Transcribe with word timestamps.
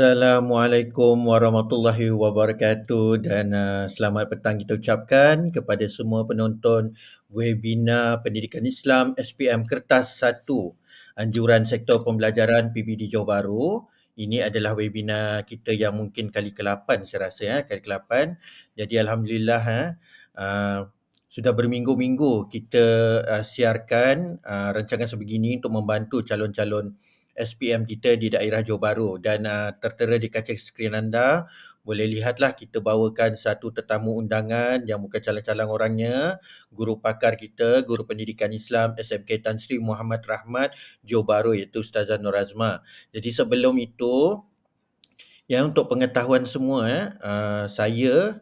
Assalamualaikum 0.00 1.28
warahmatullahi 1.28 2.08
wabarakatuh 2.08 3.20
dan 3.20 3.52
uh, 3.52 3.84
selamat 3.84 4.32
petang 4.32 4.56
kita 4.56 4.80
ucapkan 4.80 5.52
kepada 5.52 5.84
semua 5.92 6.24
penonton 6.24 6.96
webinar 7.28 8.24
Pendidikan 8.24 8.64
Islam 8.64 9.12
SPM 9.20 9.68
Kertas 9.68 10.16
1 10.24 10.48
Anjuran 11.20 11.68
Sektor 11.68 12.00
Pembelajaran 12.00 12.72
PBD 12.72 13.12
Johor 13.12 13.28
Bahru. 13.28 13.92
Ini 14.16 14.48
adalah 14.48 14.72
webinar 14.72 15.44
kita 15.44 15.76
yang 15.76 16.00
mungkin 16.00 16.32
kali 16.32 16.56
ke-8 16.56 17.04
saya 17.04 17.28
rasa 17.28 17.42
ya, 17.44 17.56
kali 17.68 17.84
ke-8. 17.84 18.40
Jadi 18.80 18.94
alhamdulillah 19.04 19.60
ha, 19.60 19.80
uh, 20.40 20.80
sudah 21.28 21.52
berminggu-minggu 21.52 22.48
kita 22.48 22.84
uh, 23.28 23.44
siarkan 23.44 24.40
uh, 24.48 24.72
rancangan 24.72 25.12
sebegini 25.12 25.60
untuk 25.60 25.76
membantu 25.76 26.24
calon-calon 26.24 26.96
SPM 27.36 27.86
kita 27.86 28.14
di 28.14 28.32
daerah 28.32 28.64
Johor 28.64 28.80
Bahru 28.82 29.10
dan 29.18 29.46
uh, 29.46 29.70
tertera 29.76 30.16
di 30.16 30.30
kaca 30.30 30.54
skrin 30.54 30.94
anda 30.96 31.46
boleh 31.80 32.06
lihatlah 32.06 32.52
kita 32.52 32.84
bawakan 32.84 33.40
satu 33.40 33.72
tetamu 33.72 34.20
undangan 34.20 34.84
yang 34.84 35.00
bukan 35.00 35.18
calon-calon 35.18 35.68
orangnya 35.68 36.16
guru 36.68 37.00
pakar 37.00 37.40
kita 37.40 37.82
guru 37.88 38.04
pendidikan 38.04 38.52
Islam 38.52 38.92
SMK 39.00 39.40
Tan 39.40 39.56
Sri 39.56 39.80
Muhammad 39.80 40.20
Rahmat 40.22 40.76
Johor 41.02 41.24
Bahru 41.24 41.52
iaitu 41.56 41.80
Ustazah 41.80 42.20
Nur 42.20 42.36
Azma. 42.36 42.84
Jadi 43.10 43.32
sebelum 43.32 43.80
itu 43.80 44.44
yang 45.50 45.74
untuk 45.74 45.90
pengetahuan 45.90 46.46
semua 46.46 46.86
eh, 46.86 47.06
uh, 47.26 47.66
saya 47.66 48.38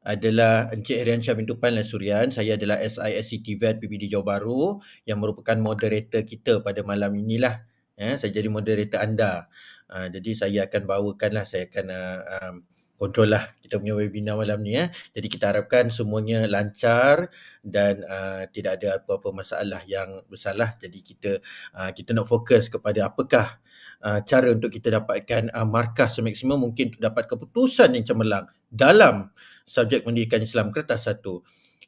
adalah 0.00 0.72
Encik 0.72 0.96
Herian 0.96 1.20
Syah 1.20 1.36
bintu 1.36 1.60
Pan 1.60 1.76
Surian. 1.84 2.32
Saya 2.32 2.56
adalah 2.56 2.80
SISC 2.80 3.44
TVET 3.44 3.76
PBD 3.78 4.08
Johor 4.08 4.24
Bahru 4.24 4.64
yang 5.04 5.20
merupakan 5.20 5.54
moderator 5.60 6.24
kita 6.24 6.64
pada 6.64 6.80
malam 6.80 7.12
inilah 7.12 7.69
ya 8.00 8.16
saya 8.16 8.32
jadi 8.32 8.48
moderator 8.48 9.04
anda 9.04 9.52
uh, 9.92 10.08
jadi 10.08 10.30
saya 10.32 10.60
akan 10.64 10.82
bawakanlah 10.88 11.44
saya 11.44 11.68
akan 11.68 11.86
uh, 11.92 12.18
um, 12.40 12.54
kontrol 13.00 13.32
lah 13.32 13.48
kita 13.64 13.80
punya 13.80 13.96
webinar 13.96 14.36
malam 14.36 14.60
ni 14.60 14.76
ya. 14.76 14.92
Jadi 15.16 15.30
kita 15.32 15.54
harapkan 15.54 15.88
semuanya 15.88 16.44
lancar 16.44 17.32
dan 17.64 18.04
uh, 18.04 18.44
tidak 18.52 18.82
ada 18.82 19.00
apa-apa 19.00 19.30
masalah 19.32 19.80
yang 19.88 20.20
besar 20.28 20.52
lah. 20.52 20.76
Jadi 20.76 21.00
kita 21.00 21.40
uh, 21.72 21.94
kita 21.96 22.12
nak 22.12 22.28
fokus 22.28 22.68
kepada 22.68 23.08
apakah 23.08 23.62
uh, 24.04 24.20
cara 24.26 24.52
untuk 24.52 24.68
kita 24.74 24.90
dapatkan 24.90 25.48
uh, 25.48 25.64
markah 25.64 26.12
semaksimum 26.12 26.60
mungkin 26.60 26.92
untuk 26.92 27.00
dapat 27.00 27.24
keputusan 27.24 27.96
yang 27.96 28.04
cemerlang 28.04 28.50
dalam 28.68 29.32
subjek 29.64 30.04
pendidikan 30.04 30.44
Islam 30.44 30.68
kertas 30.68 31.08
satu. 31.08 31.40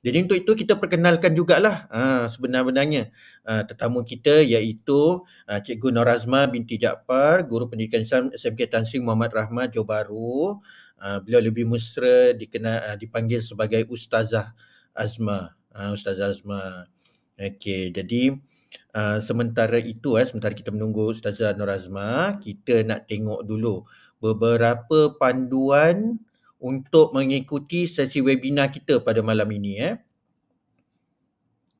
Jadi 0.03 0.27
untuk 0.27 0.35
itu 0.35 0.53
kita 0.67 0.75
perkenalkan 0.83 1.31
jugalah 1.31 1.87
uh, 1.87 2.27
sebenarnya 2.27 3.15
uh, 3.47 3.63
tetamu 3.63 4.03
kita 4.03 4.43
iaitu 4.43 5.23
uh, 5.23 5.61
Cikgu 5.63 5.95
Norazma 5.95 6.51
binti 6.51 6.75
Jaafar, 6.75 7.47
Guru 7.47 7.71
Pendidikan 7.71 8.03
Islam 8.03 8.35
SMK 8.35 8.67
Tan 8.67 8.83
Sri 8.83 8.99
Muhammad 8.99 9.31
Rahmat 9.31 9.71
Johor 9.71 9.87
Bahru. 9.87 10.59
Uh, 10.99 11.19
beliau 11.23 11.39
lebih 11.39 11.71
mesra 11.71 12.35
dikenal 12.35 12.79
uh, 12.83 12.97
dipanggil 12.99 13.47
sebagai 13.47 13.87
Ustazah 13.87 14.51
Azma. 14.91 15.55
Uh, 15.71 15.95
Ustazah 15.95 16.35
Azma. 16.35 16.91
Okey, 17.39 17.95
jadi 17.95 18.35
uh, 18.99 19.23
sementara 19.23 19.79
itu 19.79 20.19
eh 20.19 20.27
sementara 20.27 20.51
kita 20.51 20.75
menunggu 20.75 21.15
Ustazah 21.15 21.55
Norazma, 21.55 22.43
kita 22.43 22.83
nak 22.83 23.07
tengok 23.07 23.47
dulu 23.47 23.87
beberapa 24.19 25.15
panduan 25.15 26.19
untuk 26.63 27.11
mengikuti 27.11 27.91
sesi 27.91 28.23
webinar 28.23 28.71
kita 28.71 29.03
pada 29.03 29.19
malam 29.21 29.51
ini 29.51 29.73
eh. 29.83 29.95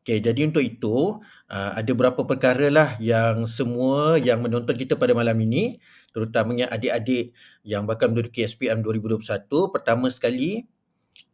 Okey, 0.03 0.19
jadi 0.19 0.51
untuk 0.51 0.67
itu 0.67 1.23
uh, 1.47 1.71
ada 1.79 1.87
beberapa 1.95 2.27
perkara 2.27 2.67
lah 2.75 2.99
yang 2.99 3.47
semua 3.47 4.19
yang 4.19 4.43
menonton 4.43 4.75
kita 4.75 4.99
pada 4.99 5.15
malam 5.15 5.39
ini 5.39 5.79
terutamanya 6.11 6.67
adik-adik 6.75 7.31
yang 7.63 7.87
bakal 7.87 8.11
menduduki 8.11 8.43
SPM 8.43 8.83
2021 8.83 9.23
pertama 9.71 10.11
sekali 10.11 10.67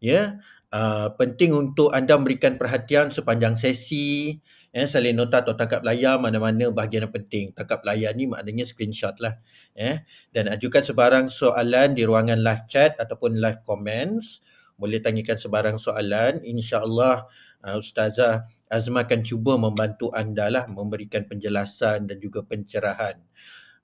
ya 0.04 0.36
uh, 0.72 1.08
penting 1.16 1.54
untuk 1.56 1.92
anda 1.92 2.16
memberikan 2.16 2.60
perhatian 2.60 3.08
sepanjang 3.12 3.56
sesi 3.56 4.36
ya 4.68 4.84
salin 4.84 5.16
nota 5.16 5.40
atau 5.40 5.56
tangkap 5.56 5.80
layar 5.80 6.20
mana-mana 6.20 6.68
bahagian 6.68 7.08
yang 7.08 7.14
penting. 7.14 7.44
Tangkap 7.56 7.84
layar 7.84 8.12
ni 8.12 8.28
maknanya 8.28 8.68
screenshot 8.68 9.16
lah 9.20 9.40
ya 9.72 10.04
dan 10.32 10.52
ajukan 10.52 10.84
sebarang 10.84 11.26
soalan 11.32 11.96
di 11.96 12.04
ruangan 12.04 12.40
live 12.40 12.64
chat 12.68 12.96
ataupun 13.00 13.40
live 13.40 13.64
comments. 13.64 14.44
Boleh 14.78 15.02
tanyakan 15.02 15.38
sebarang 15.40 15.76
soalan. 15.82 16.44
Insyaallah 16.46 17.26
uh, 17.66 17.76
ustazah 17.80 18.46
Azma 18.68 19.08
akan 19.08 19.24
cuba 19.24 19.56
membantu 19.56 20.12
anda 20.12 20.52
lah 20.52 20.68
memberikan 20.68 21.24
penjelasan 21.24 22.04
dan 22.04 22.20
juga 22.20 22.44
pencerahan 22.44 23.16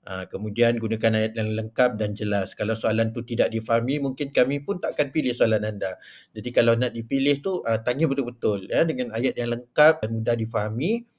Uh, 0.05 0.21
kemudian 0.29 0.77
gunakan 0.77 1.17
ayat 1.17 1.33
yang 1.33 1.49
lengkap 1.57 1.97
dan 1.97 2.13
jelas. 2.13 2.53
Kalau 2.53 2.77
soalan 2.77 3.09
tu 3.09 3.25
tidak 3.25 3.49
difahami, 3.49 3.97
mungkin 3.97 4.29
kami 4.29 4.61
pun 4.61 4.77
tak 4.77 4.93
akan 4.93 5.09
pilih 5.09 5.33
soalan 5.33 5.65
anda. 5.65 5.97
Jadi 6.37 6.53
kalau 6.53 6.77
nak 6.77 6.93
dipilih 6.93 7.41
tu, 7.41 7.65
uh, 7.65 7.81
tanya 7.81 8.05
betul-betul 8.05 8.69
ya 8.69 8.85
dengan 8.85 9.09
ayat 9.17 9.33
yang 9.33 9.57
lengkap 9.57 10.05
dan 10.05 10.09
mudah 10.13 10.37
difahami. 10.37 11.09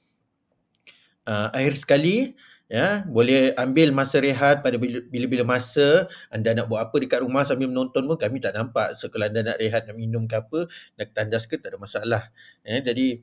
Uh, 1.27 1.51
akhir 1.51 1.83
sekali, 1.83 2.39
ya 2.71 3.03
boleh 3.03 3.51
ambil 3.59 3.91
masa 3.91 4.23
rehat 4.23 4.63
pada 4.63 4.79
bila-bila 4.79 5.43
masa 5.43 6.07
anda 6.31 6.55
nak 6.55 6.71
buat 6.71 6.87
apa 6.87 6.95
dekat 6.99 7.19
rumah 7.23 7.43
sambil 7.43 7.67
menonton 7.67 8.07
pun 8.07 8.15
kami 8.15 8.39
tak 8.39 8.55
nampak. 8.55 8.95
So 8.95 9.11
kalau 9.11 9.27
anda 9.27 9.43
nak 9.43 9.59
rehat, 9.59 9.83
nak 9.83 9.99
minum 9.99 10.23
ke 10.31 10.39
apa, 10.39 10.71
nak 10.95 11.07
tandas 11.11 11.43
ke, 11.43 11.59
tak 11.59 11.75
ada 11.75 11.79
masalah. 11.79 12.23
Ya, 12.63 12.79
jadi 12.79 13.19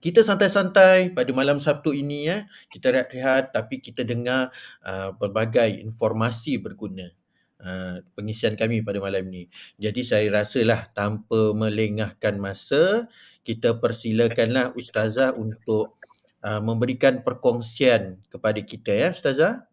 kita 0.00 0.24
santai-santai 0.24 1.12
pada 1.12 1.30
malam 1.36 1.60
Sabtu 1.60 1.92
ini 1.92 2.26
ya. 2.26 2.48
Kita 2.72 2.88
rehat-rehat 2.88 3.52
tapi 3.52 3.84
kita 3.84 4.02
dengar 4.02 4.48
uh, 4.84 5.12
pelbagai 5.16 5.76
informasi 5.80 6.56
berguna 6.56 7.12
uh, 7.60 8.00
pengisian 8.16 8.56
kami 8.56 8.80
pada 8.80 8.98
malam 8.98 9.28
ini. 9.28 9.46
Jadi 9.76 10.00
saya 10.04 10.26
rasalah 10.32 10.88
tanpa 10.96 11.52
melengahkan 11.52 12.40
masa, 12.40 13.06
kita 13.44 13.76
persilakanlah 13.78 14.72
ustazah 14.76 15.36
untuk 15.36 16.00
uh, 16.44 16.60
memberikan 16.64 17.20
perkongsian 17.20 18.20
kepada 18.32 18.60
kita 18.64 18.92
ya 18.92 19.08
ustazah. 19.12 19.68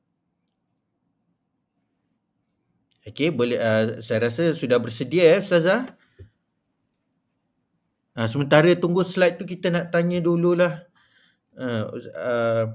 Okey, 3.07 3.31
boleh 3.31 3.55
uh, 3.55 4.03
saya 4.03 4.27
rasa 4.27 4.51
sudah 4.51 4.75
bersedia 4.83 5.23
ya 5.23 5.37
ustazah. 5.39 5.95
Ha, 8.17 8.25
sementara 8.25 8.73
tunggu 8.73 9.05
slide 9.05 9.37
tu 9.37 9.45
kita 9.45 9.69
nak 9.69 9.93
tanya 9.93 10.17
dululah 10.17 10.81
uh, 11.53 11.85
uh, 12.17 12.65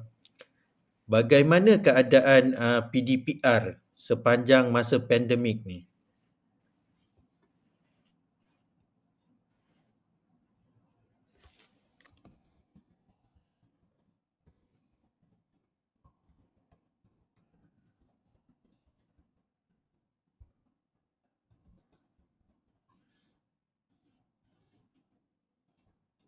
bagaimana 1.10 1.82
keadaan 1.82 2.54
uh, 2.54 2.80
PDPR 2.86 3.82
sepanjang 3.98 4.70
masa 4.70 5.02
pandemik 5.02 5.66
ni? 5.66 5.82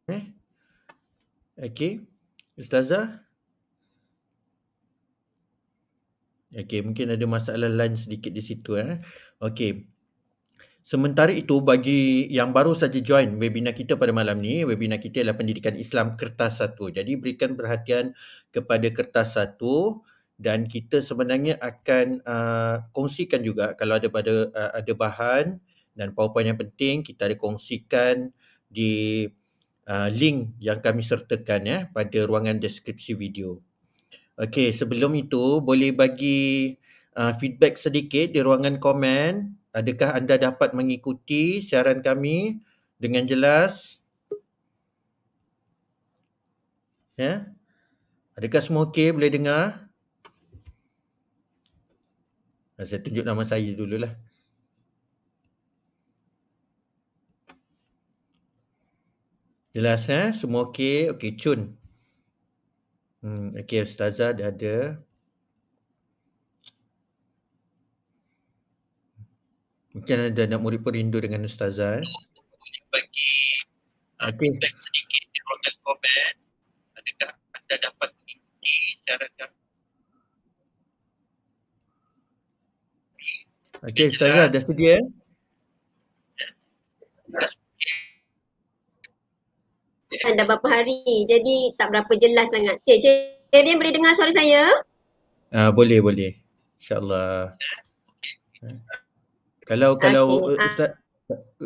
Eh? 0.08 0.24
Okey. 1.58 2.02
Ustazah? 2.58 3.22
Okey, 6.54 6.86
mungkin 6.86 7.14
ada 7.14 7.26
masalah 7.26 7.66
lain 7.70 7.98
sedikit 7.98 8.30
di 8.30 8.42
situ 8.42 8.78
eh. 8.78 9.02
Okey. 9.42 9.90
Sementara 10.84 11.32
itu 11.32 11.64
bagi 11.64 12.28
yang 12.28 12.52
baru 12.52 12.76
saja 12.76 13.00
join 13.00 13.40
webinar 13.40 13.72
kita 13.72 13.96
pada 13.96 14.12
malam 14.12 14.36
ni, 14.44 14.68
webinar 14.68 15.00
kita 15.00 15.24
adalah 15.24 15.40
pendidikan 15.40 15.74
Islam 15.80 16.14
kertas 16.20 16.60
satu. 16.60 16.92
Jadi 16.92 17.16
berikan 17.16 17.56
perhatian 17.56 18.12
kepada 18.52 18.84
kertas 18.92 19.32
satu 19.34 20.04
dan 20.36 20.68
kita 20.68 21.00
sebenarnya 21.00 21.56
akan 21.62 22.20
uh, 22.26 22.76
kongsikan 22.92 23.40
juga 23.40 23.72
kalau 23.78 23.96
ada 23.96 24.10
pada 24.12 24.50
uh, 24.50 24.72
ada 24.76 24.92
bahan 24.92 25.56
dan 25.94 26.10
powerpoint 26.12 26.50
yang 26.52 26.58
penting 26.58 27.06
kita 27.06 27.30
ada 27.30 27.36
kongsikan 27.38 28.34
di 28.66 29.24
uh, 29.88 30.08
link 30.12 30.56
yang 30.60 30.80
kami 30.80 31.04
sertakan 31.04 31.62
ya 31.64 31.78
pada 31.92 32.18
ruangan 32.24 32.60
deskripsi 32.60 33.16
video. 33.16 33.60
Okey, 34.34 34.74
sebelum 34.74 35.14
itu 35.14 35.62
boleh 35.62 35.94
bagi 35.94 36.74
uh, 37.14 37.32
feedback 37.38 37.78
sedikit 37.78 38.34
di 38.34 38.42
ruangan 38.42 38.82
komen. 38.82 39.54
Adakah 39.74 40.18
anda 40.18 40.38
dapat 40.38 40.74
mengikuti 40.74 41.62
siaran 41.62 42.02
kami 42.02 42.58
dengan 42.98 43.26
jelas? 43.26 43.98
Ya. 47.14 47.46
Adakah 48.34 48.60
semua 48.62 48.90
okey 48.90 49.14
boleh 49.14 49.30
dengar? 49.30 49.86
Saya 52.74 52.98
tunjuk 52.98 53.22
nama 53.22 53.46
saya 53.46 53.70
dululah. 53.70 54.18
Jelas 59.74 60.06
eh? 60.06 60.30
Semua 60.38 60.70
okey? 60.70 61.10
Okey, 61.10 61.34
cun. 61.34 61.74
Hmm, 63.26 63.58
okey, 63.58 63.82
Ustazah 63.82 64.30
dah 64.30 64.54
ada. 64.54 65.02
Mungkin 69.90 70.30
ada 70.30 70.42
anak 70.46 70.60
murid 70.62 70.80
perindu 70.86 71.18
dengan 71.18 71.42
Ustazah. 71.42 71.98
Eh? 71.98 72.06
Bagi 72.94 73.34
uh, 74.22 74.30
okay. 74.30 74.54
sedikit 74.62 75.22
di 75.34 75.38
ruangan 75.42 75.74
komen, 75.82 76.34
adakah 76.94 77.30
anda 77.58 77.74
dapat 77.82 78.08
mengikuti 78.14 78.74
cara 79.02 79.26
Okey, 83.90 84.06
Ustazah 84.14 84.46
dah 84.54 84.62
sedia? 84.62 85.02
Dah 90.24 90.44
berapa 90.48 90.66
hari, 90.72 91.04
jadi 91.28 91.76
tak 91.76 91.92
berapa 91.92 92.12
jelas 92.16 92.48
sangat. 92.48 92.80
Okey, 92.88 92.96
Cik 93.04 93.52
Rian 93.52 93.76
boleh 93.76 93.92
dengar 93.92 94.16
suara 94.16 94.32
saya? 94.32 94.72
Uh, 95.52 95.68
boleh, 95.70 96.00
boleh. 96.00 96.32
InsyaAllah. 96.80 97.54
Kalau 99.68 100.00
kalau 100.00 100.24
okay. 100.48 100.56
Uh, 100.56 100.68
ustaz 100.68 100.90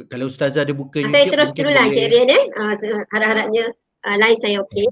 kalau 0.07 0.27
ustazah 0.31 0.63
ada 0.63 0.75
buka 0.75 1.03
YouTube 1.03 1.15
saya 1.15 1.27
terus 1.31 1.51
dululah 1.55 1.87
Cik 1.91 2.07
Rian 2.11 2.31
eh. 2.31 2.43
Uh, 2.55 2.75
harap-harapnya 3.15 3.65
uh, 4.07 4.17
line 4.19 4.39
saya 4.39 4.63
okey. 4.67 4.87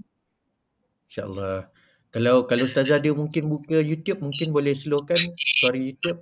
Insya-Allah. 1.11 1.71
Kalau 2.11 2.47
kalau 2.47 2.65
ustazah 2.67 2.99
ada 3.03 3.11
mungkin 3.15 3.51
buka 3.51 3.83
YouTube 3.83 4.23
mungkin 4.23 4.55
boleh 4.55 4.75
slowkan 4.75 5.19
suara 5.63 5.79
YouTube. 5.79 6.19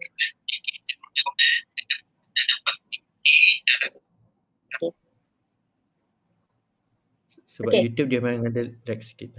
Sebab 7.55 7.71
okay. 7.71 7.87
YouTube 7.87 8.11
dia 8.11 8.19
memang 8.19 8.51
ada 8.51 8.67
lag 8.67 9.01
sikit. 9.01 9.39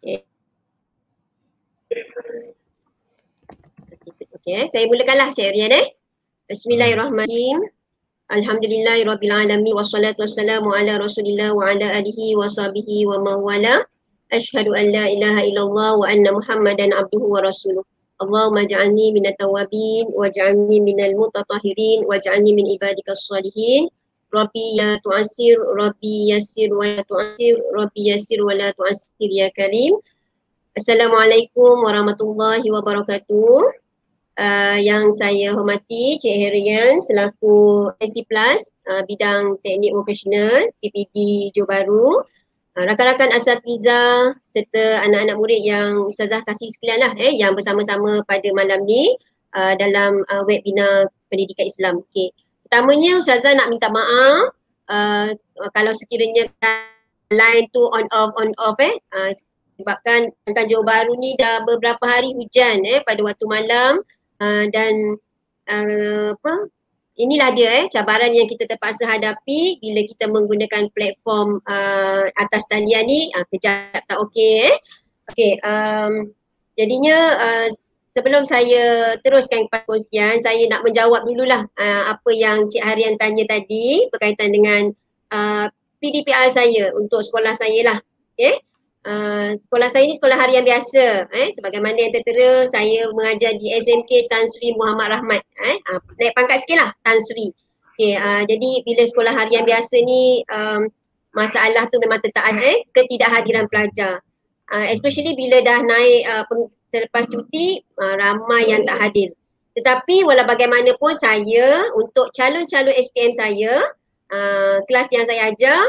Okay. 0.00 0.24
Okay, 4.42 4.66
saya 4.72 4.88
mulakanlah 4.88 5.30
Cik 5.36 5.52
Rian 5.52 5.70
eh. 5.70 5.92
Bismillahirrahmanirrahim. 6.48 7.68
Alhamdulillahirabbil 8.32 9.28
alamin 9.28 9.76
wassalatu 9.76 10.24
wassalamu 10.24 10.72
ala 10.72 10.96
Rasulillah 10.96 11.52
wa 11.52 11.68
ala 11.68 11.92
alihi 11.92 12.32
wa 12.32 12.48
sahbihi 12.48 13.04
wa 13.04 13.20
mawala. 13.20 13.84
Ashhadu 14.32 14.72
an 14.72 14.88
la 14.88 15.12
ilaha 15.12 15.44
illallah 15.44 16.00
wa 16.00 16.08
anna 16.08 16.32
Muhammadan 16.32 16.96
abduhu 16.96 17.36
wa 17.36 17.44
rasuluh. 17.44 17.84
Allahumma 18.24 18.64
ja'alni 18.64 19.12
minat 19.12 19.36
tawabin 19.36 20.08
wa 20.08 20.24
ja'alni 20.32 20.80
minal 20.80 21.12
mutatahirin 21.20 22.08
wa 22.08 22.16
ja'alni 22.16 22.56
min 22.56 22.72
ibadikas 22.72 23.28
salihin. 23.28 23.92
Rabbi 24.32 24.80
ya 24.80 24.96
tu'asir, 25.04 25.60
Rabbi 25.60 26.32
yasir 26.32 26.72
wa 26.72 26.88
la 26.88 27.04
tu'asir, 27.04 27.60
Rabbi 27.76 28.08
yasir 28.08 28.40
wa 28.40 28.56
la 28.56 28.72
tu'asir 28.72 29.28
ya 29.28 29.52
karim. 29.52 30.00
Assalamualaikum 30.72 31.84
warahmatullahi 31.84 32.64
wabarakatuh 32.64 33.52
uh, 34.40 34.78
yang 34.80 35.12
saya 35.12 35.52
hormati 35.52 36.16
Cik 36.16 36.32
Herian 36.32 37.04
selaku 37.04 37.92
IC 38.00 38.24
Plus 38.24 38.72
uh, 38.88 39.04
bidang 39.04 39.60
teknik 39.60 39.92
vocational 39.92 40.72
PPD 40.80 41.52
Johor 41.52 41.68
Bahru 41.68 42.08
uh, 42.80 42.84
rakan-rakan 42.88 43.36
asatiza 43.36 44.32
serta 44.56 45.04
anak-anak 45.04 45.36
murid 45.36 45.60
yang 45.60 46.08
Ustazah 46.08 46.40
kasih 46.48 46.72
sekalian 46.72 47.04
lah 47.04 47.12
eh, 47.20 47.36
yang 47.36 47.52
bersama-sama 47.52 48.24
pada 48.24 48.48
malam 48.56 48.80
ni 48.88 49.12
uh, 49.52 49.76
dalam 49.76 50.24
uh, 50.32 50.40
webinar 50.48 51.12
pendidikan 51.28 51.68
Islam. 51.68 52.00
Okay. 52.08 52.32
Pertamanya 52.72 53.20
Ustazah 53.20 53.52
nak 53.52 53.68
minta 53.68 53.92
maaf 53.92 54.56
uh, 54.88 55.28
kalau 55.76 55.92
sekiranya 55.92 56.48
line 57.28 57.68
tu 57.68 57.84
on 57.84 58.08
off 58.08 58.32
on 58.40 58.48
off 58.56 58.80
eh 58.80 58.96
uh, 59.12 59.28
sebabkan 59.76 60.32
Johor 60.72 60.80
Bahru 60.80 61.12
ni 61.20 61.36
dah 61.36 61.68
beberapa 61.68 62.00
hari 62.00 62.32
hujan 62.32 62.80
eh 62.88 63.04
pada 63.04 63.20
waktu 63.20 63.44
malam. 63.44 64.00
Uh, 64.40 64.72
dan 64.72 65.20
uh, 65.68 66.32
apa 66.32 66.72
inilah 67.20 67.52
dia 67.52 67.84
eh 67.84 67.86
cabaran 67.92 68.32
yang 68.32 68.48
kita 68.48 68.64
terpaksa 68.64 69.04
hadapi 69.04 69.76
bila 69.76 70.08
kita 70.08 70.32
menggunakan 70.32 70.88
platform 70.96 71.60
uh, 71.68 72.32
atas 72.40 72.64
talian 72.72 73.04
ni 73.04 73.28
uh, 73.36 73.44
kejap 73.52 74.00
tak 74.00 74.16
okey 74.16 74.72
eh. 74.72 74.76
Okey 75.28 75.60
um, 75.60 76.32
jadinya 76.80 77.36
uh, 77.36 77.68
sebelum 78.12 78.44
saya 78.44 79.16
teruskan 79.24 79.68
kepada 79.68 79.88
kongsian 79.88 80.40
saya 80.44 80.62
nak 80.68 80.84
menjawab 80.84 81.24
dululah 81.24 81.64
uh, 81.80 82.02
apa 82.12 82.30
yang 82.32 82.68
Cik 82.68 82.84
Harian 82.84 83.16
tanya 83.16 83.44
tadi 83.48 84.08
berkaitan 84.12 84.52
dengan 84.52 84.92
uh, 85.32 85.66
PDPR 86.02 86.52
saya 86.52 86.92
untuk 86.92 87.24
sekolah 87.24 87.56
saya 87.56 87.80
lah 87.84 87.98
okey 88.36 88.60
Uh, 89.02 89.50
sekolah 89.58 89.90
saya 89.90 90.06
ni 90.06 90.14
sekolah 90.14 90.38
harian 90.38 90.62
biasa 90.62 91.26
eh 91.34 91.50
sebagaimana 91.58 92.06
yang 92.06 92.14
tertera 92.14 92.70
saya 92.70 93.10
mengajar 93.10 93.58
di 93.58 93.74
SMK 93.74 94.30
Tan 94.30 94.46
Sri 94.46 94.78
Muhammad 94.78 95.18
Rahmat 95.18 95.42
eh 95.42 95.74
uh, 95.90 95.98
naik 96.22 96.30
pangkat 96.38 96.62
sikitlah 96.62 96.94
Tan 97.02 97.18
Sri. 97.18 97.50
Okey 97.90 98.14
uh, 98.14 98.46
jadi 98.46 98.70
bila 98.86 99.02
sekolah 99.02 99.34
harian 99.34 99.66
biasa 99.66 100.06
ni 100.06 100.46
um, 100.54 100.86
masalah 101.34 101.90
tu 101.90 101.98
memang 101.98 102.22
tetap 102.22 102.46
ada 102.46 102.62
eh 102.62 102.86
ketidakhadiran 102.94 103.66
pelajar. 103.66 104.22
Uh, 104.70 104.86
especially 104.94 105.34
bila 105.34 105.58
dah 105.66 105.82
naik 105.82 106.22
uh, 106.22 106.46
selepas 106.92 107.24
cuti 107.26 107.80
uh, 107.98 108.14
ramai 108.20 108.68
yang 108.68 108.84
tak 108.84 109.00
hadir. 109.00 109.32
Tetapi 109.72 110.28
walau 110.28 110.44
bagaimanapun 110.44 111.16
saya 111.16 111.88
untuk 111.96 112.28
calon-calon 112.36 112.92
SPM 112.92 113.32
saya 113.32 113.80
uh, 114.28 114.76
kelas 114.84 115.08
yang 115.08 115.24
saya 115.24 115.48
ajar 115.48 115.80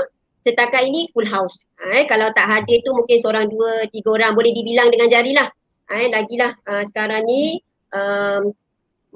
setakat 0.43 0.87
ini 0.87 1.11
full 1.11 1.27
house. 1.27 1.63
Ha, 1.79 2.03
eh, 2.03 2.05
kalau 2.07 2.31
tak 2.35 2.47
hadir 2.47 2.83
tu 2.83 2.91
mungkin 2.91 3.19
seorang 3.19 3.47
dua 3.51 3.87
tiga 3.91 4.15
orang 4.15 4.35
boleh 4.35 4.51
dibilang 4.51 4.91
dengan 4.91 5.07
jari 5.11 5.35
lah. 5.35 5.47
Ha, 5.91 5.93
eh, 6.03 6.07
lagilah 6.11 6.51
uh, 6.67 6.83
sekarang 6.83 7.27
ni 7.27 7.59
um, 7.91 8.51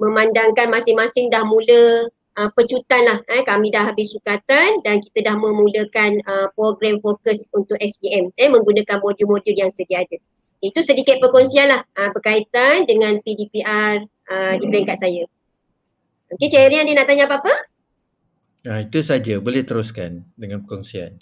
memandangkan 0.00 0.72
masing-masing 0.72 1.28
dah 1.28 1.44
mula 1.44 2.08
uh, 2.38 2.50
pecutan 2.54 3.02
lah. 3.04 3.18
Eh, 3.28 3.42
kami 3.44 3.74
dah 3.74 3.90
habis 3.90 4.14
sukatan 4.14 4.80
dan 4.86 5.02
kita 5.04 5.28
dah 5.28 5.36
memulakan 5.36 6.22
uh, 6.24 6.48
program 6.54 7.02
fokus 7.02 7.50
untuk 7.52 7.76
SPM 7.82 8.30
eh, 8.38 8.48
menggunakan 8.48 9.02
modul-modul 9.02 9.54
yang 9.58 9.68
sedia 9.74 10.06
ada. 10.06 10.18
Itu 10.58 10.82
sedikit 10.82 11.22
perkongsian 11.22 11.70
lah 11.70 11.82
uh, 11.94 12.10
berkaitan 12.10 12.82
dengan 12.88 13.22
PDPR 13.22 14.02
uh, 14.04 14.54
di 14.58 14.64
peringkat 14.66 14.96
saya. 14.98 15.24
Okey, 16.34 16.50
Cik 16.52 16.68
Rian 16.68 16.84
dia 16.84 16.94
nak 16.98 17.08
tanya 17.08 17.24
apa-apa? 17.24 17.54
Ha, 18.68 18.84
itu 18.84 19.00
saja 19.00 19.40
boleh 19.40 19.64
teruskan 19.64 20.28
dengan 20.36 20.60
perkongsian. 20.60 21.16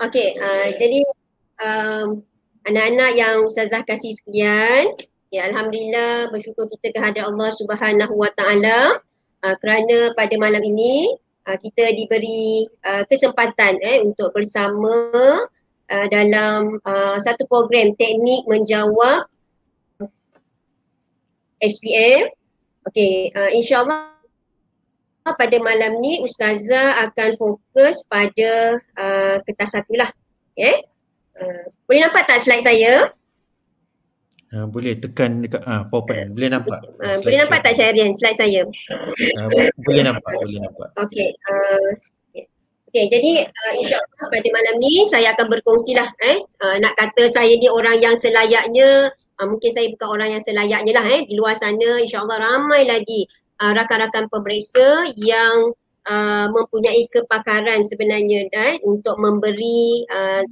Okey, 0.00 0.28
uh, 0.40 0.68
jadi 0.80 1.00
um, 1.60 2.24
anak-anak 2.64 3.10
yang 3.18 3.44
Ustazah 3.44 3.84
kasih 3.84 4.16
sekalian, 4.16 4.96
ya 5.28 5.50
alhamdulillah 5.50 6.32
bersyukur 6.32 6.70
kita 6.72 6.94
kehadrat 6.96 7.26
Allah 7.28 7.50
Subhanahu 7.52 8.14
Wa 8.16 8.30
Taala 8.38 9.02
uh, 9.44 9.56
kerana 9.60 10.16
pada 10.16 10.34
malam 10.40 10.62
ini 10.64 11.12
uh, 11.48 11.58
kita 11.60 11.94
diberi 11.96 12.68
uh, 12.84 13.04
kesempatan 13.08 13.80
eh 13.80 14.00
untuk 14.04 14.32
bersama 14.32 14.92
uh, 15.88 16.06
dalam 16.12 16.80
uh, 16.84 17.16
satu 17.20 17.48
program 17.48 17.92
teknik 17.96 18.44
menjawab 18.48 19.28
SPM 21.64 22.28
Okey, 22.84 23.32
uh, 23.32 23.48
insyaAllah 23.48 24.12
pada 25.24 25.56
malam 25.64 26.04
ni 26.04 26.20
Ustazah 26.20 27.00
akan 27.08 27.32
fokus 27.40 28.04
pada 28.12 28.76
uh, 29.00 29.40
kertas 29.48 29.72
satu 29.72 29.96
lah. 29.96 30.12
Okay. 30.52 30.84
Uh, 31.32 31.64
boleh 31.88 32.04
nampak 32.04 32.28
tak 32.28 32.44
slide 32.44 32.60
saya? 32.60 33.08
Uh, 34.54 34.70
boleh 34.70 34.94
tekan 34.94 35.42
dekat 35.42 35.66
uh, 35.66 35.82
PowerPoint. 35.90 36.30
Boleh 36.30 36.46
nampak. 36.46 36.78
Uh, 37.02 37.18
boleh 37.26 37.42
nampak 37.42 37.58
tak 37.66 37.74
Syarian 37.74 38.14
slide 38.14 38.38
saya? 38.38 38.62
Uh, 38.62 39.50
boleh 39.82 40.06
nampak, 40.06 40.30
boleh 40.38 40.62
nampak. 40.62 40.88
Okey. 40.94 41.34
Uh, 41.50 41.98
Okay, 42.94 43.10
jadi 43.10 43.42
uh, 43.42 43.74
insyaAllah 43.74 44.30
pada 44.30 44.48
malam 44.54 44.78
ni 44.78 45.02
saya 45.10 45.34
akan 45.34 45.50
berkongsilah 45.50 46.14
eh, 46.30 46.38
uh, 46.38 46.78
nak 46.78 46.94
kata 46.94 47.26
saya 47.26 47.58
ni 47.58 47.66
orang 47.66 47.98
yang 47.98 48.14
selayaknya 48.14 49.10
uh, 49.42 49.46
mungkin 49.50 49.74
saya 49.74 49.90
bukan 49.90 50.08
orang 50.14 50.38
yang 50.38 50.42
selayaknya 50.46 50.92
lah 50.94 51.06
eh 51.10 51.26
di 51.26 51.34
luar 51.34 51.58
sana 51.58 51.98
insyaallah 51.98 52.38
ramai 52.38 52.86
lagi 52.86 53.26
uh, 53.58 53.74
rakan-rakan 53.74 54.30
pemeriksa 54.30 55.10
yang 55.18 55.74
uh, 56.06 56.46
mempunyai 56.54 57.10
kepakaran 57.10 57.82
sebenarnya 57.82 58.46
eh, 58.54 58.78
untuk 58.86 59.18
memberi 59.18 60.06
uh, 60.14 60.46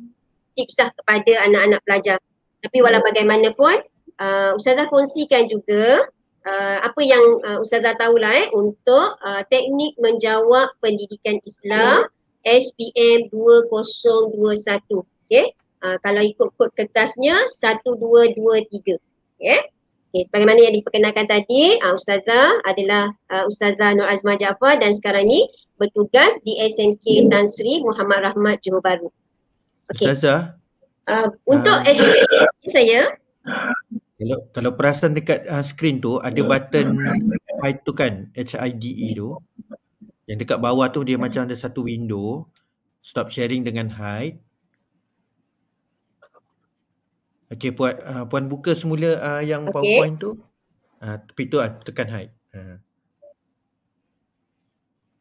tips 0.59 0.83
lah 0.83 0.91
kepada 0.99 1.47
anak-anak 1.47 1.79
pelajar 1.87 2.19
tapi 2.59 2.83
walau 2.83 2.99
bagaimanapun 3.07 3.87
uh, 4.23 4.55
ustazah 4.55 4.87
kongsikan 4.87 5.51
juga 5.51 6.07
uh, 6.47 6.79
apa 6.87 7.01
yang 7.03 7.43
uh, 7.43 7.59
ustazah 7.59 7.99
tahulah 7.99 8.47
eh 8.47 8.49
untuk 8.55 9.19
uh, 9.19 9.43
teknik 9.51 9.99
menjawab 9.99 10.71
pendidikan 10.79 11.43
Islam 11.43 12.07
SPM 12.47 13.27
2021 13.35 15.03
okey 15.27 15.51
Uh, 15.83 15.99
kalau 15.99 16.23
ikut 16.23 16.55
kod 16.55 16.71
kertasnya 16.79 17.35
satu 17.51 17.99
dua 17.99 18.31
dua 18.39 18.63
tiga. 18.71 18.95
Okay. 19.35 19.67
okay. 20.15 20.23
Sebagaimana 20.31 20.71
yang 20.71 20.79
diperkenalkan 20.79 21.27
tadi, 21.27 21.75
uh, 21.83 21.99
Ustazah 21.99 22.63
adalah 22.63 23.11
uh, 23.35 23.51
Ustazah 23.51 23.99
Nur 23.99 24.07
Azmah 24.07 24.39
Jaafar 24.39 24.79
dan 24.79 24.95
sekarang 24.95 25.27
ni 25.27 25.51
bertugas 25.83 26.39
di 26.47 26.55
SMK 26.63 27.27
Tan 27.27 27.51
Sri 27.51 27.83
Muhammad 27.83 28.23
Rahmat 28.31 28.63
Johor 28.63 28.79
Bahru. 28.79 29.11
Okay. 29.91 30.07
Ustazah. 30.07 30.55
Uh, 31.11 31.35
untuk 31.51 31.75
uh, 31.75 31.91
SMK 31.91 32.31
saya, 32.71 33.19
Kalau 34.23 34.39
kalau 34.55 34.71
perasan 34.79 35.19
dekat 35.19 35.43
uh, 35.51 35.67
screen 35.67 35.99
tu 35.99 36.23
ada 36.23 36.39
button 36.47 36.95
hide 37.59 37.83
tu 37.83 37.91
kan 37.91 38.31
H-I-D-E 38.39 39.19
tu. 39.19 39.35
Yang 40.31 40.39
dekat 40.47 40.59
bawah 40.63 40.87
tu 40.95 41.03
dia 41.03 41.19
macam 41.19 41.43
ada 41.43 41.59
satu 41.59 41.91
window. 41.91 42.47
Stop 43.03 43.35
sharing 43.35 43.67
dengan 43.67 43.91
hide. 43.91 44.39
Okey 47.51 47.75
puan 47.75 47.99
uh, 47.99 48.25
puan 48.31 48.47
buka 48.47 48.79
semula 48.79 49.19
uh, 49.19 49.43
yang 49.43 49.67
Okey. 49.67 49.75
PowerPoint 49.75 50.17
tu. 50.23 50.31
Uh, 51.03 51.19
tepi 51.27 51.43
tu 51.51 51.59
uh, 51.59 51.71
tekan 51.83 52.07
hide. 52.07 52.33
Uh. 52.55 52.79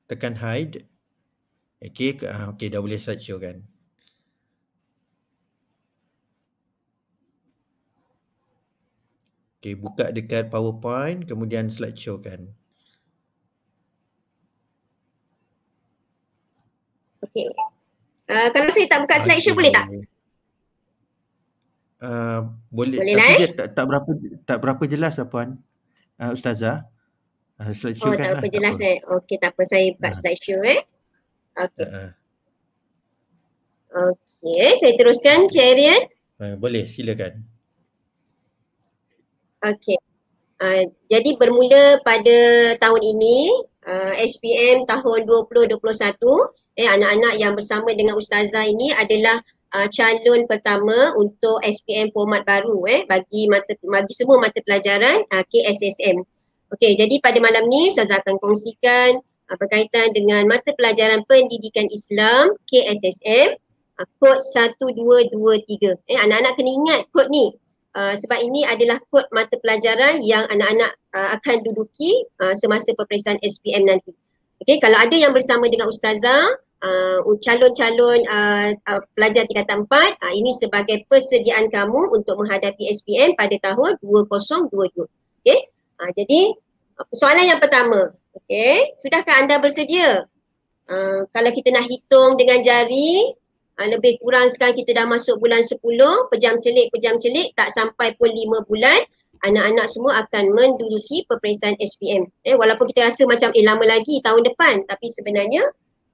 Tekan 0.05 0.37
hide. 0.37 0.85
Okey 1.81 2.21
uh, 2.21 2.53
okey 2.53 2.69
dah 2.69 2.85
boleh 2.85 3.01
slideshow 3.01 3.41
kan. 3.41 3.65
Okay, 9.61 9.77
buka 9.77 10.09
dekat 10.09 10.49
PowerPoint, 10.49 11.21
kemudian 11.21 11.69
slideshow 11.69 12.17
kan. 12.17 12.49
Okey. 17.21 17.45
Uh, 18.25 18.49
kalau 18.57 18.73
saya 18.73 18.89
tak 18.89 19.05
buka 19.05 19.21
slideshow 19.21 19.53
boleh 19.53 19.69
tak? 19.69 19.85
Uh, 22.01 22.49
boleh, 22.73 22.97
Boleh 22.97 23.13
tapi 23.13 23.21
lah, 23.21 23.37
dia 23.37 23.49
tak, 23.53 23.67
tak 23.77 23.85
berapa 23.85 24.09
tak 24.41 24.57
berapa 24.57 24.83
jelas 24.89 25.21
lah 25.21 25.29
puan. 25.29 25.61
Uh, 26.17 26.33
Ustazah. 26.33 26.89
Uh, 27.61 27.69
slideshow 27.77 28.09
Oh, 28.09 28.17
kan 28.17 28.25
tak 28.25 28.33
lah. 28.33 28.41
apa 28.41 28.47
jelas 28.49 28.77
eh. 28.81 28.97
Okey, 29.05 29.37
tak 29.37 29.53
apa 29.53 29.61
saya 29.61 29.93
buka 29.93 30.09
Ah. 30.09 30.13
slideshow 30.17 30.59
eh. 30.65 30.81
Okey. 31.53 31.85
Uh, 31.85 32.09
Okey, 34.09 34.73
saya 34.81 34.93
teruskan 34.97 35.45
Cerian. 35.53 36.01
uh, 36.41 36.57
boleh, 36.57 36.89
silakan. 36.89 37.45
Okey. 39.61 39.97
Uh, 40.61 40.89
jadi 41.09 41.37
bermula 41.37 42.01
pada 42.01 42.37
tahun 42.81 43.01
ini, 43.01 43.49
uh, 43.85 44.13
SPM 44.17 44.89
tahun 44.89 45.25
2021, 45.29 45.77
eh 46.77 46.89
anak-anak 46.89 47.33
yang 47.37 47.53
bersama 47.53 47.93
dengan 47.93 48.17
ustazah 48.17 48.65
ini 48.65 48.93
adalah 48.93 49.41
uh, 49.77 49.85
calon 49.89 50.49
pertama 50.49 51.13
untuk 51.17 51.61
SPM 51.61 52.09
format 52.13 52.41
baru 52.45 52.77
eh 52.89 53.01
bagi 53.05 53.45
mata 53.49 53.73
bagi 53.85 54.13
semua 54.17 54.41
mata 54.41 54.57
pelajaran 54.65 55.25
uh, 55.29 55.43
KSSM. 55.45 56.25
Okey, 56.73 56.97
jadi 56.97 57.21
pada 57.21 57.37
malam 57.37 57.69
ni 57.69 57.93
ustazah 57.93 58.17
akan 58.21 58.41
kongsikan 58.41 59.21
uh, 59.49 59.57
berkaitan 59.61 60.09
dengan 60.13 60.45
mata 60.49 60.73
pelajaran 60.73 61.21
pendidikan 61.29 61.85
Islam 61.93 62.57
KSSM 62.65 63.57
kod 64.17 64.41
1223. 64.41 66.09
Eh 66.09 66.17
anak-anak 66.17 66.57
kena 66.57 66.71
ingat 66.73 67.01
kod 67.13 67.29
ni 67.29 67.53
Uh, 67.91 68.15
sebab 68.15 68.39
ini 68.39 68.63
adalah 68.63 69.03
kod 69.11 69.27
mata 69.35 69.59
pelajaran 69.59 70.23
yang 70.23 70.47
anak-anak 70.47 70.95
uh, 71.11 71.35
akan 71.35 71.59
duduki 71.59 72.23
uh, 72.39 72.55
semasa 72.55 72.95
peperiksaan 72.95 73.35
SPM 73.43 73.83
nanti. 73.83 74.15
Okey, 74.63 74.79
kalau 74.79 74.95
ada 74.95 75.11
yang 75.11 75.35
bersama 75.35 75.67
dengan 75.67 75.91
ustazah, 75.91 76.55
uh, 76.87 77.19
calon-calon 77.43 78.23
uh, 78.31 78.71
uh, 78.87 79.01
pelajar 79.11 79.43
tingkatan 79.43 79.83
4, 79.83 79.91
uh, 79.91 80.33
ini 80.37 80.55
sebagai 80.55 81.03
persediaan 81.11 81.67
kamu 81.67 82.15
untuk 82.15 82.39
menghadapi 82.39 82.87
SPM 82.95 83.35
pada 83.35 83.59
tahun 83.59 83.99
2022. 83.99 85.03
Okey, 85.43 85.59
uh, 85.99 86.11
jadi 86.15 86.55
soalan 87.11 87.43
yang 87.43 87.59
pertama, 87.59 88.13
okey, 88.39 88.95
sudahkah 89.03 89.35
anda 89.35 89.59
bersedia? 89.59 90.29
Uh, 90.87 91.27
kalau 91.35 91.51
kita 91.51 91.75
nak 91.75 91.91
hitung 91.91 92.39
dengan 92.39 92.63
jari, 92.63 93.35
Ha, 93.81 93.89
lebih 93.89 94.21
kurang 94.21 94.45
sekarang 94.53 94.77
kita 94.77 94.93
dah 94.93 95.09
masuk 95.09 95.41
bulan 95.41 95.65
10, 95.65 95.81
pejam 96.29 96.61
celik, 96.61 96.93
pejam 96.93 97.17
celik, 97.17 97.49
tak 97.57 97.73
sampai 97.73 98.13
pun 98.13 98.29
5 98.29 98.61
bulan, 98.69 99.01
anak-anak 99.41 99.89
semua 99.89 100.21
akan 100.21 100.53
menduduki 100.53 101.25
peperiksaan 101.25 101.73
SPM. 101.81 102.29
Eh, 102.45 102.53
walaupun 102.53 102.85
kita 102.93 103.09
rasa 103.09 103.25
macam 103.25 103.49
eh 103.57 103.65
lama 103.65 103.81
lagi 103.81 104.21
tahun 104.21 104.45
depan, 104.45 104.85
tapi 104.85 105.09
sebenarnya 105.09 105.65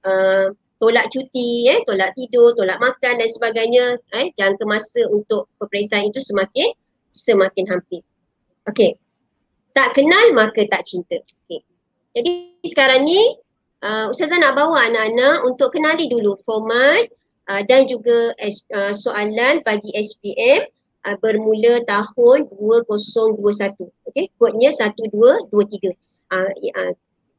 uh, 0.08 0.48
tolak 0.80 1.12
cuti, 1.12 1.68
eh, 1.68 1.84
tolak 1.84 2.16
tidur, 2.16 2.56
tolak 2.56 2.80
makan 2.80 3.20
dan 3.20 3.28
sebagainya, 3.28 4.00
eh, 4.16 4.32
jangka 4.40 4.64
masa 4.64 5.04
untuk 5.12 5.52
peperiksaan 5.60 6.08
itu 6.08 6.24
semakin 6.24 6.72
semakin 7.12 7.68
hampir. 7.68 8.00
Okey. 8.64 8.96
Tak 9.76 9.92
kenal 9.92 10.32
maka 10.32 10.64
tak 10.72 10.88
cinta. 10.88 11.20
Okey. 11.20 11.60
Jadi 12.16 12.32
sekarang 12.64 13.04
ni 13.04 13.20
uh, 13.84 14.08
Ustazah 14.08 14.40
nak 14.40 14.56
bawa 14.56 14.88
anak-anak 14.88 15.44
untuk 15.44 15.76
kenali 15.76 16.08
dulu 16.08 16.40
format 16.40 17.17
uh, 17.48 17.62
dan 17.66 17.88
juga 17.88 18.36
uh, 18.38 18.92
soalan 18.94 19.64
bagi 19.64 19.90
SPM 19.96 20.68
uh, 21.08 21.16
bermula 21.18 21.82
tahun 21.88 22.46
2021. 22.52 23.88
Okey, 24.12 24.30
kodnya 24.36 24.70
1223. 24.70 25.96
Uh, 26.28 26.52
uh, 26.76 26.92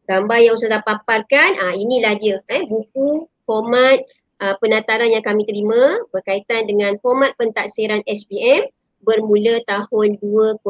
gambar 0.09 0.37
yang 0.41 0.57
Ustazah 0.57 0.81
paparkan, 0.81 1.55
uh, 1.61 1.77
inilah 1.77 2.17
dia 2.17 2.41
eh 2.49 2.65
buku 2.65 3.29
format 3.45 4.01
uh, 4.41 4.57
penataran 4.57 5.13
yang 5.13 5.21
kami 5.21 5.45
terima 5.45 6.01
berkaitan 6.09 6.65
dengan 6.65 6.97
format 7.05 7.37
pentaksiran 7.37 8.01
SPM 8.09 8.65
bermula 9.05 9.61
tahun 9.69 10.17
2021. 10.19 10.65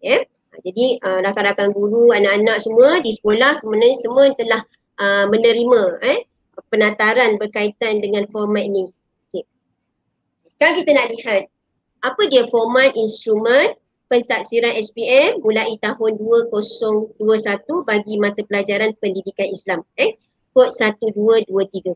Ya. 0.00 0.24
Jadi 0.60 0.98
uh, 1.00 1.22
rakan-rakan 1.24 1.72
guru, 1.72 2.10
anak-anak 2.10 2.58
semua 2.60 2.98
di 3.00 3.14
sekolah 3.14 3.56
sebenarnya 3.58 3.96
semua 4.02 4.24
telah 4.34 4.60
uh, 4.98 5.24
menerima 5.30 5.82
eh 6.04 6.29
penataran 6.68 7.40
berkaitan 7.40 8.04
dengan 8.04 8.28
format 8.28 8.68
ni. 8.68 8.90
Okay. 9.30 9.44
Sekarang 10.52 10.76
kita 10.84 10.90
nak 10.92 11.08
lihat 11.14 11.42
apa 12.00 12.22
dia 12.28 12.44
format 12.48 12.92
instrumen 12.96 13.76
pentaksiran 14.10 14.74
SPM 14.74 15.38
mulai 15.40 15.78
tahun 15.78 16.18
2021 16.18 17.16
bagi 17.86 18.14
mata 18.18 18.42
pelajaran 18.44 18.92
pendidikan 18.98 19.48
Islam. 19.48 19.80
Eh, 19.96 20.18
kod 20.50 20.74
1223. 20.74 21.94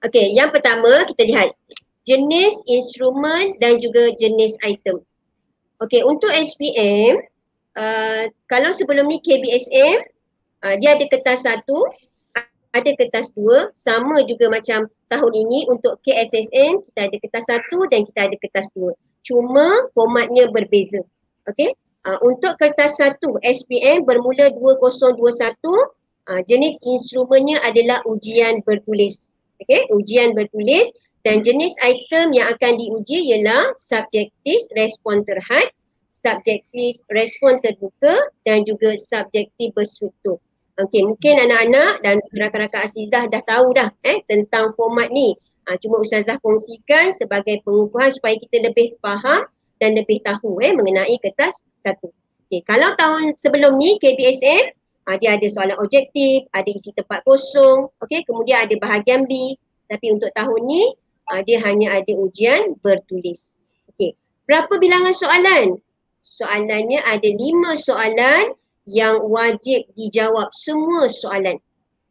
Okey, 0.00 0.32
yang 0.32 0.48
pertama 0.54 1.04
kita 1.04 1.28
lihat 1.28 1.52
jenis 2.08 2.56
instrumen 2.64 3.58
dan 3.60 3.76
juga 3.76 4.14
jenis 4.16 4.56
item. 4.64 5.02
Okey, 5.82 6.00
untuk 6.06 6.30
SPM 6.32 7.20
uh, 7.76 8.24
kalau 8.48 8.70
sebelum 8.72 9.10
ni 9.10 9.20
KBSM 9.20 9.98
uh, 10.64 10.74
dia 10.80 10.96
ada 10.96 11.04
kertas 11.10 11.44
satu 11.44 11.84
ada 12.70 12.90
kertas 12.94 13.34
dua, 13.34 13.70
sama 13.74 14.22
juga 14.22 14.46
macam 14.46 14.86
tahun 15.10 15.32
ini 15.34 15.66
untuk 15.66 15.98
KSSN 16.06 16.86
kita 16.86 17.00
ada 17.10 17.16
kertas 17.18 17.44
satu 17.50 17.90
dan 17.90 18.06
kita 18.06 18.30
ada 18.30 18.36
kertas 18.38 18.70
dua. 18.78 18.94
Cuma 19.26 19.90
formatnya 19.92 20.46
berbeza. 20.54 21.02
Okey. 21.50 21.74
Uh, 22.00 22.16
untuk 22.24 22.56
kertas 22.56 22.96
satu 22.96 23.36
SPM 23.44 24.08
bermula 24.08 24.48
2021 24.56 24.96
uh, 24.96 26.40
jenis 26.48 26.80
instrumennya 26.86 27.60
adalah 27.60 28.00
ujian 28.08 28.64
bertulis. 28.64 29.28
Okey, 29.60 29.90
ujian 29.92 30.32
bertulis 30.32 30.88
dan 31.26 31.44
jenis 31.44 31.76
item 31.84 32.32
yang 32.32 32.48
akan 32.56 32.80
diuji 32.80 33.34
ialah 33.34 33.76
subjektif 33.76 34.64
respon 34.72 35.20
terhad, 35.28 35.68
subjektif 36.14 37.04
respon 37.12 37.60
terbuka 37.60 38.16
dan 38.48 38.64
juga 38.64 38.96
subjektif 38.96 39.76
berstruktur. 39.76 40.40
Okey, 40.78 41.02
mungkin 41.02 41.34
anak-anak 41.50 41.92
dan 42.06 42.22
rakan-rakan 42.30 42.86
Azizah 42.86 43.26
dah 43.26 43.42
tahu 43.42 43.74
dah 43.74 43.90
eh 44.06 44.22
tentang 44.30 44.70
format 44.78 45.10
ni. 45.10 45.34
Ha, 45.66 45.74
cuma 45.82 45.98
Ustazah 45.98 46.38
kongsikan 46.38 47.10
sebagai 47.10 47.58
pengukuhan 47.66 48.10
supaya 48.14 48.38
kita 48.38 48.70
lebih 48.70 48.94
faham 49.02 49.50
dan 49.82 49.98
lebih 49.98 50.22
tahu 50.22 50.62
eh 50.62 50.70
mengenai 50.70 51.18
kertas 51.18 51.58
satu. 51.82 52.14
Okey, 52.46 52.62
kalau 52.62 52.94
tahun 52.94 53.34
sebelum 53.34 53.76
ni 53.82 53.98
KBSM 53.98 54.64
ha, 55.10 55.18
dia 55.18 55.34
ada 55.34 55.46
soalan 55.50 55.74
objektif, 55.82 56.46
ada 56.54 56.70
isi 56.70 56.94
tempat 56.94 57.26
kosong, 57.26 57.90
okey, 58.06 58.22
kemudian 58.22 58.66
ada 58.70 58.74
bahagian 58.78 59.26
B. 59.26 59.58
Tapi 59.90 60.06
untuk 60.14 60.30
tahun 60.38 60.60
ni 60.70 60.94
ha, 61.28 61.42
dia 61.42 61.58
hanya 61.66 61.98
ada 61.98 62.12
ujian 62.14 62.78
bertulis. 62.78 63.58
Okey, 63.90 64.14
berapa 64.46 64.70
bilangan 64.78 65.12
soalan? 65.12 65.82
Soalannya 66.20 67.00
ada 67.04 67.26
lima 67.26 67.74
soalan 67.74 68.54
yang 68.88 69.20
wajib 69.28 69.84
dijawab 69.94 70.48
semua 70.56 71.08
soalan. 71.08 71.58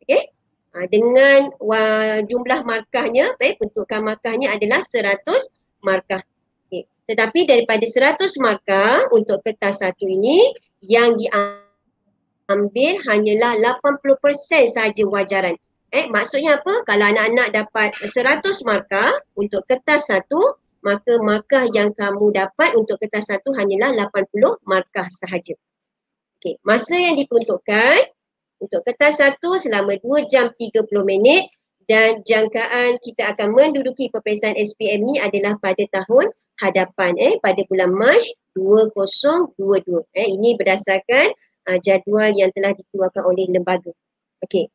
Okey? 0.05 0.29
Ha, 0.69 0.85
dengan 0.85 1.49
wa, 1.57 1.81
jumlah 2.21 2.61
markahnya, 2.61 3.33
eh, 3.41 3.57
bentukan 3.57 4.05
markahnya 4.05 4.53
adalah 4.53 4.85
100 4.85 5.49
markah. 5.81 6.21
Okay. 6.69 6.85
Tetapi 7.09 7.49
daripada 7.49 7.81
100 7.89 8.37
markah 8.37 9.09
untuk 9.09 9.41
kertas 9.41 9.81
satu 9.81 10.05
ini 10.05 10.53
yang 10.85 11.17
diambil 11.17 12.93
hanyalah 13.09 13.57
80% 13.81 14.69
saja 14.69 15.03
wajaran. 15.09 15.57
Eh, 15.89 16.05
maksudnya 16.05 16.61
apa? 16.61 16.85
Kalau 16.85 17.05
anak-anak 17.09 17.49
dapat 17.49 17.97
100 17.97 18.61
markah 18.61 19.09
untuk 19.33 19.65
kertas 19.65 20.05
satu, 20.05 20.53
maka 20.85 21.17
markah 21.17 21.65
yang 21.73 21.89
kamu 21.97 22.29
dapat 22.29 22.77
untuk 22.77 23.01
kertas 23.01 23.33
satu 23.33 23.57
hanyalah 23.57 23.89
80 23.97 24.61
markah 24.69 25.09
sahaja. 25.09 25.57
Okey, 26.39 26.55
masa 26.63 26.95
yang 26.95 27.19
diperuntukkan 27.19 28.15
untuk 28.63 28.79
kertas 28.87 29.19
satu 29.19 29.59
selama 29.59 29.99
2 29.99 30.23
jam 30.31 30.47
30 30.55 30.87
minit 31.03 31.51
dan 31.83 32.23
jangkaan 32.23 32.95
kita 33.03 33.35
akan 33.35 33.51
menduduki 33.51 34.07
peperiksaan 34.07 34.55
SPM 34.55 35.03
ni 35.03 35.19
adalah 35.19 35.59
pada 35.59 35.83
tahun 35.91 36.31
hadapan 36.63 37.11
eh 37.19 37.35
pada 37.43 37.59
bulan 37.67 37.91
Mac 37.91 38.23
2022. 38.55 39.99
Eh 40.15 40.27
ini 40.31 40.55
berdasarkan 40.55 41.27
uh, 41.67 41.79
jadual 41.83 42.31
yang 42.31 42.55
telah 42.55 42.71
dikeluarkan 42.71 43.23
oleh 43.27 43.43
lembaga. 43.51 43.91
Okey. 44.39 44.71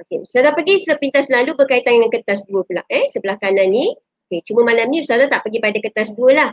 Okey, 0.00 0.24
Ustazah 0.24 0.56
pergi 0.56 0.80
sepintas 0.88 1.28
lalu 1.28 1.52
berkaitan 1.52 2.00
dengan 2.00 2.08
kertas 2.08 2.48
dua 2.48 2.64
pula 2.64 2.80
eh 2.88 3.12
sebelah 3.12 3.36
kanan 3.36 3.68
ni. 3.68 3.92
Okey, 4.32 4.40
cuma 4.48 4.64
malam 4.64 4.88
ni 4.88 5.04
Ustazah 5.04 5.28
tak 5.28 5.44
pergi 5.44 5.60
pada 5.60 5.76
kertas 5.84 6.16
dua 6.16 6.32
lah. 6.32 6.50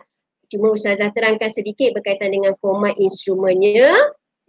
Cuma 0.49 0.73
Ustazah 0.73 1.13
terangkan 1.13 1.53
sedikit 1.53 1.93
berkaitan 1.93 2.33
dengan 2.33 2.57
format 2.57 2.97
instrumennya 2.97 3.93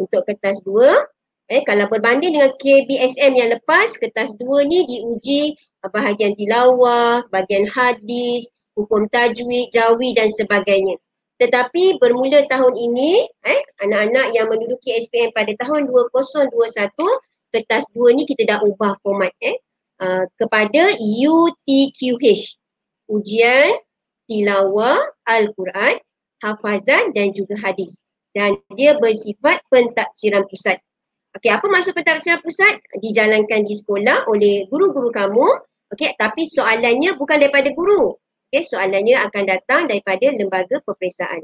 untuk 0.00 0.24
kertas 0.24 0.64
dua. 0.64 1.04
Eh, 1.50 1.60
kalau 1.66 1.84
berbanding 1.90 2.34
dengan 2.40 2.56
KBSM 2.56 3.32
yang 3.36 3.50
lepas, 3.52 3.98
kertas 4.00 4.32
dua 4.40 4.64
ni 4.64 4.86
diuji 4.88 5.54
bahagian 5.88 6.32
tilawah, 6.36 7.24
bahagian 7.28 7.68
hadis, 7.68 8.48
hukum 8.76 9.08
tajwid, 9.12 9.68
jawi 9.72 10.16
dan 10.16 10.28
sebagainya. 10.30 10.96
Tetapi 11.40 11.96
bermula 11.96 12.44
tahun 12.52 12.76
ini, 12.76 13.24
eh, 13.48 13.60
anak-anak 13.80 14.36
yang 14.36 14.46
menduduki 14.52 14.92
SPM 14.92 15.32
pada 15.32 15.52
tahun 15.56 15.88
2021, 15.88 17.08
kertas 17.48 17.88
dua 17.96 18.12
ni 18.12 18.28
kita 18.28 18.44
dah 18.44 18.58
ubah 18.60 19.00
format 19.00 19.32
eh, 19.40 19.56
uh, 20.04 20.24
kepada 20.36 20.94
UTQH. 21.00 22.60
Ujian 23.10 23.72
tilawah 24.30 25.02
Al-Quran, 25.26 25.98
hafazan 26.38 27.10
dan 27.10 27.34
juga 27.34 27.58
hadis. 27.58 28.06
Dan 28.30 28.62
dia 28.78 28.94
bersifat 28.94 29.58
pentaksiran 29.66 30.46
pusat. 30.46 30.78
Okey, 31.34 31.50
apa 31.50 31.66
maksud 31.66 31.94
pentafsiran 31.94 32.42
pusat? 32.42 32.78
Dijalankan 32.98 33.66
di 33.66 33.74
sekolah 33.74 34.26
oleh 34.30 34.66
guru-guru 34.70 35.10
kamu. 35.10 35.46
Okey, 35.90 36.14
tapi 36.14 36.46
soalannya 36.46 37.18
bukan 37.18 37.42
daripada 37.42 37.70
guru. 37.74 38.14
Okey, 38.50 38.62
soalannya 38.62 39.18
akan 39.30 39.42
datang 39.46 39.82
daripada 39.90 40.30
lembaga 40.30 40.78
peperiksaan. 40.82 41.42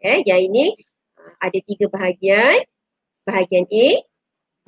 Okay, 0.00 0.24
yang 0.28 0.52
ini 0.52 0.76
uh, 1.16 1.34
ada 1.40 1.58
tiga 1.64 1.88
bahagian. 1.88 2.64
Bahagian 3.24 3.64
A, 3.72 3.88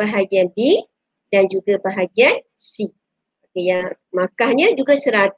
bahagian 0.01 0.49
B 0.57 0.81
dan 1.29 1.45
juga 1.53 1.77
bahagian 1.81 2.41
C. 2.57 2.89
Okey, 3.49 3.73
yang 3.73 3.93
markahnya 4.13 4.73
juga 4.73 4.97
100 4.97 5.37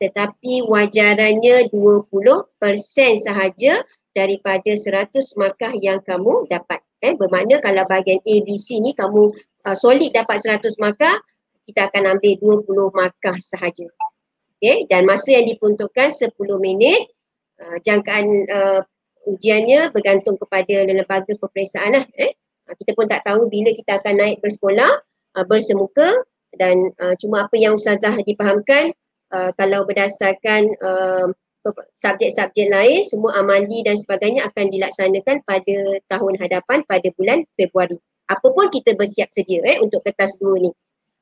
tetapi 0.00 0.64
wajarannya 0.64 1.68
20% 1.68 2.48
sahaja 3.20 3.84
daripada 4.16 4.72
100 4.72 5.12
markah 5.36 5.72
yang 5.76 6.00
kamu 6.00 6.48
dapat. 6.48 6.80
Eh, 7.04 7.14
bermakna 7.16 7.60
kalau 7.60 7.84
bahagian 7.84 8.20
A, 8.24 8.34
B, 8.44 8.56
C 8.56 8.80
ni 8.80 8.96
kamu 8.96 9.32
uh, 9.68 9.76
solid 9.76 10.10
dapat 10.12 10.40
100 10.40 10.76
markah, 10.80 11.20
kita 11.68 11.92
akan 11.92 12.16
ambil 12.16 12.64
20 12.64 12.96
markah 12.96 13.36
sahaja. 13.38 13.86
Okay, 14.60 14.84
dan 14.92 15.08
masa 15.08 15.40
yang 15.40 15.48
diperuntukkan 15.48 16.12
10 16.12 16.36
minit, 16.60 17.08
uh, 17.60 17.80
jangkaan 17.80 18.44
uh, 18.52 18.80
ujiannya 19.28 19.92
bergantung 19.92 20.36
kepada 20.36 20.84
lembaga 20.84 21.32
peperiksaan 21.36 21.96
lah. 21.96 22.04
Eh. 22.20 22.36
Uh, 22.68 22.74
kita 22.76 22.92
pun 22.92 23.08
tak 23.08 23.24
tahu 23.24 23.48
bila 23.48 23.72
kita 23.72 24.00
akan 24.00 24.20
naik 24.20 24.44
bersekolah, 24.44 25.00
uh, 25.40 25.44
bersemuka 25.48 26.12
dan 26.56 26.92
uh, 27.00 27.14
cuma 27.16 27.46
apa 27.48 27.56
yang 27.56 27.78
Ustazah 27.78 28.20
dipahamkan 28.26 28.92
uh, 29.34 29.50
kalau 29.56 29.86
berdasarkan 29.86 30.70
uh, 30.82 31.28
subjek-subjek 31.92 32.72
lain 32.72 33.04
semua 33.04 33.36
amali 33.36 33.84
dan 33.84 33.96
sebagainya 33.96 34.48
akan 34.48 34.72
dilaksanakan 34.72 35.44
pada 35.44 35.76
tahun 36.08 36.34
hadapan 36.40 36.78
pada 36.88 37.08
bulan 37.16 37.44
Februari. 37.56 38.00
Apapun 38.30 38.70
kita 38.72 38.94
bersiap 38.96 39.28
sedia 39.34 39.60
eh 39.66 39.76
untuk 39.82 40.00
kertas 40.06 40.38
dua 40.40 40.56
ni. 40.56 40.70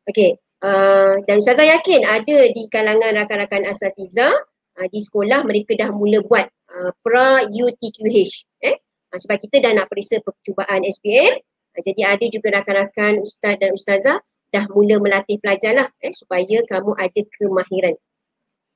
Okey. 0.06 0.38
Uh, 0.58 1.22
dan 1.30 1.38
Ustazah 1.38 1.66
yakin 1.78 2.02
ada 2.02 2.50
di 2.50 2.66
kalangan 2.66 3.14
rakan-rakan 3.14 3.62
asatiza 3.70 4.26
uh, 4.74 4.86
di 4.90 4.98
sekolah 4.98 5.46
mereka 5.46 5.78
dah 5.78 5.94
mula 5.94 6.18
buat 6.26 6.50
uh, 6.50 6.90
pra 6.98 7.46
UTQH 7.46 8.42
eh 8.66 8.74
uh, 8.74 9.18
sebab 9.22 9.38
kita 9.38 9.62
dah 9.62 9.78
nak 9.78 9.86
periksa 9.86 10.18
percubaan 10.18 10.82
SPM 10.82 11.38
uh, 11.38 11.80
jadi 11.86 12.10
ada 12.10 12.26
juga 12.26 12.58
rakan-rakan 12.58 13.22
ustaz 13.22 13.54
dan 13.62 13.70
ustazah 13.70 14.18
dah 14.48 14.64
mula 14.72 14.96
melatih 15.00 15.36
pelajar 15.40 15.76
lah 15.76 15.88
eh 16.00 16.12
supaya 16.12 16.64
kamu 16.64 16.96
ada 16.96 17.20
kemahiran 17.36 17.94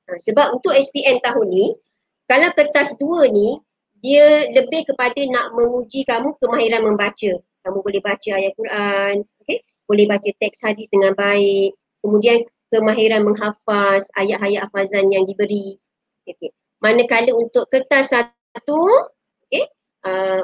Ha, 0.03 0.19
sebab 0.19 0.59
untuk 0.59 0.75
SPM 0.75 1.23
tahun 1.23 1.47
ni, 1.47 1.65
kalau 2.27 2.49
kertas 2.55 2.95
dua 2.99 3.31
ni, 3.31 3.59
dia 4.03 4.51
lebih 4.51 4.83
kepada 4.91 5.15
nak 5.31 5.55
menguji 5.55 6.03
kamu 6.03 6.35
kemahiran 6.43 6.83
membaca. 6.83 7.31
Kamu 7.63 7.79
boleh 7.79 8.03
baca 8.03 8.31
ayat 8.35 8.51
Quran, 8.59 9.23
okay? 9.39 9.63
boleh 9.87 10.03
baca 10.03 10.29
teks 10.43 10.67
hadis 10.67 10.91
dengan 10.91 11.15
baik, 11.15 11.71
kemudian 12.03 12.43
kemahiran 12.67 13.23
menghafaz 13.23 14.11
ayat-ayat 14.19 14.67
hafazan 14.67 15.07
yang 15.07 15.23
diberi. 15.23 15.79
Okay. 16.27 16.51
Manakala 16.83 17.31
untuk 17.31 17.71
kertas 17.71 18.11
satu, 18.11 19.07
okay? 19.47 19.71
uh, 20.03 20.43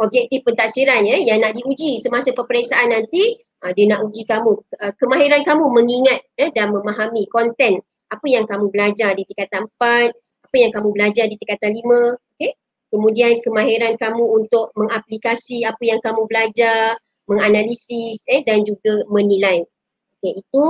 objektif 0.00 0.40
pentaksiran 0.48 1.04
ya, 1.04 1.20
yang 1.20 1.44
nak 1.44 1.52
diuji 1.52 2.00
semasa 2.00 2.32
peperiksaan 2.32 2.96
nanti, 2.96 3.44
uh, 3.64 3.72
dia 3.72 3.86
nak 3.88 4.04
uji 4.08 4.26
kamu, 4.28 4.52
uh, 4.58 4.92
kemahiran 5.00 5.42
kamu 5.46 5.64
mengingat 5.72 6.20
eh, 6.36 6.50
dan 6.52 6.74
memahami 6.74 7.24
konten 7.30 7.80
apa 8.06 8.26
yang 8.26 8.44
kamu 8.46 8.70
belajar 8.70 9.16
di 9.16 9.26
tingkatan 9.26 9.66
4, 9.78 10.14
apa 10.46 10.56
yang 10.56 10.70
kamu 10.70 10.88
belajar 10.94 11.24
di 11.26 11.36
tingkatan 11.38 11.72
5, 11.74 12.38
okay? 12.38 12.52
Kemudian 12.92 13.42
kemahiran 13.42 13.98
kamu 13.98 14.24
untuk 14.24 14.70
mengaplikasi 14.78 15.66
apa 15.66 15.82
yang 15.82 15.98
kamu 15.98 16.22
belajar, 16.30 16.94
menganalisis 17.26 18.22
eh, 18.30 18.46
dan 18.46 18.62
juga 18.62 19.02
menilai. 19.10 19.66
Okay, 20.16 20.32
itu 20.38 20.64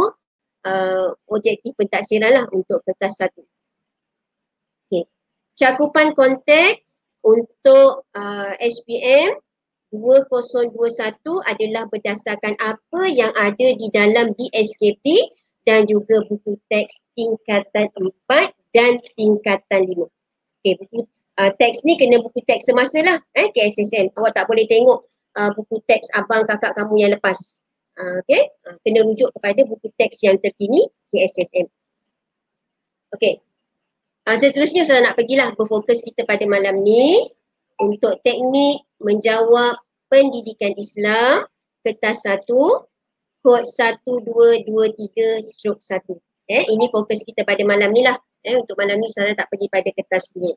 uh, 0.67 1.09
objektif 1.31 1.77
pentaksiran 1.77 2.33
lah 2.33 2.45
untuk 2.51 2.83
kertas 2.83 3.21
satu. 3.21 3.45
Okay. 4.89 5.05
Cakupan 5.55 6.17
konteks 6.17 6.83
untuk 7.23 8.09
uh, 8.17 8.53
SPM 8.59 9.37
2021 9.99 10.73
adalah 11.45 11.85
berdasarkan 11.89 12.55
apa 12.61 13.03
yang 13.09 13.33
ada 13.37 13.69
di 13.77 13.87
dalam 13.93 14.33
DSKP 14.37 15.05
dan 15.67 15.85
juga 15.85 16.23
buku 16.31 16.55
teks 16.71 17.03
tingkatan 17.19 17.91
4 17.91 18.55
dan 18.71 19.03
tingkatan 19.19 19.83
5. 19.83 20.07
Okey, 20.63 20.73
buku 20.79 20.99
uh, 21.41 21.51
teks 21.59 21.83
ni 21.83 21.99
kena 21.99 22.23
buku 22.23 22.39
teks 22.47 22.71
semasa 22.71 23.03
lah 23.03 23.19
eh, 23.35 23.51
KSSM. 23.51 24.15
Awak 24.15 24.33
tak 24.33 24.47
boleh 24.47 24.65
tengok 24.71 25.05
uh, 25.37 25.51
buku 25.59 25.83
teks 25.91 26.13
abang 26.15 26.47
kakak 26.47 26.73
kamu 26.79 26.95
yang 27.03 27.13
lepas. 27.13 27.61
Uh, 27.97 28.23
Okey, 28.23 28.47
uh, 28.71 28.77
kena 28.87 29.03
rujuk 29.03 29.33
kepada 29.35 29.61
buku 29.67 29.91
teks 29.99 30.23
yang 30.23 30.39
terkini 30.39 30.87
KSSM. 31.11 31.67
Okey, 33.19 33.43
uh, 34.31 34.37
seterusnya 34.39 34.87
saya 34.87 35.03
nak 35.03 35.19
pergilah 35.19 35.51
berfokus 35.59 36.05
kita 36.07 36.23
pada 36.23 36.47
malam 36.47 36.85
ni 36.87 37.27
untuk 37.83 38.21
teknik 38.25 38.87
menjawab 39.03 39.77
pendidikan 40.11 40.73
Islam 40.77 41.47
kertas 41.87 42.27
satu 42.27 42.87
kod 43.47 43.63
1223 43.63 45.43
stroke 45.43 45.83
1. 45.83 46.19
Eh, 46.51 46.65
ini 46.67 46.91
fokus 46.91 47.23
kita 47.23 47.47
pada 47.47 47.63
malam 47.63 47.95
ni 47.95 48.03
lah. 48.03 48.19
Eh, 48.47 48.55
untuk 48.55 48.79
malam 48.79 48.99
ni 49.03 49.11
saya 49.11 49.35
tak 49.35 49.51
pergi 49.51 49.67
pada 49.71 49.91
kertas 49.91 50.35
ni. 50.39 50.55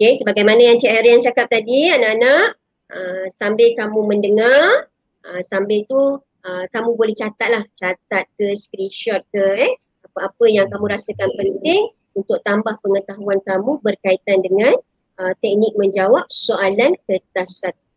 Okay, 0.00 0.16
sebagaimana 0.16 0.60
yang 0.64 0.80
Cik 0.80 0.92
Harian 0.96 1.20
cakap 1.20 1.52
tadi, 1.52 1.92
anak-anak, 1.92 2.56
uh, 2.88 3.26
sambil 3.28 3.76
kamu 3.76 4.00
mendengar, 4.08 4.88
uh, 5.28 5.42
sambil 5.44 5.84
tu 5.84 6.16
uh, 6.20 6.64
kamu 6.72 6.96
boleh 6.96 7.12
catat 7.12 7.48
lah, 7.52 7.64
catat 7.76 8.24
ke, 8.40 8.56
screenshot 8.56 9.20
ke, 9.28 9.44
eh, 9.60 9.72
apa-apa 10.08 10.44
yang 10.48 10.72
kamu 10.72 10.96
rasakan 10.96 11.28
penting 11.36 11.92
untuk 12.16 12.40
tambah 12.48 12.80
pengetahuan 12.80 13.44
kamu 13.44 13.76
berkaitan 13.84 14.40
dengan 14.40 14.72
uh, 15.20 15.36
teknik 15.44 15.76
menjawab 15.76 16.24
soalan 16.32 16.96
kertas 17.04 17.60
satu. 17.60 17.89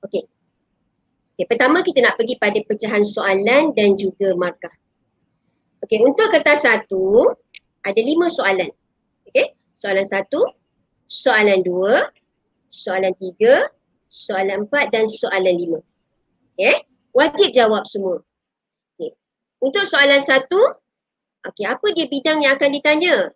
Okay. 0.00 0.24
Okay, 1.36 1.46
pertama 1.48 1.80
kita 1.80 2.04
nak 2.04 2.20
pergi 2.20 2.36
pada 2.36 2.60
pecahan 2.64 3.00
soalan 3.00 3.72
dan 3.72 3.96
juga 3.96 4.36
markah. 4.36 4.72
Okey, 5.80 6.04
untuk 6.04 6.28
kertas 6.28 6.68
satu, 6.68 7.32
ada 7.80 8.00
lima 8.00 8.28
soalan. 8.28 8.68
Okey, 9.24 9.56
soalan 9.80 10.04
satu, 10.04 10.44
soalan 11.08 11.64
dua, 11.64 12.12
soalan 12.68 13.16
tiga, 13.16 13.72
soalan 14.12 14.68
empat 14.68 14.92
dan 14.92 15.08
soalan 15.08 15.56
lima. 15.56 15.80
Okey, 16.56 16.84
wajib 17.16 17.56
jawab 17.56 17.88
semua. 17.88 18.20
Okey, 18.96 19.16
untuk 19.64 19.88
soalan 19.88 20.20
satu, 20.20 20.60
okey, 21.48 21.64
apa 21.64 21.86
dia 21.96 22.04
bidang 22.04 22.44
yang 22.44 22.60
akan 22.60 22.68
ditanya? 22.68 23.32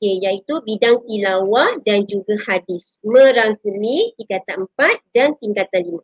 Okey, 0.00 0.24
iaitu 0.24 0.64
bidang 0.64 1.04
tilawah 1.04 1.76
dan 1.84 2.08
juga 2.08 2.32
hadis. 2.48 2.96
Merangkumi 3.04 4.16
tingkatan 4.16 4.64
empat 4.64 4.96
dan 5.12 5.36
tingkatan 5.36 5.92
lima. 5.92 6.02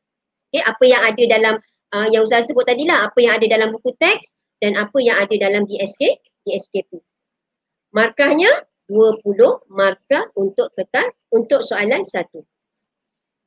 Okay, 0.52 0.60
apa 0.60 0.84
yang 0.84 1.00
ada 1.00 1.22
dalam 1.24 1.54
uh, 1.96 2.06
yang 2.12 2.28
Ustaz 2.28 2.44
sebut 2.44 2.68
tadi 2.68 2.84
lah, 2.84 3.08
apa 3.08 3.16
yang 3.24 3.40
ada 3.40 3.48
dalam 3.48 3.72
buku 3.72 3.96
teks 3.96 4.36
dan 4.60 4.76
apa 4.76 5.00
yang 5.00 5.16
ada 5.16 5.32
dalam 5.40 5.64
DSK, 5.64 6.12
DSKP. 6.44 7.00
Markahnya 7.96 8.68
20 8.92 9.24
markah 9.72 10.28
untuk 10.36 10.68
kertas 10.76 11.16
untuk 11.32 11.64
soalan 11.64 12.04
satu. 12.04 12.44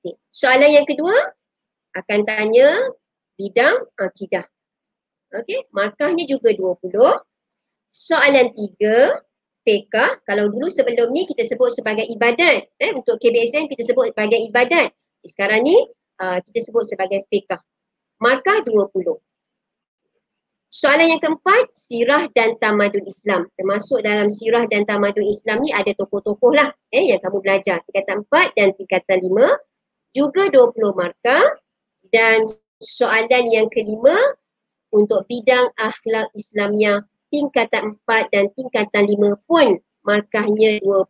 Okay. 0.01 0.17
Soalan 0.33 0.81
yang 0.81 0.89
kedua 0.89 1.13
akan 1.93 2.25
tanya 2.25 2.89
bidang 3.37 3.85
akidah. 4.01 4.49
Okey, 5.29 5.69
markahnya 5.69 6.25
juga 6.25 6.57
20. 6.57 6.89
Soalan 7.93 8.49
tiga, 8.57 9.21
fiqah. 9.69 10.25
Kalau 10.25 10.49
dulu 10.49 10.65
sebelum 10.65 11.13
ni 11.13 11.29
kita 11.29 11.45
sebut 11.45 11.69
sebagai 11.69 12.09
ibadat. 12.09 12.65
Eh, 12.81 12.89
untuk 12.97 13.21
KBSN 13.21 13.69
kita 13.69 13.93
sebut 13.93 14.09
sebagai 14.09 14.41
ibadat. 14.49 14.89
Sekarang 15.21 15.61
ni 15.61 15.77
uh, 16.17 16.41
kita 16.49 16.59
sebut 16.65 16.89
sebagai 16.89 17.29
fiqah. 17.29 17.61
Markah 18.17 18.65
20. 18.65 19.21
Soalan 20.69 21.17
yang 21.17 21.21
keempat, 21.21 21.69
sirah 21.77 22.25
dan 22.33 22.57
tamadun 22.57 23.05
Islam. 23.05 23.45
Termasuk 23.53 24.01
dalam 24.01 24.29
sirah 24.29 24.65
dan 24.65 24.89
tamadun 24.89 25.29
Islam 25.29 25.61
ni 25.61 25.69
ada 25.69 25.93
tokoh-tokoh 25.93 26.53
lah 26.57 26.73
eh, 26.89 27.13
yang 27.13 27.21
kamu 27.21 27.45
belajar. 27.45 27.85
Tingkatan 27.85 28.25
4 28.25 28.57
dan 28.57 28.69
tingkatan 28.73 29.17
5. 29.21 30.17
Juga 30.17 30.49
20 30.49 30.97
markah. 30.97 31.45
Dan 32.09 32.49
soalan 32.81 33.45
yang 33.53 33.69
kelima, 33.69 34.17
untuk 34.89 35.25
bidang 35.29 35.69
akhlak 35.77 36.29
Islamnya 36.33 37.05
tingkatan 37.29 37.97
4 38.05 38.33
dan 38.33 38.45
tingkatan 38.53 39.03
5 39.05 39.47
pun 39.47 39.77
markahnya 40.03 40.81
20 40.81 41.05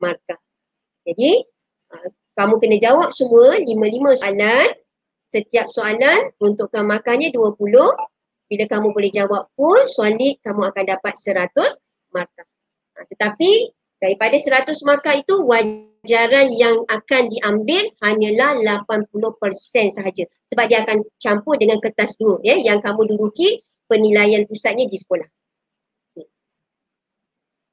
markah. 0.00 0.40
Jadi 1.04 1.44
uh, 1.92 2.08
kamu 2.38 2.54
kena 2.62 2.76
jawab 2.78 3.10
semua 3.10 3.58
5-5 3.58 4.22
soalan. 4.22 4.68
Setiap 5.30 5.70
soalan 5.70 6.34
untukkan 6.42 6.82
markahnya 6.82 7.30
20. 7.30 7.54
Bila 8.50 8.64
kamu 8.66 8.90
boleh 8.90 9.14
jawab 9.14 9.46
full, 9.54 9.86
solid, 9.86 10.42
kamu 10.42 10.74
akan 10.74 10.84
dapat 10.86 11.14
100 11.14 11.54
markah. 12.10 12.46
Uh, 12.98 13.06
tetapi 13.14 13.70
daripada 14.00 14.34
100 14.34 14.74
markah 14.82 15.14
itu 15.14 15.38
wajaran 15.44 16.50
yang 16.50 16.82
akan 16.88 17.30
diambil 17.30 17.84
hanyalah 18.02 18.82
80% 18.88 19.94
sahaja. 19.94 20.24
Sebab 20.50 20.64
dia 20.66 20.82
akan 20.82 21.06
campur 21.22 21.54
dengan 21.60 21.78
kertas 21.78 22.18
dulu 22.18 22.42
ya, 22.42 22.58
yang 22.58 22.82
kamu 22.82 23.06
duduki 23.14 23.62
penilaian 23.86 24.46
pusatnya 24.46 24.86
di 24.86 24.98
sekolah. 24.98 25.26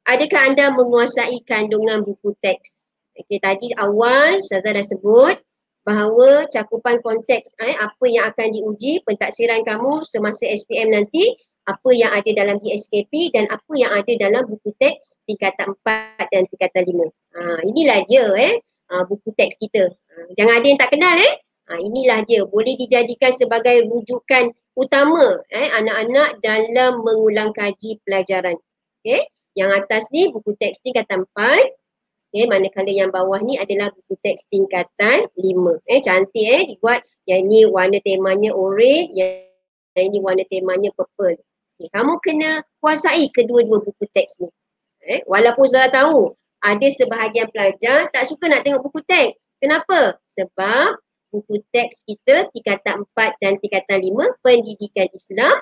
Adakah 0.07 0.55
anda 0.55 0.71
menguasai 0.71 1.43
kandungan 1.43 1.99
buku 2.07 2.31
teks? 2.39 2.71
Okay, 3.11 3.43
tadi 3.43 3.75
awal 3.75 4.39
Ustazah 4.39 4.71
dah 4.71 4.85
sebut 4.87 5.35
bahawa 5.83 6.47
cakupan 6.47 7.03
konteks 7.03 7.51
eh, 7.59 7.75
apa 7.75 8.05
yang 8.07 8.31
akan 8.31 8.55
diuji 8.55 9.03
pentaksiran 9.03 9.67
kamu 9.67 10.07
semasa 10.07 10.47
SPM 10.47 10.95
nanti 10.95 11.35
apa 11.67 11.89
yang 11.91 12.15
ada 12.15 12.31
dalam 12.31 12.55
DSKP 12.63 13.35
dan 13.35 13.51
apa 13.51 13.71
yang 13.75 13.91
ada 13.91 14.07
dalam 14.15 14.47
buku 14.47 14.71
teks 14.79 15.19
tingkatan 15.27 15.75
4 15.83 16.31
dan 16.31 16.47
tingkatan 16.55 16.83
5. 16.87 17.35
Ha, 17.35 17.41
inilah 17.67 17.99
dia 18.07 18.25
eh 18.39 18.53
ha, 18.87 19.03
buku 19.03 19.35
teks 19.35 19.59
kita. 19.59 19.91
Ha, 19.91 20.31
jangan 20.39 20.63
ada 20.63 20.65
yang 20.71 20.79
tak 20.79 20.95
kenal 20.95 21.19
eh. 21.19 21.33
Ha, 21.67 21.83
inilah 21.83 22.23
dia 22.23 22.47
boleh 22.47 22.79
dijadikan 22.79 23.35
sebagai 23.35 23.83
rujukan 23.91 24.55
utama 24.79 25.43
eh 25.51 25.67
anak-anak 25.75 26.39
dalam 26.39 27.03
mengulang 27.03 27.51
kaji 27.51 27.99
pelajaran. 28.07 28.55
Okay. 29.03 29.27
Yang 29.57 29.71
atas 29.81 30.03
ni 30.13 30.29
buku 30.29 30.53
teks 30.61 30.85
tingkatan 30.85 31.25
4. 31.33 31.73
Okay, 32.29 32.45
manakala 32.45 32.93
yang 32.93 33.09
bawah 33.09 33.41
ni 33.41 33.57
adalah 33.57 33.89
buku 33.89 34.13
teks 34.21 34.45
tingkatan 34.53 35.25
5. 35.33 35.81
Eh, 35.89 35.97
cantik 36.05 36.45
eh 36.45 36.63
dibuat. 36.69 37.01
Yang 37.25 37.41
ni 37.49 37.59
warna 37.65 37.97
temanya 38.05 38.53
orange, 38.53 39.17
yang, 39.17 39.49
yang 39.97 40.05
ini 40.13 40.19
warna 40.21 40.45
temanya 40.45 40.93
purple. 40.93 41.41
Okay, 41.81 41.89
kamu 41.89 42.13
kena 42.21 42.61
kuasai 42.77 43.33
kedua-dua 43.33 43.81
buku 43.81 44.05
teks 44.13 44.37
ni. 44.45 44.49
Eh, 45.09 45.25
walaupun 45.25 45.65
saya 45.65 45.89
tahu 45.89 46.37
ada 46.61 46.87
sebahagian 46.89 47.49
pelajar 47.49 48.09
tak 48.13 48.23
suka 48.29 48.49
nak 48.49 48.61
tengok 48.61 48.85
buku 48.85 49.01
teks. 49.09 49.49
Kenapa? 49.57 50.21
Sebab 50.37 51.01
buku 51.33 51.65
teks 51.73 52.05
kita 52.05 52.49
tingkatan 52.53 53.05
4 53.17 53.41
dan 53.41 53.57
tingkatan 53.57 53.99
5 54.03 54.43
pendidikan 54.45 55.09
Islam 55.09 55.55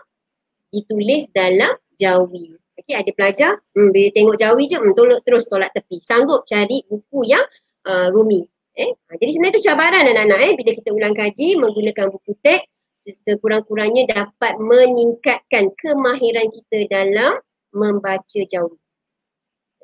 ditulis 0.74 1.30
dalam 1.32 1.72
Jawi. 1.96 2.58
Okay, 2.86 3.02
ada 3.02 3.12
pelajar, 3.18 3.52
hmm, 3.74 3.90
bila 3.90 4.08
tengok 4.14 4.38
jawi 4.38 4.64
je, 4.70 4.78
hmm, 4.78 4.94
tolak, 4.94 5.26
terus 5.26 5.50
tolak 5.50 5.74
tepi. 5.74 6.06
Sanggup 6.06 6.46
cari 6.46 6.86
buku 6.86 7.26
yang 7.26 7.42
uh, 7.90 8.14
rumi. 8.14 8.46
Eh? 8.78 8.94
Ha, 8.94 9.18
jadi 9.18 9.32
sebenarnya 9.34 9.54
itu 9.58 9.64
cabaran 9.66 10.04
anak-anak 10.06 10.40
eh, 10.46 10.54
bila 10.54 10.72
kita 10.76 10.90
ulang 10.94 11.16
kaji 11.18 11.58
menggunakan 11.58 12.12
buku 12.12 12.36
teks 12.44 12.68
sekurang-kurangnya 13.06 14.10
dapat 14.10 14.58
meningkatkan 14.58 15.70
kemahiran 15.78 16.50
kita 16.50 16.90
dalam 16.90 17.38
membaca 17.74 18.42
jawi. 18.50 18.78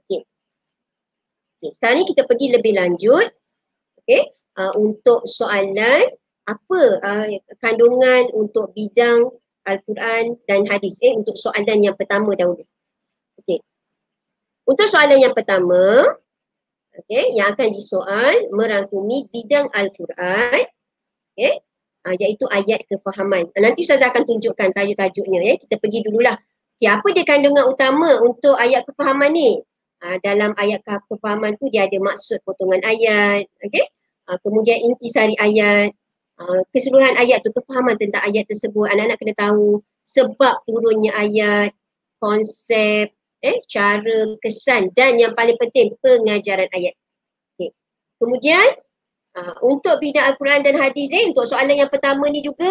Okay. 0.01 0.21
okay. 1.61 1.69
Sekarang 1.69 2.01
ni 2.01 2.05
kita 2.09 2.25
pergi 2.25 2.47
lebih 2.49 2.73
lanjut. 2.77 3.29
Okay. 4.01 4.33
Uh, 4.51 4.73
untuk 4.75 5.23
soalan 5.23 6.11
apa 6.43 6.79
uh, 6.99 7.27
kandungan 7.63 8.27
untuk 8.35 8.75
bidang 8.75 9.31
Al-Quran 9.63 10.35
dan 10.49 10.67
hadis 10.67 10.99
eh 10.99 11.15
untuk 11.15 11.37
soalan 11.37 11.85
yang 11.85 11.95
pertama 11.95 12.35
dahulu. 12.35 12.65
Untuk 14.65 14.85
soalan 14.85 15.17
yang 15.17 15.33
pertama, 15.33 16.05
okey, 16.95 17.33
yang 17.33 17.51
akan 17.51 17.73
disoal 17.73 18.51
merangkumi 18.53 19.27
bidang 19.33 19.67
Al-Quran, 19.73 20.61
okey, 21.33 21.53
uh, 22.05 22.15
iaitu 22.15 22.45
ayat 22.49 22.85
kefahaman. 22.85 23.49
Uh, 23.57 23.61
nanti 23.61 23.83
Ustazah 23.83 24.13
akan 24.13 24.23
tunjukkan 24.27 24.71
tajuk-tajuknya 24.77 25.39
ya. 25.41 25.53
Kita 25.57 25.81
pergi 25.81 26.05
dululah. 26.05 26.37
Okey, 26.77 26.89
apa 26.89 27.07
dia 27.13 27.25
kandungan 27.25 27.65
utama 27.67 28.21
untuk 28.21 28.53
ayat 28.57 28.85
kefahaman 28.85 29.33
ni? 29.33 29.57
Uh, 30.01 30.17
dalam 30.25 30.53
ayat 30.57 30.81
kefahaman 30.85 31.53
tu 31.61 31.69
dia 31.69 31.85
ada 31.85 31.97
maksud 32.01 32.41
potongan 32.45 32.81
ayat, 32.85 33.45
okey. 33.65 33.85
Uh, 34.29 34.37
kemudian 34.45 34.77
intisari 34.85 35.33
ayat, 35.41 35.89
uh, 36.37 36.61
keseluruhan 36.69 37.17
ayat 37.17 37.41
tu 37.41 37.49
kefahaman 37.53 37.97
tentang 37.97 38.21
ayat 38.29 38.45
tersebut. 38.45 38.89
Anak-anak 38.93 39.17
kena 39.17 39.33
tahu 39.37 39.81
sebab 40.05 40.61
turunnya 40.65 41.13
ayat, 41.17 41.73
konsep, 42.21 43.09
eh, 43.41 43.57
cara, 43.65 44.37
kesan 44.41 44.93
dan 44.93 45.17
yang 45.17 45.33
paling 45.33 45.57
penting 45.57 45.93
pengajaran 45.99 46.69
ayat. 46.71 46.95
Okay. 47.57 47.69
Kemudian 48.21 48.77
uh, 49.37 49.55
untuk 49.65 49.97
bidang 49.99 50.33
Al-Quran 50.33 50.61
dan 50.61 50.75
hadis 50.77 51.09
eh, 51.11 51.29
untuk 51.29 51.45
soalan 51.49 51.77
yang 51.77 51.91
pertama 51.91 52.29
ni 52.29 52.45
juga 52.45 52.69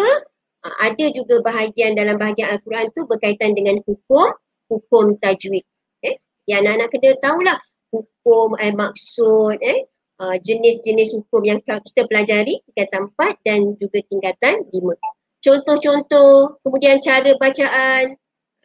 uh, 0.63 0.75
ada 0.81 1.05
juga 1.11 1.43
bahagian 1.43 1.93
dalam 1.93 2.15
bahagian 2.15 2.55
Al-Quran 2.55 2.89
tu 2.95 3.05
berkaitan 3.05 3.53
dengan 3.53 3.79
hukum, 3.83 4.31
hukum 4.71 5.19
tajwid. 5.19 5.65
Eh. 6.03 6.15
Ya 6.49 6.63
anak-anak 6.63 6.87
kena 6.89 7.11
tahulah 7.19 7.57
hukum, 7.91 8.55
eh, 8.57 8.73
maksud, 8.73 9.59
eh, 9.59 9.85
uh, 10.23 10.35
jenis-jenis 10.39 11.19
hukum 11.19 11.43
yang 11.43 11.59
kita 11.61 12.07
pelajari 12.07 12.63
tingkatan 12.71 13.11
4 13.13 13.35
dan 13.43 13.59
juga 13.77 13.99
tingkatan 14.07 14.63
5. 14.71 14.95
Contoh-contoh, 15.41 16.61
kemudian 16.61 17.01
cara 17.01 17.33
bacaan, 17.35 18.15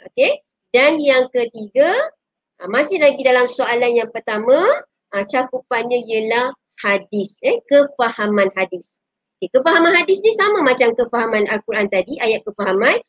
okay, 0.05 0.46
dan 0.77 1.01
yang 1.01 1.33
ketiga, 1.33 1.89
uh, 2.61 2.69
masih 2.69 3.01
lagi 3.01 3.25
dalam 3.25 3.49
soalan 3.49 3.97
yang 3.97 4.13
pertama, 4.13 4.61
uh, 5.17 5.25
cakupannya 5.25 6.05
ialah 6.05 6.53
hadis, 6.85 7.41
eh, 7.41 7.65
kefahaman 7.65 8.53
hadis. 8.53 9.01
Okay, 9.41 9.49
kefahaman 9.57 9.97
hadis 9.97 10.21
ni 10.21 10.37
sama 10.37 10.61
macam 10.61 10.93
kefahaman 10.93 11.49
Al-Quran 11.49 11.89
tadi, 11.89 12.21
ayat 12.21 12.45
kefahaman 12.45 13.01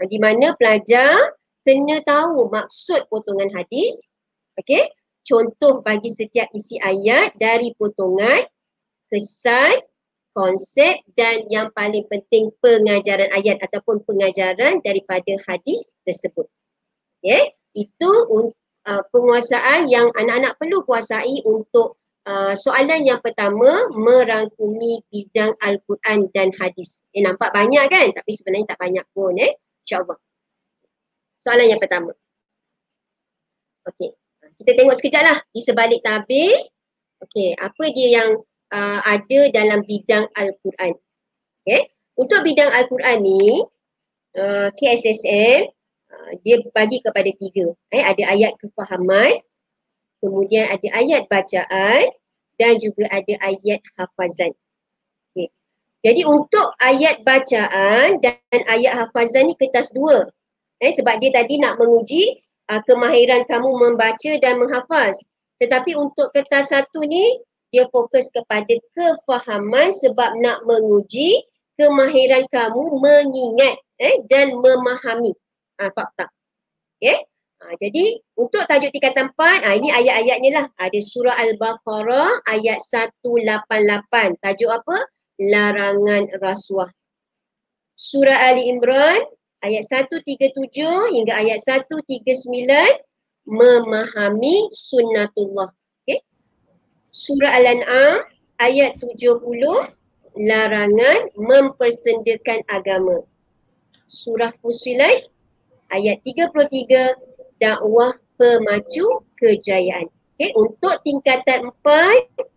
uh, 0.00 0.06
di 0.08 0.16
mana 0.16 0.56
pelajar 0.56 1.36
kena 1.68 2.00
tahu 2.08 2.48
maksud 2.48 3.04
potongan 3.12 3.52
hadis, 3.52 4.08
okay, 4.56 4.88
contoh 5.28 5.84
bagi 5.84 6.08
setiap 6.08 6.48
isi 6.56 6.80
ayat 6.80 7.36
dari 7.36 7.76
potongan, 7.76 8.48
kesan, 9.12 9.76
konsep 10.32 11.04
dan 11.20 11.44
yang 11.52 11.68
paling 11.76 12.08
penting 12.08 12.48
pengajaran 12.64 13.28
ayat 13.36 13.60
ataupun 13.60 14.00
pengajaran 14.08 14.80
daripada 14.80 15.36
hadis 15.44 15.92
tersebut. 16.08 16.48
Okay. 17.20 17.52
Itu 17.76 18.10
uh, 18.88 19.02
penguasaan 19.12 19.86
yang 19.86 20.08
anak-anak 20.16 20.56
perlu 20.56 20.82
kuasai 20.88 21.44
untuk 21.44 22.00
uh, 22.24 22.56
soalan 22.56 23.04
yang 23.04 23.20
pertama 23.20 23.86
merangkumi 23.92 25.04
bidang 25.12 25.54
Al-Quran 25.60 26.32
dan 26.32 26.50
hadis. 26.56 27.04
Eh, 27.12 27.20
nampak 27.20 27.52
banyak 27.52 27.84
kan? 27.92 28.08
Tapi 28.16 28.30
sebenarnya 28.32 28.74
tak 28.74 28.80
banyak 28.80 29.04
pun 29.12 29.36
eh. 29.36 29.52
InsyaAllah. 29.84 30.18
Soalan 31.44 31.66
yang 31.68 31.80
pertama. 31.80 32.12
Okey. 33.88 34.12
Kita 34.60 34.76
tengok 34.76 34.96
sekejap 34.96 35.22
lah 35.24 35.38
di 35.52 35.60
sebalik 35.64 36.00
tabir. 36.04 36.52
Okey. 37.24 37.56
Apa 37.56 37.84
dia 37.92 38.08
yang 38.20 38.30
uh, 38.72 39.00
ada 39.04 39.40
dalam 39.52 39.80
bidang 39.84 40.28
Al-Quran. 40.36 40.92
Okay. 41.64 41.92
Untuk 42.16 42.44
bidang 42.44 42.68
Al-Quran 42.68 43.18
ni, 43.24 43.64
uh, 44.36 44.68
KSSM 44.76 45.79
Ah, 46.10 46.34
dia 46.42 46.58
bagi 46.74 46.98
kepada 46.98 47.30
tiga. 47.38 47.70
Eh, 47.94 48.02
ada 48.02 48.34
ayat 48.34 48.58
kefahaman, 48.58 49.38
kemudian 50.18 50.66
ada 50.66 50.88
ayat 50.98 51.30
bacaan 51.30 52.10
dan 52.58 52.72
juga 52.82 53.06
ada 53.14 53.34
ayat 53.46 53.78
hafazan. 53.94 54.50
Okay. 55.30 55.48
Jadi 56.02 56.26
untuk 56.26 56.74
ayat 56.82 57.22
bacaan 57.22 58.18
dan 58.18 58.58
ayat 58.66 59.06
hafazan 59.06 59.48
ni 59.48 59.54
kertas 59.54 59.94
dua. 59.94 60.26
Eh, 60.82 60.90
sebab 60.90 61.22
dia 61.22 61.30
tadi 61.30 61.62
nak 61.62 61.78
menguji 61.78 62.42
uh, 62.72 62.82
kemahiran 62.90 63.46
kamu 63.46 63.70
membaca 63.70 64.32
dan 64.42 64.58
menghafaz. 64.58 65.14
Tetapi 65.62 65.94
untuk 65.94 66.34
kertas 66.34 66.74
satu 66.74 67.06
ni, 67.06 67.38
dia 67.70 67.86
fokus 67.94 68.26
kepada 68.34 68.74
kefahaman 68.98 69.94
sebab 69.94 70.42
nak 70.42 70.66
menguji 70.66 71.38
kemahiran 71.78 72.50
kamu 72.50 72.98
mengingat 72.98 73.78
eh, 74.02 74.18
dan 74.26 74.58
memahami 74.58 75.38
uh, 75.80 75.90
fakta. 75.96 76.28
Okay. 77.00 77.24
Ha, 77.60 77.76
jadi 77.76 78.16
untuk 78.40 78.64
tajuk 78.64 78.88
tingkatan 78.88 79.36
4, 79.36 79.64
ha, 79.64 79.76
ini 79.76 79.92
ayat-ayatnya 79.92 80.50
lah. 80.56 80.66
Ada 80.80 81.00
surah 81.00 81.36
Al-Baqarah 81.44 82.40
ayat 82.48 82.80
188. 82.80 84.40
Tajuk 84.40 84.70
apa? 84.72 84.96
Larangan 85.40 86.24
rasuah. 86.40 86.88
Surah 88.00 88.48
Ali 88.48 88.72
Imran 88.72 89.20
ayat 89.60 89.84
137 89.92 90.56
hingga 91.12 91.36
ayat 91.36 91.60
139 91.60 92.48
memahami 93.44 94.72
sunnatullah. 94.72 95.68
Okay. 96.04 96.24
Surah 97.12 97.60
Al-An'am 97.60 98.24
ayat 98.56 98.96
70 99.04 99.36
larangan 100.40 101.20
mempersendakan 101.36 102.64
agama. 102.72 103.20
Surah 104.08 104.52
Fusilat 104.64 105.28
ayat 105.90 106.22
33 106.24 107.60
dakwah 107.60 108.16
pemacu 108.40 109.06
kejayaan. 109.36 110.08
Okay, 110.40 110.56
untuk 110.56 110.96
tingkatan 111.04 111.68
empat, 111.68 112.48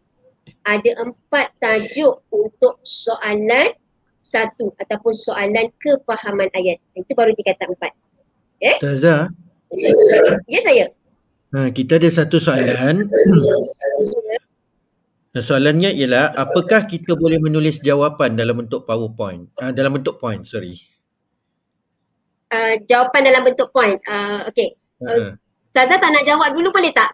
ada 0.63 0.91
empat 1.04 1.52
tajuk 1.60 2.24
untuk 2.32 2.80
soalan 2.88 3.76
satu 4.24 4.72
ataupun 4.80 5.12
soalan 5.12 5.67
kefahaman 5.84 6.48
ayat. 6.56 6.80
Itu 6.96 7.12
baru 7.12 7.36
tingkatan 7.36 7.76
empat. 7.76 7.91
Okay. 8.58 8.80
Ustazah. 8.80 9.28
Ya 10.48 10.60
saya. 10.63 10.86
Ha, 11.54 11.69
kita 11.76 12.00
ada 12.00 12.10
satu 12.10 12.39
soalan. 12.39 13.12
Soalannya 15.34 15.91
ialah 15.98 16.32
apakah 16.38 16.86
kita 16.86 17.17
boleh 17.17 17.41
menulis 17.41 17.82
jawapan 17.82 18.38
dalam 18.38 18.63
bentuk 18.63 18.86
PowerPoint? 18.86 19.50
Uh, 19.58 19.74
dalam 19.74 19.98
bentuk 19.98 20.22
point, 20.22 20.46
sorry. 20.46 20.78
Uh, 22.53 22.73
jawapan 22.85 23.21
dalam 23.25 23.41
bentuk 23.41 23.73
point. 23.73 23.97
Uh, 24.05 24.45
okay. 24.45 24.77
Uh, 25.01 25.33
Ustazah 25.73 25.97
tak 25.97 26.09
nak 26.13 26.23
jawab 26.29 26.53
dulu 26.53 26.69
boleh 26.69 26.93
tak? 26.93 27.09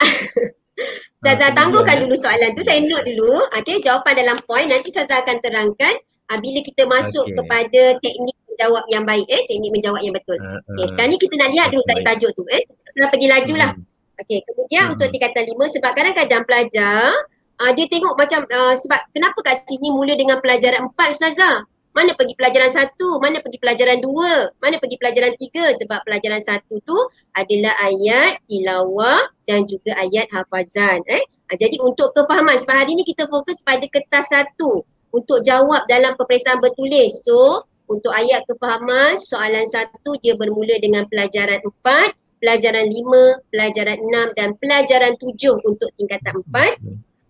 Ustazah 1.24 1.50
uh, 1.52 1.56
tangguhkan 1.56 2.04
dulu 2.04 2.16
soalan 2.20 2.52
tu. 2.60 2.64
Saya 2.68 2.84
note 2.84 3.08
dulu. 3.08 3.48
Okay, 3.56 3.80
jawapan 3.80 4.20
dalam 4.20 4.38
point. 4.44 4.68
Nanti 4.68 4.92
Ustazah 4.92 5.24
akan 5.24 5.40
terangkan 5.40 5.96
uh, 6.28 6.38
bila 6.44 6.60
kita 6.60 6.84
masuk 6.84 7.24
okay. 7.24 7.36
kepada 7.40 7.82
teknik 8.04 8.36
menjawab 8.52 8.84
yang 8.92 9.08
baik. 9.08 9.24
Eh, 9.32 9.48
teknik 9.48 9.72
menjawab 9.72 10.04
yang 10.04 10.12
betul. 10.12 10.36
Uh, 10.44 10.60
okay, 10.76 10.86
sekarang 10.92 11.10
ni 11.16 11.18
kita 11.24 11.36
nak 11.40 11.50
lihat 11.56 11.68
dulu 11.72 11.84
tajuk 11.88 12.32
tu. 12.36 12.44
Eh, 12.52 12.62
kita 12.68 13.08
pergi 13.08 13.28
laju 13.32 13.56
lah. 13.56 13.72
Hmm. 13.72 13.88
Okay, 14.20 14.44
kemudian 14.44 14.84
hmm. 14.84 14.94
untuk 15.00 15.08
tingkatan 15.16 15.44
lima 15.48 15.66
sebab 15.72 15.92
kadang-kadang 15.96 16.44
pelajar 16.44 17.16
uh, 17.64 17.72
dia 17.72 17.86
tengok 17.88 18.20
macam 18.20 18.44
uh, 18.48 18.76
sebab 18.76 19.00
kenapa 19.16 19.40
kat 19.44 19.64
sini 19.64 19.96
mula 19.96 20.16
dengan 20.16 20.44
pelajaran 20.44 20.92
empat 20.92 21.16
Ustazah? 21.16 21.64
Mana 21.94 22.14
pergi 22.14 22.38
pelajaran 22.38 22.70
satu, 22.70 23.18
mana 23.18 23.42
pergi 23.42 23.58
pelajaran 23.58 24.00
dua, 24.00 24.54
mana 24.62 24.78
pergi 24.78 24.98
pelajaran 25.02 25.34
tiga 25.42 25.74
sebab 25.82 26.06
pelajaran 26.06 26.42
satu 26.42 26.78
tu 26.86 26.98
adalah 27.34 27.74
ayat 27.82 28.38
tilawah 28.46 29.26
dan 29.50 29.66
juga 29.66 29.98
ayat 29.98 30.30
hafazan. 30.30 31.02
Eh? 31.10 31.24
Ha, 31.50 31.58
jadi 31.58 31.82
untuk 31.82 32.14
kefahaman 32.14 32.62
sebab 32.62 32.86
hari 32.86 32.94
ni 32.94 33.02
kita 33.02 33.26
fokus 33.26 33.58
pada 33.66 33.82
kertas 33.90 34.30
satu 34.30 34.86
untuk 35.10 35.42
jawab 35.42 35.90
dalam 35.90 36.14
peperiksaan 36.14 36.62
bertulis. 36.62 37.26
So 37.26 37.66
untuk 37.90 38.14
ayat 38.14 38.46
kefahaman 38.46 39.18
soalan 39.18 39.66
satu 39.66 40.14
dia 40.22 40.38
bermula 40.38 40.78
dengan 40.78 41.10
pelajaran 41.10 41.58
empat, 41.66 42.14
pelajaran 42.38 42.86
lima, 42.86 43.42
pelajaran 43.50 43.98
enam 43.98 44.28
dan 44.38 44.54
pelajaran 44.62 45.18
tujuh 45.18 45.58
untuk 45.66 45.90
tingkatan 45.98 46.38
empat. 46.46 46.78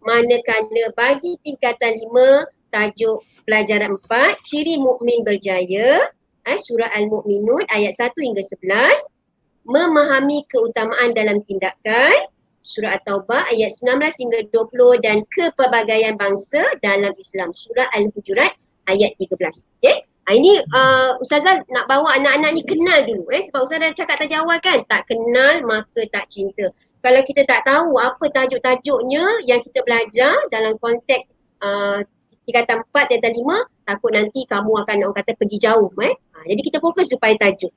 Manakala 0.03 0.85
bagi 0.99 1.39
tingkatan 1.47 1.95
lima 1.95 2.43
tajuk 2.69 3.21
pelajaran 3.45 3.97
4 3.97 4.39
ciri 4.45 4.77
mukmin 4.81 5.21
berjaya 5.21 6.09
eh, 6.45 6.57
surah 6.57 6.89
al-mukminun 6.97 7.65
ayat 7.69 7.93
1 7.97 8.13
hingga 8.15 8.41
11 8.41 9.69
memahami 9.69 10.47
keutamaan 10.49 11.13
dalam 11.13 11.45
tindakan 11.45 12.29
surah 12.65 12.99
at-taubah 12.99 13.47
ayat 13.53 13.71
19 13.71 14.01
hingga 14.01 14.39
20 14.51 15.05
dan 15.05 15.23
kepelbagaian 15.31 16.15
bangsa 16.19 16.63
dalam 16.83 17.13
Islam 17.15 17.55
surah 17.55 17.87
al-hujurat 17.95 18.51
ayat 18.89 19.15
13 19.17 19.37
okey? 19.79 19.97
Ha, 20.29 20.37
ini 20.37 20.61
uh, 20.61 21.17
Ustazah 21.17 21.65
nak 21.73 21.89
bawa 21.89 22.13
anak-anak 22.21 22.53
ni 22.53 22.61
kenal 22.61 23.01
dulu 23.01 23.25
eh? 23.33 23.41
Sebab 23.49 23.65
Ustazah 23.65 23.89
cakap 23.97 24.21
tadi 24.21 24.37
awal 24.37 24.61
kan 24.61 24.85
tak 24.85 25.09
kenal 25.09 25.65
maka 25.65 26.05
tak 26.13 26.29
cinta. 26.29 26.69
Kalau 27.01 27.21
kita 27.25 27.47
tak 27.49 27.65
tahu 27.65 27.97
apa 27.97 28.29
tajuk-tajuknya 28.29 29.25
yang 29.47 29.63
kita 29.63 29.81
belajar 29.87 30.35
dalam 30.53 30.75
konteks 30.77 31.33
uh, 31.65 32.05
tingkatan 32.49 32.81
4 32.81 33.21
dan 33.21 33.31
5 33.37 33.85
takut 33.85 34.11
nanti 34.17 34.41
kamu 34.49 34.71
akan 34.81 34.95
orang 35.05 35.17
kata 35.21 35.37
pergi 35.37 35.57
jauh 35.61 35.93
eh. 36.01 36.13
Ha, 36.33 36.49
jadi 36.49 36.61
kita 36.65 36.77
fokus 36.81 37.05
supaya 37.05 37.37
tajuk. 37.37 37.69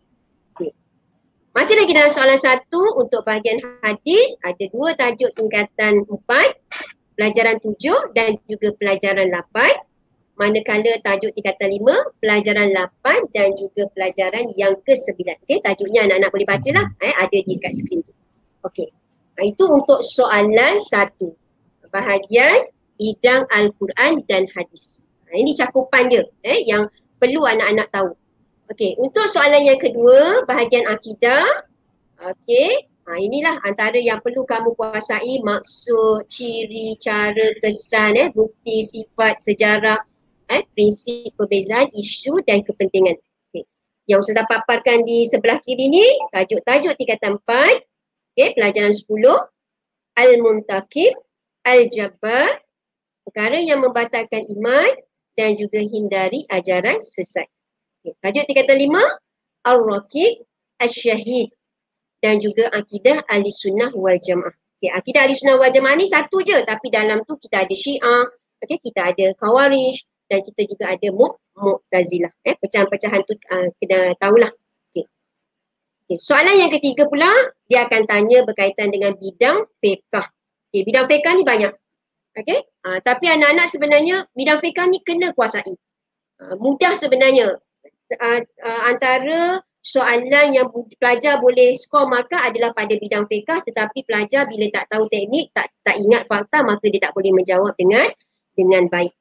Okay. 0.57 0.73
Masih 1.53 1.77
lagi 1.77 1.93
dalam 1.93 2.09
soalan 2.09 2.41
satu 2.41 2.97
untuk 2.97 3.21
bahagian 3.29 3.61
hadis 3.85 4.33
ada 4.41 4.65
dua 4.73 4.97
tajuk 4.97 5.29
tingkatan 5.37 6.09
4 6.09 6.17
pelajaran 7.21 7.61
7 7.61 8.17
dan 8.17 8.41
juga 8.49 8.73
pelajaran 8.81 9.29
8 9.29 10.41
manakala 10.41 10.97
tajuk 11.05 11.37
tingkatan 11.37 11.69
5 11.77 12.25
pelajaran 12.25 12.69
8 12.73 13.37
dan 13.37 13.53
juga 13.53 13.85
pelajaran 13.93 14.49
yang 14.57 14.73
ke-9. 14.81 15.21
Okey, 15.21 15.61
tajuknya 15.61 16.09
anak-anak 16.09 16.31
boleh 16.33 16.49
baca 16.49 16.71
lah 16.73 16.87
eh 17.05 17.13
ada 17.13 17.39
di 17.45 17.55
kat 17.61 17.77
skrin 17.77 18.01
tu. 18.01 18.13
Okey. 18.65 18.89
Ha, 19.37 19.45
itu 19.45 19.65
untuk 19.69 20.01
soalan 20.01 20.81
satu. 20.81 21.37
Bahagian 21.93 22.72
bidang 23.03 23.43
Al-Quran 23.51 24.23
dan 24.31 24.47
hadis. 24.55 25.03
Ha, 25.27 25.35
ini 25.35 25.59
cakupan 25.59 26.07
dia 26.07 26.23
eh, 26.47 26.63
yang 26.63 26.87
perlu 27.19 27.43
anak-anak 27.43 27.91
tahu. 27.91 28.11
Okey, 28.71 28.95
untuk 29.03 29.27
soalan 29.27 29.67
yang 29.67 29.83
kedua, 29.83 30.47
bahagian 30.47 30.87
akidah. 30.87 31.43
Okey, 32.23 32.87
ha, 33.11 33.19
inilah 33.19 33.59
antara 33.67 33.99
yang 33.99 34.23
perlu 34.23 34.47
kamu 34.47 34.79
kuasai 34.79 35.43
maksud, 35.43 36.31
ciri, 36.31 36.95
cara, 37.03 37.59
kesan, 37.59 38.15
eh, 38.15 38.31
bukti, 38.31 38.87
sifat, 38.87 39.43
sejarah, 39.43 39.99
eh, 40.55 40.63
prinsip, 40.79 41.35
perbezaan, 41.35 41.91
isu 41.99 42.39
dan 42.47 42.63
kepentingan. 42.63 43.19
Okay. 43.51 43.67
Yang 44.07 44.31
sudah 44.31 44.47
paparkan 44.47 45.03
di 45.03 45.27
sebelah 45.27 45.59
kiri 45.59 45.91
ni, 45.91 46.07
tajuk-tajuk 46.31 46.95
tingkatan 46.95 47.43
4. 47.43 47.83
Okey, 48.39 48.55
pelajaran 48.55 48.95
10. 48.95 49.51
Al-Muntakib, 50.13 51.19
Al-Jabbar, 51.65 52.63
perkara 53.27 53.59
yang 53.59 53.81
membatalkan 53.83 54.43
iman 54.59 54.91
dan 55.39 55.57
juga 55.57 55.81
hindari 55.81 56.45
ajaran 56.51 57.01
sesat. 57.01 57.49
Okay. 58.03 58.15
Tajuk 58.21 58.45
tingkatan 58.51 58.79
lima, 58.79 59.03
Al-Raqib, 59.65 60.43
Al-Syahid 60.83 61.55
dan 62.23 62.39
juga 62.39 62.71
akidah 62.71 63.27
ahli 63.27 63.51
sunnah 63.51 63.91
wal 63.95 64.19
jamaah. 64.23 64.55
Okay, 64.79 64.91
akidah 64.95 65.27
ahli 65.27 65.35
sunnah 65.35 65.59
wal 65.59 65.71
jamaah 65.71 65.99
ni 65.99 66.07
satu 66.07 66.43
je 66.43 66.55
tapi 66.63 66.91
dalam 66.91 67.23
tu 67.27 67.35
kita 67.39 67.67
ada 67.67 67.75
syiah, 67.75 68.27
okay, 68.63 68.79
kita 68.79 69.11
ada 69.11 69.27
khawarij 69.43 69.99
dan 70.31 70.41
kita 70.47 70.63
juga 70.71 70.95
ada 70.95 71.09
mu'tazilah. 71.13 72.33
Eh, 72.47 72.55
pecahan-pecahan 72.57 73.21
tu 73.27 73.35
uh, 73.37 73.69
kena 73.83 74.15
tahulah. 74.23 74.51
Okay. 74.95 75.05
Okay. 76.07 76.17
Soalan 76.23 76.57
yang 76.57 76.71
ketiga 76.71 77.11
pula, 77.11 77.29
dia 77.67 77.85
akan 77.85 78.07
tanya 78.07 78.47
berkaitan 78.47 78.89
dengan 78.95 79.19
bidang 79.19 79.67
fiqah. 79.83 80.27
Okay, 80.71 80.83
bidang 80.87 81.11
fiqah 81.11 81.33
ni 81.37 81.43
banyak. 81.43 81.75
Okay? 82.33 82.65
Uh, 82.85 82.99
tapi 83.05 83.29
anak-anak 83.29 83.69
sebenarnya 83.69 84.25
bidang 84.33 84.61
fiqah 84.65 84.89
ni 84.89 85.05
kena 85.05 85.37
kuasai. 85.37 85.77
Uh, 86.41 86.57
mudah 86.57 86.97
sebenarnya. 86.97 87.61
Uh, 88.13 88.41
uh, 88.45 88.81
antara 88.89 89.61
soalan 89.83 90.53
yang 90.53 90.69
pelajar 91.01 91.41
boleh 91.41 91.73
skor 91.75 92.07
markah 92.09 92.45
adalah 92.45 92.71
pada 92.77 92.93
bidang 92.97 93.25
fiqah 93.27 93.65
tetapi 93.65 94.05
pelajar 94.05 94.49
bila 94.49 94.69
tak 94.73 94.89
tahu 94.89 95.09
teknik, 95.13 95.53
tak 95.53 95.69
tak 95.85 95.97
ingat 96.01 96.25
fakta 96.29 96.65
maka 96.65 96.85
dia 96.89 97.01
tak 97.09 97.13
boleh 97.13 97.33
menjawab 97.37 97.77
dengan 97.77 98.09
dengan 98.57 98.89
baik. 98.89 99.13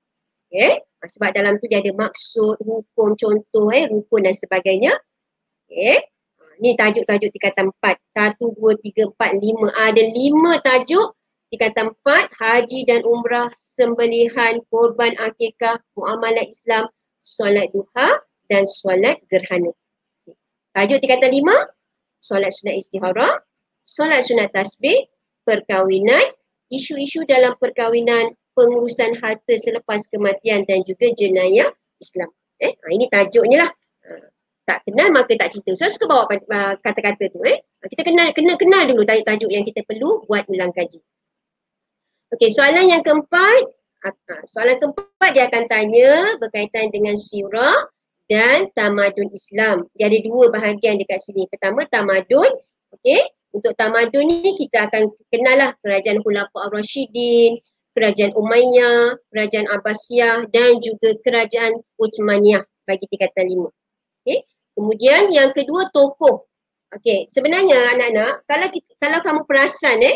Okay? 0.47 0.80
Uh, 1.04 1.10
sebab 1.12 1.36
dalam 1.36 1.60
tu 1.60 1.67
dia 1.67 1.84
ada 1.84 1.91
maksud, 1.91 2.63
hukum, 2.63 3.15
contoh, 3.19 3.67
eh, 3.76 3.91
rukun 3.91 4.24
dan 4.24 4.36
sebagainya. 4.36 4.95
Okay? 5.67 6.00
Uh, 6.39 6.54
ni 6.63 6.80
tajuk-tajuk 6.80 7.28
tingkatan 7.36 7.76
4. 7.76 8.39
1, 8.39 8.39
2, 8.39 8.80
3, 8.80 9.12
4, 9.19 9.36
5. 9.36 9.67
Ada 9.71 10.04
5 10.15 10.67
tajuk 10.67 11.08
Tingkatan 11.52 11.92
empat, 11.92 12.32
haji 12.40 12.88
dan 12.88 13.04
umrah, 13.04 13.52
sembelihan, 13.60 14.64
korban 14.72 15.12
akikah, 15.20 15.84
muamalah 16.00 16.48
Islam, 16.48 16.88
solat 17.28 17.68
duha 17.76 18.24
dan 18.48 18.64
solat 18.64 19.20
gerhana. 19.28 19.76
Tajuk 20.72 21.04
tingkatan 21.04 21.28
lima, 21.28 21.68
solat 22.24 22.56
sunat 22.56 22.80
istihara, 22.80 23.44
solat 23.84 24.24
sunat 24.24 24.48
tasbih, 24.56 25.12
perkahwinan, 25.44 26.24
isu-isu 26.72 27.28
dalam 27.28 27.52
perkahwinan, 27.60 28.32
pengurusan 28.56 29.20
harta 29.20 29.54
selepas 29.60 30.08
kematian 30.08 30.64
dan 30.64 30.88
juga 30.88 31.12
jenayah 31.12 31.68
Islam. 32.00 32.32
Eh, 32.64 32.72
ha, 32.80 32.86
ini 32.96 33.12
tajuknya 33.12 33.68
lah. 33.68 33.72
Ha, 34.08 34.12
tak 34.72 34.80
kenal 34.88 35.12
maka 35.12 35.36
tak 35.36 35.52
cerita. 35.52 35.76
Saya 35.76 35.92
suka 35.92 36.08
bawa 36.08 36.32
kata-kata 36.80 37.28
tu. 37.28 37.44
Eh. 37.44 37.60
Ha, 37.60 37.84
kita 37.92 38.08
kenal, 38.08 38.32
kena 38.32 38.56
kenal 38.56 38.88
dulu 38.88 39.04
tajuk-tajuk 39.04 39.52
yang 39.52 39.68
kita 39.68 39.84
perlu 39.84 40.24
buat 40.32 40.48
ulang 40.48 40.72
kaji. 40.72 41.04
Okey, 42.32 42.48
soalan 42.48 42.88
yang 42.88 43.04
keempat, 43.04 43.62
soalan 44.48 44.80
keempat 44.80 45.30
dia 45.36 45.52
akan 45.52 45.63
tanya 45.67 46.39
berkaitan 46.39 46.88
dengan 46.88 47.12
sirah 47.12 47.91
dan 48.32 48.72
tamadun 48.72 49.28
Islam. 49.36 49.84
Dia 50.00 50.08
ada 50.08 50.20
dua 50.24 50.48
bahagian 50.48 50.96
dekat 50.96 51.20
sini. 51.20 51.44
Pertama 51.52 51.84
tamadun, 51.91 52.48
okey, 52.96 53.20
Untuk 53.52 53.76
tamadun 53.76 54.32
ni 54.32 54.56
kita 54.56 54.88
akan 54.88 55.12
kenal 55.28 55.56
lah 55.60 55.70
kerajaan 55.84 56.24
Khulafa 56.24 56.72
Ar-Rashidin, 56.72 57.60
kerajaan 57.91 58.32
Umayyah, 58.32 59.20
kerajaan 59.28 59.67
Abbasiyah 59.67 60.48
dan 60.56 60.80
juga 60.80 61.20
kerajaan 61.20 61.76
Uthmaniyah 62.00 62.63
bagi 62.88 63.06
tingkatan 63.12 63.52
lima. 63.52 63.70
Okay. 64.24 64.48
Kemudian 64.72 65.36
yang 65.36 65.52
kedua 65.52 65.91
tokoh. 65.91 66.48
Okay. 66.96 67.28
Sebenarnya 67.28 68.00
anak-anak 68.00 68.48
kalau 68.48 68.67
kita, 68.72 68.91
kalau 69.04 69.20
kamu 69.20 69.41
perasan 69.44 70.00
eh 70.00 70.15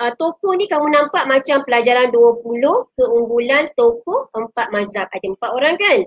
uh, 0.00 0.12
tokoh 0.16 0.56
ni 0.56 0.64
kamu 0.64 0.88
nampak 0.88 1.28
macam 1.28 1.62
pelajaran 1.68 2.08
20 2.08 2.96
keunggulan 2.96 3.68
tokoh 3.76 4.32
empat 4.32 4.72
mazhab. 4.72 5.06
Ada 5.12 5.26
empat 5.36 5.50
orang 5.52 5.76
kan? 5.76 6.00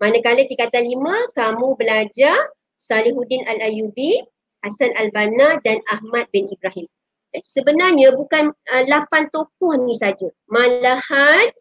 Manakala 0.00 0.44
tingkatan 0.48 0.84
lima 0.84 1.14
kamu 1.36 1.76
belajar 1.76 2.36
Salihuddin 2.76 3.44
Al-Ayubi, 3.48 4.20
Hasan 4.60 4.92
Al-Banna 4.96 5.60
dan 5.64 5.80
Ahmad 5.88 6.28
bin 6.32 6.48
Ibrahim. 6.48 6.84
Eh, 7.32 7.44
sebenarnya 7.44 8.16
bukan 8.16 8.52
uh, 8.52 8.84
lapan 8.88 9.28
tokoh 9.32 9.76
ni 9.84 9.92
saja. 9.96 10.28
Malahan 10.48 11.52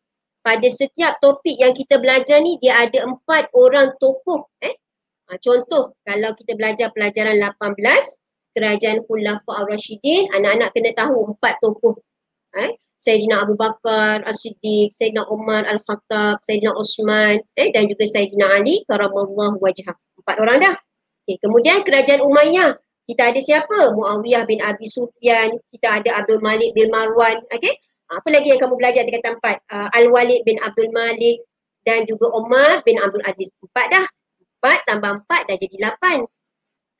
pada 0.44 0.68
setiap 0.70 1.18
topik 1.20 1.58
yang 1.58 1.74
kita 1.74 2.00
belajar 2.00 2.40
ni 2.40 2.60
dia 2.60 2.80
ada 2.80 3.04
empat 3.04 3.52
orang 3.56 3.96
tokoh. 4.00 4.48
Eh? 4.64 4.76
Ha, 5.26 5.42
contoh 5.42 5.98
kalau 6.06 6.38
kita 6.38 6.54
belajar 6.54 6.94
pelajaran 6.94 7.42
18 7.42 7.82
kerajaan 8.56 9.04
Khulafa 9.04 9.52
Ar-Rashidin, 9.68 10.32
anak-anak 10.32 10.72
kena 10.72 10.96
tahu 10.96 11.36
empat 11.36 11.60
tokoh. 11.60 12.00
Eh? 12.56 12.72
Sayyidina 13.06 13.46
Abu 13.46 13.54
Bakar 13.54 14.26
As-Siddiq, 14.26 14.90
Sayyidina 14.96 15.30
Umar 15.30 15.62
Al-Khattab, 15.70 16.42
Sayyidina 16.42 16.74
Osman 16.74 17.38
eh, 17.54 17.70
dan 17.70 17.86
juga 17.86 18.10
Sayyidina 18.10 18.50
Ali 18.50 18.82
karamallahu 18.90 19.62
wajhah. 19.62 19.94
Empat 20.18 20.36
orang 20.42 20.58
dah. 20.64 20.76
Okay, 21.28 21.38
kemudian 21.38 21.86
kerajaan 21.86 22.26
Umayyah. 22.26 22.82
Kita 23.06 23.30
ada 23.30 23.38
siapa? 23.38 23.94
Muawiyah 23.94 24.50
bin 24.50 24.58
Abi 24.66 24.90
Sufyan, 24.90 25.54
kita 25.70 26.02
ada 26.02 26.26
Abdul 26.26 26.42
Malik 26.42 26.74
bin 26.74 26.90
Marwan. 26.90 27.46
Okay? 27.54 27.78
Apa 28.10 28.34
lagi 28.34 28.50
yang 28.50 28.58
kamu 28.58 28.82
belajar 28.82 29.06
di 29.06 29.14
kata 29.14 29.38
empat? 29.38 29.62
Uh, 29.70 29.90
Al-Walid 29.94 30.42
bin 30.42 30.58
Abdul 30.58 30.90
Malik 30.90 31.46
dan 31.86 32.10
juga 32.10 32.34
Umar 32.34 32.82
bin 32.82 32.98
Abdul 32.98 33.22
Aziz. 33.30 33.54
Empat 33.62 33.94
dah. 33.94 34.06
Empat 34.58 34.80
tambah 34.90 35.12
empat 35.22 35.42
dah 35.46 35.58
jadi 35.62 35.78
lapan. 35.86 36.26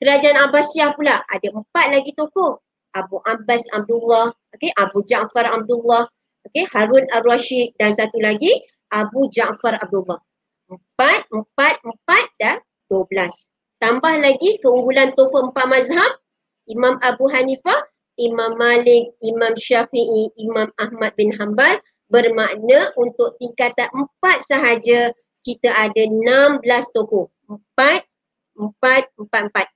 Kerajaan 0.04 0.38
Abbasiyah 0.50 0.92
pula 0.96 1.24
ada 1.24 1.48
empat 1.50 1.86
lagi 1.92 2.12
tokoh. 2.16 2.60
Abu 2.96 3.20
Abbas 3.28 3.68
Abdullah, 3.76 4.32
okay, 4.56 4.72
Abu 4.80 5.04
Ja'far 5.04 5.44
Abdullah, 5.52 6.08
okay, 6.48 6.64
Harun 6.72 7.04
Ar-Rashid 7.12 7.76
dan 7.76 7.92
satu 7.92 8.16
lagi 8.24 8.56
Abu 8.96 9.28
Ja'far 9.36 9.76
Abdullah. 9.84 10.16
Empat, 10.72 11.28
empat, 11.28 11.84
empat 11.84 12.26
dan 12.40 12.64
dua 12.88 13.04
belas. 13.12 13.52
Tambah 13.84 14.24
lagi 14.24 14.64
keunggulan 14.64 15.12
tokoh 15.20 15.52
empat 15.52 15.68
mazhab, 15.68 16.12
Imam 16.72 16.96
Abu 17.04 17.28
Hanifah, 17.28 17.84
Imam 18.16 18.56
Malik, 18.56 19.12
Imam 19.20 19.52
Syafi'i, 19.60 20.32
Imam 20.40 20.72
Ahmad 20.80 21.12
bin 21.20 21.36
Hanbal 21.36 21.84
bermakna 22.08 22.96
untuk 22.96 23.36
tingkatan 23.44 23.92
empat 23.92 24.40
sahaja 24.40 25.12
kita 25.44 25.70
ada 25.70 26.02
enam 26.08 26.64
belas 26.64 26.88
tokoh. 26.96 27.28
Empat, 27.52 28.08
empat, 28.56 29.12
empat, 29.20 29.42
empat. 29.52 29.68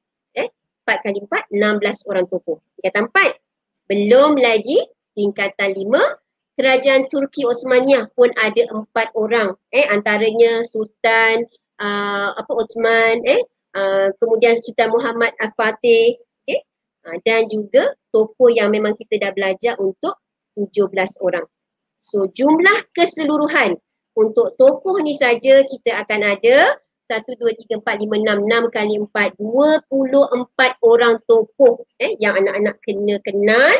4 0.90 1.06
kali 1.06 1.22
4, 1.22 1.54
16 1.54 2.10
orang 2.10 2.26
tokoh. 2.26 2.58
Tingkatan 2.82 3.06
4. 3.14 3.38
Belum 3.86 4.34
lagi 4.42 4.82
tingkatan 5.14 5.78
5, 5.78 6.58
kerajaan 6.58 7.06
Turki 7.14 7.46
Osmaniyah 7.46 8.10
pun 8.18 8.34
ada 8.42 8.66
4 8.66 8.90
orang. 9.14 9.54
Eh, 9.70 9.86
antaranya 9.86 10.66
Sultan 10.66 11.46
uh, 11.78 12.30
apa 12.34 12.52
Osman, 12.52 13.22
eh, 13.30 13.42
uh, 13.78 14.10
kemudian 14.18 14.58
Sultan 14.60 14.90
Muhammad 14.90 15.32
Al-Fatih 15.40 16.18
eh, 16.50 16.62
uh, 17.06 17.18
dan 17.24 17.46
juga 17.48 17.94
tokoh 18.10 18.50
yang 18.50 18.74
memang 18.74 18.98
kita 18.98 19.22
dah 19.22 19.32
belajar 19.34 19.78
untuk 19.78 20.18
17 20.58 20.90
orang. 21.22 21.46
So 22.02 22.28
jumlah 22.32 22.92
keseluruhan 22.96 23.76
untuk 24.16 24.56
tokoh 24.60 25.00
ni 25.04 25.16
saja 25.16 25.64
kita 25.64 26.04
akan 26.04 26.22
ada 26.36 26.76
satu, 27.10 27.34
dua, 27.42 27.58
tiga, 27.58 27.82
empat, 27.82 27.98
lima, 27.98 28.22
enam, 28.22 28.46
enam 28.46 28.64
kali 28.70 29.02
empat, 29.02 29.34
dua 29.42 29.82
puluh 29.90 30.30
empat 30.30 30.78
orang 30.86 31.18
tokoh 31.26 31.82
eh, 31.98 32.14
yang 32.22 32.38
anak-anak 32.38 32.78
kena 32.86 33.18
kenal, 33.26 33.72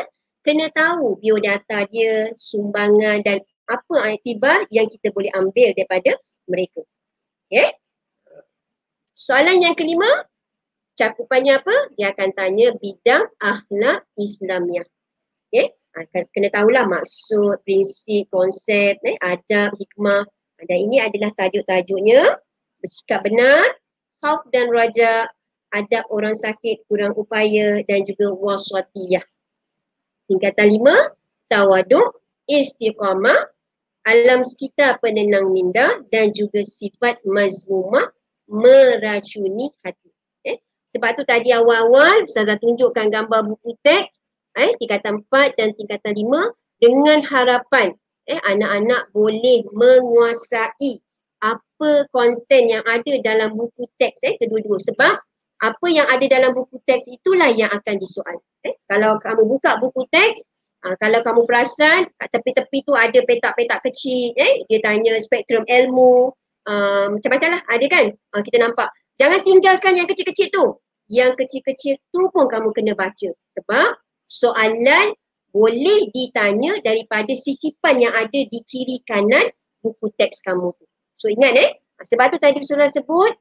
kena 0.42 0.66
tahu 0.74 1.14
biodata 1.22 1.86
dia, 1.86 2.34
sumbangan 2.34 3.22
dan 3.22 3.38
apa 3.70 4.18
iktibar 4.18 4.66
yang 4.74 4.90
kita 4.90 5.14
boleh 5.14 5.30
ambil 5.38 5.70
daripada 5.78 6.18
mereka. 6.50 6.82
Okay? 7.46 7.78
Soalan 9.14 9.62
yang 9.62 9.78
kelima, 9.78 10.10
cakupannya 10.98 11.62
apa? 11.62 11.76
Dia 11.94 12.10
akan 12.10 12.34
tanya 12.34 12.74
bidang 12.74 13.30
akhlak 13.38 14.10
Islamiah. 14.18 14.90
Okay? 15.54 15.70
Akan 15.94 16.26
kena 16.34 16.50
tahulah 16.50 16.82
maksud, 16.82 17.62
prinsip, 17.62 18.26
konsep, 18.34 18.98
eh, 19.06 19.14
adab, 19.22 19.70
hikmah. 19.78 20.26
Dan 20.66 20.90
ini 20.90 20.98
adalah 20.98 21.30
tajuk-tajuknya 21.38 22.36
bersikap 22.80 23.24
benar, 23.24 23.76
khauf 24.24 24.42
dan 24.50 24.68
raja, 24.72 25.28
adab 25.70 26.04
orang 26.10 26.34
sakit, 26.34 26.82
kurang 26.90 27.14
upaya 27.14 27.80
dan 27.86 28.02
juga 28.04 28.34
waswatiyah. 28.34 29.22
Tingkatan 30.26 30.66
lima, 30.66 30.96
tawaduk, 31.46 32.20
istiqamah, 32.50 33.50
alam 34.08 34.40
sekitar 34.42 34.96
penenang 35.04 35.52
minda 35.52 36.00
dan 36.08 36.32
juga 36.32 36.64
sifat 36.64 37.20
mazmumah 37.28 38.08
meracuni 38.48 39.70
hati. 39.84 40.10
Eh? 40.46 40.58
Sebab 40.96 41.20
tu 41.20 41.22
tadi 41.28 41.52
awal-awal 41.52 42.24
Ustazah 42.24 42.56
tunjukkan 42.58 43.12
gambar 43.12 43.46
buku 43.46 43.76
teks 43.84 44.18
eh, 44.56 44.72
tingkatan 44.80 45.22
empat 45.22 45.54
dan 45.54 45.76
tingkatan 45.76 46.16
lima 46.16 46.50
dengan 46.80 47.20
harapan 47.22 47.94
eh, 48.26 48.40
anak-anak 48.42 49.12
boleh 49.12 49.68
menguasai 49.70 50.98
apa 51.80 52.04
konten 52.12 52.68
yang 52.68 52.84
ada 52.84 53.16
dalam 53.24 53.56
buku 53.56 53.88
teks 53.96 54.20
eh 54.28 54.36
kedua-dua 54.36 54.76
sebab 54.76 55.16
apa 55.64 55.86
yang 55.88 56.04
ada 56.12 56.28
dalam 56.28 56.52
buku 56.52 56.76
teks 56.84 57.08
itulah 57.08 57.48
yang 57.56 57.72
akan 57.72 57.96
disoal. 57.96 58.36
Eh 58.60 58.76
kalau 58.84 59.16
kamu 59.16 59.48
buka 59.48 59.80
buku 59.80 60.04
teks 60.12 60.52
uh, 60.84 60.92
kalau 61.00 61.24
kamu 61.24 61.40
perasan 61.48 62.04
kat 62.20 62.28
tepi-tepi 62.36 62.84
tu 62.84 62.92
ada 62.92 63.16
petak-petak 63.24 63.80
kecil 63.88 64.36
eh 64.36 64.68
dia 64.68 64.84
tanya 64.84 65.16
spektrum 65.24 65.64
ilmu 65.64 66.36
uh, 66.68 67.16
macam-macam 67.16 67.48
lah 67.56 67.62
ada 67.72 67.86
kan 67.88 68.04
uh, 68.12 68.42
kita 68.44 68.60
nampak. 68.60 68.92
Jangan 69.16 69.40
tinggalkan 69.40 69.96
yang 69.96 70.04
kecil-kecil 70.04 70.52
tu. 70.52 70.76
Yang 71.08 71.40
kecil-kecil 71.40 71.96
tu 72.12 72.28
pun 72.28 72.44
kamu 72.44 72.76
kena 72.76 72.92
baca 72.92 73.32
sebab 73.56 73.88
soalan 74.28 75.16
boleh 75.48 76.12
ditanya 76.12 76.76
daripada 76.84 77.32
sisipan 77.32 78.04
yang 78.04 78.12
ada 78.12 78.36
di 78.36 78.60
kiri 78.68 79.00
kanan 79.08 79.48
buku 79.80 80.12
teks 80.20 80.44
kamu 80.44 80.76
tu. 80.76 80.89
So 81.20 81.28
ingat 81.28 81.52
eh, 81.60 81.70
sebab 82.00 82.32
tu 82.32 82.38
tadi 82.40 82.64
Ustazah 82.64 82.88
sebut, 82.88 83.36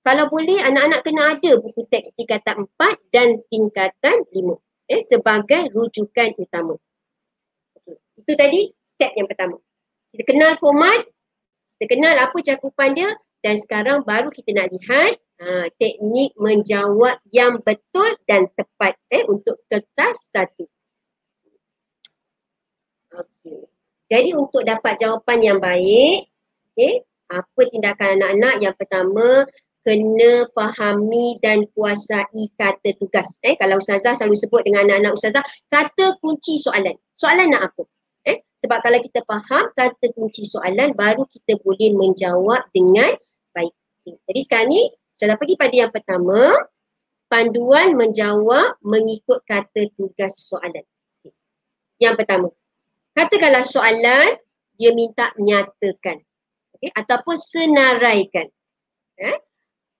kalau 0.00 0.24
boleh 0.32 0.56
anak-anak 0.64 1.00
kena 1.04 1.36
ada 1.36 1.52
buku 1.60 1.84
teks 1.92 2.16
tingkatan 2.16 2.64
4 2.80 3.12
dan 3.12 3.44
tingkatan 3.52 4.24
5 4.32 4.56
eh, 4.88 5.00
sebagai 5.04 5.68
rujukan 5.72 6.32
utama. 6.40 6.80
Okay. 7.76 7.96
Itu 8.24 8.32
tadi 8.40 8.72
step 8.88 9.12
yang 9.20 9.28
pertama. 9.28 9.60
Kita 10.16 10.22
kenal 10.24 10.56
format, 10.56 11.04
kita 11.76 11.84
kenal 11.92 12.16
apa 12.16 12.36
cakupan 12.40 12.96
dia 12.96 13.12
dan 13.44 13.60
sekarang 13.60 14.00
baru 14.08 14.32
kita 14.32 14.56
nak 14.56 14.72
lihat 14.72 15.20
ha, 15.44 15.68
teknik 15.76 16.32
menjawab 16.40 17.20
yang 17.28 17.60
betul 17.60 18.08
dan 18.24 18.48
tepat 18.56 18.96
eh, 19.12 19.28
untuk 19.28 19.60
kertas 19.68 20.32
satu. 20.32 20.64
Okay. 23.12 23.60
Jadi 24.08 24.36
untuk 24.36 24.64
dapat 24.64 25.00
jawapan 25.00 25.38
yang 25.40 25.58
baik, 25.60 26.28
Okay. 26.74 27.06
Apa 27.30 27.70
tindakan 27.70 28.18
anak-anak? 28.18 28.54
Yang 28.58 28.74
pertama, 28.82 29.46
kena 29.86 30.48
fahami 30.56 31.38
dan 31.38 31.68
kuasai 31.76 32.50
kata 32.58 32.98
tugas. 32.98 33.38
Eh, 33.46 33.54
kalau 33.60 33.78
Ustazah 33.78 34.18
selalu 34.18 34.34
sebut 34.34 34.60
dengan 34.66 34.90
anak-anak 34.90 35.14
Ustazah, 35.14 35.44
kata 35.70 36.18
kunci 36.18 36.58
soalan. 36.58 36.98
Soalan 37.14 37.54
nak 37.54 37.70
apa? 37.70 37.82
Eh, 38.26 38.42
sebab 38.64 38.80
kalau 38.82 38.98
kita 38.98 39.22
faham 39.22 39.64
kata 39.78 40.06
kunci 40.18 40.42
soalan, 40.42 40.96
baru 40.98 41.22
kita 41.30 41.62
boleh 41.62 41.94
menjawab 41.94 42.66
dengan 42.74 43.14
baik. 43.54 43.72
Okay. 44.02 44.18
Jadi 44.34 44.40
sekarang 44.42 44.68
ni, 44.74 44.82
Ustazah 45.14 45.36
pergi 45.38 45.54
pada 45.54 45.74
yang 45.78 45.92
pertama, 45.94 46.40
panduan 47.30 47.94
menjawab 47.94 48.82
mengikut 48.82 49.46
kata 49.46 49.94
tugas 49.94 50.34
soalan. 50.50 50.82
Okay. 51.22 51.32
Yang 52.02 52.14
pertama, 52.24 52.48
katakanlah 53.14 53.62
soalan, 53.62 54.42
dia 54.74 54.90
minta 54.90 55.30
nyatakan 55.38 56.18
okay, 56.76 56.90
ataupun 56.94 57.36
senaraikan. 57.38 58.46
Eh? 59.20 59.36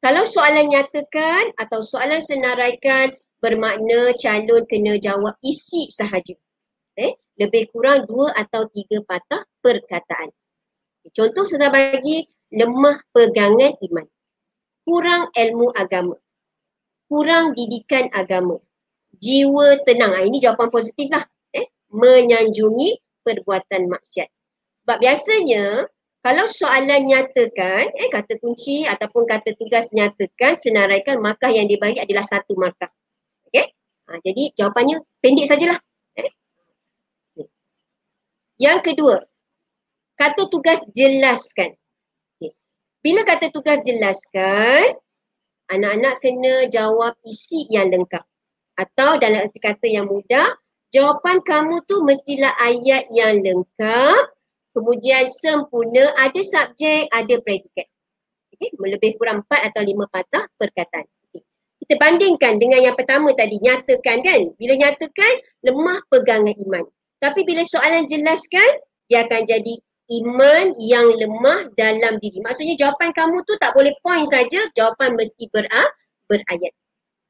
Kalau 0.04 0.28
soalan 0.28 0.68
nyatakan 0.68 1.56
atau 1.56 1.80
soalan 1.80 2.20
senaraikan 2.20 3.16
bermakna 3.40 4.12
calon 4.20 4.64
kena 4.68 5.00
jawab 5.00 5.36
isi 5.40 5.88
sahaja. 5.88 6.36
Eh? 7.00 7.16
Lebih 7.40 7.72
kurang 7.74 8.06
dua 8.06 8.30
atau 8.36 8.68
tiga 8.70 9.02
patah 9.02 9.42
perkataan. 9.64 10.30
Contoh 11.10 11.44
saya 11.44 11.68
bagi 11.68 12.24
lemah 12.54 13.02
pegangan 13.10 13.74
iman. 13.80 14.06
Kurang 14.84 15.32
ilmu 15.34 15.72
agama. 15.74 16.16
Kurang 17.08 17.56
didikan 17.56 18.08
agama. 18.14 18.60
jiwa 19.14 19.78
tenang. 19.86 20.12
Ha, 20.14 20.26
ini 20.26 20.42
jawapan 20.42 20.68
positif 20.68 21.06
lah. 21.10 21.24
Eh? 21.54 21.66
Menyanjungi 21.94 22.98
perbuatan 23.22 23.88
maksiat. 23.88 24.28
Sebab 24.84 24.98
biasanya 25.00 25.88
kalau 26.24 26.48
soalan 26.48 27.04
nyatakan, 27.04 27.92
eh 28.00 28.08
kata 28.08 28.40
kunci 28.40 28.88
ataupun 28.88 29.28
kata 29.28 29.52
tugas 29.60 29.92
nyatakan, 29.92 30.56
senaraikan 30.56 31.20
markah 31.20 31.52
yang 31.52 31.68
dibagi 31.68 32.00
adalah 32.00 32.24
satu 32.24 32.56
markah. 32.56 32.88
Okay? 33.52 33.76
Ha, 34.08 34.24
jadi 34.24 34.56
jawapannya 34.56 35.04
pendek 35.20 35.44
sajalah. 35.44 35.76
Eh? 36.16 36.32
Yang 38.56 38.80
kedua, 38.88 39.20
kata 40.16 40.48
tugas 40.48 40.80
jelaskan. 40.96 41.76
Okay. 42.40 42.56
Bila 43.04 43.20
kata 43.28 43.52
tugas 43.52 43.84
jelaskan, 43.84 44.96
anak-anak 45.68 46.24
kena 46.24 46.72
jawab 46.72 47.20
isi 47.28 47.68
yang 47.68 47.92
lengkap. 47.92 48.24
Atau 48.80 49.20
dalam 49.20 49.44
erti 49.44 49.60
kata 49.60 49.92
yang 49.92 50.08
mudah, 50.08 50.56
jawapan 50.88 51.44
kamu 51.44 51.84
tu 51.84 52.00
mestilah 52.00 52.56
ayat 52.64 53.12
yang 53.12 53.44
lengkap 53.44 54.33
kemudian 54.74 55.30
sempurna 55.30 56.10
ada 56.18 56.40
subjek, 56.42 57.06
ada 57.14 57.34
predikat. 57.40 57.86
Okay. 58.54 58.70
Lebih 58.74 59.16
kurang 59.18 59.46
empat 59.46 59.70
atau 59.72 59.82
lima 59.86 60.06
patah 60.10 60.46
perkataan. 60.58 61.06
Okay. 61.30 61.42
Kita 61.86 61.94
bandingkan 61.98 62.58
dengan 62.58 62.82
yang 62.82 62.96
pertama 62.98 63.30
tadi, 63.34 63.58
nyatakan 63.62 64.22
kan. 64.22 64.40
Bila 64.58 64.74
nyatakan, 64.74 65.32
lemah 65.62 66.02
pegangan 66.10 66.54
iman. 66.66 66.84
Tapi 67.22 67.40
bila 67.46 67.62
soalan 67.64 68.04
jelaskan, 68.10 68.82
dia 69.06 69.24
akan 69.24 69.42
jadi 69.46 69.74
iman 70.22 70.76
yang 70.76 71.06
lemah 71.16 71.72
dalam 71.74 72.20
diri. 72.20 72.42
Maksudnya 72.44 72.76
jawapan 72.76 73.10
kamu 73.14 73.40
tu 73.48 73.56
tak 73.56 73.72
boleh 73.72 73.94
point 74.04 74.28
saja, 74.28 74.68
jawapan 74.76 75.16
mesti 75.16 75.48
ber- 75.50 75.70
berayat. 76.28 76.72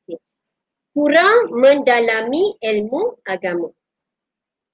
Okay. 0.05 0.19
Kurang 0.93 1.55
mendalami 1.55 2.59
ilmu 2.59 3.21
agama. 3.25 3.71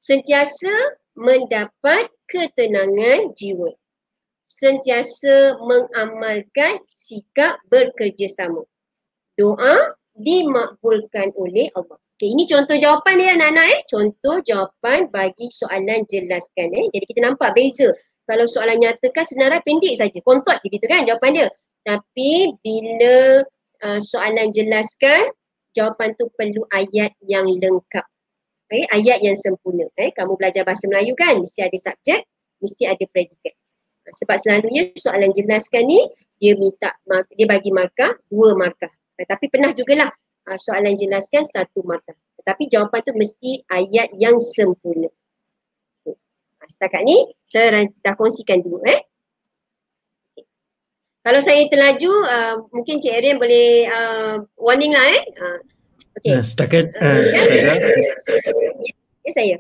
Sentiasa 0.01 1.00
mendapat 1.19 2.11
ketenangan 2.31 3.35
jiwa. 3.35 3.75
Sentiasa 4.51 5.59
mengamalkan 5.63 6.83
sikap 6.99 7.63
bekerjasama. 7.71 8.67
Doa 9.39 9.95
dimakbulkan 10.19 11.31
oleh 11.39 11.71
Allah. 11.79 11.99
Okay, 12.21 12.37
ini 12.37 12.45
contoh 12.45 12.77
jawapan 12.77 13.15
dia 13.17 13.31
anak-anak 13.33 13.67
eh. 13.73 13.81
Contoh 13.89 14.37
jawapan 14.45 15.09
bagi 15.09 15.49
soalan 15.49 16.05
jelaskan 16.05 16.69
eh. 16.77 16.87
Jadi 16.93 17.05
kita 17.09 17.21
nampak 17.25 17.57
beza. 17.57 17.89
Kalau 18.29 18.45
soalan 18.45 18.77
nyatakan 18.77 19.25
sebenarnya 19.25 19.65
pendek 19.65 19.97
saja. 19.97 20.19
Kontot 20.21 20.61
je 20.61 20.69
gitu 20.69 20.85
kan 20.85 21.09
jawapan 21.09 21.31
dia. 21.33 21.49
Tapi 21.89 22.53
bila 22.61 23.41
uh, 23.87 24.01
soalan 24.05 24.53
jelaskan, 24.53 25.33
jawapan 25.73 26.13
tu 26.21 26.29
perlu 26.37 26.63
ayat 26.77 27.17
yang 27.25 27.49
lengkap. 27.49 28.05
Okay, 28.71 28.87
ayat 28.87 29.19
yang 29.19 29.35
sempurna. 29.35 29.91
Eh, 29.99 30.15
kamu 30.15 30.39
belajar 30.39 30.63
bahasa 30.63 30.87
Melayu 30.87 31.19
kan, 31.19 31.43
mesti 31.43 31.59
ada 31.59 31.75
subjek, 31.75 32.23
mesti 32.63 32.87
ada 32.87 33.03
predikat. 33.11 33.51
Sebab 34.15 34.39
selalunya 34.39 34.95
soalan 34.95 35.35
jelaskan 35.35 35.91
ni, 35.91 35.99
dia 36.39 36.55
minta, 36.55 36.95
dia 37.35 37.51
bagi 37.51 37.75
markah, 37.75 38.15
dua 38.31 38.55
markah. 38.55 38.87
Ha, 39.19 39.27
tapi 39.27 39.51
pernah 39.51 39.75
jugalah 39.75 40.07
ha, 40.47 40.55
soalan 40.55 40.95
jelaskan 40.95 41.43
satu 41.43 41.83
markah. 41.83 42.15
Tapi 42.47 42.71
jawapan 42.71 43.03
tu 43.03 43.13
mesti 43.19 43.59
ayat 43.75 44.15
yang 44.15 44.39
sempurna. 44.39 45.11
Okay. 46.07 46.15
Ha, 46.63 46.71
setakat 46.71 47.03
ni, 47.03 47.27
saya 47.51 47.91
dah 47.91 48.15
kongsikan 48.15 48.63
dulu. 48.63 48.87
Eh. 48.87 49.03
Okay. 50.31 50.47
Kalau 51.27 51.43
saya 51.43 51.67
terlaju, 51.67 52.13
uh, 52.23 52.55
mungkin 52.71 53.03
Cik 53.03 53.19
Arian 53.19 53.43
boleh 53.43 53.91
uh, 53.91 54.47
warning 54.63 54.95
lah 54.95 55.07
eh. 55.11 55.23
Uh, 55.35 55.59
Okay. 56.21 56.37
Uh, 56.37 56.45
setakat 56.45 56.93
uh, 57.01 57.21
setakat 57.25 58.53
ya 59.25 59.31
saya. 59.33 59.57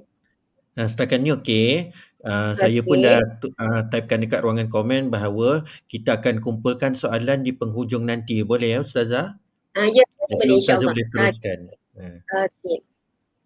Uh, 0.76 0.88
setakat 0.88 1.18
ni 1.24 1.32
okey. 1.32 1.96
Uh, 2.20 2.52
okay. 2.52 2.68
Saya 2.68 2.80
pun 2.84 3.00
dah 3.00 3.16
uh, 3.56 3.80
typekan 3.88 4.20
dekat 4.20 4.44
ruangan 4.44 4.68
komen 4.68 5.08
bahawa 5.08 5.64
kita 5.88 6.20
akan 6.20 6.44
kumpulkan 6.44 6.92
soalan 6.92 7.40
di 7.40 7.56
penghujung 7.56 8.04
nanti. 8.04 8.44
Boleh 8.44 8.76
ya 8.76 8.84
Ustazah? 8.84 9.40
Uh, 9.72 9.88
ya, 9.88 10.04
Jadi 10.04 10.36
boleh 10.36 10.56
insyaAllah. 10.60 10.92
boleh 10.92 11.06
teruskan. 11.08 11.58
Uh. 11.96 12.18
Okey. 12.44 12.78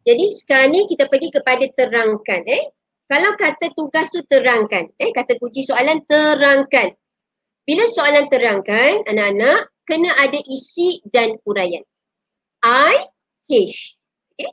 Jadi 0.05 0.25
sekarang 0.35 0.69
ni 0.75 0.81
kita 0.91 1.07
pergi 1.07 1.29
kepada 1.31 1.65
terangkan. 1.71 2.43
Eh? 2.51 2.65
Kalau 3.07 3.31
kata 3.39 3.73
tugas 3.79 4.11
tu 4.11 4.27
terangkan. 4.27 4.91
Eh? 4.99 5.15
Kata 5.15 5.39
kunci 5.39 5.63
soalan 5.63 6.03
terangkan. 6.05 6.93
Bila 7.65 7.87
soalan 7.89 8.27
terangkan, 8.29 9.07
anak-anak 9.09 9.71
kena 9.89 10.13
ada 10.19 10.37
isi 10.51 11.01
dan 11.09 11.41
huraian. 11.47 11.81
I, 12.65 12.97
H. 13.53 14.01
Okay. 14.33 14.49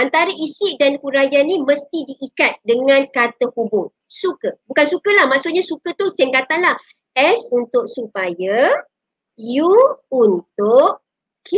Antara 0.00 0.32
isi 0.32 0.80
dan 0.80 0.96
huraian 1.04 1.44
ni 1.44 1.60
mesti 1.60 2.08
diikat 2.08 2.64
dengan 2.64 3.04
kata 3.12 3.52
hubung. 3.52 3.92
Suka. 4.08 4.56
Bukan 4.64 4.86
suka 4.88 5.12
lah. 5.12 5.28
Maksudnya 5.28 5.60
suka 5.60 5.92
tu 5.92 6.08
singkatan 6.16 6.64
lah. 6.64 6.72
S 7.12 7.52
untuk 7.52 7.84
supaya, 7.84 8.72
U 9.36 9.72
untuk, 10.08 11.04
K 11.44 11.52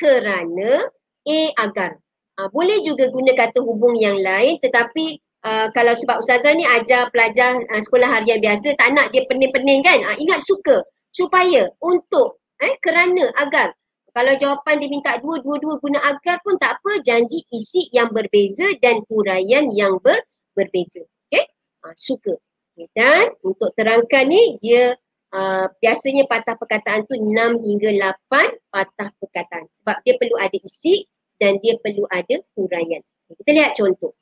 kerana, 0.00 0.90
A 1.28 1.40
agar. 1.60 2.00
Ha, 2.34 2.50
boleh 2.50 2.82
juga 2.82 3.06
guna 3.14 3.30
kata 3.38 3.62
hubung 3.62 3.94
yang 3.94 4.18
lain 4.18 4.58
tetapi 4.58 5.22
uh, 5.46 5.70
kalau 5.70 5.94
sebab 5.94 6.18
Ustazah 6.18 6.50
ni 6.58 6.66
ajar 6.66 7.06
pelajar 7.14 7.62
uh, 7.62 7.78
sekolah 7.78 8.10
harian 8.10 8.42
biasa 8.42 8.74
tak 8.74 8.90
nak 8.90 9.14
dia 9.14 9.22
pening-pening 9.30 9.86
kan. 9.86 10.02
Uh, 10.02 10.16
ingat 10.18 10.42
suka, 10.42 10.82
supaya, 11.14 11.70
untuk, 11.78 12.42
eh, 12.64 12.74
kerana, 12.82 13.30
agar. 13.38 13.70
Kalau 14.14 14.30
jawapan 14.38 14.78
dia 14.78 14.86
minta 14.86 15.18
dua, 15.18 15.42
dua-dua 15.42 15.82
guna 15.82 15.98
agar 16.06 16.38
pun 16.46 16.54
tak 16.54 16.78
apa. 16.78 17.02
Janji 17.02 17.42
isi 17.50 17.90
yang 17.90 18.14
berbeza 18.14 18.70
dan 18.78 19.02
huraian 19.10 19.66
yang 19.74 19.98
ber, 19.98 20.22
berbeza. 20.54 21.02
Okay? 21.26 21.50
Ha, 21.82 21.90
suka. 21.98 22.38
Okay. 22.78 22.86
Dan 22.94 23.34
untuk 23.42 23.74
terangkan 23.74 24.30
ni, 24.30 24.54
dia 24.62 24.94
uh, 25.34 25.66
biasanya 25.82 26.30
patah 26.30 26.54
perkataan 26.54 27.10
tu 27.10 27.18
enam 27.18 27.58
hingga 27.58 27.90
lapan 27.90 28.54
patah 28.70 29.10
perkataan. 29.18 29.66
Sebab 29.82 29.96
dia 30.06 30.14
perlu 30.14 30.38
ada 30.38 30.58
isi 30.62 31.10
dan 31.42 31.58
dia 31.58 31.74
perlu 31.82 32.06
ada 32.06 32.38
huraian. 32.54 33.02
Kita 33.34 33.50
lihat 33.50 33.74
contoh. 33.74 34.14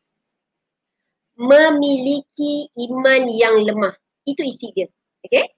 Memiliki 1.37 2.73
iman 2.89 3.29
yang 3.29 3.61
lemah. 3.61 3.93
Itu 4.25 4.41
isi 4.41 4.73
dia. 4.73 4.89
Okay? 5.21 5.53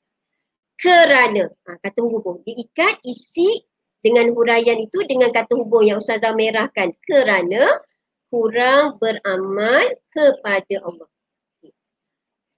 Kerana, 0.75 1.47
ha, 1.71 1.79
kata 1.79 2.03
hubung, 2.03 2.43
dia 2.43 2.59
ikat 2.59 2.99
isi 3.07 3.63
dengan 4.05 4.29
huraian 4.37 4.77
itu 4.77 5.01
dengan 5.09 5.33
kata 5.33 5.57
hubung 5.57 5.89
yang 5.89 5.97
Ustazah 5.97 6.37
merahkan 6.37 6.93
kerana 7.09 7.81
kurang 8.29 9.01
beramal 9.01 9.97
kepada 10.13 10.77
Allah. 10.85 11.09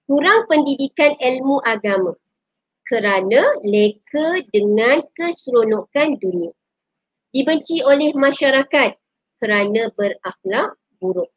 Kurang 0.03 0.43
pendidikan 0.51 1.15
ilmu 1.15 1.63
agama 1.63 2.19
kerana 2.83 3.63
leka 3.63 4.43
dengan 4.51 5.03
keseronokan 5.15 6.19
dunia. 6.19 6.51
Dibenci 7.31 7.83
oleh 7.83 8.11
masyarakat 8.15 8.95
kerana 9.39 9.91
berakhlak 9.95 10.75
buruk. 10.99 11.31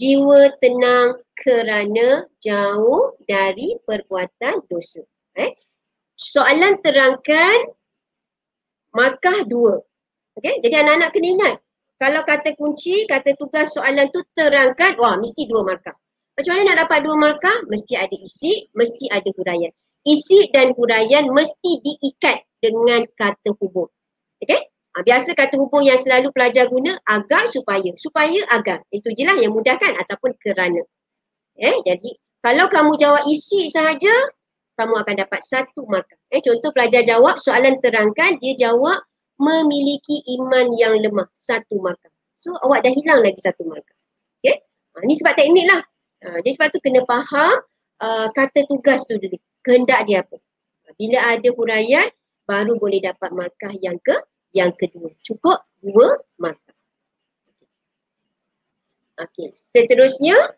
Jiwa 0.00 0.48
tenang 0.64 1.20
kerana 1.36 2.24
jauh 2.40 3.20
dari 3.28 3.76
perbuatan 3.84 4.64
dosa. 4.68 5.04
Eh? 5.36 5.52
Soalan 6.16 6.80
terangkan 6.80 7.76
markah 8.94 9.46
dua. 9.46 9.80
Okay, 10.38 10.62
jadi 10.62 10.86
anak-anak 10.86 11.10
kena 11.10 11.28
ingat. 11.36 11.54
Kalau 12.00 12.24
kata 12.24 12.56
kunci, 12.56 13.04
kata 13.04 13.36
tugas 13.36 13.76
soalan 13.76 14.08
tu 14.08 14.24
terangkan, 14.32 14.96
wah 14.96 15.20
mesti 15.20 15.44
dua 15.44 15.60
markah. 15.60 15.92
Macam 16.32 16.56
mana 16.56 16.72
nak 16.72 16.88
dapat 16.88 16.98
dua 17.04 17.16
markah? 17.20 17.56
Mesti 17.68 17.92
ada 18.00 18.16
isi, 18.16 18.72
mesti 18.72 19.12
ada 19.12 19.28
huraian. 19.36 19.68
Isi 20.08 20.48
dan 20.48 20.72
huraian 20.72 21.28
mesti 21.28 21.84
diikat 21.84 22.40
dengan 22.64 23.04
kata 23.12 23.52
hubung. 23.60 23.92
Okay? 24.40 24.72
Ha, 24.96 25.04
biasa 25.04 25.36
kata 25.36 25.60
hubung 25.60 25.84
yang 25.84 26.00
selalu 26.00 26.32
pelajar 26.32 26.72
guna 26.72 26.96
agar 27.04 27.44
supaya. 27.44 27.92
Supaya 28.00 28.48
agar. 28.48 28.80
Itu 28.88 29.12
je 29.12 29.28
lah 29.28 29.36
yang 29.36 29.52
mudahkan 29.52 30.00
ataupun 30.00 30.40
kerana. 30.40 30.80
Eh, 31.60 31.76
jadi 31.84 32.16
kalau 32.40 32.72
kamu 32.72 32.96
jawab 32.96 33.28
isi 33.28 33.68
sahaja, 33.68 34.32
kamu 34.80 34.96
akan 35.04 35.14
dapat 35.20 35.40
satu 35.44 35.84
markah. 35.84 36.16
Eh, 36.32 36.40
contoh 36.40 36.72
pelajar 36.72 37.04
jawab 37.04 37.36
soalan 37.36 37.76
terangkan, 37.84 38.40
dia 38.40 38.56
jawab 38.56 39.04
memiliki 39.36 40.24
iman 40.40 40.72
yang 40.80 40.96
lemah, 40.96 41.28
satu 41.36 41.76
markah. 41.84 42.08
So 42.40 42.56
awak 42.64 42.80
dah 42.80 42.92
hilang 42.96 43.20
lagi 43.20 43.36
satu 43.36 43.68
markah. 43.68 43.96
Okay? 44.40 44.64
Ha, 44.96 45.04
ni 45.04 45.12
sebab 45.12 45.36
teknik 45.36 45.68
lah. 45.68 45.84
Ha, 46.24 46.40
jadi 46.40 46.56
sebab 46.56 46.68
tu 46.72 46.80
kena 46.80 47.04
faham 47.04 47.52
uh, 48.00 48.26
kata 48.32 48.64
tugas 48.64 49.04
tu 49.04 49.20
dulu. 49.20 49.36
Kehendak 49.60 50.08
dia 50.08 50.24
apa. 50.24 50.40
Bila 50.96 51.36
ada 51.36 51.48
huraian, 51.52 52.08
baru 52.48 52.80
boleh 52.80 53.04
dapat 53.04 53.30
markah 53.36 53.72
yang 53.84 54.00
ke 54.00 54.16
yang 54.56 54.72
kedua. 54.72 55.12
Cukup 55.20 55.60
dua 55.84 56.16
markah. 56.40 56.76
Okey, 59.20 59.52
seterusnya 59.52 60.56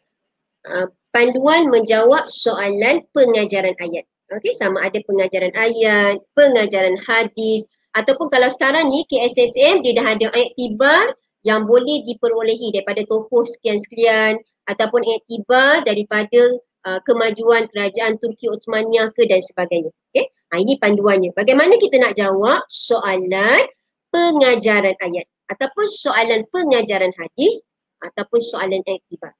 uh, 0.70 0.86
panduan 1.10 1.66
menjawab 1.66 2.30
soalan 2.30 3.02
pengajaran 3.10 3.74
ayat. 3.82 4.06
Okey, 4.32 4.56
sama 4.56 4.80
ada 4.88 4.96
pengajaran 5.04 5.52
ayat, 5.52 6.16
pengajaran 6.32 6.96
hadis 7.04 7.68
ataupun 7.92 8.32
kalau 8.32 8.48
sekarang 8.48 8.88
ni 8.88 9.04
KSSM 9.04 9.84
dia 9.84 9.92
dah 9.92 10.06
ada 10.16 10.26
ayat 10.32 10.56
tibar 10.56 11.12
yang 11.44 11.68
boleh 11.68 12.00
diperolehi 12.08 12.72
daripada 12.72 13.04
tokoh 13.04 13.44
sekian-sekian 13.44 14.40
ataupun 14.70 15.02
iktibar 15.04 15.84
daripada 15.84 16.56
uh, 16.86 17.00
kemajuan 17.04 17.66
kerajaan 17.74 18.16
Turki 18.22 18.48
Ottomaniyah 18.48 19.10
ke 19.12 19.26
dan 19.26 19.42
sebagainya. 19.42 19.90
Okay? 20.14 20.30
Ha, 20.54 20.62
ini 20.62 20.78
panduannya. 20.78 21.34
Bagaimana 21.34 21.76
kita 21.76 21.98
nak 21.98 22.14
jawab 22.14 22.62
soalan 22.70 23.68
pengajaran 24.14 24.96
ayat 25.02 25.26
ataupun 25.50 25.86
soalan 25.90 26.46
pengajaran 26.48 27.12
hadis 27.18 27.60
ataupun 28.00 28.40
soalan 28.40 28.80
iktibar. 28.86 29.34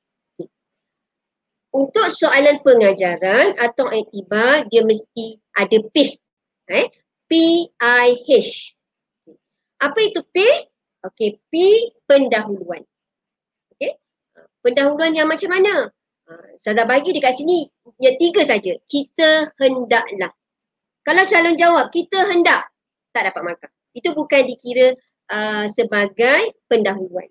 Untuk 1.73 2.05
soalan 2.13 2.61
pengajaran 2.61 3.57
atau 3.57 3.89
iktibar 3.89 4.69
dia 4.69 4.85
mesti 4.85 5.41
ada 5.57 5.79
P. 5.89 6.21
Eh? 6.69 6.87
P-I-H. 7.33 8.51
Apa 9.81 9.99
itu 10.05 10.21
P? 10.29 10.37
Okey, 11.03 11.41
P 11.49 11.53
pendahuluan. 12.05 12.85
Okey. 13.73 13.97
Pendahuluan 14.61 15.17
yang 15.17 15.27
macam 15.27 15.49
mana? 15.49 15.89
Saya 16.61 16.85
dah 16.85 16.87
bagi 16.87 17.11
dekat 17.17 17.35
sini 17.41 17.67
ya 17.99 18.15
tiga 18.21 18.45
saja. 18.47 18.77
Kita 18.87 19.57
hendaklah. 19.59 20.31
Kalau 21.03 21.25
calon 21.27 21.57
jawab 21.59 21.91
kita 21.91 22.31
hendak 22.31 22.71
tak 23.11 23.33
dapat 23.33 23.43
markah. 23.43 23.73
Itu 23.93 24.15
bukan 24.15 24.47
dikira 24.47 24.95
uh, 25.33 25.67
sebagai 25.67 26.55
pendahuluan. 26.71 27.29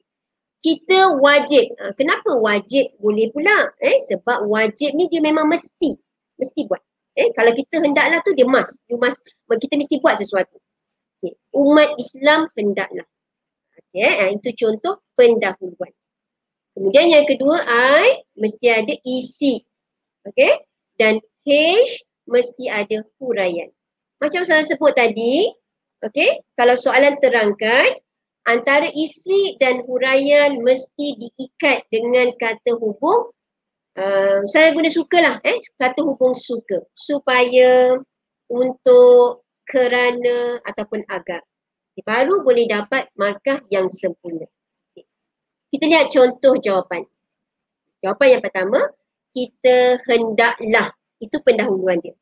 Kita 0.61 1.17
wajib. 1.17 1.73
Uh, 1.81 1.93
kenapa 1.97 2.37
wajib 2.37 2.93
boleh 3.01 3.33
pula? 3.33 3.73
Eh 3.81 3.97
sebab 4.09 4.45
wajib 4.45 4.93
ni 4.93 5.09
dia 5.09 5.21
memang 5.21 5.49
mesti 5.49 5.97
mesti 6.37 6.69
buat. 6.69 6.81
Eh 7.17 7.33
kalau 7.33 7.51
kita 7.51 7.81
hendaklah 7.81 8.21
tu 8.21 8.31
dia 8.37 8.45
must. 8.45 8.85
You 8.87 9.01
must 9.01 9.21
kita 9.49 9.75
mesti 9.77 9.97
buat 9.99 10.21
sesuatu. 10.21 10.57
Okay. 11.21 11.33
Umat 11.53 11.93
Islam 11.97 12.49
hendaklah. 12.57 13.05
Okay, 13.91 14.31
itu 14.31 14.49
contoh 14.55 15.03
pendahuluan. 15.19 15.91
Kemudian 16.71 17.11
yang 17.11 17.27
kedua 17.27 17.59
I 17.67 18.23
mesti 18.39 18.65
ada 18.71 18.93
isi. 19.03 19.59
Okey? 20.23 20.63
Dan 20.95 21.19
H 21.43 21.49
mesti 22.29 22.71
ada 22.71 23.03
huraian. 23.19 23.67
Macam 24.21 24.45
saya 24.45 24.63
sebut 24.63 24.95
tadi, 24.95 25.49
okey? 26.05 26.39
Kalau 26.55 26.77
soalan 26.77 27.17
terangkan 27.19 27.99
antara 28.47 28.89
isi 28.93 29.57
dan 29.61 29.85
huraian 29.85 30.61
mesti 30.61 31.17
diikat 31.17 31.85
dengan 31.93 32.33
kata 32.37 32.77
hubung 32.77 33.29
uh, 33.97 34.39
saya 34.49 34.73
guna 34.73 34.89
sukalah 34.89 35.37
eh 35.45 35.61
kata 35.77 36.01
hubung 36.01 36.33
suka 36.33 36.81
supaya 36.97 37.97
untuk 38.49 39.45
kerana 39.65 40.59
ataupun 40.65 41.05
agar 41.07 41.45
baru 42.01 42.41
boleh 42.41 42.65
dapat 42.65 43.11
markah 43.19 43.61
yang 43.69 43.91
sempurna. 43.91 44.47
Kita 45.71 45.85
lihat 45.87 46.11
contoh 46.11 46.55
jawapan. 46.59 47.03
Jawapan 48.03 48.27
yang 48.37 48.43
pertama, 48.43 48.79
kita 49.31 50.01
hendaklah. 50.09 50.91
Itu 51.21 51.37
pendahuluan 51.45 52.01
dia. 52.01 52.17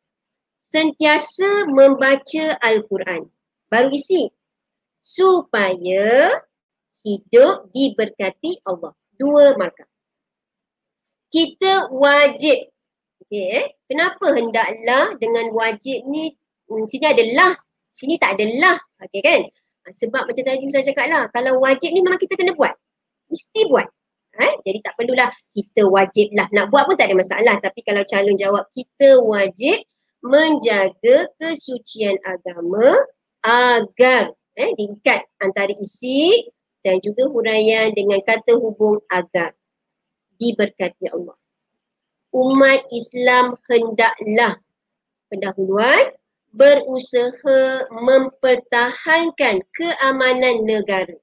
Sentiasa 0.70 1.66
membaca 1.72 2.46
Al-Quran. 2.60 3.26
Baru 3.72 3.90
isi. 3.96 4.28
Supaya 5.00 6.36
hidup 7.04 7.72
diberkati 7.72 8.64
Allah. 8.68 8.94
Dua 9.16 9.56
markah. 9.56 9.88
Kita 11.30 11.92
wajib. 11.92 12.72
Okay, 13.30 13.46
eh? 13.62 13.66
Kenapa 13.86 14.34
hendaklah 14.34 15.14
dengan 15.22 15.54
wajib 15.54 16.02
ni, 16.10 16.34
hmm, 16.66 16.90
sini 16.90 17.06
ada 17.06 17.24
lah, 17.38 17.54
sini 17.94 18.18
tak 18.18 18.40
ada 18.40 18.46
lah. 18.58 18.78
Okay 19.06 19.22
kan? 19.22 19.42
Ha, 19.86 19.94
sebab 19.94 20.26
macam 20.26 20.44
tadi 20.44 20.66
saya 20.74 20.86
cakap 20.90 21.06
lah, 21.06 21.24
kalau 21.30 21.62
wajib 21.62 21.94
ni 21.94 22.02
memang 22.02 22.18
kita 22.18 22.34
kena 22.34 22.58
buat. 22.58 22.74
Mesti 23.30 23.70
buat. 23.70 23.86
Eh? 24.40 24.54
Jadi 24.64 24.80
tak 24.86 24.94
perlulah 24.96 25.30
kita 25.52 25.84
wajib 25.90 26.32
lah. 26.34 26.48
Nak 26.56 26.72
buat 26.72 26.88
pun 26.88 26.96
tak 26.96 27.12
ada 27.12 27.18
masalah. 27.18 27.56
Tapi 27.60 27.80
kalau 27.84 28.04
calon 28.08 28.38
jawab 28.40 28.64
kita 28.72 29.20
wajib 29.22 29.84
menjaga 30.24 31.28
kesucian 31.40 32.16
agama 32.24 32.96
agar 33.44 34.32
eh, 34.56 34.72
diikat 34.78 35.26
antara 35.44 35.74
isi 35.76 36.50
dan 36.82 37.04
juga 37.04 37.28
huraian 37.28 37.92
dengan 37.92 38.24
kata 38.24 38.56
hubung 38.56 39.04
agar 39.12 39.54
diberkati 40.40 41.12
Allah. 41.12 41.36
Umat 42.32 42.86
Islam 42.94 43.58
hendaklah 43.68 44.62
pendahuluan 45.28 46.14
berusaha 46.50 47.90
mempertahankan 47.94 49.62
keamanan 49.74 50.66
negara 50.66 51.18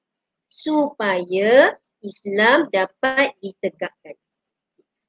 supaya 0.46 1.74
Islam 2.02 2.70
dapat 2.70 3.34
ditegakkan. 3.42 4.14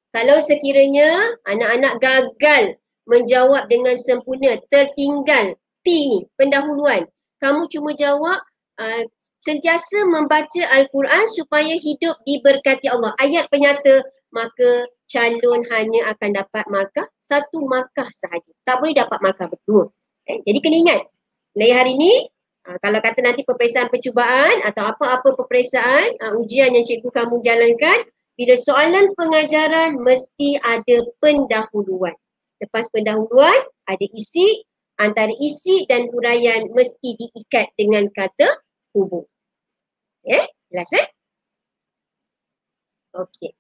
Kalau 0.10 0.42
sekiranya 0.42 1.38
anak-anak 1.46 1.94
gagal 2.02 2.64
menjawab 3.06 3.70
dengan 3.70 3.96
sempurna, 4.02 4.58
tertinggal 4.74 5.56
P 5.86 5.86
ni, 5.86 6.20
pendahuluan. 6.36 7.06
Kamu 7.38 7.70
cuma 7.70 7.94
jawab 7.94 8.40
uh, 8.82 9.04
sentiasa 9.42 10.06
membaca 10.10 10.64
Al-Quran 10.74 11.26
supaya 11.30 11.74
hidup 11.78 12.18
diberkati 12.26 12.90
Allah. 12.90 13.14
Ayat 13.22 13.50
penyata, 13.54 14.02
maka 14.34 14.90
calon 15.08 15.62
hanya 15.72 16.12
akan 16.14 16.30
dapat 16.36 16.66
markah 16.68 17.08
satu 17.24 17.64
markah 17.66 18.08
sahaja. 18.12 18.52
Tak 18.64 18.80
boleh 18.84 18.96
dapat 18.96 19.20
markah 19.24 19.48
berdua. 19.48 19.88
Eh, 20.28 20.44
jadi 20.44 20.60
kena 20.60 20.78
ingat, 20.84 21.02
mulai 21.56 21.72
hari 21.72 21.92
ini 21.96 22.14
uh, 22.68 22.78
kalau 22.84 23.00
kata 23.00 23.24
nanti 23.24 23.48
peperiksaan 23.48 23.88
percubaan 23.88 24.64
atau 24.68 24.84
apa-apa 24.92 25.36
peperiksaan, 25.40 26.20
uh, 26.20 26.34
ujian 26.40 26.76
yang 26.76 26.84
cikgu 26.84 27.08
kamu 27.12 27.40
jalankan, 27.44 28.04
bila 28.38 28.54
soalan 28.54 29.16
pengajaran 29.18 29.98
mesti 29.98 30.62
ada 30.62 31.02
pendahuluan. 31.24 32.14
Lepas 32.62 32.90
pendahuluan, 32.94 33.58
ada 33.90 34.06
isi, 34.14 34.66
antara 34.98 35.34
isi 35.42 35.86
dan 35.90 36.10
huraian 36.10 36.70
mesti 36.74 37.18
diikat 37.18 37.74
dengan 37.78 38.10
kata 38.14 38.62
hubung. 38.98 39.26
Okay, 40.26 40.46
jelas 40.74 40.92
eh? 40.98 41.08
Okey. 43.18 43.52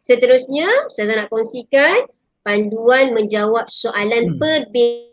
Seterusnya, 0.00 0.68
saya 0.92 1.12
nak 1.14 1.28
kongsikan 1.28 2.08
panduan 2.42 3.12
menjawab 3.12 3.68
soalan 3.68 4.36
hmm. 4.36 4.38
perbezaan 4.40 5.10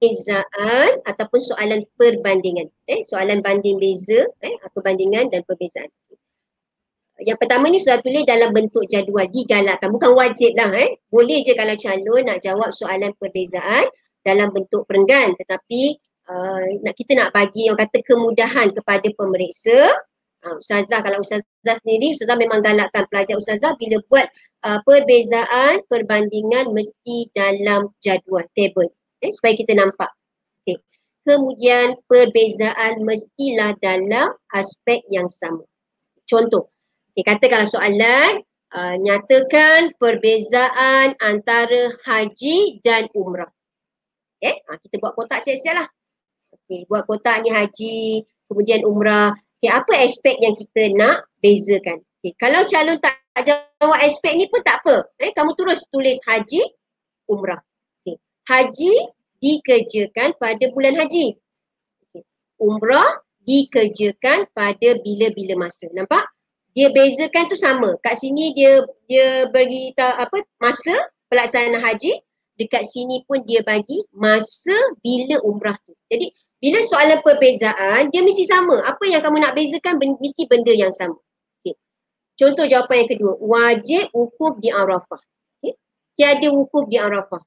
perbezaan 0.00 1.04
ataupun 1.04 1.40
soalan 1.44 1.84
perbandingan. 2.00 2.72
Eh, 2.88 3.04
soalan 3.04 3.44
banding 3.44 3.76
beza, 3.76 4.24
eh, 4.40 4.56
perbandingan 4.72 5.28
dan 5.28 5.44
perbezaan. 5.44 5.92
Yang 7.20 7.38
pertama 7.44 7.68
ni 7.68 7.78
sudah 7.78 8.00
tulis 8.00 8.24
dalam 8.24 8.50
bentuk 8.56 8.88
jadual, 8.88 9.28
digalakkan. 9.28 9.92
Bukan 9.92 10.16
wajib 10.16 10.56
lah. 10.56 10.72
Eh. 10.72 10.96
Boleh 11.12 11.44
je 11.44 11.52
kalau 11.52 11.76
calon 11.76 12.22
nak 12.24 12.40
jawab 12.40 12.72
soalan 12.72 13.12
perbezaan 13.20 13.84
dalam 14.24 14.48
bentuk 14.50 14.88
perenggan. 14.88 15.36
Tetapi 15.36 15.82
uh, 16.32 16.64
nak 16.80 16.94
kita 16.96 17.12
nak 17.16 17.30
bagi 17.36 17.68
yang 17.68 17.76
kata 17.76 18.00
kemudahan 18.02 18.72
kepada 18.72 19.08
pemeriksa. 19.14 19.92
Uh, 20.40 20.56
Ustazah, 20.56 21.04
kalau 21.04 21.20
Ustazah 21.20 21.76
sendiri, 21.84 22.16
Ustazah 22.16 22.40
memang 22.40 22.64
galakkan 22.64 23.04
pelajar 23.12 23.36
Ustazah 23.36 23.76
bila 23.76 24.00
buat 24.08 24.24
uh, 24.64 24.80
perbezaan, 24.88 25.84
perbandingan 25.92 26.72
mesti 26.72 27.28
dalam 27.36 27.92
jadual, 28.00 28.48
table 28.56 28.88
eh, 29.20 29.32
supaya 29.36 29.52
kita 29.52 29.76
nampak. 29.76 30.08
Okay. 30.64 30.80
Kemudian 31.28 32.00
perbezaan 32.08 33.04
mestilah 33.04 33.76
dalam 33.84 34.32
aspek 34.56 35.04
yang 35.12 35.28
sama. 35.28 35.64
Contoh, 36.24 36.72
okay, 37.10 37.24
kata 37.26 37.44
kalau 37.50 37.66
soalan 37.66 38.40
uh, 38.72 38.94
nyatakan 38.96 39.92
perbezaan 39.98 41.18
antara 41.18 41.90
haji 42.06 42.78
dan 42.86 43.10
umrah. 43.12 43.50
Okay, 44.40 44.56
ha, 44.64 44.78
kita 44.80 44.96
buat 45.02 45.12
kotak 45.18 45.44
siap-siap 45.44 45.74
lah. 45.84 45.88
Okay, 46.54 46.86
buat 46.86 47.04
kotak 47.04 47.44
ni 47.44 47.50
haji, 47.52 48.24
kemudian 48.46 48.86
umrah. 48.86 49.34
Okay, 49.60 49.68
apa 49.74 49.92
aspek 50.06 50.38
yang 50.40 50.56
kita 50.56 50.94
nak 50.96 51.28
bezakan? 51.44 52.00
Okay, 52.22 52.32
kalau 52.38 52.64
calon 52.64 52.96
tak 53.02 53.18
jawab 53.42 53.98
aspek 54.00 54.38
ni 54.38 54.48
pun 54.48 54.64
tak 54.64 54.80
apa. 54.80 55.04
Eh, 55.20 55.34
kamu 55.34 55.52
terus 55.58 55.84
tulis 55.92 56.16
haji, 56.24 56.62
umrah 57.28 57.60
haji 58.50 58.94
dikerjakan 59.38 60.34
pada 60.36 60.64
bulan 60.74 60.98
haji. 60.98 61.38
Umrah 62.60 63.22
dikerjakan 63.46 64.50
pada 64.52 64.88
bila-bila 65.00 65.64
masa. 65.66 65.88
Nampak? 65.94 66.26
Dia 66.76 66.88
bezakan 66.94 67.50
tu 67.50 67.56
sama. 67.58 67.98
Kat 68.02 68.14
sini 68.18 68.54
dia 68.54 68.84
dia 69.10 69.46
bagi 69.50 69.90
apa 69.98 70.42
masa 70.62 70.94
pelaksanaan 71.26 71.82
haji. 71.82 72.22
Dekat 72.60 72.84
sini 72.84 73.24
pun 73.24 73.40
dia 73.48 73.64
bagi 73.64 74.04
masa 74.12 74.76
bila 75.00 75.40
umrah 75.40 75.74
tu. 75.88 75.96
Jadi 76.12 76.28
bila 76.60 76.78
soalan 76.84 77.24
perbezaan 77.24 78.12
dia 78.12 78.20
mesti 78.20 78.44
sama. 78.44 78.84
Apa 78.84 79.08
yang 79.08 79.24
kamu 79.24 79.40
nak 79.40 79.56
bezakan 79.56 79.96
mesti 79.96 80.44
benda 80.44 80.70
yang 80.70 80.92
sama. 80.92 81.16
Okay. 81.64 81.72
Contoh 82.36 82.68
jawapan 82.68 83.04
yang 83.04 83.10
kedua. 83.16 83.32
Wajib 83.40 84.12
wukuf 84.12 84.60
di 84.60 84.68
Arafah. 84.68 85.20
Okay. 85.64 85.74
Tiada 86.20 86.48
wukuf 86.52 86.84
di 86.92 87.00
Arafah. 87.00 87.40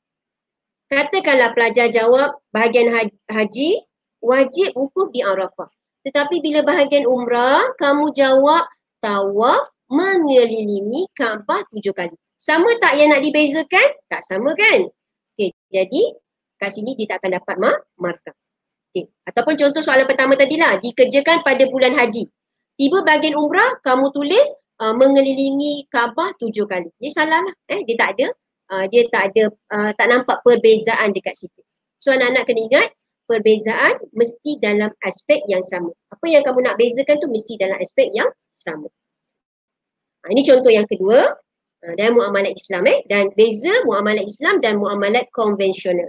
Katakanlah 0.90 1.54
pelajar 1.54 1.94
jawab 1.94 2.42
bahagian 2.50 2.90
haji 3.30 3.86
wajib 4.18 4.74
wukuf 4.74 5.14
di 5.14 5.22
Arafah. 5.22 5.70
Tetapi 6.04 6.42
bila 6.42 6.66
bahagian 6.66 7.06
umrah, 7.08 7.64
kamu 7.80 8.12
jawab 8.18 8.66
tawaf 9.04 9.68
mengelilingi 9.92 11.12
Kaabah 11.12 11.68
tujuh 11.76 11.92
kali. 11.92 12.16
Sama 12.40 12.72
tak 12.80 12.96
yang 12.96 13.12
nak 13.12 13.20
dibezakan? 13.20 13.90
Tak 14.08 14.24
sama 14.24 14.56
kan? 14.56 14.88
Okay, 15.36 15.52
jadi 15.68 16.16
kat 16.56 16.72
sini 16.72 16.96
dia 16.96 17.12
tak 17.12 17.20
akan 17.24 17.44
dapat 17.44 17.56
ma 17.60 17.72
markah. 18.00 18.36
Okay. 18.94 19.10
Ataupun 19.28 19.60
contoh 19.60 19.82
soalan 19.82 20.08
pertama 20.08 20.38
tadi 20.40 20.56
lah, 20.56 20.80
dikerjakan 20.80 21.44
pada 21.44 21.66
bulan 21.68 21.98
haji. 21.98 22.30
Tiba 22.78 23.02
bahagian 23.02 23.36
umrah, 23.36 23.82
kamu 23.82 24.14
tulis 24.14 24.48
uh, 24.82 24.94
mengelilingi 24.94 25.90
Kaabah 25.90 26.38
tujuh 26.38 26.70
kali. 26.70 26.90
Dia 27.02 27.12
salah 27.12 27.42
lah. 27.42 27.56
Eh, 27.74 27.82
dia 27.90 27.96
tak 27.98 28.10
ada, 28.18 28.28
uh, 28.74 28.86
dia 28.90 29.02
tak 29.10 29.24
ada, 29.34 29.44
uh, 29.50 29.92
tak 29.98 30.08
nampak 30.14 30.38
perbezaan 30.46 31.10
dekat 31.10 31.34
situ. 31.34 31.62
So 31.98 32.14
anak-anak 32.14 32.44
kena 32.46 32.62
ingat, 32.70 32.88
perbezaan 33.26 33.98
mesti 34.14 34.60
dalam 34.60 34.92
aspek 35.08 35.42
yang 35.50 35.64
sama. 35.64 35.90
Apa 36.12 36.26
yang 36.28 36.44
kamu 36.44 36.60
nak 36.68 36.76
bezakan 36.76 37.18
tu 37.18 37.28
mesti 37.32 37.56
dalam 37.58 37.80
aspek 37.80 38.12
yang 38.14 38.30
sama. 38.64 38.88
Ha, 40.24 40.32
ini 40.32 40.42
contoh 40.48 40.72
yang 40.72 40.88
kedua. 40.88 41.36
Ha, 41.84 42.00
dan 42.00 42.16
muamalat 42.16 42.56
Islam 42.56 42.88
eh 42.88 43.04
dan 43.12 43.28
beza 43.36 43.84
muamalat 43.84 44.24
Islam 44.24 44.64
dan 44.64 44.80
muamalat 44.80 45.28
konvensional. 45.36 46.08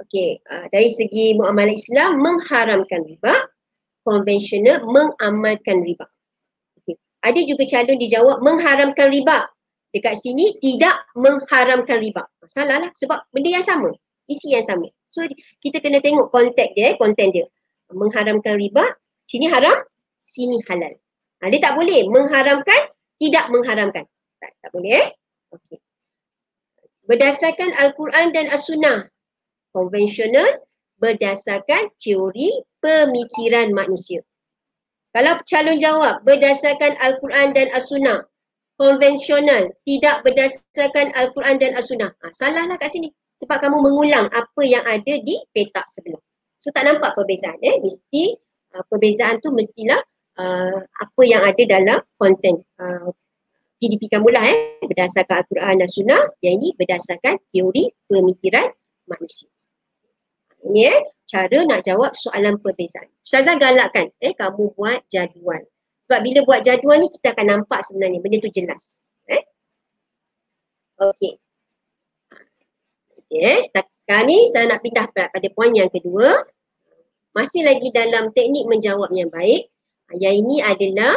Okey, 0.00 0.40
uh, 0.48 0.66
dari 0.72 0.88
segi 0.88 1.36
muamalat 1.36 1.76
Islam 1.76 2.18
mengharamkan 2.24 3.04
riba, 3.04 3.44
konvensional 4.08 4.82
mengamalkan 4.88 5.84
riba. 5.84 6.08
Okay. 6.82 6.96
Ada 7.22 7.40
juga 7.44 7.68
calon 7.68 8.00
dijawab 8.00 8.42
mengharamkan 8.42 9.12
riba. 9.12 9.46
Dekat 9.92 10.16
sini 10.16 10.56
tidak 10.64 11.04
mengharamkan 11.12 12.00
riba. 12.00 12.24
Salah 12.48 12.88
lah 12.88 12.90
sebab 12.96 13.28
benda 13.30 13.60
yang 13.60 13.66
sama, 13.66 13.92
isi 14.26 14.56
yang 14.56 14.64
sama. 14.64 14.88
So 15.12 15.28
kita 15.60 15.84
kena 15.84 16.00
tengok 16.00 16.32
konteks 16.32 16.72
dia, 16.72 16.96
konten 16.96 17.28
dia. 17.28 17.44
Mengharamkan 17.92 18.56
riba, 18.56 18.96
sini 19.28 19.52
haram, 19.52 19.76
sini 20.24 20.64
halal. 20.64 20.96
Ha, 21.42 21.50
dia 21.50 21.58
tak 21.58 21.74
boleh 21.74 22.06
mengharamkan, 22.06 22.80
tidak 23.18 23.50
mengharamkan 23.50 24.06
tak, 24.42 24.50
tak 24.58 24.70
boleh 24.74 24.94
eh? 24.98 25.08
Okay. 25.50 25.78
Berdasarkan 27.06 27.74
Al-Quran 27.78 28.30
dan 28.30 28.46
As-Sunnah, 28.50 29.10
konvensional 29.74 30.62
berdasarkan 31.02 31.90
teori 31.98 32.62
pemikiran 32.78 33.74
manusia. 33.74 34.22
Kalau 35.10 35.38
calon 35.44 35.82
jawab 35.82 36.22
berdasarkan 36.22 36.94
Al-Quran 36.98 37.54
dan 37.54 37.68
As-Sunnah, 37.74 38.22
konvensional 38.78 39.70
tidak 39.86 40.22
berdasarkan 40.26 41.10
Al-Quran 41.14 41.58
dan 41.58 41.74
As-Sunnah. 41.78 42.10
Ha, 42.22 42.30
salahlah 42.34 42.78
kat 42.78 42.90
sini. 42.90 43.10
Sebab 43.42 43.58
kamu 43.58 43.82
mengulang 43.82 44.30
apa 44.30 44.62
yang 44.62 44.86
ada 44.86 45.14
di 45.18 45.34
petak 45.50 45.90
sebelum. 45.90 46.22
So 46.62 46.70
tak 46.70 46.86
nampak 46.86 47.18
perbezaan. 47.18 47.58
Eh? 47.58 47.82
Mesti 47.82 48.38
uh, 48.78 48.86
perbezaan 48.86 49.42
tu 49.42 49.50
mestilah 49.50 49.98
uh, 50.38 50.78
apa 50.80 51.22
yang 51.24 51.42
ada 51.42 51.62
dalam 51.66 51.98
konten 52.16 52.62
uh, 52.78 53.10
PDP 53.82 54.06
kamu 54.06 54.30
lah 54.30 54.44
eh 54.46 54.58
berdasarkan 54.86 55.42
Al-Quran 55.42 55.74
dan 55.82 55.88
Sunnah 55.90 56.22
yang 56.38 56.62
ini 56.62 56.70
berdasarkan 56.78 57.42
teori 57.50 57.90
pemikiran 58.06 58.70
manusia. 59.10 59.50
Ini 60.62 60.80
eh 60.86 61.00
cara 61.26 61.58
nak 61.66 61.82
jawab 61.82 62.14
soalan 62.14 62.62
perbezaan. 62.62 63.10
Ustazah 63.26 63.58
galakkan 63.58 64.14
eh 64.22 64.32
kamu 64.38 64.70
buat 64.78 65.02
jadual. 65.10 65.66
Sebab 66.06 66.20
bila 66.22 66.40
buat 66.46 66.60
jadual 66.62 67.02
ni 67.02 67.10
kita 67.10 67.34
akan 67.34 67.46
nampak 67.58 67.82
sebenarnya 67.82 68.22
benda 68.22 68.38
tu 68.38 68.52
jelas. 68.52 68.94
Eh? 69.26 69.42
Okay, 71.02 71.42
sekarang 74.12 74.28
ni 74.28 74.44
saya 74.52 74.68
nak 74.68 74.84
pindah 74.84 75.08
pada 75.08 75.48
poin 75.56 75.72
yang 75.72 75.88
kedua. 75.88 76.44
Masih 77.32 77.64
lagi 77.64 77.88
dalam 77.96 78.28
teknik 78.36 78.68
menjawab 78.68 79.08
yang 79.16 79.32
baik. 79.32 79.71
Yang 80.18 80.34
ini 80.44 80.56
adalah 80.60 81.14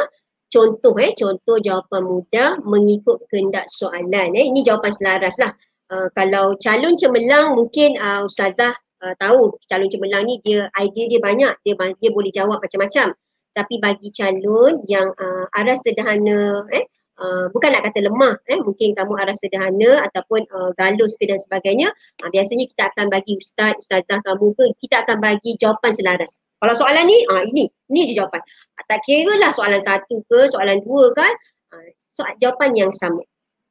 contoh 0.48 0.94
eh 1.02 1.12
contoh 1.12 1.56
jawapan 1.60 2.02
mudah 2.06 2.48
mengikut 2.62 3.20
kehendak 3.28 3.66
soalan 3.68 4.32
eh. 4.32 4.44
Ini 4.46 4.60
jawapan 4.62 4.92
selaras 4.92 5.36
lah. 5.42 5.52
Uh, 5.86 6.10
kalau 6.18 6.58
calon 6.58 6.98
cemerlang 6.98 7.54
mungkin 7.54 7.94
uh, 8.02 8.26
ustazah 8.26 8.74
uh, 9.06 9.14
tahu 9.22 9.54
calon 9.70 9.86
cemerlang 9.86 10.26
ni 10.26 10.42
dia 10.42 10.66
idea 10.82 11.06
dia 11.06 11.20
banyak 11.22 11.52
dia 11.62 11.74
dia 11.78 12.10
boleh 12.10 12.32
jawab 12.34 12.58
macam-macam. 12.58 13.14
Tapi 13.56 13.74
bagi 13.80 14.08
calon 14.12 14.82
yang 14.90 15.12
uh, 15.16 15.44
arah 15.56 15.76
sederhana 15.76 16.66
eh 16.72 16.84
Uh, 17.16 17.48
bukan 17.48 17.72
nak 17.72 17.88
kata 17.88 18.04
lemah 18.04 18.36
eh 18.44 18.60
mungkin 18.60 18.92
kamu 18.92 19.16
arah 19.16 19.32
sederhana 19.32 20.04
ataupun 20.04 20.44
uh, 20.52 20.68
galus 20.76 21.16
ke 21.16 21.24
dan 21.24 21.40
sebagainya 21.40 21.88
uh, 22.20 22.28
biasanya 22.28 22.68
kita 22.68 22.92
akan 22.92 23.08
bagi 23.08 23.40
ustaz 23.40 23.72
ustazah 23.80 24.20
kamu 24.20 24.52
ke 24.52 24.64
kita 24.84 25.00
akan 25.00 25.24
bagi 25.24 25.56
jawapan 25.56 25.96
selaras 25.96 26.44
kalau 26.62 26.74
soalan 26.74 27.04
ni 27.04 27.18
ah 27.32 27.42
ini 27.44 27.68
ini 27.92 28.00
je 28.10 28.12
jawapan 28.18 28.40
uh, 28.42 28.84
tak 28.88 29.00
kira 29.04 29.34
lah 29.40 29.52
soalan 29.52 29.80
satu 29.80 30.22
ke 30.26 30.40
soalan 30.50 30.80
dua 30.82 31.12
kan 31.12 31.32
uh, 31.74 31.88
soal 32.16 32.32
jawapan 32.40 32.70
yang 32.74 32.92
sama 32.92 33.22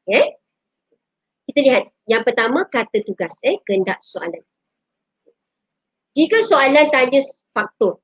okay? 0.05 0.37
kita 1.51 1.59
lihat 1.61 1.83
yang 2.05 2.21
pertama 2.21 2.65
kata 2.69 3.01
tugas 3.05 3.41
eh 3.45 3.57
kehendak 3.65 3.97
soalan 4.01 4.41
jika 6.15 6.39
soalan 6.45 6.87
tanya 6.93 7.19
faktor 7.51 7.99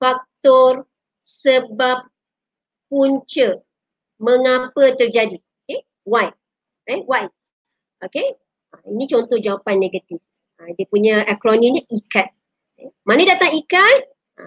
faktor 0.00 0.88
sebab 1.20 2.08
punca 2.90 3.62
mengapa 4.20 4.98
terjadi. 4.98 5.38
Okay, 5.64 5.80
why? 6.04 6.28
Eh, 6.90 7.00
why? 7.06 7.30
Okay, 8.02 8.36
ha, 8.74 8.84
ini 8.90 9.06
contoh 9.08 9.40
jawapan 9.40 9.80
negatif. 9.80 10.20
Dia 10.76 10.86
punya 10.92 11.24
akronimnya 11.24 11.88
ikat. 11.88 12.28
Okay. 12.28 12.39
Mana 13.04 13.22
datang 13.26 13.52
ikat? 13.56 14.00
Ha, 14.38 14.44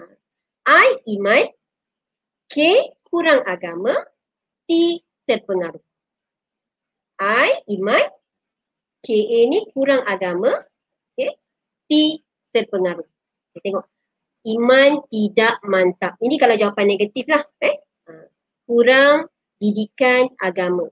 I 0.64 0.88
iman, 1.18 1.44
K 2.50 2.56
kurang 3.06 3.44
agama, 3.46 3.94
T 4.66 5.00
terpengaruh. 5.28 5.82
I 7.20 7.62
iman, 7.78 8.04
KA 9.04 9.40
ni 9.46 9.68
kurang 9.70 10.02
agama, 10.08 10.50
okay. 11.14 11.38
T 11.86 12.20
terpengaruh. 12.50 13.06
Okay, 13.54 13.70
tengok. 13.70 13.86
Iman 14.44 15.00
tidak 15.08 15.62
mantap. 15.64 16.18
Ini 16.20 16.36
kalau 16.36 16.58
jawapan 16.58 16.86
negatif 16.90 17.24
lah. 17.30 17.40
Eh? 17.64 17.80
Kurang 18.68 19.30
didikan 19.56 20.28
agama. 20.36 20.90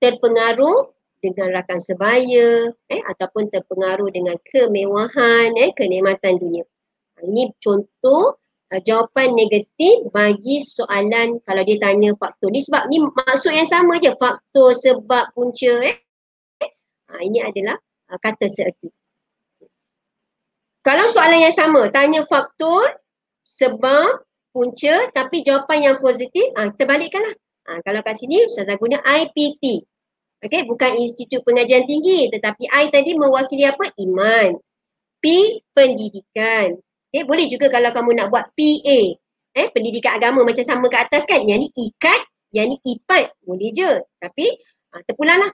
Terpengaruh 0.00 0.93
dengan 1.24 1.48
rakan 1.56 1.80
sebaya 1.80 2.68
eh, 2.92 3.00
ataupun 3.08 3.48
terpengaruh 3.48 4.12
dengan 4.12 4.36
kemewahan, 4.44 5.56
eh, 5.56 5.72
kenikmatan 5.72 6.36
dunia. 6.36 6.68
Ha, 7.16 7.24
ini 7.24 7.48
contoh 7.56 8.36
uh, 8.68 8.80
jawapan 8.84 9.32
negatif 9.32 10.04
bagi 10.12 10.60
soalan 10.60 11.40
kalau 11.48 11.62
dia 11.64 11.80
tanya 11.80 12.12
faktor. 12.20 12.52
Ni 12.52 12.60
sebab 12.60 12.92
ni 12.92 13.00
maksud 13.00 13.56
yang 13.56 13.64
sama 13.64 13.96
je 13.96 14.12
faktor 14.20 14.76
sebab 14.76 15.32
punca 15.32 15.72
eh. 15.80 15.96
Ha, 17.08 17.24
ini 17.24 17.40
adalah 17.40 17.80
uh, 18.12 18.18
kata 18.20 18.44
seerti. 18.50 18.92
Kalau 20.84 21.08
soalan 21.08 21.48
yang 21.48 21.56
sama 21.56 21.88
tanya 21.88 22.28
faktor 22.28 23.00
sebab 23.40 24.20
punca 24.52 24.94
tapi 25.16 25.40
jawapan 25.40 25.92
yang 25.92 25.96
positif, 25.96 26.44
ah 26.60 26.68
ha, 26.68 26.74
terbalikkanlah. 26.76 27.32
Ha, 27.64 27.80
kalau 27.80 28.04
kat 28.04 28.20
sini 28.20 28.44
Ustazah 28.44 28.76
guna 28.76 29.00
IPT. 29.00 29.88
Okey, 30.44 30.68
bukan 30.68 31.00
Institut 31.00 31.40
Pengajian 31.40 31.88
Tinggi 31.88 32.28
tetapi 32.28 32.68
I 32.68 32.92
tadi 32.92 33.16
mewakili 33.16 33.64
apa? 33.64 33.88
Iman. 33.96 34.60
P, 35.24 35.24
pendidikan. 35.72 36.76
Okey, 37.08 37.24
boleh 37.24 37.48
juga 37.48 37.72
kalau 37.72 37.88
kamu 37.96 38.10
nak 38.12 38.28
buat 38.28 38.52
PA. 38.52 39.00
Eh, 39.54 39.66
pendidikan 39.72 40.20
agama 40.20 40.44
macam 40.44 40.60
sama 40.60 40.92
kat 40.92 41.08
atas 41.08 41.24
kan? 41.24 41.40
Yang 41.48 41.58
ni 41.64 41.88
ikat, 41.88 42.20
yang 42.52 42.68
ni 42.68 42.76
ipat. 42.76 43.32
Boleh 43.40 43.70
je. 43.72 44.02
Tapi, 44.20 44.46
ha, 44.92 45.00
terpulang 45.08 45.40
lah. 45.48 45.52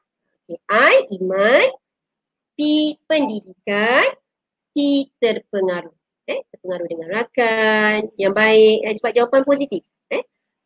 Okay. 0.51 0.59
I, 0.67 0.95
iman. 1.23 1.67
P, 2.59 2.59
pendidikan. 3.07 4.11
T, 4.75 4.77
terpengaruh. 5.23 5.95
Eh, 6.27 6.43
terpengaruh 6.51 6.87
dengan 6.91 7.09
rakan 7.15 8.11
yang 8.19 8.35
baik. 8.35 8.91
Eh, 8.91 8.95
sebab 8.99 9.13
jawapan 9.15 9.47
positif 9.47 9.87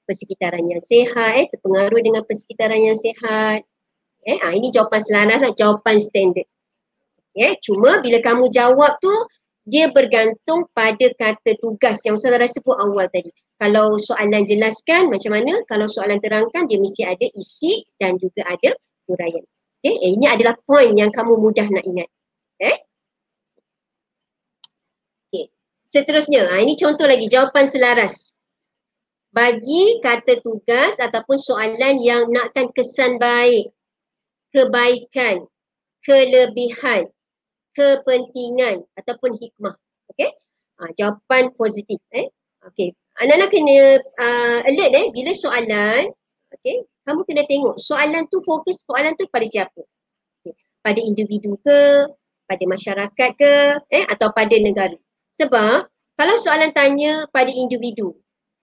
persekitaran 0.05 0.65
yang 0.69 0.85
sehat, 0.85 1.33
eh, 1.41 1.47
terpengaruh 1.49 2.01
dengan 2.05 2.23
persekitaran 2.29 2.77
yang 2.77 2.97
sehat. 2.97 3.65
Eh, 4.25 4.41
ha, 4.41 4.57
ini 4.57 4.73
jawapan 4.73 5.01
selaras, 5.05 5.45
jawapan 5.57 5.97
standard. 6.01 6.49
Eh, 7.35 7.59
cuma 7.61 8.01
bila 8.01 8.23
kamu 8.25 8.49
jawab 8.49 8.97
tu, 9.03 9.13
dia 9.65 9.89
bergantung 9.89 10.69
pada 10.77 11.09
kata 11.17 11.57
tugas 11.61 12.01
yang 12.05 12.21
saudara 12.21 12.45
sebut 12.45 12.77
awal 12.77 13.09
tadi. 13.09 13.33
Kalau 13.57 13.97
soalan 13.97 14.45
jelaskan 14.45 15.09
macam 15.09 15.37
mana, 15.37 15.65
kalau 15.69 15.89
soalan 15.89 16.21
terangkan 16.21 16.69
dia 16.69 16.77
mesti 16.77 17.03
ada 17.05 17.27
isi 17.33 17.85
dan 17.97 18.21
juga 18.21 18.45
ada 18.45 18.77
huraian. 19.09 19.45
Okay, 19.81 19.95
eh, 20.01 20.11
ini 20.17 20.25
adalah 20.29 20.57
poin 20.65 20.93
yang 20.97 21.13
kamu 21.13 21.37
mudah 21.37 21.69
nak 21.69 21.85
ingat. 21.85 22.09
Eh? 22.61 22.77
Okay. 25.29 25.53
Seterusnya, 25.89 26.49
ha, 26.49 26.61
ini 26.61 26.77
contoh 26.77 27.05
lagi 27.05 27.29
jawapan 27.29 27.69
selaras 27.69 28.33
bagi 29.35 29.99
kata 29.99 30.39
tugas 30.47 30.95
ataupun 30.95 31.35
soalan 31.35 31.99
yang 31.99 32.31
nakkan 32.31 32.71
kesan 32.71 33.19
baik, 33.19 33.75
kebaikan, 34.55 35.51
kelebihan, 36.07 37.11
kepentingan 37.75 38.87
ataupun 38.95 39.35
hikmah. 39.35 39.75
Okey? 40.15 40.31
Ha, 40.79 40.95
jawapan 40.95 41.51
positif. 41.59 41.99
Eh? 42.15 42.31
Okay. 42.71 42.95
Anak-anak 43.21 43.51
kena 43.51 43.79
uh, 43.99 44.59
alert 44.67 44.91
eh 44.95 45.07
bila 45.15 45.31
soalan, 45.37 46.11
okay, 46.51 46.83
kamu 47.07 47.23
kena 47.29 47.43
tengok 47.47 47.79
soalan 47.79 48.27
tu 48.27 48.43
fokus 48.43 48.83
soalan 48.83 49.15
tu 49.15 49.27
pada 49.31 49.47
siapa. 49.47 49.83
Okay. 50.43 50.55
Pada 50.83 51.01
individu 51.03 51.55
ke, 51.63 52.11
pada 52.47 52.65
masyarakat 52.67 53.31
ke, 53.39 53.55
eh, 53.91 54.05
atau 54.11 54.35
pada 54.35 54.57
negara. 54.59 54.97
Sebab 55.39 55.87
kalau 56.15 56.35
soalan 56.39 56.71
tanya 56.75 57.27
pada 57.31 57.51
individu, 57.51 58.15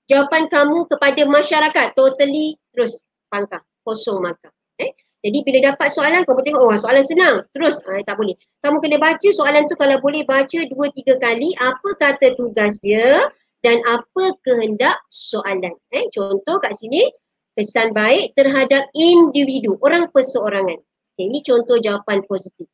jawapan 0.07 0.47
kamu 0.51 0.87
kepada 0.87 1.21
masyarakat 1.27 1.87
totally 1.95 2.59
terus 2.75 3.07
pangkah, 3.31 3.63
kosong 3.87 4.19
maka. 4.23 4.51
Eh? 4.79 4.91
Jadi 5.21 5.37
bila 5.45 5.59
dapat 5.73 5.93
soalan, 5.93 6.25
kamu 6.25 6.41
tengok, 6.41 6.61
oh 6.65 6.73
soalan 6.73 7.05
senang. 7.05 7.45
Terus, 7.53 7.77
ah, 7.85 8.01
tak 8.01 8.17
boleh. 8.17 8.33
Kamu 8.65 8.81
kena 8.81 8.97
baca 8.97 9.29
soalan 9.29 9.69
tu 9.69 9.77
kalau 9.77 10.01
boleh 10.01 10.25
baca 10.25 10.59
dua 10.65 10.89
tiga 10.97 11.13
kali 11.21 11.53
apa 11.61 11.89
kata 12.01 12.33
tugas 12.33 12.81
dia 12.81 13.29
dan 13.61 13.77
apa 13.85 14.33
kehendak 14.41 14.97
soalan. 15.13 15.77
Eh? 15.93 16.09
Contoh 16.09 16.57
kat 16.57 16.73
sini, 16.73 17.05
kesan 17.53 17.93
baik 17.93 18.33
terhadap 18.33 18.89
individu, 18.97 19.77
orang 19.85 20.09
perseorangan. 20.09 20.81
Okay, 21.13 21.25
ini 21.29 21.45
contoh 21.45 21.77
jawapan 21.77 22.25
positif. 22.25 22.65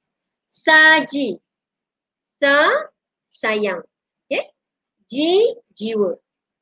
Saji. 0.56 1.36
Sa, 2.40 2.72
sayang. 3.28 3.84
Okay? 4.30 4.56
Ji, 5.12 5.52
jiwa. 5.76 6.16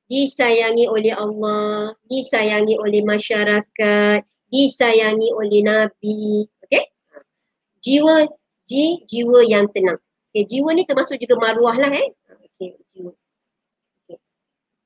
Disayangi 0.06 0.86
oleh 0.86 1.18
Allah, 1.18 1.98
disayangi 2.06 2.78
oleh 2.78 3.02
masyarakat, 3.02 4.22
disayangi 4.50 5.34
oleh 5.34 5.62
Nabi. 5.66 6.46
Okay? 6.66 6.86
Jiwa, 7.82 8.30
ji, 8.66 9.06
jiwa 9.06 9.46
yang 9.46 9.70
tenang. 9.74 10.02
Okay, 10.34 10.44
jiwa 10.44 10.76
ni 10.76 10.84
termasuk 10.84 11.16
juga 11.22 11.40
maruah 11.40 11.80
lah 11.80 11.92
eh. 11.96 12.12
Okay, 12.28 12.76
jiwa. 12.92 13.12
Okay. 14.04 14.18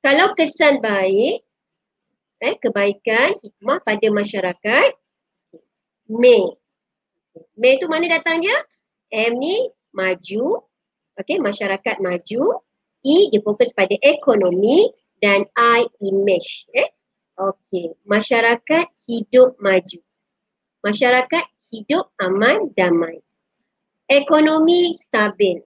Kalau 0.05 0.38
kesan 0.38 0.78
baik, 0.78 1.41
eh, 2.39 2.55
kebaikan, 2.55 3.36
hikmah 3.41 3.82
pada 3.82 4.07
masyarakat, 4.14 4.89
Me. 6.10 6.57
Me 7.53 7.78
tu 7.78 7.86
mana 7.86 8.10
datang 8.10 8.41
dia? 8.41 8.57
M 9.14 9.38
ni 9.38 9.70
maju, 9.93 10.66
okay, 11.14 11.38
masyarakat 11.38 12.01
maju. 12.01 12.66
E 13.05 13.30
dia 13.32 13.39
fokus 13.45 13.70
pada 13.72 13.93
ekonomi 14.01 14.89
dan 15.22 15.45
I 15.55 15.86
image. 16.01 16.68
Eh? 16.76 16.89
Okey, 17.40 17.96
masyarakat 18.04 18.92
hidup 19.08 19.56
maju. 19.64 20.00
Masyarakat 20.84 21.46
hidup 21.72 22.12
aman 22.20 22.68
damai. 22.76 23.24
Ekonomi 24.12 24.92
stabil. 24.92 25.64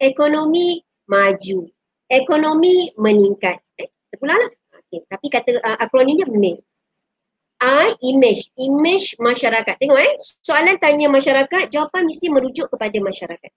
Ekonomi 0.00 0.80
maju. 1.12 1.68
Ekonomi 2.08 2.96
meningkat. 2.96 3.60
Eh, 3.76 3.92
terpulang 4.08 4.40
lah. 4.40 4.52
Okay. 4.72 5.04
Tapi 5.04 5.26
kata 5.28 5.50
uh, 5.60 5.78
akronimnya 5.84 6.24
MIM. 6.32 6.56
I 7.60 7.92
image. 8.08 8.48
Image 8.56 9.12
masyarakat. 9.20 9.74
Tengok 9.76 10.00
eh. 10.00 10.16
Soalan 10.40 10.80
tanya 10.80 11.12
masyarakat, 11.12 11.68
jawapan 11.68 12.08
mesti 12.08 12.32
merujuk 12.32 12.72
kepada 12.72 12.96
masyarakat. 13.04 13.52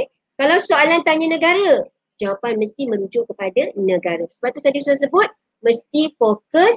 Eh? 0.00 0.08
Kalau 0.40 0.56
soalan 0.56 1.04
tanya 1.04 1.28
negara, 1.28 1.84
jawapan 2.16 2.56
mesti 2.56 2.88
merujuk 2.88 3.28
kepada 3.28 3.72
negara. 3.76 4.24
Sebab 4.28 4.48
tu 4.52 4.60
tadi 4.60 4.80
saya 4.84 4.96
sebut, 4.96 5.28
mesti 5.60 6.16
fokus 6.16 6.74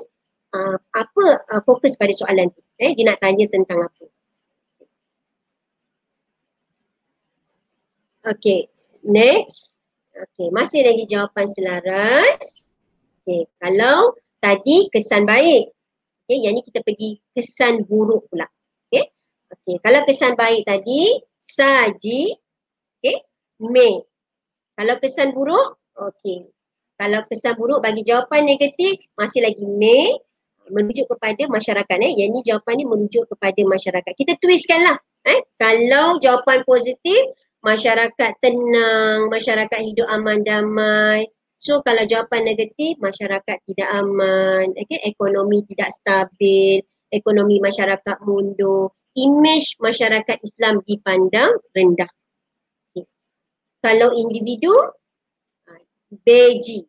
uh, 0.54 0.78
apa 0.94 1.26
uh, 1.50 1.62
fokus 1.64 1.96
pada 1.98 2.14
soalan 2.14 2.52
tu. 2.52 2.62
Eh, 2.80 2.92
dia 2.94 3.08
nak 3.08 3.20
tanya 3.24 3.46
tentang 3.50 3.88
apa. 3.88 4.06
Okay, 8.24 8.72
next. 9.04 9.76
Okay, 10.14 10.48
masih 10.54 10.86
lagi 10.86 11.04
jawapan 11.10 11.44
selaras. 11.50 12.64
Okay, 13.24 13.50
kalau 13.60 14.16
tadi 14.40 14.88
kesan 14.94 15.28
baik. 15.28 15.74
Okay, 16.24 16.40
yang 16.40 16.56
ni 16.56 16.64
kita 16.64 16.80
pergi 16.80 17.20
kesan 17.36 17.84
buruk 17.84 18.32
pula. 18.32 18.48
Okay, 18.88 19.12
okay 19.52 19.76
kalau 19.84 20.08
kesan 20.08 20.40
baik 20.40 20.64
tadi, 20.64 21.20
saji. 21.44 22.32
Okay, 23.04 23.28
me. 23.60 24.08
Kalau 24.80 24.96
kesan 25.04 25.36
buruk, 25.36 25.76
okay, 26.00 26.48
kalau 26.98 27.26
kesan 27.28 27.58
buruk 27.58 27.82
bagi 27.82 28.06
jawapan 28.06 28.46
negatif 28.46 29.02
masih 29.18 29.42
lagi 29.44 29.66
may 29.66 30.14
merujuk 30.72 31.10
kepada 31.12 31.44
masyarakat 31.50 31.98
eh. 32.00 32.14
Yang 32.16 32.30
ni 32.32 32.40
jawapan 32.48 32.74
ni 32.80 32.86
merujuk 32.88 33.24
kepada 33.28 33.62
masyarakat. 33.66 34.14
Kita 34.16 34.34
twistkanlah 34.40 34.98
eh. 35.28 35.40
Kalau 35.60 36.22
jawapan 36.22 36.64
positif 36.64 37.20
masyarakat 37.64 38.32
tenang, 38.44 39.32
masyarakat 39.32 39.80
hidup 39.80 40.08
aman 40.12 40.44
damai. 40.44 41.28
So 41.64 41.80
kalau 41.80 42.04
jawapan 42.04 42.44
negatif 42.44 43.00
masyarakat 43.00 43.58
tidak 43.72 43.90
aman, 43.96 44.76
okay? 44.76 45.00
ekonomi 45.08 45.64
tidak 45.72 45.96
stabil, 45.96 46.84
ekonomi 47.08 47.64
masyarakat 47.64 48.20
mundur, 48.28 48.92
image 49.16 49.80
masyarakat 49.80 50.38
Islam 50.44 50.84
dipandang 50.84 51.56
rendah. 51.72 52.12
Okay. 52.92 53.08
Kalau 53.80 54.12
individu 54.12 54.76
beji. 56.22 56.86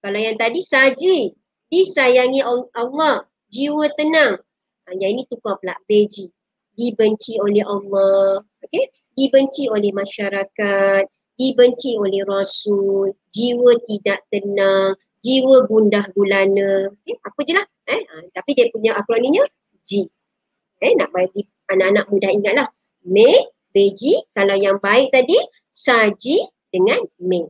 Kalau 0.00 0.16
yang 0.16 0.38
tadi 0.38 0.60
saji, 0.62 1.34
disayangi 1.68 2.40
Allah, 2.74 3.26
jiwa 3.50 3.86
tenang. 3.98 4.40
Ha, 4.86 4.96
yang 4.96 5.18
ini 5.18 5.28
tukar 5.28 5.60
pula 5.60 5.76
beji. 5.84 6.30
Dibenci 6.74 7.36
oleh 7.36 7.66
Allah, 7.66 8.40
okay? 8.64 8.88
dibenci 9.12 9.68
oleh 9.68 9.92
masyarakat, 9.92 11.04
dibenci 11.36 12.00
oleh 12.00 12.24
Rasul, 12.24 13.12
jiwa 13.28 13.76
tidak 13.84 14.24
tenang, 14.32 14.96
jiwa 15.20 15.68
gundah 15.68 16.08
gulana. 16.16 16.88
Okay? 17.04 17.16
Apa 17.20 17.40
je 17.44 17.52
lah. 17.52 17.66
Eh? 17.90 18.00
Ha, 18.00 18.14
tapi 18.32 18.56
dia 18.56 18.72
punya 18.72 18.96
akronimnya 18.96 19.44
G. 19.84 20.08
Eh, 20.80 20.96
nak 20.96 21.12
bagi 21.12 21.44
anak-anak 21.68 22.08
mudah 22.08 22.30
ingatlah. 22.32 22.68
Me, 23.04 23.52
beji. 23.76 24.24
Kalau 24.32 24.56
yang 24.56 24.80
baik 24.80 25.12
tadi, 25.12 25.36
saji 25.76 26.48
dengan 26.72 27.04
me. 27.20 27.44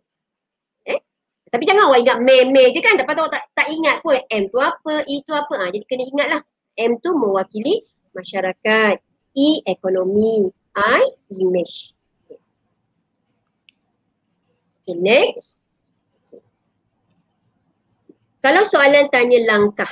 Tapi 1.50 1.66
jangan 1.66 1.90
awak 1.90 2.06
ingat 2.06 2.18
me-me 2.22 2.70
je 2.70 2.78
kan. 2.78 2.94
Dapat 2.94 3.14
awak 3.18 3.30
tak, 3.34 3.44
tak 3.58 3.66
ingat 3.74 3.98
pun 4.06 4.14
M 4.30 4.46
tu 4.54 4.58
apa, 4.62 5.02
E 5.10 5.18
tu 5.26 5.34
apa. 5.34 5.54
Ha, 5.58 5.74
jadi 5.74 5.84
kena 5.90 6.04
ingatlah. 6.06 6.40
M 6.78 6.92
tu 7.02 7.10
mewakili 7.18 7.82
masyarakat. 8.14 9.02
E 9.34 9.48
ekonomi. 9.66 10.46
I 10.78 11.02
image. 11.34 11.98
Okay, 14.86 14.94
next. 14.94 15.58
Kalau 18.38 18.62
soalan 18.62 19.10
tanya 19.10 19.42
langkah. 19.42 19.90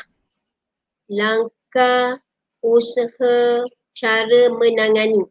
Langkah, 1.10 2.22
usaha, 2.62 3.66
cara 3.98 4.42
menangani. 4.54 5.26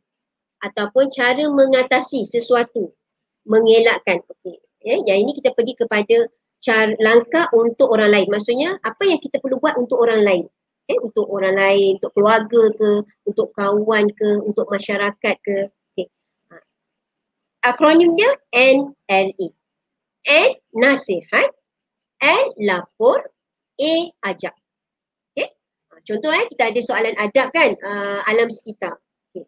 Ataupun 0.59 1.07
cara 1.07 1.47
mengatasi 1.47 2.27
sesuatu. 2.27 2.91
Mengelakkan. 3.47 4.19
Okay 4.27 4.66
ya 4.87 4.95
yang 5.03 5.27
ini 5.27 5.35
kita 5.35 5.51
pergi 5.51 5.75
kepada 5.75 6.17
cara 6.63 6.95
langkah 7.03 7.45
untuk 7.51 7.91
orang 7.91 8.15
lain. 8.15 8.27
Maksudnya 8.31 8.79
apa 8.81 9.03
yang 9.03 9.19
kita 9.19 9.43
perlu 9.43 9.59
buat 9.59 9.75
untuk 9.75 9.99
orang 9.99 10.23
lain? 10.23 10.45
Eh 10.87 10.95
untuk 11.03 11.27
orang 11.27 11.59
lain 11.59 11.99
untuk 11.99 12.15
keluarga 12.15 12.63
ke 12.79 12.89
untuk 13.27 13.51
kawan 13.51 14.07
ke 14.15 14.29
untuk 14.39 14.65
masyarakat 14.71 15.35
ke. 15.43 15.57
Okey. 15.67 16.07
Ha. 16.47 16.55
akronim 17.75 18.15
dia 18.15 18.31
NLE 18.55 19.47
N 20.27 20.51
nasihat. 20.79 21.51
L 22.23 22.45
lapor. 22.63 23.19
A 23.77 23.93
ajak. 24.25 24.55
Ha, 25.97 26.01
contoh 26.01 26.33
eh 26.33 26.45
kita 26.49 26.73
ada 26.73 26.81
soalan 26.81 27.13
adab 27.21 27.53
kan 27.53 27.77
uh, 27.83 28.25
alam 28.25 28.49
sekitar. 28.49 28.95
Okey. 29.29 29.45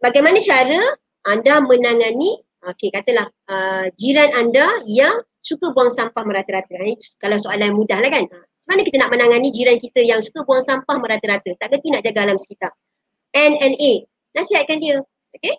Bagaimana 0.00 0.40
cara 0.42 0.80
anda 1.28 1.60
menangani 1.60 2.40
Okey, 2.60 2.92
katalah 2.92 3.24
uh, 3.48 3.88
jiran 3.96 4.36
anda 4.36 4.68
yang 4.84 5.16
suka 5.40 5.72
buang 5.72 5.88
sampah 5.88 6.20
merata-rata. 6.28 6.76
Ini 6.76 6.96
kalau 7.16 7.40
soalan 7.40 7.72
mudah 7.72 7.96
lah 7.96 8.12
kan. 8.12 8.28
Mana 8.68 8.84
kita 8.84 9.00
nak 9.00 9.10
menangani 9.10 9.48
jiran 9.48 9.80
kita 9.80 10.04
yang 10.04 10.20
suka 10.20 10.44
buang 10.44 10.60
sampah 10.60 10.96
merata-rata? 11.00 11.56
Tak 11.56 11.68
kerti 11.72 11.88
nak 11.88 12.04
jaga 12.04 12.28
alam 12.28 12.36
sekitar. 12.36 12.70
N 13.32 13.56
and 13.64 13.76
A, 13.80 13.92
nasihatkan 14.36 14.76
dia. 14.76 15.00
Okey? 15.40 15.56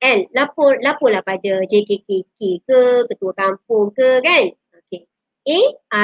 L, 0.00 0.20
lapor, 0.32 0.80
laporlah 0.80 1.20
pada 1.20 1.60
JKKK 1.68 2.40
ke, 2.64 2.80
ketua 3.08 3.32
kampung 3.36 3.92
ke 3.92 4.20
kan. 4.24 4.44
Okey. 4.84 5.08
A, 5.48 5.58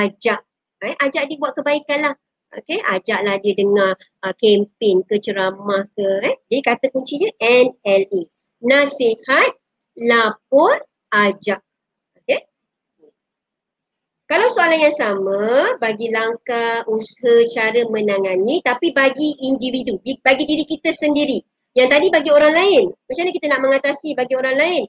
ajak. 0.04 0.40
Eh, 0.84 0.96
ajak 1.00 1.28
dia 1.28 1.36
buat 1.40 1.56
kebaikan 1.56 2.00
lah. 2.04 2.14
Okey, 2.56 2.80
ajaklah 2.80 3.36
dia 3.44 3.52
dengar 3.56 3.92
uh, 4.24 4.34
kempen 4.36 5.04
ke 5.04 5.20
ceramah 5.20 5.84
ke. 5.92 6.08
Eh. 6.24 6.34
Jadi 6.48 6.62
kata 6.64 6.86
kuncinya 6.92 7.28
N, 7.40 7.76
L, 7.84 8.02
A. 8.08 8.20
Nasihat, 8.64 9.50
lapor, 9.96 10.84
ajak. 11.12 11.60
Okay. 12.22 12.44
Kalau 14.28 14.46
soalan 14.52 14.80
yang 14.80 14.96
sama, 14.96 15.74
bagi 15.80 16.12
langkah, 16.12 16.84
usaha, 16.90 17.48
cara 17.52 17.84
menangani 17.88 18.60
tapi 18.60 18.92
bagi 18.92 19.36
individu, 19.40 19.96
bagi 20.20 20.44
diri 20.44 20.64
kita 20.68 20.92
sendiri. 20.92 21.40
Yang 21.76 21.88
tadi 21.92 22.06
bagi 22.08 22.30
orang 22.32 22.54
lain. 22.56 22.84
Macam 22.88 23.22
mana 23.28 23.32
kita 23.36 23.46
nak 23.52 23.60
mengatasi 23.60 24.08
bagi 24.16 24.32
orang 24.32 24.56
lain? 24.56 24.84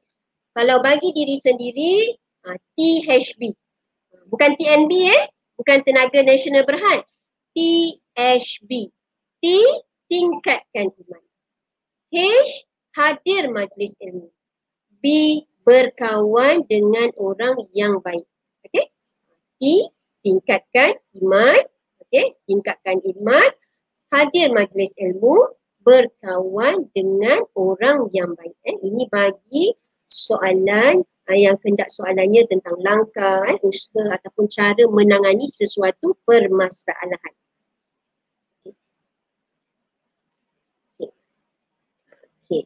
Kalau 0.56 0.80
bagi 0.80 1.12
diri 1.12 1.36
sendiri, 1.36 2.16
uh, 2.48 2.58
THB. 2.80 3.52
Bukan 4.32 4.56
TNB 4.56 4.92
eh. 5.12 5.24
Bukan 5.60 5.84
Tenaga 5.84 6.24
Nasional 6.24 6.64
Berhad. 6.64 7.04
THB. 7.52 8.72
T, 9.38 9.44
tingkatkan 10.08 10.88
iman. 10.90 11.24
H, 12.16 12.50
hadir 12.96 13.52
majlis 13.52 14.00
ilmu. 14.00 14.32
B, 15.02 15.06
berkawan 15.68 16.64
dengan 16.66 17.12
orang 17.20 17.60
yang 17.76 18.00
baik. 18.00 18.24
Okey? 18.68 18.88
T, 19.60 19.62
tingkatkan 20.24 20.96
iman. 21.20 21.60
Okey? 22.08 22.36
Tingkatkan 22.48 23.04
iman. 23.04 23.50
Hadir 24.08 24.56
majlis 24.56 24.96
ilmu 24.96 25.52
berkawan 25.84 26.88
dengan 26.92 27.44
orang 27.56 28.12
yang 28.12 28.36
baik. 28.36 28.56
Eh, 28.68 28.76
ini 28.84 29.08
bagi 29.08 29.72
soalan 30.08 31.04
uh, 31.28 31.38
yang 31.38 31.56
kendak 31.60 31.88
soalannya 31.92 32.44
tentang 32.48 32.76
langkah, 32.80 33.44
eh, 33.48 33.60
usaha 33.64 34.16
ataupun 34.16 34.48
cara 34.48 34.84
menangani 34.88 35.48
sesuatu 35.48 36.16
permasalahan. 36.24 37.36
Okay. 41.00 41.12
Okay. 42.48 42.64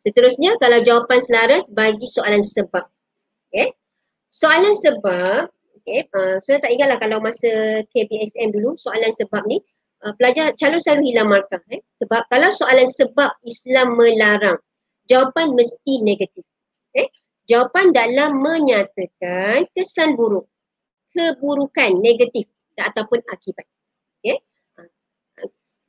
Seterusnya 0.00 0.56
kalau 0.56 0.80
jawapan 0.80 1.20
selaras 1.20 1.64
bagi 1.68 2.08
soalan 2.08 2.40
sebab. 2.40 2.84
Okay. 3.50 3.76
Soalan 4.30 4.72
sebab, 4.72 5.50
okay, 5.76 6.06
uh, 6.14 6.38
saya 6.40 6.62
tak 6.62 6.70
ingatlah 6.70 6.96
kalau 7.02 7.18
masa 7.18 7.82
KBSM 7.90 8.54
dulu 8.54 8.78
soalan 8.78 9.10
sebab 9.10 9.42
ni 9.50 9.58
uh, 10.04 10.12
pelajar 10.16 10.52
calon 10.56 10.80
selalu 10.80 11.02
hilang 11.12 11.28
markah 11.28 11.60
eh. 11.72 11.80
sebab 12.00 12.22
kalau 12.28 12.48
soalan 12.52 12.88
sebab 12.88 13.30
Islam 13.44 13.96
melarang 13.96 14.58
jawapan 15.08 15.52
mesti 15.52 15.94
negatif 16.00 16.44
eh. 16.96 17.08
jawapan 17.48 17.92
dalam 17.92 18.40
menyatakan 18.40 19.68
kesan 19.74 20.16
buruk 20.16 20.48
keburukan 21.10 21.98
negatif 21.98 22.46
ataupun 22.78 23.20
akibat 23.28 23.66
okay. 24.22 24.40
Uh, 24.78 24.88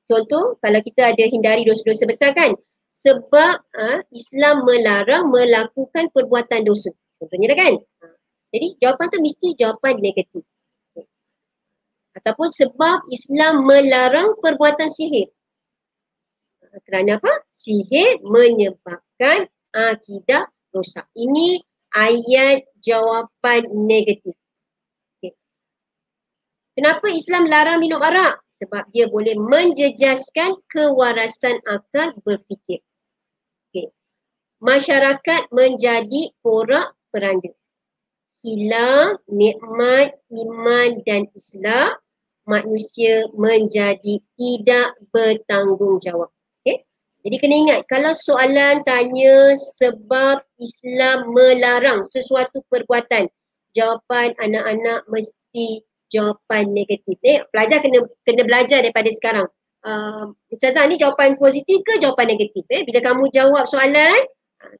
contoh 0.09 0.57
kalau 0.59 0.79
kita 0.83 1.13
ada 1.13 1.23
hindari 1.29 1.63
dosa-dosa 1.63 2.03
besar 2.09 2.33
kan 2.35 2.57
sebab 3.01 3.55
uh, 3.77 3.99
Islam 4.13 4.65
melarang 4.65 5.29
melakukan 5.29 6.09
perbuatan 6.13 6.61
dosa 6.65 6.93
contohnya 7.17 7.53
kan 7.57 7.73
uh, 7.77 8.17
jadi 8.53 8.67
jawapan 8.81 9.07
tu 9.09 9.19
mesti 9.21 9.47
jawapan 9.57 9.97
negatif 9.97 10.45
ataupun 12.15 12.49
sebab 12.51 13.07
Islam 13.11 13.63
melarang 13.63 14.35
perbuatan 14.39 14.91
sihir. 14.91 15.31
Kerana 16.87 17.19
apa? 17.19 17.31
Sihir 17.55 18.23
menyebabkan 18.23 19.47
akidah 19.75 20.47
rosak. 20.71 21.07
Ini 21.15 21.59
ayat 21.91 22.63
jawapan 22.79 23.67
negatif. 23.75 24.35
Okay. 25.19 25.35
Kenapa 26.79 27.11
Islam 27.11 27.47
larang 27.47 27.83
minum 27.83 27.99
arak? 27.99 28.39
Sebab 28.63 28.93
dia 28.93 29.09
boleh 29.09 29.35
menjejaskan 29.35 30.63
kewarasan 30.69 31.59
akal 31.65 32.13
berfikir. 32.21 32.79
Masyarakat 34.61 35.49
menjadi 35.49 36.29
porak 36.45 36.93
peranda 37.09 37.49
hilang 38.41 39.21
nikmat 39.29 40.17
iman 40.33 40.89
dan 41.05 41.29
Islam, 41.37 41.97
manusia 42.49 43.29
menjadi 43.37 44.17
tidak 44.37 44.97
bertanggungjawab. 45.13 46.29
Okay? 46.61 46.85
Jadi 47.21 47.35
kena 47.37 47.55
ingat 47.57 47.79
kalau 47.85 48.13
soalan 48.17 48.81
tanya 48.85 49.53
sebab 49.57 50.41
Islam 50.57 51.33
melarang 51.33 52.01
sesuatu 52.01 52.65
perbuatan, 52.69 53.29
jawapan 53.77 54.33
anak-anak 54.41 55.05
mesti 55.05 55.85
jawapan 56.09 56.73
negatif. 56.73 57.15
Eh, 57.23 57.45
pelajar 57.53 57.79
kena 57.79 58.03
kena 58.25 58.43
belajar 58.43 58.83
daripada 58.83 59.09
sekarang. 59.13 59.47
Uh, 59.81 60.29
Ustazah 60.53 60.85
ni 60.85 60.93
jawapan 61.01 61.41
positif 61.41 61.81
ke 61.81 61.97
jawapan 61.97 62.37
negatif? 62.37 62.61
Eh? 62.69 62.85
Bila 62.85 63.01
kamu 63.01 63.33
jawab 63.33 63.65
soalan, 63.65 64.21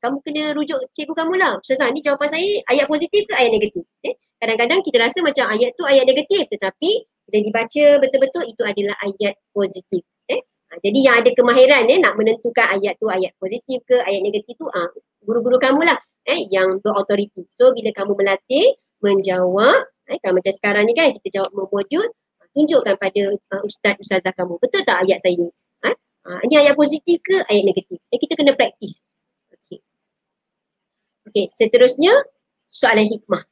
kamu 0.02 0.18
kena 0.22 0.44
rujuk 0.54 0.80
cikgu 0.94 1.14
kamu 1.14 1.34
lah. 1.42 1.58
Ustazah 1.58 1.90
ni 1.90 2.06
jawapan 2.06 2.30
saya 2.30 2.50
ayat 2.70 2.86
positif 2.86 3.26
ke 3.26 3.34
ayat 3.34 3.52
negatif? 3.54 3.84
Eh? 4.06 4.14
Kadang-kadang 4.42 4.80
kita 4.82 4.98
rasa 5.02 5.22
macam 5.22 5.46
ayat 5.54 5.74
tu 5.78 5.84
ayat 5.86 6.06
negatif 6.06 6.50
tetapi 6.50 6.92
bila 7.30 7.38
dibaca 7.42 7.86
betul-betul 8.02 8.44
itu 8.50 8.62
adalah 8.66 8.96
ayat 9.06 9.34
positif. 9.54 10.02
Eh? 10.30 10.42
Ha, 10.42 10.82
jadi 10.82 11.00
yang 11.02 11.16
ada 11.22 11.30
kemahiran 11.34 11.86
eh, 11.90 12.00
nak 12.02 12.14
menentukan 12.18 12.68
ayat 12.78 12.98
tu 12.98 13.08
ayat 13.10 13.34
positif 13.38 13.86
ke 13.86 13.98
ayat 14.02 14.22
negatif 14.22 14.58
tu 14.58 14.66
ah, 14.70 14.90
guru-guru 15.22 15.62
kamu 15.62 15.86
lah 15.86 15.98
eh, 16.26 16.46
yang 16.50 16.82
berautoriti. 16.82 17.46
So 17.58 17.74
bila 17.74 17.94
kamu 17.94 18.18
melatih 18.18 18.78
menjawab 19.02 19.78
eh, 20.10 20.18
kalau 20.22 20.38
macam 20.38 20.54
sekarang 20.54 20.84
ni 20.90 20.94
kan 20.94 21.14
kita 21.22 21.42
jawab 21.42 21.52
memodul 21.54 22.06
ha, 22.10 22.42
tunjukkan 22.54 22.96
pada 22.98 23.22
uh, 23.34 23.62
ustaz 23.66 23.96
ustazah 24.02 24.34
kamu 24.34 24.58
betul 24.62 24.82
tak 24.86 25.06
ayat 25.06 25.18
saya 25.22 25.38
ni? 25.38 25.50
Ha? 25.86 25.90
Ha, 26.22 26.30
ini 26.50 26.56
ayat 26.66 26.74
positif 26.78 27.18
ke 27.22 27.42
ayat 27.50 27.64
negatif? 27.66 27.98
Eh, 28.10 28.20
kita 28.22 28.38
kena 28.38 28.54
praktis. 28.54 29.02
Okey, 31.32 31.48
seterusnya 31.56 32.12
soalan 32.68 33.08
hikmah. 33.08 33.48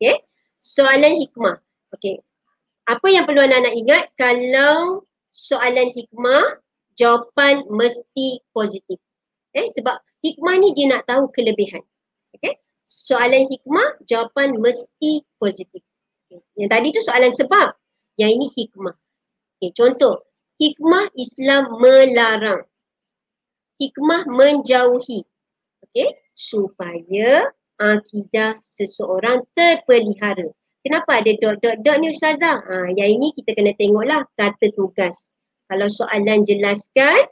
Okey, 0.00 0.24
soalan 0.64 1.20
hikmah. 1.20 1.60
Okey, 1.92 2.24
apa 2.88 3.06
yang 3.12 3.28
perlu 3.28 3.44
anak-anak 3.44 3.76
ingat 3.76 4.02
kalau 4.16 5.04
soalan 5.28 5.92
hikmah 5.92 6.64
jawapan 6.96 7.60
mesti 7.68 8.40
positif. 8.56 8.96
Eh, 9.52 9.68
sebab 9.68 10.00
hikmah 10.24 10.56
ni 10.56 10.72
dia 10.72 10.96
nak 10.96 11.04
tahu 11.04 11.28
kelebihan. 11.28 11.84
Okey, 12.40 12.56
soalan 12.88 13.52
hikmah 13.52 14.00
jawapan 14.08 14.56
mesti 14.56 15.28
positif. 15.36 15.84
Okay. 16.24 16.40
Yang 16.56 16.70
tadi 16.72 16.86
tu 16.88 17.00
soalan 17.04 17.32
sebab, 17.36 17.68
yang 18.16 18.32
ini 18.32 18.48
hikmah. 18.48 18.96
Okey, 19.60 19.76
contoh, 19.76 20.24
hikmah 20.56 21.12
Islam 21.20 21.68
melarang. 21.76 22.64
Hikmah 23.76 24.24
menjauhi. 24.24 25.28
Okey, 25.84 26.08
supaya 26.34 27.46
akidah 27.78 28.58
seseorang 28.62 29.42
terpelihara. 29.54 30.50
Kenapa 30.84 31.24
ada 31.24 31.32
dot-dot-dot 31.40 31.96
ni 32.02 32.12
Ustazah? 32.12 32.60
Ha, 32.60 32.92
yang 32.92 33.16
ini 33.16 33.32
kita 33.32 33.56
kena 33.56 33.72
tengoklah 33.80 34.28
kata 34.36 34.68
tugas. 34.76 35.32
Kalau 35.64 35.88
soalan 35.88 36.44
jelaskan, 36.44 37.24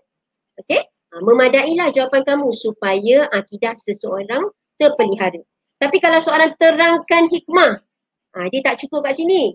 okay, 0.56 0.88
ha, 1.12 1.20
memadailah 1.20 1.92
jawapan 1.92 2.24
kamu 2.24 2.48
supaya 2.48 3.28
akidah 3.28 3.76
seseorang 3.76 4.48
terpelihara. 4.80 5.44
Tapi 5.76 6.00
kalau 6.00 6.16
soalan 6.16 6.56
terangkan 6.56 7.28
hikmah, 7.28 7.84
ha, 8.32 8.48
dia 8.48 8.64
tak 8.64 8.80
cukup 8.80 9.04
kat 9.04 9.20
sini. 9.20 9.52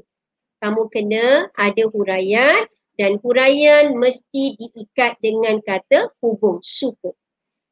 Kamu 0.61 0.93
kena 0.93 1.49
ada 1.57 1.83
huraian 1.89 2.69
dan 3.01 3.17
huraian 3.25 3.97
mesti 3.97 4.57
diikat 4.61 5.17
dengan 5.25 5.57
kata 5.65 6.13
hubung, 6.21 6.61
super 6.61 7.17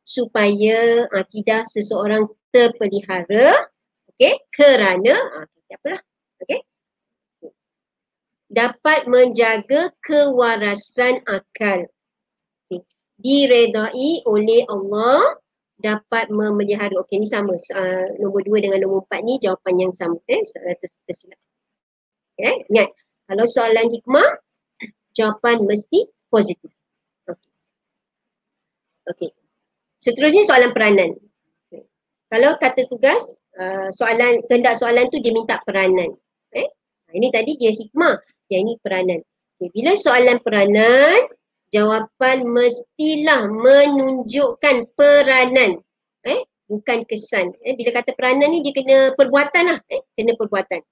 supaya 0.05 1.09
akidah 1.17 1.65
seseorang 1.65 2.29
terpelihara 2.53 3.67
okey 4.13 4.37
kerana 4.53 5.17
okey 5.43 5.73
apalah 5.75 6.01
okey. 6.45 6.61
Dapat 8.45 9.09
menjaga 9.09 9.89
kewarasan 10.05 11.25
akal. 11.25 11.89
Okay. 12.69 12.85
diredai 13.17 14.21
oleh 14.29 14.61
Allah 14.69 15.41
dapat 15.81 16.29
memelihara. 16.29 16.93
Okey 17.01 17.19
ni 17.19 17.27
sama 17.27 17.57
uh, 17.57 18.07
nombor 18.21 18.45
dua 18.45 18.61
dengan 18.61 18.85
nombor 18.85 19.03
empat 19.09 19.21
ni 19.25 19.41
jawapan 19.41 19.89
yang 19.89 19.93
sama 19.95 20.21
eh 20.29 20.39
tersilap 20.79 21.39
okey 22.37 22.55
ingat 22.71 22.89
kalau 23.25 23.45
soalan 23.49 23.89
hikmah 23.89 24.29
jawapan 25.17 25.65
mesti 25.65 26.05
positif. 26.29 26.69
Okey. 27.25 27.49
Okey 29.09 29.44
Seterusnya 30.05 30.45
soalan 30.45 30.69
peranan. 30.69 31.17
Kalau 32.29 32.53
kata 32.61 32.85
tugas, 32.85 33.41
uh, 33.57 33.89
soalan 33.89 34.45
kehendak 34.45 34.77
soalan 34.77 35.09
tu 35.09 35.17
dia 35.17 35.33
minta 35.33 35.57
peranan. 35.65 36.13
Eh? 36.53 36.67
Ini 37.09 37.33
tadi 37.33 37.57
dia 37.57 37.73
hikmah, 37.73 38.21
yang 38.53 38.69
ini 38.69 38.77
peranan. 38.85 39.25
Okay. 39.57 39.73
Bila 39.73 39.97
soalan 39.97 40.37
peranan, 40.45 41.25
jawapan 41.73 42.45
mestilah 42.45 43.49
menunjukkan 43.49 44.93
peranan. 44.93 45.81
Eh? 46.21 46.39
Bukan 46.69 47.09
kesan. 47.09 47.57
Eh? 47.65 47.73
Bila 47.73 47.89
kata 47.97 48.13
peranan 48.13 48.53
ni 48.53 48.61
dia 48.61 48.77
kena 48.77 49.17
perbuatan 49.17 49.73
lah. 49.73 49.79
Eh? 49.89 50.05
Kena 50.13 50.37
perbuatan. 50.37 50.85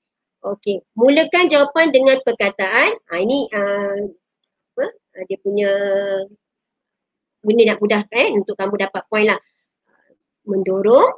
Okey, 0.44 0.84
mulakan 1.00 1.48
jawapan 1.48 1.88
dengan 1.94 2.20
perkataan. 2.20 3.00
Ha, 3.08 3.16
ini 3.16 3.48
uh, 3.48 3.96
apa? 4.76 4.86
Uh, 5.16 5.24
dia 5.32 5.38
punya 5.40 5.72
benda 7.44 7.76
nak 7.76 7.80
mudahkan 7.84 8.10
eh, 8.16 8.30
untuk 8.34 8.56
kamu 8.56 8.80
dapat 8.80 9.04
poin 9.12 9.28
lah. 9.28 9.40
Mendorong 10.48 11.12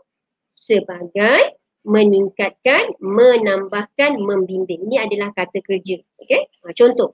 sebagai 0.52 1.58
meningkatkan, 1.86 2.98
menambahkan, 2.98 4.18
membimbing. 4.18 4.90
Ini 4.90 5.06
adalah 5.06 5.30
kata 5.38 5.62
kerja. 5.62 6.02
Okay? 6.18 6.50
Ha, 6.66 6.74
contoh, 6.74 7.14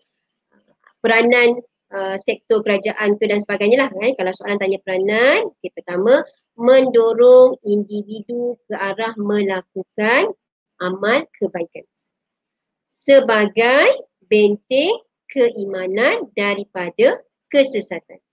peranan 1.04 1.60
uh, 1.92 2.16
sektor 2.16 2.64
kerajaan 2.64 3.20
ke 3.20 3.28
dan 3.28 3.44
sebagainya 3.44 3.88
lah. 3.88 3.90
Eh. 4.00 4.16
Kalau 4.16 4.32
soalan 4.32 4.58
tanya 4.58 4.80
peranan, 4.80 5.52
okay, 5.60 5.72
pertama, 5.76 6.24
mendorong 6.56 7.60
individu 7.68 8.56
ke 8.72 8.76
arah 8.80 9.12
melakukan 9.20 10.32
amal 10.80 11.28
kebaikan. 11.36 11.84
Sebagai 12.96 14.08
benteng 14.32 15.04
keimanan 15.28 16.32
daripada 16.32 17.20
kesesatan. 17.52 18.24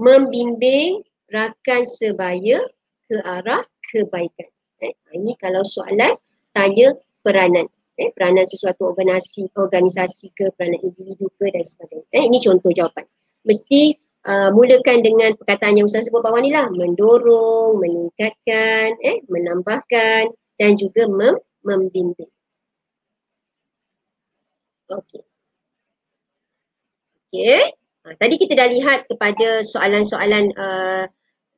Membimbing 0.00 1.04
rakan 1.28 1.82
sebaya 1.84 2.64
ke 3.04 3.16
arah 3.20 3.60
kebaikan. 3.92 4.48
Eh, 4.80 4.96
ini 5.12 5.36
kalau 5.36 5.60
soalan 5.60 6.16
tanya 6.56 6.96
peranan. 7.20 7.68
Eh, 8.00 8.08
peranan 8.16 8.48
sesuatu 8.48 8.88
organisasi, 8.96 9.52
organisasi 9.52 10.32
ke, 10.32 10.48
peranan 10.56 10.80
individu 10.80 11.28
ke 11.36 11.52
dan 11.52 11.60
sebagainya. 11.60 12.08
Eh, 12.16 12.24
ini 12.24 12.40
contoh 12.40 12.72
jawapan. 12.72 13.04
Mesti 13.44 13.92
uh, 14.24 14.48
mulakan 14.56 15.04
dengan 15.04 15.36
perkataan 15.36 15.76
yang 15.76 15.84
Ustaz 15.84 16.08
sebut 16.08 16.24
bawah 16.24 16.40
ni 16.40 16.48
lah. 16.48 16.72
Mendorong, 16.72 17.76
meningkatkan, 17.76 18.96
eh, 19.04 19.20
menambahkan 19.28 20.32
dan 20.56 20.70
juga 20.80 21.04
mem- 21.12 21.44
membimbing. 21.60 22.32
Okey. 24.88 25.22
Okey. 27.32 27.79
Ha, 28.10 28.18
tadi 28.18 28.42
kita 28.42 28.58
dah 28.58 28.66
lihat 28.66 29.06
kepada 29.06 29.62
soalan-soalan 29.62 30.50
uh, 30.58 31.06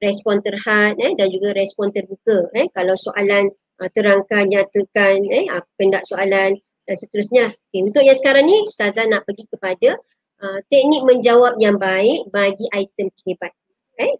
respon 0.04 0.44
terhad 0.44 1.00
eh, 1.00 1.16
dan 1.16 1.32
juga 1.32 1.56
respon 1.56 1.88
terbuka. 1.96 2.52
Eh. 2.52 2.68
Kalau 2.76 2.92
soalan 2.92 3.48
uh, 3.80 3.88
terangkan, 3.96 4.52
nyatakan, 4.52 5.24
eh, 5.32 5.48
kendak 5.80 6.04
soalan 6.04 6.60
dan 6.60 6.96
seterusnya. 7.00 7.56
Okay. 7.56 7.80
Untuk 7.80 8.04
yang 8.04 8.20
sekarang 8.20 8.44
ni, 8.44 8.68
Saza 8.68 9.08
nak 9.08 9.24
pergi 9.24 9.48
kepada 9.48 9.96
uh, 10.44 10.60
teknik 10.68 11.08
menjawab 11.08 11.56
yang 11.56 11.80
baik 11.80 12.28
bagi 12.28 12.68
item 12.76 13.08
kebat. 13.16 13.56
Eh. 13.96 14.12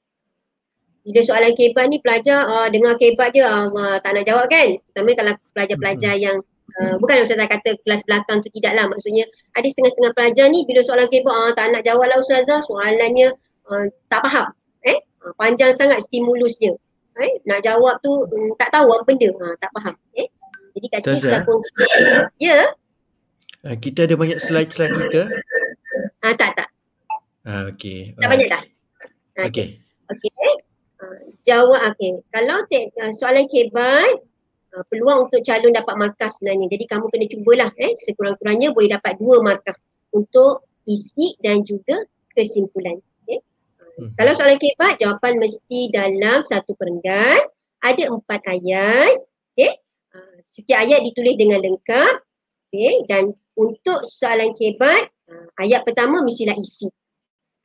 Bila 1.04 1.20
soalan 1.20 1.52
kebat 1.52 1.92
ni 1.92 2.00
pelajar 2.00 2.48
uh, 2.48 2.72
dengar 2.72 2.96
kebat 2.96 3.36
je 3.36 3.44
uh, 3.44 4.00
tak 4.00 4.16
nak 4.16 4.24
jawab 4.24 4.48
kan. 4.48 4.80
Pertama 4.88 5.12
kalau 5.20 5.32
pelajar-pelajar 5.52 6.16
yang 6.16 6.40
Uh, 6.72 6.96
bukan 6.96 7.20
Ustaz 7.20 7.36
kata 7.36 7.76
kelas 7.84 8.02
belakang 8.08 8.40
tu 8.40 8.48
tidak 8.56 8.72
lah. 8.78 8.88
Maksudnya 8.88 9.28
ada 9.52 9.66
setengah-setengah 9.66 10.12
pelajar 10.16 10.46
ni 10.48 10.64
bila 10.64 10.80
soalan 10.80 11.06
kebat 11.12 11.34
uh, 11.34 11.52
tak 11.52 11.68
nak 11.68 11.82
jawab 11.84 12.08
lah 12.08 12.16
Ustazah 12.16 12.64
soalannya 12.64 13.36
uh, 13.68 13.84
tak 14.08 14.24
faham. 14.24 14.46
Eh? 14.88 14.98
Uh, 15.20 15.32
panjang 15.36 15.74
sangat 15.76 16.00
stimulusnya 16.00 16.72
eh? 17.20 17.32
Nak 17.44 17.60
jawab 17.60 18.00
tu 18.00 18.24
um, 18.24 18.56
tak 18.56 18.72
tahu 18.72 18.88
apa 18.88 19.04
benda. 19.04 19.28
Uh, 19.36 19.54
tak 19.60 19.68
faham. 19.76 19.94
Eh? 20.16 20.28
Jadi 20.72 20.86
kat 20.88 21.00
sini 21.04 21.18
kita 21.20 21.38
kongsi 21.44 21.70
ya? 22.40 22.72
Uh, 23.62 23.76
kita 23.76 24.08
ada 24.08 24.14
banyak 24.16 24.40
slide-slide 24.40 24.94
kita 24.96 25.28
ah 26.22 26.30
uh, 26.30 26.34
tak 26.38 26.50
tak. 26.56 26.68
Uh, 27.42 27.74
okey. 27.74 28.14
Tak 28.16 28.28
banyak 28.30 28.48
dah. 28.48 28.62
Okey. 29.44 29.82
okey. 30.08 30.30
Uh, 31.02 31.18
jawab 31.42 31.82
okey. 31.92 32.22
Kalau 32.30 32.62
te, 32.70 32.88
uh, 33.02 33.10
soalan 33.10 33.44
kebat 33.50 34.22
Uh, 34.72 34.80
peluang 34.88 35.28
untuk 35.28 35.44
calon 35.44 35.68
dapat 35.68 35.94
markah 36.00 36.32
sebenarnya. 36.32 36.72
Jadi 36.72 36.84
kamu 36.88 37.04
kena 37.12 37.26
cubalah 37.28 37.70
eh 37.76 37.92
sekurang-kurangnya 38.08 38.72
boleh 38.72 38.88
dapat 38.96 39.20
dua 39.20 39.44
markah 39.44 39.76
untuk 40.16 40.64
isi 40.88 41.36
dan 41.44 41.60
juga 41.60 42.08
kesimpulan. 42.32 42.96
Okay. 43.20 43.44
Hmm. 44.00 44.16
Kalau 44.16 44.32
soalan 44.32 44.56
kebat 44.56 44.96
jawapan 44.96 45.36
mesti 45.36 45.92
dalam 45.92 46.40
satu 46.48 46.72
perenggan 46.72 47.44
ada 47.84 48.04
empat 48.08 48.40
ayat. 48.48 49.20
Okay. 49.52 49.76
Uh, 50.16 50.40
setiap 50.40 50.88
ayat 50.88 51.04
ditulis 51.04 51.36
dengan 51.36 51.60
lengkap. 51.60 52.24
Okay. 52.72 53.04
Dan 53.12 53.36
untuk 53.52 54.08
soalan 54.08 54.56
kebat 54.56 55.12
uh, 55.28 55.52
ayat 55.60 55.84
pertama 55.84 56.24
mestilah 56.24 56.56
isi. 56.56 56.88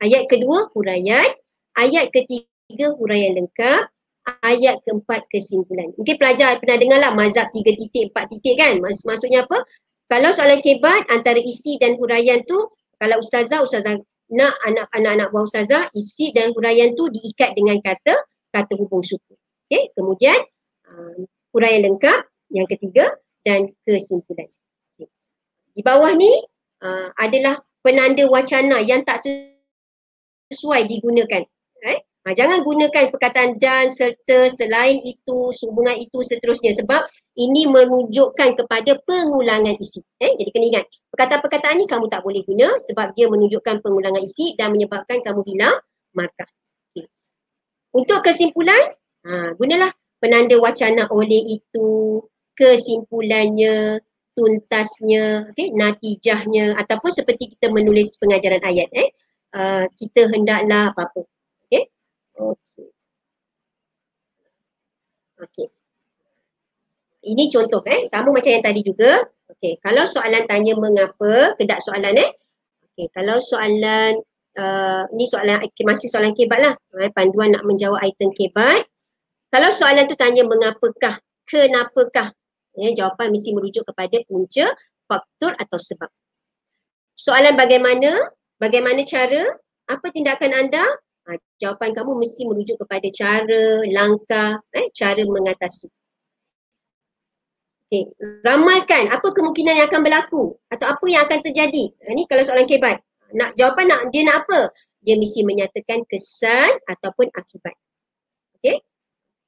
Ayat 0.04 0.28
kedua 0.28 0.68
huraian. 0.76 1.32
Ayat 1.72 2.12
ketiga 2.12 2.92
huraian 3.00 3.32
lengkap 3.32 3.88
ayat 4.44 4.80
keempat 4.84 5.24
kesimpulan. 5.32 5.92
Mungkin 5.96 6.16
pelajar 6.18 6.58
pernah 6.60 6.76
dengar 6.80 6.98
lah 7.00 7.12
mazhab 7.14 7.48
tiga 7.54 7.72
titik, 7.74 8.12
empat 8.12 8.28
titik 8.32 8.56
kan. 8.58 8.80
Maksud, 8.80 9.04
maksudnya 9.08 9.44
apa? 9.44 9.62
Kalau 10.08 10.30
soalan 10.32 10.60
kebat 10.64 11.04
antara 11.12 11.36
isi 11.40 11.76
dan 11.76 12.00
huraian 12.00 12.40
tu, 12.48 12.56
kalau 12.96 13.20
ustazah, 13.20 13.60
ustazah 13.60 14.00
nak 14.28 14.54
anak-anak 14.64 15.28
buah 15.32 15.44
ustazah, 15.44 15.88
isi 15.92 16.32
dan 16.32 16.52
huraian 16.56 16.92
tu 16.96 17.08
diikat 17.12 17.56
dengan 17.56 17.80
kata, 17.80 18.16
kata 18.52 18.72
hubung 18.76 19.04
suku. 19.04 19.36
Okay, 19.68 19.92
kemudian 19.92 20.36
um, 20.88 21.28
huraian 21.52 21.84
lengkap 21.84 22.24
yang 22.52 22.64
ketiga 22.68 23.12
dan 23.44 23.68
kesimpulan. 23.84 24.48
Okay. 24.96 25.08
Di 25.76 25.80
bawah 25.84 26.12
ni 26.16 26.32
uh, 26.80 27.12
adalah 27.20 27.60
penanda 27.84 28.24
wacana 28.28 28.80
yang 28.80 29.04
tak 29.04 29.24
sesuai 30.48 30.88
digunakan. 30.88 31.44
Eh? 31.84 31.98
Ha, 32.26 32.34
jangan 32.34 32.66
gunakan 32.66 33.14
perkataan 33.14 33.56
dan 33.62 33.88
serta 33.88 34.50
selain 34.52 34.98
itu, 35.06 35.54
sehubungan 35.54 35.96
itu 35.96 36.18
seterusnya 36.20 36.74
sebab 36.74 37.06
ini 37.38 37.70
menunjukkan 37.70 38.58
kepada 38.58 38.98
pengulangan 39.06 39.78
isi. 39.78 40.02
Eh, 40.18 40.34
jadi 40.34 40.50
kena 40.50 40.66
ingat, 40.74 40.84
perkataan-perkataan 41.14 41.78
ni 41.78 41.86
kamu 41.86 42.10
tak 42.10 42.26
boleh 42.26 42.42
guna 42.42 42.74
sebab 42.84 43.14
dia 43.14 43.30
menunjukkan 43.30 43.80
pengulangan 43.80 44.20
isi 44.20 44.58
dan 44.58 44.74
menyebabkan 44.74 45.22
kamu 45.22 45.46
hilang 45.46 45.78
markah. 46.12 46.50
Okay. 46.92 47.06
Untuk 47.94 48.26
kesimpulan, 48.26 48.92
ha, 49.24 49.54
gunalah 49.54 49.94
penanda 50.18 50.58
wacana 50.58 51.06
oleh 51.14 51.62
itu, 51.62 52.20
kesimpulannya, 52.58 54.02
tuntasnya, 54.34 55.50
okay, 55.50 55.70
natijahnya 55.70 56.74
ataupun 56.78 57.10
seperti 57.10 57.54
kita 57.54 57.70
menulis 57.70 58.18
pengajaran 58.18 58.62
ayat. 58.66 58.86
Eh, 58.94 59.08
uh, 59.54 59.84
kita 59.98 60.30
hendaklah 60.30 60.94
apa-apa. 60.94 61.26
Okey. 62.38 62.88
Okey. 65.42 65.68
Ini 67.26 67.50
contoh 67.50 67.82
eh, 67.84 68.06
sama 68.06 68.30
macam 68.30 68.50
yang 68.54 68.62
tadi 68.62 68.80
juga. 68.86 69.26
Okey, 69.50 69.82
kalau 69.82 70.06
soalan 70.06 70.46
tanya 70.46 70.78
mengapa, 70.78 71.58
kedak 71.58 71.82
soalan 71.82 72.14
eh. 72.14 72.30
Okey, 72.94 73.10
kalau 73.10 73.42
soalan 73.42 74.22
uh, 74.54 75.02
ni 75.14 75.26
soalan 75.26 75.66
masih 75.82 76.06
soalan 76.06 76.32
kebat 76.38 76.62
lah. 76.62 76.74
Eh, 77.02 77.10
panduan 77.10 77.54
nak 77.58 77.66
menjawab 77.66 77.98
item 78.06 78.30
kebat. 78.38 78.86
Kalau 79.50 79.70
soalan 79.74 80.06
tu 80.06 80.14
tanya 80.14 80.46
mengapakah, 80.46 81.18
kenapakah? 81.48 82.30
Eh, 82.78 82.94
jawapan 82.94 83.34
mesti 83.34 83.50
merujuk 83.50 83.82
kepada 83.82 84.22
punca, 84.30 84.70
faktor 85.10 85.58
atau 85.58 85.78
sebab. 85.80 86.10
Soalan 87.18 87.58
bagaimana? 87.58 88.30
Bagaimana 88.62 89.02
cara? 89.02 89.58
Apa 89.90 90.14
tindakan 90.14 90.54
anda? 90.54 90.84
Ha, 91.28 91.36
jawapan 91.60 91.92
kamu 91.92 92.16
mesti 92.24 92.48
merujuk 92.48 92.80
kepada 92.80 93.04
cara, 93.12 93.84
langkah, 93.84 94.64
eh, 94.72 94.88
cara 94.96 95.20
mengatasi. 95.28 95.92
Okay. 97.88 98.04
Ramalkan 98.44 99.12
apa 99.12 99.32
kemungkinan 99.32 99.80
yang 99.80 99.88
akan 99.88 100.04
berlaku 100.04 100.56
atau 100.72 100.86
apa 100.88 101.04
yang 101.08 101.24
akan 101.28 101.40
terjadi. 101.44 101.88
Ini 102.04 102.24
kalau 102.28 102.44
soalan 102.44 102.64
kebat. 102.64 103.00
Nak 103.36 103.56
jawapan 103.60 103.92
nak 103.92 104.00
dia 104.08 104.24
nak 104.24 104.44
apa? 104.44 104.72
Dia 105.04 105.20
mesti 105.20 105.44
menyatakan 105.44 106.04
kesan 106.08 106.80
ataupun 106.88 107.28
akibat. 107.32 107.76
Okay. 108.60 108.80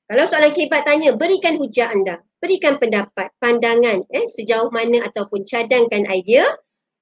Kalau 0.09 0.24
soalan 0.28 0.53
kebat 0.53 0.85
tanya, 0.85 1.16
berikan 1.16 1.57
hujah 1.57 1.93
anda. 1.93 2.20
Berikan 2.41 2.76
pendapat, 2.76 3.28
pandangan 3.41 4.05
eh, 4.09 4.24
sejauh 4.24 4.68
mana 4.72 5.05
ataupun 5.09 5.45
cadangkan 5.45 6.09
idea. 6.12 6.45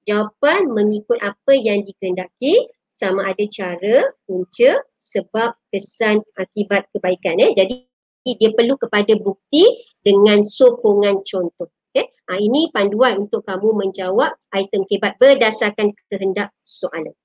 Jawapan 0.07 0.71
mengikut 0.71 1.19
apa 1.19 1.55
yang 1.55 1.83
dikendaki 1.83 2.67
sama 2.99 3.31
ada 3.31 3.45
cara, 3.47 4.11
punca, 4.27 4.83
sebab, 4.99 5.55
kesan, 5.71 6.19
akibat 6.35 6.91
kebaikan. 6.91 7.39
Eh. 7.39 7.55
Jadi 7.55 7.87
dia 8.27 8.51
perlu 8.51 8.75
kepada 8.75 9.15
bukti 9.15 9.63
dengan 10.03 10.43
sokongan 10.43 11.23
contoh. 11.23 11.71
Okay. 11.89 12.11
Ha, 12.29 12.37
ini 12.37 12.69
panduan 12.69 13.25
untuk 13.25 13.41
kamu 13.47 13.73
menjawab 13.73 14.37
item 14.53 14.85
kebat 14.85 15.17
berdasarkan 15.17 15.95
kehendak 16.11 16.53
soalan. 16.67 17.15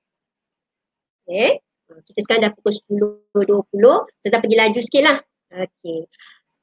Okay. 1.27 1.61
Ha, 1.91 2.01
kita 2.07 2.19
sekarang 2.25 2.43
dah 2.49 2.53
pukul 2.57 2.73
10.20. 3.37 4.25
Saya 4.25 4.31
dah 4.33 4.41
pergi 4.41 4.57
laju 4.57 4.81
sikit 4.81 5.03
lah. 5.05 5.19
Okay. 5.53 6.01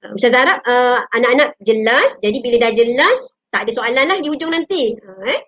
Uh, 0.01 0.17
Ustaz 0.17 0.33
harap 0.33 0.65
uh, 0.65 1.05
anak-anak 1.13 1.53
jelas. 1.61 2.17
Jadi 2.25 2.41
bila 2.41 2.57
dah 2.57 2.73
jelas, 2.73 3.37
tak 3.53 3.69
ada 3.69 3.71
soalan 3.75 4.05
lah 4.09 4.17
di 4.17 4.33
ujung 4.33 4.49
nanti. 4.49 4.97
Uh, 4.97 5.29
eh. 5.29 5.39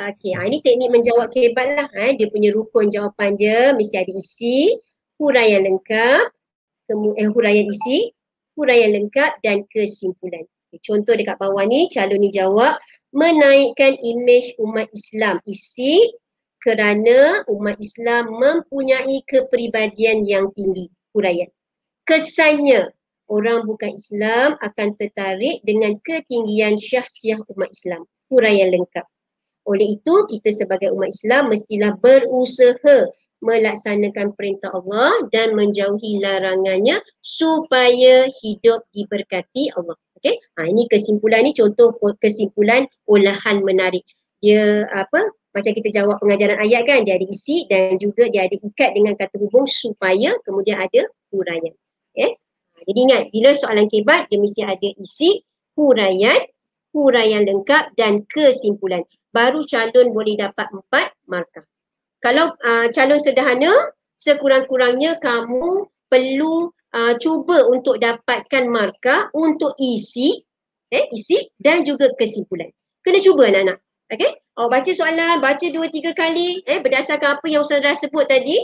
Okey, 0.00 0.32
ha, 0.32 0.48
ini 0.48 0.64
teknik 0.64 0.88
menjawab 0.88 1.28
kebat 1.28 1.76
lah. 1.76 1.88
Ha, 1.92 2.16
dia 2.16 2.32
punya 2.32 2.48
rukun 2.56 2.88
jawapan 2.88 3.36
dia 3.36 3.76
mesti 3.76 4.00
ada 4.00 4.08
isi, 4.16 4.72
huraian 5.20 5.60
lengkap, 5.60 6.24
kemu- 6.88 7.16
eh, 7.20 7.28
huraian 7.28 7.68
isi, 7.68 8.08
huraian 8.56 8.96
lengkap 8.96 9.44
dan 9.44 9.68
kesimpulan. 9.68 10.48
Okay, 10.72 10.80
contoh 10.80 11.12
dekat 11.12 11.36
bawah 11.36 11.68
ni, 11.68 11.92
calon 11.92 12.16
ni 12.16 12.32
jawab 12.32 12.80
menaikkan 13.12 13.92
imej 14.00 14.56
umat 14.56 14.88
Islam. 14.96 15.36
Isi 15.44 16.16
kerana 16.64 17.44
umat 17.52 17.76
Islam 17.76 18.40
mempunyai 18.40 19.20
kepribadian 19.28 20.24
yang 20.24 20.48
tinggi. 20.56 20.88
Huraian. 21.12 21.52
Kesannya, 22.08 22.88
orang 23.28 23.68
bukan 23.68 24.00
Islam 24.00 24.56
akan 24.64 24.88
tertarik 24.96 25.60
dengan 25.60 26.00
ketinggian 26.00 26.80
syahsiah 26.80 27.36
umat 27.52 27.68
Islam. 27.68 28.08
Huraian 28.32 28.72
lengkap. 28.72 29.04
Oleh 29.70 29.94
itu, 29.94 30.14
kita 30.26 30.50
sebagai 30.50 30.90
umat 30.90 31.14
Islam 31.14 31.46
mestilah 31.54 31.94
berusaha 32.02 33.06
melaksanakan 33.40 34.36
perintah 34.36 34.68
Allah 34.74 35.24
dan 35.32 35.56
menjauhi 35.56 36.20
larangannya 36.20 37.00
supaya 37.24 38.28
hidup 38.42 38.84
diberkati 38.92 39.72
Allah. 39.78 39.96
Okey. 40.20 40.36
Ha, 40.60 40.68
ini 40.68 40.84
kesimpulan 40.90 41.48
ni 41.48 41.56
contoh 41.56 41.96
kesimpulan 42.20 42.84
olahan 43.08 43.64
menarik. 43.64 44.04
Dia 44.44 44.84
apa? 44.92 45.24
Macam 45.56 45.72
kita 45.72 45.88
jawab 45.90 46.20
pengajaran 46.20 46.60
ayat 46.60 46.86
kan, 46.86 47.02
dia 47.02 47.16
ada 47.16 47.26
isi 47.26 47.66
dan 47.66 47.96
juga 47.96 48.28
dia 48.28 48.46
ada 48.46 48.54
ikat 48.54 48.90
dengan 48.94 49.18
kata 49.18 49.34
hubung 49.40 49.66
supaya 49.66 50.36
kemudian 50.44 50.78
ada 50.78 51.08
huraian. 51.32 51.74
Okay. 52.12 52.36
Ha, 52.76 52.76
jadi 52.84 52.98
ingat, 53.08 53.22
bila 53.32 53.50
soalan 53.56 53.86
kebat 53.88 54.28
dia 54.28 54.38
mesti 54.38 54.60
ada 54.66 54.88
isi, 55.00 55.40
huraian, 55.78 56.38
huraian 56.92 57.48
lengkap 57.48 57.96
dan 57.96 58.28
kesimpulan. 58.28 59.02
Baru 59.30 59.62
calon 59.66 60.10
boleh 60.10 60.34
dapat 60.34 60.66
empat 60.74 61.14
markah. 61.30 61.64
Kalau 62.20 62.52
uh, 62.60 62.86
calon 62.90 63.22
sederhana, 63.22 63.72
sekurang-kurangnya 64.20 65.16
kamu 65.22 65.86
perlu 66.10 66.68
uh, 66.92 67.14
cuba 67.16 67.64
untuk 67.70 68.02
dapatkan 68.02 68.68
markah 68.68 69.30
untuk 69.32 69.72
isi, 69.78 70.42
eh, 70.90 71.06
isi 71.14 71.48
dan 71.56 71.86
juga 71.86 72.10
kesimpulan. 72.18 72.68
Kena 73.06 73.22
cuba 73.22 73.48
anak-anak. 73.48 73.78
Okay? 74.10 74.42
Oh, 74.58 74.66
baca 74.66 74.90
soalan, 74.90 75.38
baca 75.38 75.66
dua 75.70 75.86
tiga 75.88 76.10
kali 76.12 76.60
eh, 76.66 76.82
berdasarkan 76.82 77.38
apa 77.38 77.46
yang 77.46 77.62
Ustaz 77.62 78.02
sebut 78.02 78.26
tadi. 78.26 78.58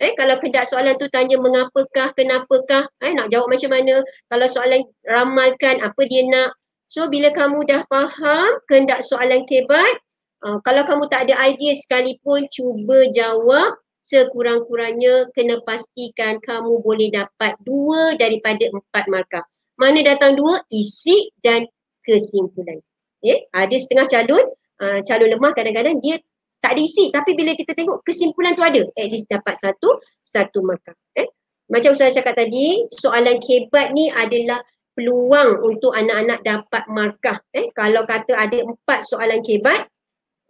Eh, 0.00 0.14
kalau 0.18 0.38
kedak 0.40 0.66
soalan 0.66 0.98
tu 0.98 1.06
tanya 1.12 1.38
mengapakah, 1.38 2.10
kenapakah, 2.16 2.90
eh, 3.04 3.12
nak 3.14 3.30
jawab 3.30 3.50
macam 3.50 3.70
mana. 3.70 4.02
Kalau 4.30 4.46
soalan 4.48 4.82
ramalkan 5.06 5.82
apa 5.82 6.00
dia 6.08 6.26
nak. 6.26 6.54
So 6.90 7.06
bila 7.06 7.30
kamu 7.30 7.66
dah 7.66 7.82
faham 7.86 8.50
kehendak 8.70 9.04
soalan 9.06 9.46
kebat, 9.46 10.00
uh, 10.46 10.58
kalau 10.62 10.82
kamu 10.86 11.04
tak 11.08 11.28
ada 11.28 11.34
idea 11.46 11.72
sekalipun 11.74 12.46
cuba 12.50 13.08
jawab 13.10 13.78
sekurang-kurangnya 14.02 15.30
kena 15.32 15.62
pastikan 15.62 16.42
kamu 16.42 16.82
boleh 16.82 17.08
dapat 17.14 17.54
dua 17.62 18.18
daripada 18.18 18.66
empat 18.74 19.06
markah. 19.06 19.46
Mana 19.78 20.02
datang 20.02 20.34
dua? 20.34 20.58
Isi 20.74 21.30
dan 21.40 21.70
kesimpulan. 22.02 22.82
Eh, 23.22 23.46
ada 23.54 23.76
setengah 23.78 24.10
calon 24.10 24.42
uh, 24.82 24.98
calon 25.06 25.30
lemah 25.30 25.54
kadang-kadang 25.54 26.02
dia 26.02 26.18
tak 26.58 26.74
diisi 26.78 27.10
tapi 27.14 27.38
bila 27.38 27.54
kita 27.54 27.74
tengok 27.74 28.02
kesimpulan 28.02 28.54
tu 28.58 28.66
ada 28.66 28.82
at 28.98 29.08
least 29.10 29.30
dapat 29.30 29.54
satu 29.54 30.02
satu 30.26 30.62
markah 30.62 30.94
eh 31.14 31.26
macam 31.70 31.94
Ustaz 31.94 32.18
cakap 32.18 32.34
tadi 32.34 32.86
soalan 32.90 33.38
kebat 33.38 33.94
ni 33.94 34.10
adalah 34.10 34.58
peluang 34.98 35.62
untuk 35.62 35.94
anak-anak 35.94 36.42
dapat 36.42 36.82
markah 36.90 37.38
eh 37.54 37.70
kalau 37.74 38.02
kata 38.02 38.34
ada 38.34 38.58
empat 38.62 39.06
soalan 39.06 39.38
kebat 39.46 39.86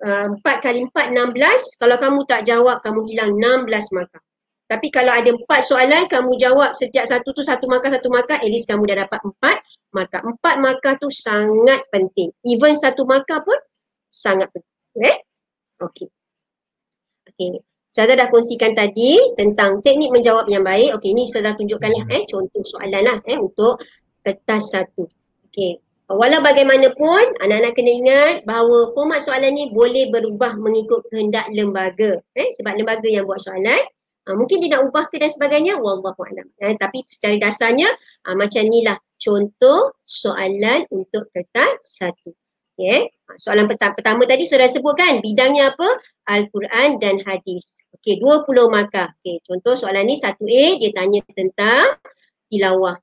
uh, 0.05 0.27
empat 0.37 0.57
kali 0.63 0.87
empat 0.87 1.15
enam 1.15 1.31
belas 1.33 1.63
kalau 1.79 1.97
kamu 1.97 2.21
tak 2.27 2.43
jawab 2.45 2.83
kamu 2.83 3.01
hilang 3.09 3.33
enam 3.39 3.65
belas 3.65 3.89
markah 3.95 4.23
tapi 4.71 4.89
kalau 4.89 5.13
ada 5.13 5.31
empat 5.31 5.61
soalan 5.65 6.09
kamu 6.09 6.33
jawab 6.41 6.73
setiap 6.73 7.05
satu 7.05 7.35
tu 7.37 7.43
satu 7.45 7.69
markah 7.69 7.93
satu 7.93 8.09
markah 8.09 8.41
at 8.41 8.49
least 8.49 8.71
kamu 8.71 8.89
dah 8.89 9.05
dapat 9.05 9.21
empat 9.21 9.57
markah 9.93 10.21
empat 10.25 10.55
markah 10.61 10.95
tu 10.97 11.13
sangat 11.13 11.85
penting 11.93 12.33
even 12.47 12.73
satu 12.79 13.05
markah 13.05 13.43
pun 13.43 13.59
sangat 14.13 14.53
penting. 14.53 15.01
Eh? 15.01 15.17
Okey. 15.81 16.09
Okey. 17.33 17.65
Saya 17.93 18.13
dah 18.17 18.29
kongsikan 18.29 18.77
tadi 18.77 19.17
tentang 19.37 19.81
teknik 19.81 20.13
menjawab 20.13 20.49
yang 20.53 20.65
baik. 20.65 20.97
Okey, 21.01 21.17
ini 21.17 21.25
saya 21.29 21.53
dah 21.53 21.55
tunjukkan 21.57 21.91
lah, 21.93 22.05
eh 22.13 22.23
contoh 22.29 22.65
soalan 22.65 23.03
lah 23.05 23.17
eh 23.25 23.41
untuk 23.41 23.81
kertas 24.21 24.77
satu. 24.77 25.09
Okey. 25.49 25.81
Walau 26.13 26.45
bagaimanapun, 26.45 27.41
anak-anak 27.41 27.73
kena 27.73 27.91
ingat 27.91 28.35
bahawa 28.45 28.93
format 28.93 29.25
soalan 29.25 29.57
ni 29.57 29.73
boleh 29.73 30.13
berubah 30.13 30.61
mengikut 30.61 31.09
kehendak 31.09 31.49
lembaga. 31.49 32.21
Eh, 32.37 32.53
sebab 32.53 32.77
lembaga 32.77 33.09
yang 33.09 33.25
buat 33.25 33.41
soalan, 33.41 33.81
uh, 34.29 34.37
mungkin 34.37 34.61
dia 34.61 34.77
nak 34.77 34.93
ubah 34.93 35.09
ke 35.09 35.17
dan 35.17 35.33
sebagainya, 35.33 35.81
wallahualam. 35.81 36.53
Eh, 36.61 36.77
tapi 36.77 37.01
secara 37.09 37.41
dasarnya, 37.41 37.89
uh, 38.29 38.37
macam 38.37 38.61
inilah 38.61 39.01
contoh 39.17 39.97
soalan 40.05 40.85
untuk 40.93 41.33
kertas 41.33 41.81
satu. 41.97 42.37
Okay. 42.73 43.09
Ha, 43.29 43.37
soalan 43.37 43.69
pertama 43.69 44.25
tadi 44.25 44.49
sudah 44.49 44.69
sebutkan 44.69 45.21
bidangnya 45.21 45.77
apa? 45.77 45.97
Al-Quran 46.29 47.01
dan 47.01 47.21
hadis. 47.25 47.85
Okey, 48.01 48.21
20 48.21 48.69
markah. 48.69 49.13
Okey, 49.21 49.41
contoh 49.45 49.77
soalan 49.77 50.09
ni 50.09 50.17
1A 50.17 50.81
dia 50.81 50.91
tanya 50.93 51.21
tentang 51.37 52.01
tilawah. 52.49 52.97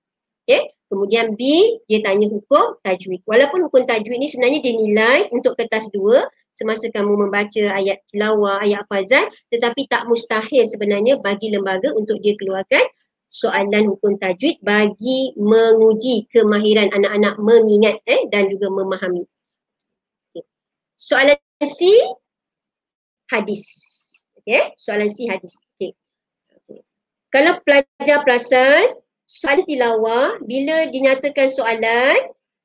Okey, 0.46 0.74
kemudian 0.90 1.38
B 1.38 1.42
dia 1.86 2.02
tanya 2.02 2.28
hukum 2.28 2.82
tajwid. 2.82 3.22
Walaupun 3.30 3.70
hukum 3.70 3.86
tajwid 3.86 4.18
ni 4.18 4.28
sebenarnya 4.28 4.60
dia 4.60 4.74
nilai 4.74 5.20
untuk 5.32 5.56
kertas 5.56 5.88
2 5.94 6.26
semasa 6.58 6.92
kamu 6.92 7.30
membaca 7.30 7.64
ayat 7.72 8.04
tilawah, 8.12 8.60
ayat 8.60 8.84
fazal 8.92 9.32
tetapi 9.48 9.88
tak 9.88 10.10
mustahil 10.12 10.68
sebenarnya 10.68 11.22
bagi 11.24 11.54
lembaga 11.54 11.96
untuk 11.96 12.20
dia 12.20 12.36
keluarkan 12.36 12.84
soalan 13.30 13.96
hukum 13.96 14.18
tajwid 14.18 14.58
bagi 14.66 15.38
menguji 15.38 16.28
kemahiran 16.34 16.90
anak-anak 16.92 17.38
mengingat 17.38 18.02
eh, 18.10 18.26
dan 18.34 18.50
juga 18.50 18.74
memahami. 18.74 19.24
Soalan 21.00 21.38
C 21.64 21.80
hadis. 23.32 23.64
Okey, 24.42 24.74
soalan 24.76 25.08
C 25.14 25.30
hadis. 25.30 25.56
Okey. 25.78 25.94
Okay. 26.66 26.82
Kalau 27.30 27.62
pelajar 27.64 28.26
perasan 28.26 28.98
soalan 29.30 29.62
tilawah 29.70 30.42
bila 30.42 30.90
dinyatakan 30.90 31.46
soalan 31.54 32.18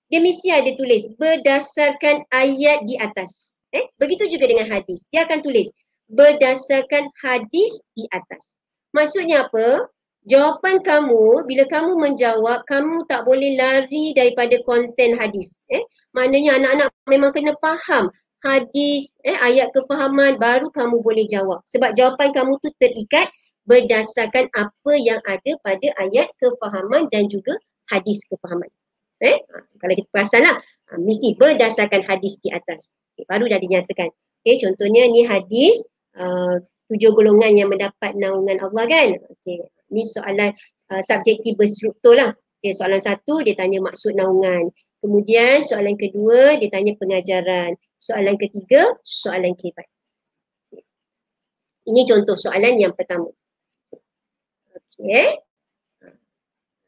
dia 0.08 0.20
mesti 0.24 0.48
ada 0.48 0.72
tulis 0.72 1.12
berdasarkan 1.20 2.24
ayat 2.32 2.88
di 2.88 2.96
atas. 2.96 3.60
Eh, 3.74 3.84
begitu 4.00 4.30
juga 4.32 4.48
dengan 4.48 4.72
hadis. 4.72 5.04
Dia 5.12 5.28
akan 5.28 5.44
tulis 5.44 5.68
berdasarkan 6.08 7.12
hadis 7.20 7.84
di 7.92 8.08
atas. 8.08 8.56
Maksudnya 8.96 9.44
apa? 9.44 9.90
Jawapan 10.24 10.80
kamu 10.80 11.44
bila 11.44 11.68
kamu 11.68 12.00
menjawab 12.00 12.64
kamu 12.64 13.04
tak 13.12 13.28
boleh 13.28 13.60
lari 13.60 14.16
daripada 14.16 14.56
konten 14.64 15.20
hadis. 15.20 15.60
Eh, 15.68 15.84
maknanya 16.16 16.56
anak-anak 16.56 16.88
memang 17.04 17.28
kena 17.36 17.52
faham 17.60 18.08
hadis, 18.40 19.20
eh, 19.24 19.36
ayat 19.36 19.68
kefahaman 19.72 20.40
baru 20.40 20.72
kamu 20.72 21.00
boleh 21.04 21.28
jawab. 21.28 21.60
Sebab 21.68 21.92
jawapan 21.92 22.32
kamu 22.32 22.56
tu 22.60 22.72
terikat 22.80 23.28
berdasarkan 23.64 24.48
apa 24.52 24.92
yang 25.00 25.20
ada 25.24 25.56
pada 25.64 25.88
ayat 26.00 26.28
kefahaman 26.40 27.08
dan 27.08 27.28
juga 27.28 27.56
hadis 27.88 28.24
kefahaman. 28.28 28.68
Eh, 29.24 29.40
ha, 29.40 29.56
kalau 29.80 29.94
kita 29.96 30.08
perasan 30.12 30.44
lah, 30.44 30.56
ha, 30.60 30.92
mesti 31.00 31.38
berdasarkan 31.40 32.04
hadis 32.04 32.36
di 32.44 32.52
atas. 32.52 32.92
Okay, 33.14 33.24
baru 33.30 33.48
dah 33.48 33.60
dinyatakan. 33.62 34.10
Okay, 34.44 34.60
contohnya 34.60 35.08
ni 35.08 35.24
hadis 35.24 35.80
uh, 36.20 36.60
tujuh 36.92 37.16
golongan 37.16 37.56
yang 37.56 37.72
mendapat 37.72 38.12
naungan 38.18 38.60
Allah 38.60 38.84
kan. 38.84 39.08
Okay, 39.38 39.64
ni 39.88 40.04
soalan 40.04 40.52
uh, 40.92 41.00
subjektif 41.00 41.56
berstruktur 41.56 42.20
lah. 42.20 42.36
Okay, 42.60 42.76
soalan 42.76 43.00
satu 43.00 43.40
dia 43.40 43.56
tanya 43.56 43.80
maksud 43.80 44.12
naungan. 44.18 44.68
Kemudian 45.00 45.64
soalan 45.64 45.96
kedua 45.96 46.60
dia 46.60 46.68
tanya 46.68 46.92
pengajaran. 47.00 47.76
Soalan 47.96 48.36
ketiga 48.36 48.92
soalan 49.04 49.56
kebat. 49.56 49.88
Ini 51.84 52.00
contoh 52.08 52.36
soalan 52.36 52.80
yang 52.80 52.96
pertama. 52.96 53.28
Okey. 55.00 55.28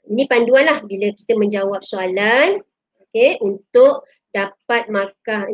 Ini 0.06 0.22
panduan 0.30 0.70
lah 0.70 0.78
bila 0.86 1.10
kita 1.10 1.34
menjawab 1.34 1.82
soalan 1.82 2.62
okay, 3.02 3.34
untuk 3.42 4.06
dapat 4.36 4.92
markah 4.92 5.48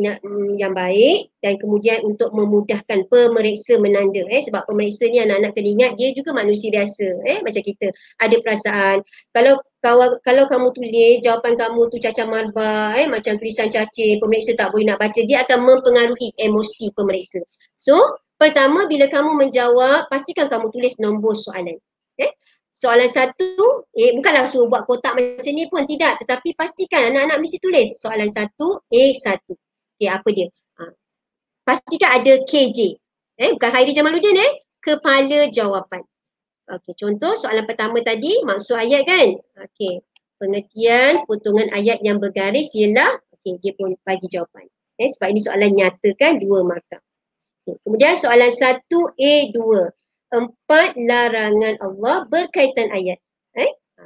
yang 0.58 0.74
baik 0.74 1.30
dan 1.38 1.54
kemudian 1.62 2.02
untuk 2.02 2.34
memudahkan 2.34 3.06
pemeriksa 3.06 3.78
menanda 3.78 4.26
eh. 4.26 4.42
Sebab 4.42 4.66
pemeriksa 4.66 5.06
ni 5.06 5.22
anak-anak 5.22 5.54
kena 5.54 5.70
ingat 5.70 5.92
dia 5.94 6.10
juga 6.10 6.34
manusia 6.34 6.74
biasa 6.74 7.06
eh 7.30 7.38
macam 7.46 7.62
kita. 7.62 7.94
Ada 8.18 8.36
perasaan 8.42 9.06
kalau 9.30 9.54
kalau 9.78 10.18
kalau 10.26 10.44
kamu 10.50 10.68
tulis 10.74 11.22
jawapan 11.22 11.54
kamu 11.54 11.80
tu 11.94 11.96
cacar 12.02 12.26
marba 12.26 12.98
eh 12.98 13.06
macam 13.06 13.38
tulisan 13.38 13.70
cacing 13.70 14.18
pemeriksa 14.18 14.58
tak 14.58 14.74
boleh 14.74 14.90
nak 14.90 14.98
baca 14.98 15.20
dia 15.22 15.46
akan 15.46 15.62
mempengaruhi 15.62 16.34
emosi 16.42 16.90
pemeriksa. 16.98 17.38
So 17.78 18.18
pertama 18.34 18.90
bila 18.90 19.06
kamu 19.06 19.38
menjawab 19.38 20.10
pastikan 20.10 20.50
kamu 20.50 20.74
tulis 20.74 20.98
nombor 20.98 21.38
soalan 21.38 21.78
eh 22.18 22.32
soalan 22.72 23.08
satu, 23.08 23.84
eh 23.92 24.16
bukanlah 24.16 24.48
suruh 24.48 24.66
buat 24.66 24.88
kotak 24.88 25.12
macam 25.14 25.52
ni 25.52 25.68
pun, 25.68 25.84
tidak. 25.84 26.20
Tetapi 26.24 26.56
pastikan 26.56 27.12
anak-anak 27.12 27.38
mesti 27.40 27.56
tulis 27.60 27.96
soalan 28.00 28.28
satu, 28.32 28.80
A1. 28.88 29.38
Okay, 29.96 30.08
apa 30.08 30.28
dia? 30.32 30.48
Ha. 30.80 30.84
Pastikan 31.62 32.10
ada 32.20 32.32
KJ. 32.48 32.96
Eh, 33.38 33.50
bukan 33.56 33.70
Hairi 33.70 33.92
Jamaluddin 33.94 34.36
eh. 34.40 34.52
Kepala 34.82 35.46
jawapan. 35.52 36.02
Okey, 36.66 36.94
contoh 36.98 37.38
soalan 37.38 37.68
pertama 37.68 38.02
tadi, 38.02 38.42
maksud 38.42 38.78
ayat 38.78 39.06
kan? 39.06 39.36
Okey, 39.62 40.02
pengertian 40.42 41.22
potongan 41.26 41.70
ayat 41.70 42.02
yang 42.02 42.18
bergaris 42.18 42.72
ialah, 42.74 43.18
okey, 43.38 43.62
dia 43.62 43.74
pun 43.78 43.94
bagi 44.02 44.26
jawapan. 44.26 44.66
Eh, 44.98 45.10
sebab 45.10 45.34
ini 45.34 45.40
soalan 45.42 45.70
nyatakan 45.74 46.38
dua 46.38 46.62
markah. 46.62 47.02
Okay. 47.62 47.78
Kemudian 47.86 48.14
soalan 48.18 48.50
satu 48.50 49.10
A2 49.14 49.58
empat 50.32 50.96
larangan 50.96 51.76
Allah 51.84 52.24
berkaitan 52.26 52.88
ayat. 52.90 53.20
Eh? 53.54 53.70
Ha, 54.00 54.02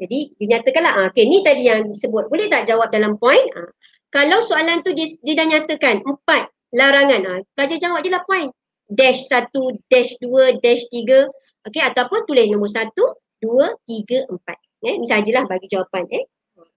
jadi 0.00 0.34
dinyatakanlah, 0.40 0.92
ha, 0.96 1.02
okay, 1.12 1.28
ni 1.28 1.44
tadi 1.44 1.68
yang 1.70 1.86
disebut. 1.86 2.26
Boleh 2.32 2.48
tak 2.50 2.66
jawab 2.66 2.90
dalam 2.90 3.20
poin? 3.20 3.44
Ha. 3.54 3.70
Kalau 4.10 4.42
soalan 4.42 4.82
tu 4.82 4.90
dia, 4.96 5.06
dia 5.22 5.34
dah 5.38 5.46
nyatakan 5.46 6.02
empat 6.02 6.50
larangan, 6.74 7.46
pelajar 7.54 7.78
jawab 7.78 8.02
je 8.02 8.10
lah 8.10 8.24
poin. 8.26 8.50
dash 8.90 9.24
satu, 9.28 9.74
dash 9.88 10.12
dua, 10.20 10.56
dash 10.60 10.84
tiga. 10.92 11.28
Okey, 11.64 11.80
ataupun 11.80 12.28
tulis 12.28 12.44
nombor 12.52 12.68
satu, 12.68 13.16
dua, 13.40 13.72
tiga, 13.88 14.28
empat. 14.28 14.56
Eh, 14.84 15.00
ini 15.00 15.06
sajalah 15.08 15.48
bagi 15.48 15.64
jawapan. 15.72 16.04
Eh. 16.12 16.24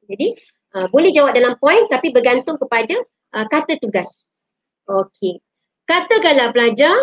Jadi, 0.08 0.28
uh, 0.80 0.88
boleh 0.88 1.12
jawab 1.12 1.36
dalam 1.36 1.60
poin 1.60 1.84
tapi 1.92 2.16
bergantung 2.16 2.56
kepada 2.56 2.96
uh, 3.36 3.46
kata 3.52 3.76
tugas. 3.84 4.32
Okey. 4.88 5.44
Katakanlah 5.84 6.56
pelajar, 6.56 6.96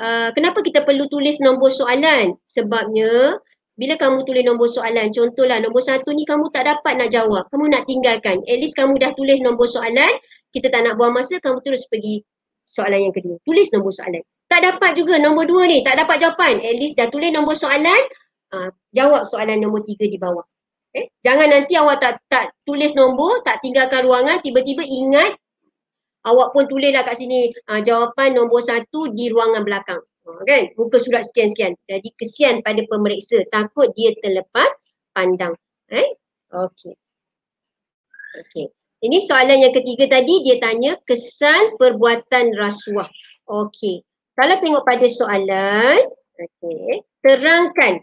uh, 0.00 0.28
kenapa 0.34 0.62
kita 0.64 0.82
perlu 0.82 1.06
tulis 1.10 1.38
nombor 1.42 1.70
soalan? 1.70 2.34
Sebabnya, 2.48 3.38
bila 3.74 3.98
kamu 3.98 4.22
tulis 4.22 4.46
nombor 4.46 4.70
soalan, 4.70 5.10
contohlah 5.10 5.58
nombor 5.58 5.82
satu 5.82 6.14
ni 6.14 6.22
kamu 6.22 6.46
tak 6.54 6.70
dapat 6.70 6.94
nak 6.94 7.10
jawab, 7.10 7.46
kamu 7.50 7.74
nak 7.74 7.82
tinggalkan. 7.90 8.38
At 8.46 8.56
least 8.62 8.78
kamu 8.78 8.98
dah 9.02 9.10
tulis 9.18 9.42
nombor 9.42 9.66
soalan, 9.66 10.14
kita 10.54 10.70
tak 10.70 10.86
nak 10.86 10.94
buang 10.94 11.14
masa, 11.14 11.42
kamu 11.42 11.58
terus 11.66 11.82
pergi 11.90 12.22
soalan 12.62 13.10
yang 13.10 13.14
kedua. 13.14 13.36
Tulis 13.42 13.68
nombor 13.74 13.90
soalan. 13.90 14.22
Tak 14.46 14.60
dapat 14.62 14.94
juga 14.94 15.18
nombor 15.18 15.50
dua 15.50 15.66
ni, 15.66 15.82
tak 15.82 15.98
dapat 15.98 16.22
jawapan. 16.22 16.62
At 16.62 16.76
least 16.78 16.94
dah 16.94 17.10
tulis 17.10 17.34
nombor 17.34 17.58
soalan, 17.58 18.00
uh, 18.54 18.70
jawab 18.94 19.26
soalan 19.26 19.58
nombor 19.58 19.82
tiga 19.82 20.06
di 20.06 20.16
bawah. 20.22 20.46
Eh? 20.94 21.10
Jangan 21.26 21.50
nanti 21.50 21.74
awak 21.74 21.98
tak 21.98 22.22
tak 22.30 22.54
tulis 22.62 22.94
nombor, 22.94 23.42
tak 23.42 23.58
tinggalkan 23.58 24.06
ruangan, 24.06 24.38
tiba-tiba 24.38 24.86
ingat 24.86 25.34
awak 26.24 26.56
pun 26.56 26.64
tulislah 26.66 27.04
kat 27.04 27.16
sini 27.20 27.52
uh, 27.68 27.80
jawapan 27.84 28.34
nombor 28.34 28.64
satu 28.64 29.12
di 29.12 29.28
ruangan 29.28 29.62
belakang. 29.62 30.00
Ha, 30.24 30.40
kan? 30.48 30.72
Muka 30.80 30.96
surat 30.96 31.28
sekian-sekian. 31.28 31.76
Jadi 31.84 32.08
kesian 32.16 32.64
pada 32.64 32.80
pemeriksa. 32.88 33.44
Takut 33.52 33.92
dia 33.92 34.16
terlepas 34.24 34.68
pandang. 35.12 35.52
Eh 35.92 36.08
okey. 36.48 36.96
Okey. 38.40 38.66
Ini 39.04 39.20
soalan 39.20 39.68
yang 39.68 39.74
ketiga 39.76 40.08
tadi. 40.08 40.40
Dia 40.48 40.56
tanya 40.64 40.96
kesan 41.04 41.76
perbuatan 41.76 42.56
rasuah. 42.56 43.08
Okey. 43.44 44.00
Kalau 44.34 44.56
tengok 44.64 44.84
pada 44.88 45.06
soalan 45.06 46.00
okey 46.40 47.04
terangkan 47.20 48.00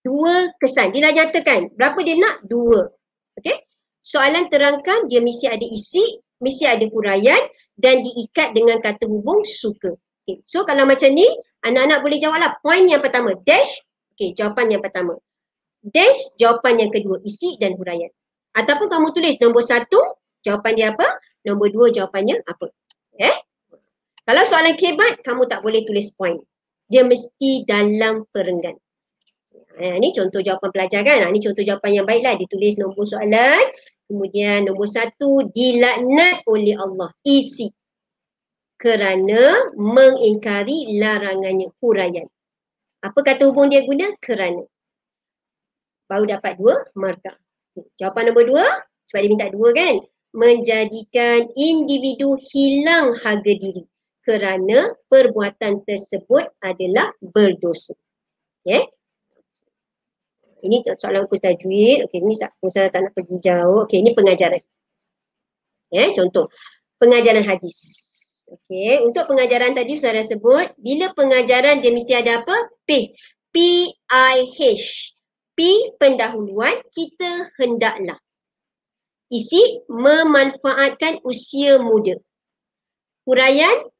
dua 0.00 0.56
kesan. 0.56 0.96
Dia 0.96 1.12
dah 1.12 1.12
nyatakan 1.20 1.68
berapa 1.76 2.00
dia 2.00 2.16
nak? 2.16 2.48
Dua. 2.48 2.88
Okey. 3.36 3.60
Soalan 4.00 4.48
terangkan 4.48 5.04
dia 5.12 5.20
mesti 5.20 5.52
ada 5.52 5.66
isi 5.68 6.16
mesti 6.42 6.64
ada 6.68 6.84
huraian 6.88 7.40
dan 7.76 8.04
diikat 8.04 8.56
dengan 8.56 8.80
kata 8.80 9.04
hubung 9.08 9.44
suka 9.44 9.96
Okay. 10.26 10.42
So 10.42 10.66
kalau 10.66 10.82
macam 10.90 11.14
ni, 11.14 11.22
anak-anak 11.62 12.02
boleh 12.02 12.18
jawablah 12.18 12.58
poin 12.58 12.82
yang 12.90 12.98
pertama, 12.98 13.38
dash. 13.46 13.78
Okay, 14.18 14.34
jawapan 14.34 14.74
yang 14.74 14.82
pertama. 14.82 15.14
Dash, 15.86 16.18
jawapan 16.34 16.82
yang 16.82 16.90
kedua, 16.90 17.22
isi 17.22 17.54
dan 17.62 17.78
huraian. 17.78 18.10
Ataupun 18.58 18.90
kamu 18.90 19.14
tulis 19.14 19.38
nombor 19.38 19.62
satu, 19.62 20.18
jawapan 20.42 20.72
dia 20.74 20.88
apa? 20.90 21.06
Nombor 21.46 21.70
dua, 21.70 21.94
jawapannya 21.94 22.42
apa? 22.42 22.66
Eh? 23.22 23.36
Kalau 24.26 24.42
soalan 24.50 24.74
kebat, 24.74 25.22
kamu 25.22 25.46
tak 25.46 25.62
boleh 25.62 25.86
tulis 25.86 26.10
poin. 26.18 26.42
Dia 26.90 27.06
mesti 27.06 27.62
dalam 27.62 28.26
perenggan. 28.34 28.74
Ha, 29.78 29.94
ini 29.94 30.10
contoh 30.10 30.42
jawapan 30.42 30.70
pelajar 30.74 31.06
kan? 31.06 31.22
Ha, 31.22 31.30
ini 31.30 31.38
contoh 31.38 31.62
jawapan 31.62 32.02
yang 32.02 32.06
baiklah. 32.08 32.34
Ditulis 32.34 32.74
nombor 32.82 33.06
soalan. 33.06 33.62
Kemudian 34.06 34.70
nombor 34.70 34.86
satu, 34.86 35.50
dilaknat 35.50 36.46
oleh 36.46 36.78
Allah. 36.78 37.10
Isi 37.26 37.70
kerana 38.76 39.72
mengingkari 39.74 41.00
larangannya 41.00 41.72
huraian. 41.80 42.28
Apa 43.02 43.24
kata 43.24 43.48
hubung 43.48 43.72
dia 43.72 43.82
guna? 43.82 44.12
Kerana. 44.20 44.62
Baru 46.06 46.28
dapat 46.28 46.54
dua 46.60 46.86
markah. 46.94 47.34
Jawapan 47.98 48.30
nombor 48.30 48.44
dua, 48.46 48.66
sebab 49.10 49.20
dia 49.26 49.30
minta 49.32 49.48
dua 49.50 49.68
kan? 49.74 49.96
Menjadikan 50.36 51.48
individu 51.56 52.36
hilang 52.52 53.16
harga 53.24 53.52
diri 53.56 53.82
kerana 54.26 54.92
perbuatan 55.08 55.86
tersebut 55.86 56.50
adalah 56.60 57.14
berdosa. 57.22 57.94
Okay? 58.66 58.84
Ini 60.66 60.82
soalan 60.98 61.30
aku 61.30 61.38
tajwid. 61.38 62.10
Okay, 62.10 62.18
ini 62.20 62.34
saya 62.34 62.90
tak 62.90 63.06
nak 63.06 63.12
pergi 63.14 63.38
jauh. 63.38 63.86
Okay, 63.86 64.02
ini 64.02 64.12
pengajaran. 64.12 64.62
Okay, 65.88 66.10
contoh. 66.18 66.50
Pengajaran 66.98 67.46
hadis. 67.46 68.06
Okey, 68.46 69.02
untuk 69.02 69.26
pengajaran 69.26 69.74
tadi 69.74 69.98
saya 69.98 70.22
sebut, 70.22 70.70
bila 70.78 71.10
pengajaran 71.18 71.82
dia 71.82 71.90
mesti 71.90 72.14
ada 72.14 72.46
apa? 72.46 72.54
P. 72.86 73.10
P-I-H. 73.50 74.86
P 75.58 75.58
pendahuluan, 75.98 76.78
kita 76.94 77.50
hendaklah. 77.58 78.22
Isi, 79.34 79.82
memanfaatkan 79.90 81.26
usia 81.26 81.82
muda. 81.82 82.14
Huraian, 83.26 83.90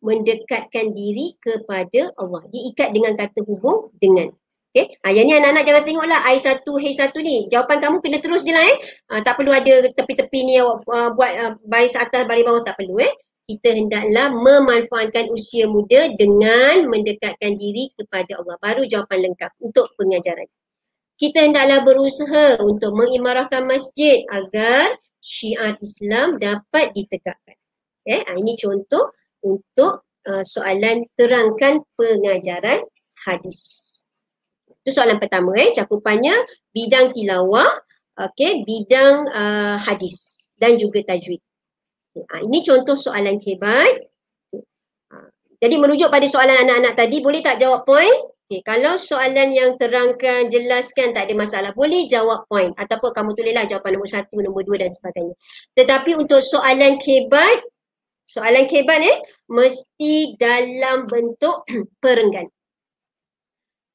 mendekatkan 0.00 0.96
diri 0.96 1.36
kepada 1.36 2.08
Allah. 2.16 2.40
Dia 2.48 2.72
ikat 2.72 2.96
dengan 2.96 3.12
kata 3.20 3.44
hubung 3.44 3.92
dengan. 4.00 4.32
Okay. 4.70 4.86
Ha, 5.02 5.10
yang 5.10 5.26
ni 5.26 5.34
anak-anak 5.34 5.66
jangan 5.66 5.82
tengoklah 5.82 6.20
I1, 6.30 6.62
H1 6.62 7.14
ni. 7.26 7.50
Jawapan 7.50 7.78
kamu 7.82 7.96
kena 8.06 8.18
terus 8.22 8.46
je 8.46 8.54
lah 8.54 8.62
eh. 8.62 8.78
Ha, 9.10 9.18
tak 9.26 9.34
perlu 9.34 9.50
ada 9.50 9.90
tepi-tepi 9.90 10.38
ni 10.46 10.62
awak 10.62 10.86
uh, 10.86 11.10
buat 11.10 11.32
uh, 11.42 11.52
baris 11.66 11.98
atas, 11.98 12.22
baris 12.30 12.46
bawah 12.46 12.62
tak 12.62 12.78
perlu 12.78 13.02
eh 13.02 13.10
kita 13.50 13.74
hendaklah 13.74 14.30
memanfaatkan 14.30 15.26
usia 15.34 15.66
muda 15.66 16.14
dengan 16.14 16.86
mendekatkan 16.86 17.58
diri 17.58 17.90
kepada 17.98 18.38
Allah. 18.38 18.54
Baru 18.62 18.86
jawapan 18.86 19.26
lengkap 19.26 19.50
untuk 19.58 19.90
pengajaran. 19.98 20.46
Kita 21.18 21.50
hendaklah 21.50 21.82
berusaha 21.82 22.62
untuk 22.62 22.94
mengimarahkan 22.94 23.66
masjid 23.66 24.22
agar 24.30 24.94
syiar 25.18 25.74
Islam 25.82 26.38
dapat 26.38 26.94
ditegakkan. 26.94 27.58
Ha, 28.06 28.38
ini 28.38 28.54
contoh 28.54 29.10
untuk 29.42 30.06
uh, 30.30 30.44
soalan 30.46 31.10
terangkan 31.18 31.82
pengajaran 31.98 32.86
hadis. 33.26 33.99
Itu 34.80 34.96
soalan 34.96 35.20
pertama 35.20 35.52
eh, 35.60 35.70
cakupannya 35.76 36.32
bidang 36.72 37.12
tilawah, 37.12 37.68
okay, 38.16 38.64
bidang 38.64 39.28
uh, 39.28 39.76
hadis 39.76 40.48
dan 40.56 40.80
juga 40.80 41.04
tajwid. 41.04 41.40
Ha, 42.16 42.42
ini 42.42 42.60
contoh 42.64 42.96
soalan 42.96 43.40
kebat. 43.40 44.08
Ha, 45.12 45.16
jadi 45.60 45.74
merujuk 45.76 46.08
pada 46.12 46.26
soalan 46.28 46.64
anak-anak 46.68 46.94
tadi, 46.96 47.16
boleh 47.20 47.40
tak 47.40 47.60
jawab 47.60 47.84
poin? 47.84 48.12
Okay, 48.50 48.66
kalau 48.66 48.98
soalan 48.98 49.54
yang 49.54 49.78
terangkan, 49.78 50.50
jelaskan, 50.50 51.14
tak 51.14 51.30
ada 51.30 51.38
masalah. 51.38 51.70
Boleh 51.70 52.10
jawab 52.10 52.50
poin. 52.50 52.74
Ataupun 52.74 53.14
kamu 53.14 53.30
tulislah 53.38 53.62
jawapan 53.62 53.94
nombor 53.94 54.10
satu, 54.10 54.34
nombor 54.42 54.66
dua 54.66 54.82
dan 54.82 54.90
sebagainya. 54.90 55.38
Tetapi 55.78 56.18
untuk 56.18 56.42
soalan 56.42 56.98
kebat, 56.98 57.62
soalan 58.26 58.66
kebat 58.66 59.06
eh, 59.06 59.22
mesti 59.46 60.34
dalam 60.34 61.06
bentuk 61.06 61.62
perenggan. 62.02 62.50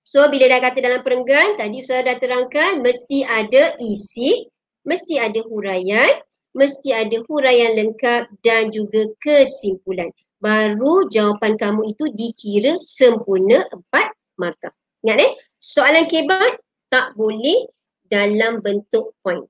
So 0.05 0.29
bila 0.29 0.45
dah 0.45 0.61
kata 0.61 0.85
dalam 0.85 1.01
perenggan, 1.01 1.57
tadi 1.57 1.81
saya 1.81 2.05
dah 2.05 2.21
terangkan, 2.21 2.85
mesti 2.85 3.25
ada 3.25 3.73
isi, 3.81 4.45
mesti 4.85 5.17
ada 5.17 5.41
huraian, 5.49 6.21
mesti 6.53 6.93
ada 6.93 7.25
huraian 7.25 7.73
lengkap 7.73 8.29
dan 8.45 8.69
juga 8.69 9.09
kesimpulan. 9.17 10.13
Baru 10.37 11.09
jawapan 11.09 11.57
kamu 11.57 11.97
itu 11.97 12.05
dikira 12.13 12.77
sempurna 12.77 13.65
empat 13.73 14.13
markah. 14.37 14.69
Ingat 15.01 15.25
eh, 15.25 15.31
soalan 15.57 16.05
kebat 16.05 16.53
tak 16.93 17.17
boleh 17.17 17.65
dalam 18.05 18.61
bentuk 18.61 19.17
poin. 19.25 19.41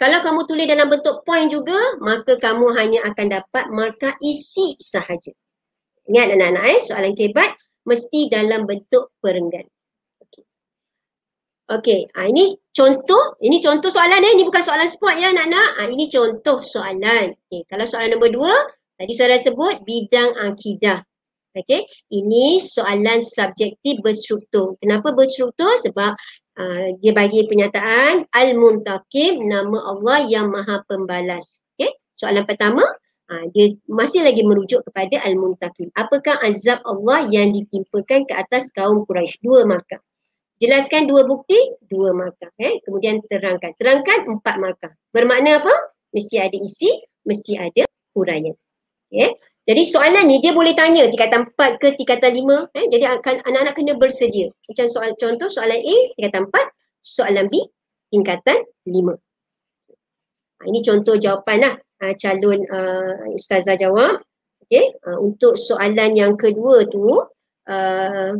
Kalau 0.00 0.24
kamu 0.24 0.48
tulis 0.48 0.64
dalam 0.64 0.88
bentuk 0.88 1.20
poin 1.28 1.52
juga, 1.52 1.76
maka 2.00 2.40
kamu 2.40 2.72
hanya 2.80 3.04
akan 3.12 3.28
dapat 3.28 3.68
markah 3.68 4.16
isi 4.24 4.72
sahaja. 4.80 5.36
Ingat 6.08 6.32
anak-anak 6.32 6.64
eh, 6.64 6.80
soalan 6.80 7.12
kebat 7.12 7.60
mesti 7.84 8.32
dalam 8.32 8.64
bentuk 8.64 9.12
perenggan. 9.20 9.68
Okey, 11.68 12.08
ha, 12.16 12.24
ini 12.24 12.56
contoh, 12.72 13.36
ini 13.44 13.60
contoh 13.60 13.92
soalan 13.92 14.24
eh, 14.24 14.32
ini 14.40 14.48
bukan 14.48 14.64
soalan 14.64 14.88
sport 14.88 15.20
ya 15.20 15.36
anak-anak. 15.36 15.68
Ha, 15.76 15.80
ini 15.92 16.08
contoh 16.08 16.64
soalan. 16.64 17.36
Okey, 17.44 17.68
kalau 17.68 17.84
soalan 17.84 18.16
nombor 18.16 18.32
dua, 18.32 18.54
tadi 18.96 19.12
dah 19.12 19.36
sebut 19.36 19.84
bidang 19.84 20.32
akidah. 20.48 21.04
Okey, 21.52 21.84
ini 22.08 22.56
soalan 22.56 23.20
subjektif 23.20 24.00
berstruktur. 24.00 24.80
Kenapa 24.80 25.12
berstruktur? 25.12 25.68
Sebab 25.84 26.16
uh, 26.56 26.88
dia 27.04 27.12
bagi 27.12 27.44
penyataan 27.44 28.24
Al-Muntaqim, 28.32 29.44
nama 29.44 29.92
Allah 29.92 30.24
yang 30.24 30.48
maha 30.48 30.80
pembalas. 30.88 31.60
Okey, 31.76 31.92
soalan 32.16 32.48
pertama, 32.48 32.80
uh, 33.28 33.44
dia 33.52 33.76
masih 33.92 34.24
lagi 34.24 34.40
merujuk 34.40 34.88
kepada 34.88 35.20
Al-Muntaqim. 35.20 35.92
Apakah 36.00 36.40
azab 36.40 36.80
Allah 36.88 37.28
yang 37.28 37.52
ditimpakan 37.52 38.24
ke 38.24 38.32
atas 38.32 38.72
kaum 38.72 39.04
Quraisy? 39.04 39.36
Dua 39.44 39.68
markah. 39.68 40.00
Jelaskan 40.58 41.06
dua 41.06 41.22
bukti, 41.22 41.56
dua 41.86 42.10
markah. 42.10 42.50
Eh? 42.58 42.82
Kemudian 42.82 43.22
terangkan. 43.30 43.74
Terangkan 43.78 44.26
empat 44.26 44.54
markah. 44.58 44.92
Bermakna 45.14 45.62
apa? 45.62 45.70
Mesti 46.10 46.36
ada 46.42 46.58
isi, 46.58 46.90
mesti 47.22 47.54
ada 47.54 47.86
huraian. 48.18 48.54
Okay? 49.10 49.38
Jadi 49.68 49.82
soalan 49.84 50.24
ni 50.26 50.40
dia 50.40 50.56
boleh 50.56 50.72
tanya 50.72 51.04
tingkatan 51.06 51.52
empat 51.52 51.78
ke 51.78 51.94
tingkatan 51.94 52.32
lima. 52.34 52.66
Eh? 52.74 52.88
Jadi 52.90 53.04
akan 53.04 53.44
anak-anak 53.44 53.74
kena 53.76 53.94
bersedia. 53.94 54.48
Macam 54.66 54.86
soal 54.88 55.12
contoh 55.20 55.46
soalan 55.46 55.78
A 55.78 55.96
tingkatan 56.16 56.48
empat, 56.48 56.66
soalan 57.04 57.46
B 57.52 57.62
tingkatan 58.08 58.64
lima. 58.88 59.14
Ha, 60.58 60.66
ini 60.66 60.82
contoh 60.82 61.14
jawapan 61.14 61.58
lah 61.62 61.74
uh, 62.02 62.14
calon 62.18 62.64
uh, 62.66 63.30
ustazah 63.36 63.78
jawab. 63.78 64.24
Okay, 64.68 64.92
uh, 65.06 65.16
untuk 65.20 65.56
soalan 65.56 66.12
yang 66.12 66.36
kedua 66.36 66.84
tu, 66.88 67.24
uh, 67.68 68.32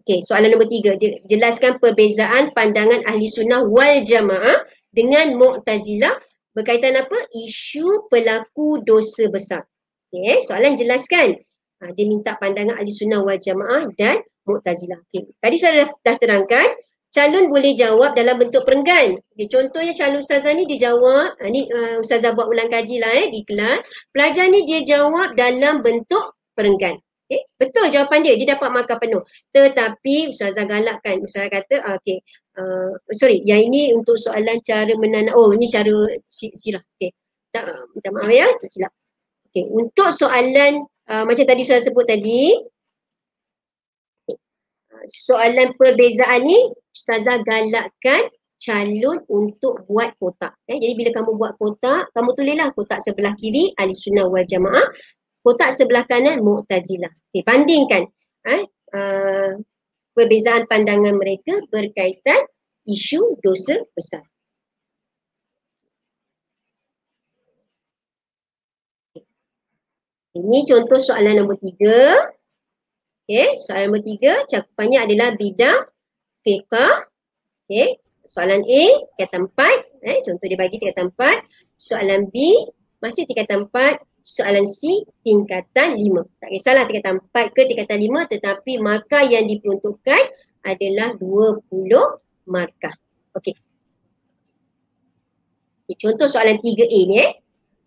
okay, 0.00 0.18
soalan 0.24 0.52
nombor 0.56 0.68
tiga, 0.72 0.96
jelaskan 1.28 1.76
perbezaan 1.78 2.50
pandangan 2.56 3.04
ahli 3.06 3.28
sunnah 3.28 3.62
wal 3.64 4.00
jamaah 4.02 4.64
dengan 4.90 5.36
mu'tazilah 5.38 6.16
berkaitan 6.56 6.98
apa? 6.98 7.14
Isu 7.30 8.10
pelaku 8.10 8.82
dosa 8.82 9.30
besar. 9.30 9.62
Okay, 10.10 10.42
soalan 10.42 10.74
jelaskan. 10.74 11.38
Uh, 11.80 11.94
dia 11.94 12.04
minta 12.04 12.34
pandangan 12.36 12.76
ahli 12.76 12.90
sunnah 12.90 13.22
wal 13.22 13.38
jamaah 13.38 13.86
dan 13.94 14.20
mu'tazilah. 14.44 14.98
Okay. 15.06 15.30
Tadi 15.38 15.56
saya 15.56 15.86
dah, 15.86 15.88
dah 16.02 16.16
terangkan, 16.18 16.68
calon 17.14 17.46
boleh 17.46 17.78
jawab 17.78 18.18
dalam 18.18 18.36
bentuk 18.42 18.66
perenggan. 18.66 19.22
Okay, 19.36 19.46
contohnya 19.46 19.94
calon 19.94 20.20
ustazah 20.20 20.52
ni 20.52 20.66
dia 20.66 20.90
jawab, 20.90 21.38
ha, 21.38 21.44
ni 21.46 21.70
uh, 21.70 22.02
ustazah 22.02 22.34
buat 22.34 22.50
ulang 22.50 22.68
kaji 22.68 22.98
lah 22.98 23.12
eh 23.14 23.30
di 23.30 23.46
kelas. 23.46 23.86
Pelajar 24.10 24.50
ni 24.50 24.66
dia 24.66 24.82
jawab 24.82 25.38
dalam 25.38 25.80
bentuk 25.80 26.34
perenggan. 26.58 26.98
Okay, 27.30 27.46
betul 27.62 27.86
jawapan 27.94 28.26
dia, 28.26 28.34
dia 28.34 28.58
dapat 28.58 28.74
markah 28.74 28.98
penuh. 28.98 29.22
Tetapi 29.54 30.34
ustazah 30.34 30.66
galakkan, 30.66 31.22
ustazah 31.22 31.46
kata, 31.46 31.78
uh, 31.78 31.94
okay, 31.94 32.18
uh, 32.58 32.90
sorry, 33.14 33.38
yang 33.46 33.70
ini 33.70 33.94
untuk 33.94 34.18
soalan 34.18 34.58
cara 34.66 34.90
menanam, 34.98 35.30
oh 35.38 35.54
ini 35.54 35.70
cara 35.70 36.10
sirah. 36.26 36.82
Okay, 36.98 37.14
tak, 37.54 37.70
minta 37.94 38.10
maaf 38.10 38.34
ya, 38.34 38.50
tersilap. 38.58 38.90
Okay, 39.46 39.62
untuk 39.70 40.10
soalan 40.10 40.82
uh, 41.06 41.22
macam 41.22 41.46
tadi 41.46 41.62
saya 41.62 41.86
sebut 41.86 42.02
tadi, 42.10 42.58
soalan 45.06 45.70
perbezaan 45.78 46.44
ni 46.44 46.58
Ustazah 46.90 47.40
galakkan 47.46 48.26
calon 48.60 49.24
untuk 49.30 49.88
buat 49.88 50.12
kotak. 50.20 50.52
Eh, 50.68 50.76
jadi 50.76 50.92
bila 50.92 51.10
kamu 51.16 51.30
buat 51.38 51.52
kotak, 51.56 52.12
kamu 52.12 52.36
tulislah 52.36 52.68
kotak 52.76 53.00
sebelah 53.00 53.32
kiri 53.38 53.72
ahli 53.80 53.94
sunnah 53.96 54.28
wal 54.28 54.44
jamaah, 54.44 54.84
kotak 55.40 55.72
sebelah 55.72 56.04
kanan 56.04 56.44
mu'tazilah. 56.44 57.10
Okay, 57.30 57.42
bandingkan 57.46 58.08
eh, 58.46 58.62
uh, 58.92 59.56
perbezaan 60.12 60.66
pandangan 60.66 61.16
mereka 61.16 61.62
berkaitan 61.70 62.44
isu 62.84 63.38
dosa 63.40 63.80
besar. 63.94 64.24
Ini 70.30 70.62
contoh 70.62 71.02
soalan 71.02 71.42
nombor 71.42 71.58
tiga. 71.58 72.30
Okay, 73.26 73.58
soalan 73.58 73.94
nombor 73.94 74.02
tiga, 74.06 74.32
cakupannya 74.46 74.98
adalah 75.02 75.34
bidang 75.34 75.80
fiqah. 76.46 77.06
Okay, 77.66 77.98
soalan 78.30 78.62
A, 78.62 78.84
tingkatan 79.14 79.50
empat. 79.50 79.78
Eh, 80.06 80.18
contoh 80.22 80.46
dia 80.46 80.58
bagi 80.58 80.78
tingkatan 80.78 81.10
empat. 81.10 81.38
Soalan 81.74 82.30
B, 82.30 82.34
masih 83.02 83.26
tingkatan 83.26 83.66
empat. 83.66 84.02
Soalan 84.20 84.68
C, 84.68 85.04
tingkatan 85.24 85.96
lima. 85.96 86.28
Tak 86.38 86.52
kisahlah 86.52 86.84
tingkatan 86.84 87.24
empat 87.24 87.56
ke 87.56 87.64
tingkatan 87.64 87.98
lima 87.98 88.28
tetapi 88.28 88.76
markah 88.76 89.24
yang 89.24 89.48
diperuntukkan 89.48 90.22
adalah 90.60 91.16
dua 91.16 91.56
puluh 91.72 92.20
markah. 92.44 92.92
Okay. 93.32 93.56
okay 95.88 95.96
contoh 95.96 96.28
soalan 96.28 96.60
tiga 96.60 96.84
A 96.84 97.00
ni 97.08 97.16
eh. 97.16 97.32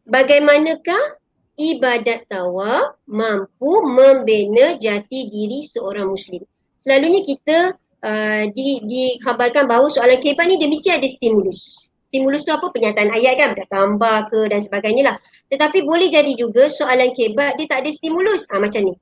Bagaimanakah 0.04 1.22
ibadat 1.54 2.26
tawaf 2.28 2.98
mampu 3.06 3.72
membina 3.86 4.74
jati 4.76 5.30
diri 5.30 5.62
seorang 5.62 6.10
muslim. 6.10 6.42
Selalunya 6.82 7.22
kita 7.24 7.78
uh, 8.04 8.44
di, 8.52 8.84
dikhabarkan 8.84 9.70
bahawa 9.70 9.88
soalan 9.88 10.20
kehidupan 10.20 10.50
ni 10.50 10.60
dia 10.60 10.68
mesti 10.68 10.90
ada 10.92 11.08
stimulus. 11.08 11.88
Stimulus 12.14 12.46
tu 12.46 12.54
apa? 12.54 12.70
Penyataan 12.70 13.10
ayat 13.10 13.42
kan, 13.42 13.50
ada 13.58 13.66
gambar 13.66 14.30
ke 14.30 14.46
dan 14.54 14.62
sebagainya 14.62 15.04
lah. 15.10 15.16
Tetapi 15.50 15.82
boleh 15.82 16.14
jadi 16.14 16.30
juga 16.38 16.70
soalan 16.70 17.10
kebat 17.18 17.58
dia 17.58 17.66
tak 17.66 17.82
ada 17.82 17.90
stimulus. 17.90 18.46
Ha, 18.54 18.62
macam 18.62 18.86
ni. 18.86 18.94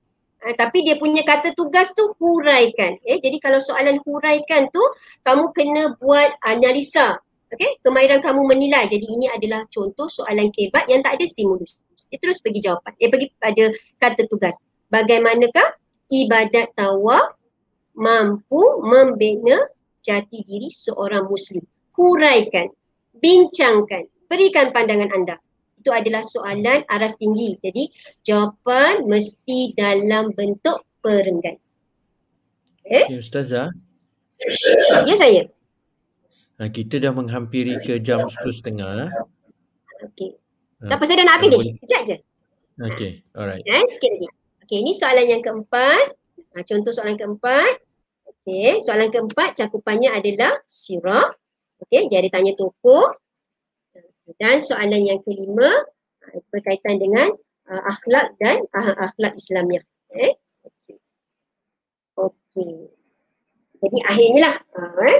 Ha, 0.47 0.55
tapi 0.55 0.87
dia 0.87 0.95
punya 0.95 1.27
kata 1.27 1.51
tugas 1.51 1.91
tu 1.91 2.15
huraikan. 2.23 2.95
Eh, 3.03 3.19
jadi 3.19 3.35
kalau 3.43 3.59
soalan 3.59 3.99
huraikan 4.07 4.71
tu, 4.71 4.79
kamu 5.27 5.51
kena 5.51 5.83
buat 5.99 6.31
analisa. 6.47 7.19
Okay? 7.51 7.75
Kemahiran 7.83 8.23
kamu 8.23 8.47
menilai. 8.47 8.87
Jadi 8.87 9.03
ini 9.11 9.27
adalah 9.27 9.67
contoh 9.67 10.07
soalan 10.07 10.47
kebat 10.55 10.87
yang 10.87 11.03
tak 11.03 11.19
ada 11.19 11.27
stimulus 11.27 11.75
dia 12.11 12.19
terus 12.19 12.43
pergi 12.43 12.59
jawapan. 12.67 12.91
Dia 12.99 13.07
pergi 13.07 13.27
pada 13.39 13.63
kata 14.03 14.21
tugas. 14.27 14.67
Bagaimanakah 14.91 15.79
ibadat 16.11 16.75
tawaf 16.75 17.39
mampu 17.95 18.83
membina 18.83 19.55
jati 20.03 20.43
diri 20.43 20.67
seorang 20.67 21.31
muslim? 21.31 21.63
Huraikan, 21.95 22.67
bincangkan, 23.21 24.09
berikan 24.27 24.73
pandangan 24.75 25.09
anda. 25.13 25.35
Itu 25.81 25.89
adalah 25.89 26.21
soalan 26.21 26.85
aras 26.89 27.17
tinggi. 27.17 27.57
Jadi 27.61 27.89
jawapan 28.21 29.05
mesti 29.09 29.73
dalam 29.73 30.29
bentuk 30.33 30.85
perenggan. 31.01 31.57
Eh? 32.85 33.05
Okay, 33.07 33.17
Ustazah. 33.17 33.73
Ya 35.05 35.15
saya. 35.17 35.49
Ha, 36.61 36.69
kita 36.69 37.01
dah 37.01 37.13
menghampiri 37.13 37.81
ke 37.81 37.97
jam 37.97 38.25
10.30. 38.29 39.09
Okey. 40.05 40.37
Tak 40.81 40.97
apa, 40.97 41.03
saya 41.05 41.21
dah 41.21 41.25
nak 41.25 41.35
habis 41.41 41.49
ni. 41.49 41.73
Sekejap 41.77 42.01
je. 42.09 42.17
Okay, 42.93 43.11
alright. 43.37 43.61
Eh, 43.65 43.85
sikit 43.97 44.09
lagi. 44.17 44.27
Okay, 44.65 44.77
ini 44.81 44.93
soalan 44.93 45.25
yang 45.29 45.41
keempat. 45.41 46.17
Ha, 46.53 46.61
contoh 46.65 46.93
soalan 46.93 47.17
keempat. 47.17 47.81
Okay, 48.41 48.81
soalan 48.81 49.13
keempat 49.13 49.57
cakupannya 49.57 50.09
adalah 50.13 50.57
sirah. 50.65 51.33
Okay, 51.87 52.07
dia 52.07 52.21
ada 52.21 52.29
tanya 52.29 52.53
tokoh. 52.57 53.13
Dan 54.39 54.63
soalan 54.63 55.03
yang 55.03 55.19
kelima 55.27 55.67
ha, 56.23 56.27
berkaitan 56.53 57.01
dengan 57.01 57.35
uh, 57.67 57.81
akhlak 57.89 58.31
dan 58.39 58.63
uh, 58.71 58.95
akhlak 59.11 59.35
Islamiah. 59.35 59.83
Okay. 60.07 60.39
okay. 62.15 62.73
Jadi 63.81 63.97
akhirnya 64.07 64.39
lah. 64.45 64.55
Uh, 64.71 64.93
eh 65.09 65.19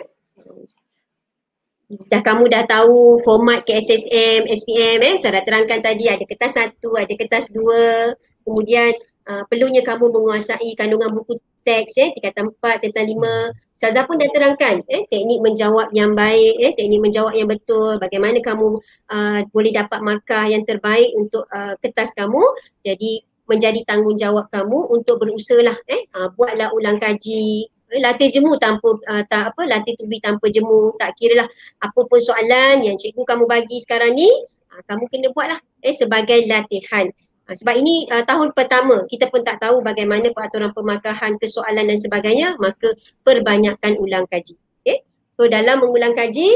dah 2.08 2.22
kamu 2.24 2.48
dah 2.48 2.64
tahu 2.72 3.20
format 3.20 3.68
KSSM, 3.68 4.48
SPM 4.48 5.00
eh 5.04 5.16
saya 5.20 5.40
dah 5.40 5.44
terangkan 5.44 5.84
tadi 5.84 6.08
ada 6.08 6.24
kertas 6.24 6.56
satu, 6.56 6.96
ada 6.96 7.12
kertas 7.20 7.52
dua 7.52 8.16
kemudian 8.48 8.96
uh, 9.28 9.44
perlunya 9.52 9.84
kamu 9.84 10.08
menguasai 10.08 10.72
kandungan 10.80 11.12
buku 11.12 11.36
teks 11.68 12.00
eh 12.00 12.10
tingkatan 12.16 12.56
empat, 12.56 12.80
tingkatan 12.80 13.12
lima 13.12 13.52
Ustazah 13.82 14.06
pun 14.06 14.22
dah 14.22 14.30
terangkan 14.30 14.86
eh, 14.86 15.10
teknik 15.10 15.42
menjawab 15.42 15.90
yang 15.90 16.14
baik, 16.14 16.54
eh, 16.62 16.78
teknik 16.78 17.02
menjawab 17.02 17.34
yang 17.34 17.50
betul, 17.50 17.98
bagaimana 17.98 18.38
kamu 18.38 18.78
uh, 19.10 19.42
boleh 19.50 19.74
dapat 19.74 20.06
markah 20.06 20.46
yang 20.46 20.62
terbaik 20.70 21.10
untuk 21.18 21.50
uh, 21.50 21.74
kertas 21.82 22.14
kamu. 22.14 22.46
Jadi 22.86 23.26
menjadi 23.50 23.82
tanggungjawab 23.90 24.54
kamu 24.54 24.86
untuk 24.86 25.18
berusaha 25.18 25.66
lah, 25.66 25.78
eh, 25.90 26.06
uh, 26.14 26.30
buatlah 26.30 26.70
ulang 26.78 27.02
kaji, 27.02 27.74
Eh, 27.92 28.00
latih 28.00 28.32
jemu 28.32 28.56
tanpa 28.56 28.96
uh, 28.96 29.24
tak 29.28 29.52
apa 29.52 29.68
latih 29.68 30.00
tubi 30.00 30.24
tanpa 30.24 30.48
jemu 30.48 30.96
tak 30.96 31.12
kira 31.20 31.44
lah 31.44 31.48
apa 31.84 32.00
pun 32.08 32.20
soalan 32.24 32.88
yang 32.88 32.96
cikgu 32.96 33.20
kamu 33.28 33.44
bagi 33.44 33.84
sekarang 33.84 34.16
ni 34.16 34.32
uh, 34.72 34.80
kamu 34.88 35.12
kena 35.12 35.28
buat 35.36 35.48
lah 35.52 35.60
eh 35.84 35.92
sebagai 35.92 36.40
latihan 36.48 37.12
sebab 37.58 37.76
ini 37.76 38.08
uh, 38.08 38.24
tahun 38.24 38.56
pertama 38.56 39.04
kita 39.12 39.28
pun 39.28 39.44
tak 39.44 39.60
tahu 39.60 39.84
bagaimana 39.84 40.32
peraturan 40.32 40.72
pemakahan 40.72 41.36
kesoalan 41.42 41.90
dan 41.92 41.98
sebagainya 42.00 42.56
maka 42.58 42.96
perbanyakkan 43.28 44.00
ulang 44.00 44.24
kaji. 44.32 44.56
Okay? 44.84 45.04
so 45.36 45.50
dalam 45.52 45.84
mengulang 45.84 46.16
kaji 46.16 46.50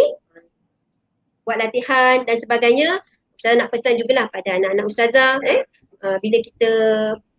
buat 1.46 1.58
latihan 1.62 2.26
dan 2.26 2.36
sebagainya 2.40 2.90
saya 3.36 3.60
nak 3.60 3.70
pesan 3.70 4.00
jugalah 4.00 4.32
pada 4.32 4.56
anak-anak 4.56 4.86
ustazah 4.88 5.38
eh? 5.44 5.68
Uh, 6.00 6.18
bila 6.24 6.40
kita 6.40 6.72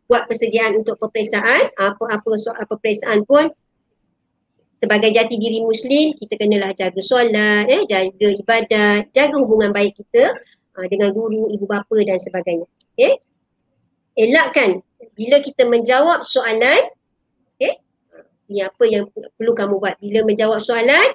buat 0.07 0.29
persediaan 0.31 0.79
untuk 0.79 1.01
peperiksaan 1.03 1.73
apa-apa 1.81 2.31
soal 2.39 2.63
peperiksaan 2.69 3.27
pun 3.27 3.51
sebagai 4.79 5.11
jati 5.11 5.35
diri 5.41 5.65
muslim 5.65 6.15
kita 6.15 6.37
kenalah 6.37 6.77
jaga 6.77 7.01
solat 7.01 7.67
eh? 7.73 7.83
Jaga 7.89 8.29
ibadat 8.37 9.11
jaga 9.17 9.35
hubungan 9.41 9.73
baik 9.73 9.97
kita 9.97 10.37
uh, 10.77 10.87
dengan 10.93 11.11
guru 11.17 11.49
ibu 11.51 11.65
bapa 11.65 11.97
dan 12.05 12.21
sebagainya. 12.21 12.69
Okey 12.95 13.26
elakkan 14.17 14.83
bila 15.15 15.41
kita 15.45 15.69
menjawab 15.69 16.25
soalan 16.25 16.83
okey 17.57 17.77
ini 18.51 18.61
apa 18.65 18.85
yang 18.89 19.05
perlu 19.37 19.53
kamu 19.53 19.79
buat 19.79 19.95
bila 20.01 20.25
menjawab 20.25 20.59
soalan 20.61 21.15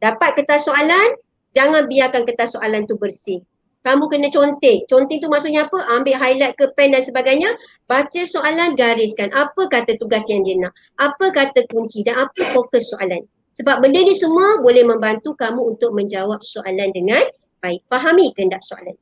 dapat 0.00 0.36
kertas 0.36 0.66
soalan 0.66 1.16
jangan 1.52 1.86
biarkan 1.86 2.24
kertas 2.24 2.56
soalan 2.56 2.88
tu 2.88 2.96
bersih 2.96 3.44
kamu 3.82 4.06
kena 4.06 4.30
conteng. 4.30 4.86
Conteng 4.86 5.18
tu 5.18 5.26
maksudnya 5.26 5.66
apa? 5.66 5.74
Ambil 5.90 6.14
highlight 6.14 6.54
ke 6.54 6.70
pen 6.78 6.94
dan 6.94 7.02
sebagainya. 7.02 7.50
Baca 7.90 8.22
soalan, 8.22 8.78
gariskan. 8.78 9.34
Apa 9.34 9.66
kata 9.66 9.98
tugas 9.98 10.22
yang 10.30 10.46
dia 10.46 10.54
nak? 10.54 10.70
Apa 11.02 11.34
kata 11.34 11.66
kunci 11.66 12.06
dan 12.06 12.14
apa 12.30 12.46
fokus 12.54 12.94
soalan? 12.94 13.26
Sebab 13.58 13.82
benda 13.82 14.00
ni 14.00 14.14
semua 14.14 14.62
boleh 14.62 14.86
membantu 14.86 15.34
kamu 15.34 15.76
untuk 15.76 15.92
menjawab 15.98 16.38
soalan 16.40 16.94
dengan 16.94 17.26
baik. 17.58 17.82
Fahami 17.90 18.30
kehendak 18.38 18.62
soalan. 18.62 18.94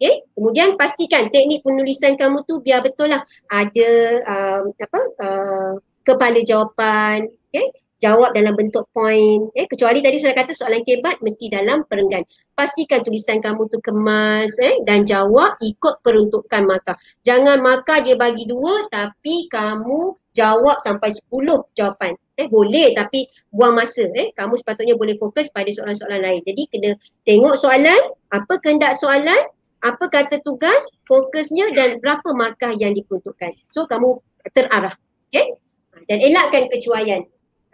Okay. 0.00 0.24
Kemudian 0.32 0.80
pastikan 0.80 1.28
teknik 1.28 1.60
penulisan 1.60 2.16
kamu 2.16 2.40
tu 2.48 2.64
biar 2.64 2.80
betul 2.80 3.12
lah. 3.12 3.20
Ada 3.52 3.90
um, 4.24 4.62
apa 4.72 5.00
uh, 5.20 5.72
kepala 6.08 6.40
jawapan. 6.40 7.28
Okay. 7.52 7.68
jawab 8.00 8.32
dalam 8.32 8.56
bentuk 8.56 8.88
point 8.96 9.52
eh? 9.54 9.68
Kecuali 9.68 10.00
tadi 10.00 10.16
saya 10.16 10.32
kata 10.32 10.56
soalan 10.56 10.82
kebat 10.82 11.20
mesti 11.20 11.52
dalam 11.52 11.84
perenggan. 11.86 12.24
Pastikan 12.56 13.04
tulisan 13.04 13.44
kamu 13.44 13.68
tu 13.68 13.78
kemas 13.84 14.56
eh? 14.58 14.80
Dan 14.88 15.04
jawab 15.04 15.60
ikut 15.60 16.00
peruntukan 16.00 16.64
markah. 16.64 16.96
Jangan 17.22 17.60
markah 17.60 18.00
dia 18.00 18.16
bagi 18.16 18.48
dua 18.48 18.88
tapi 18.88 19.46
kamu 19.52 20.16
jawab 20.32 20.80
sampai 20.80 21.12
sepuluh 21.12 21.68
jawapan. 21.76 22.16
Eh 22.40 22.48
boleh 22.48 22.96
tapi 22.96 23.28
buang 23.52 23.76
masa 23.76 24.08
eh? 24.16 24.32
Kamu 24.32 24.56
sepatutnya 24.56 24.96
boleh 24.96 25.20
fokus 25.20 25.52
pada 25.52 25.68
soalan-soalan 25.68 26.24
lain. 26.24 26.40
Jadi 26.48 26.62
kena 26.72 26.90
tengok 27.28 27.54
soalan 27.54 28.00
apa 28.32 28.56
kehendak 28.64 28.96
soalan 28.96 29.44
apa 29.80 30.04
kata 30.12 30.44
tugas 30.44 30.84
fokusnya 31.08 31.72
dan 31.72 32.00
berapa 32.00 32.36
markah 32.36 32.76
yang 32.76 32.92
diperuntukkan 32.92 33.56
so 33.72 33.88
kamu 33.88 34.20
terarah 34.52 34.92
okey 35.32 35.56
dan 36.08 36.18
elakkan 36.20 36.68
kecuaian 36.68 37.24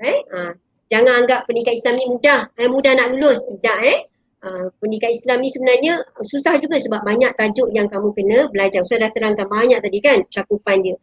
Eh? 0.01 0.16
Ha. 0.33 0.53
Jangan 0.87 1.27
anggap 1.27 1.51
pendidikan 1.51 1.74
Islam 1.74 1.95
ni 1.99 2.07
mudah, 2.07 2.41
eh, 2.55 2.69
mudah 2.70 2.93
nak 2.95 3.09
lulus. 3.16 3.43
Tidak 3.43 3.78
eh. 3.83 3.99
Ha, 4.45 4.70
pendidikan 4.78 5.11
Islam 5.11 5.43
ni 5.43 5.51
sebenarnya 5.51 6.05
susah 6.23 6.61
juga 6.62 6.78
sebab 6.78 7.03
banyak 7.03 7.35
tajuk 7.35 7.73
yang 7.74 7.91
kamu 7.91 8.15
kena 8.15 8.39
belajar. 8.53 8.85
Saya 8.87 9.09
dah 9.09 9.11
terangkan 9.16 9.49
banyak 9.49 9.81
tadi 9.83 9.99
kan 9.99 10.23
cakupan 10.31 10.85
dia. 10.85 10.97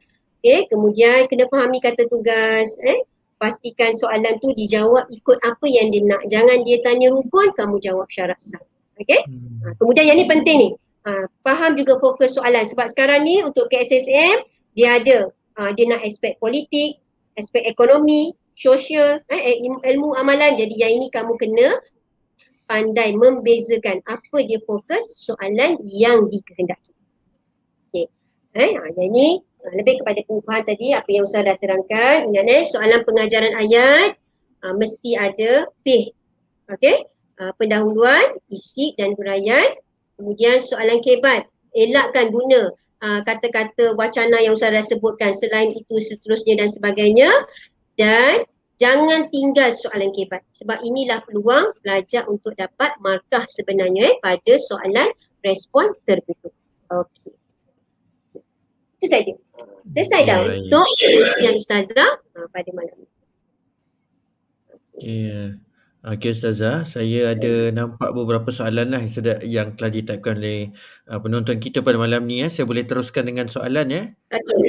Okay, 0.44 0.68
kemudian 0.68 1.28
kena 1.28 1.48
fahami 1.52 1.84
kata 1.84 2.08
tugas. 2.08 2.80
Eh? 2.86 3.04
Pastikan 3.42 3.92
soalan 3.92 4.40
tu 4.40 4.56
dijawab 4.56 5.12
ikut 5.12 5.38
apa 5.44 5.66
yang 5.68 5.92
dia 5.92 6.04
nak. 6.08 6.24
Jangan 6.32 6.64
dia 6.64 6.80
tanya 6.80 7.12
rukun, 7.12 7.52
kamu 7.60 7.76
jawab 7.84 8.08
syarat 8.08 8.40
sah. 8.40 8.62
Okay? 8.96 9.20
Hmm. 9.28 9.68
Ha, 9.68 9.76
kemudian 9.76 10.08
yang 10.14 10.18
ni 10.22 10.26
penting 10.30 10.58
ni. 10.62 10.70
Ha, 11.04 11.28
faham 11.44 11.76
juga 11.76 12.00
fokus 12.00 12.40
soalan. 12.40 12.64
Sebab 12.64 12.88
sekarang 12.88 13.28
ni 13.28 13.44
untuk 13.44 13.68
KSSM, 13.68 14.48
dia 14.76 15.00
ada. 15.00 15.28
Ha, 15.60 15.76
dia 15.76 15.92
nak 15.92 16.02
aspek 16.02 16.40
politik, 16.40 17.04
aspek 17.36 17.68
ekonomi, 17.68 18.32
sosial, 18.56 19.20
eh, 19.28 19.60
ilmu 19.64 20.16
amalan. 20.16 20.56
Jadi 20.56 20.80
yang 20.80 21.02
ini 21.02 21.12
kamu 21.12 21.36
kena 21.36 21.78
pandai 22.72 23.12
membezakan 23.14 24.00
apa 24.08 24.38
dia 24.48 24.64
fokus 24.64 25.28
soalan 25.28 25.78
yang 25.84 26.32
dikehendaki. 26.32 26.96
Okey. 27.92 28.08
Eh, 28.56 28.72
ha, 28.80 28.88
yang 28.96 29.12
ini 29.12 29.44
lebih 29.64 30.04
kepada 30.04 30.20
pengukuhan 30.28 30.64
tadi 30.68 30.92
apa 30.92 31.08
yang 31.12 31.28
Ustaz 31.28 31.44
dah 31.44 31.60
terangkan. 31.60 32.32
Ingat 32.32 32.46
eh, 32.48 32.64
soalan 32.64 33.04
pengajaran 33.04 33.54
ayat 33.60 34.16
ha, 34.64 34.72
mesti 34.72 35.20
ada 35.20 35.68
P. 35.84 36.16
Okey. 36.72 37.12
Ha, 37.44 37.52
pendahuluan, 37.60 38.40
isi 38.48 38.96
dan 38.96 39.18
huraian. 39.20 39.76
Kemudian 40.18 40.62
soalan 40.62 41.02
kebat. 41.02 41.50
Elakkan 41.74 42.30
guna 42.30 42.70
ha, 43.02 43.26
kata-kata 43.26 43.98
wacana 43.98 44.40
yang 44.40 44.54
dah 44.54 44.86
sebutkan. 44.86 45.34
Selain 45.34 45.74
itu 45.74 45.96
seterusnya 45.98 46.62
dan 46.62 46.70
sebagainya 46.70 47.30
dan 48.00 48.46
jangan 48.82 49.30
tinggal 49.30 49.74
soalan 49.78 50.10
kebat 50.14 50.42
sebab 50.54 50.82
inilah 50.82 51.22
peluang 51.26 51.74
pelajar 51.82 52.26
untuk 52.26 52.58
dapat 52.58 52.94
markah 53.02 53.46
sebenarnya 53.46 54.14
eh, 54.14 54.16
pada 54.22 54.54
soalan 54.58 55.10
respon 55.46 55.94
tertutup. 56.06 56.54
Okey. 56.90 57.34
Itu 58.98 59.06
saja. 59.10 59.34
Selesai 59.84 60.22
dah 60.24 60.40
ya, 60.40 60.64
untuk 60.64 60.88
yang 61.44 61.60
Ustazah 61.60 62.24
uh, 62.40 62.48
pada 62.56 62.72
malam 62.72 62.96
ini. 63.04 63.12
Ya. 65.04 65.60
Okey 66.04 66.36
Ustazah, 66.36 66.84
saya 66.84 67.32
ada 67.32 67.72
nampak 67.72 68.12
beberapa 68.12 68.52
soalan 68.52 68.92
lah 68.92 69.00
yang, 69.40 69.80
telah 69.80 69.88
ditypekan 69.88 70.36
oleh 70.36 70.76
uh, 71.08 71.16
penonton 71.24 71.64
kita 71.64 71.80
pada 71.80 71.96
malam 71.96 72.28
ni. 72.28 72.44
Ya. 72.44 72.52
Saya 72.52 72.68
boleh 72.68 72.84
teruskan 72.84 73.24
dengan 73.24 73.48
soalan 73.48 73.88
ya. 73.88 74.04
Okay. 74.28 74.68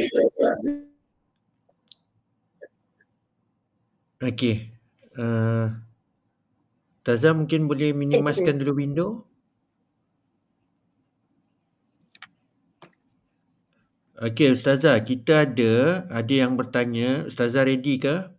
Okey. 4.23 4.55
Uh, 5.19 5.75
Taza 7.03 7.35
mungkin 7.35 7.67
boleh 7.67 7.91
minimaskan 7.91 8.55
dulu 8.63 8.79
window. 8.79 9.27
Okey 14.23 14.55
Ustazah, 14.55 15.03
kita 15.03 15.51
ada 15.51 16.07
ada 16.07 16.31
yang 16.33 16.55
bertanya, 16.55 17.27
Ustazah 17.27 17.67
ready 17.67 17.99
ke? 17.99 18.34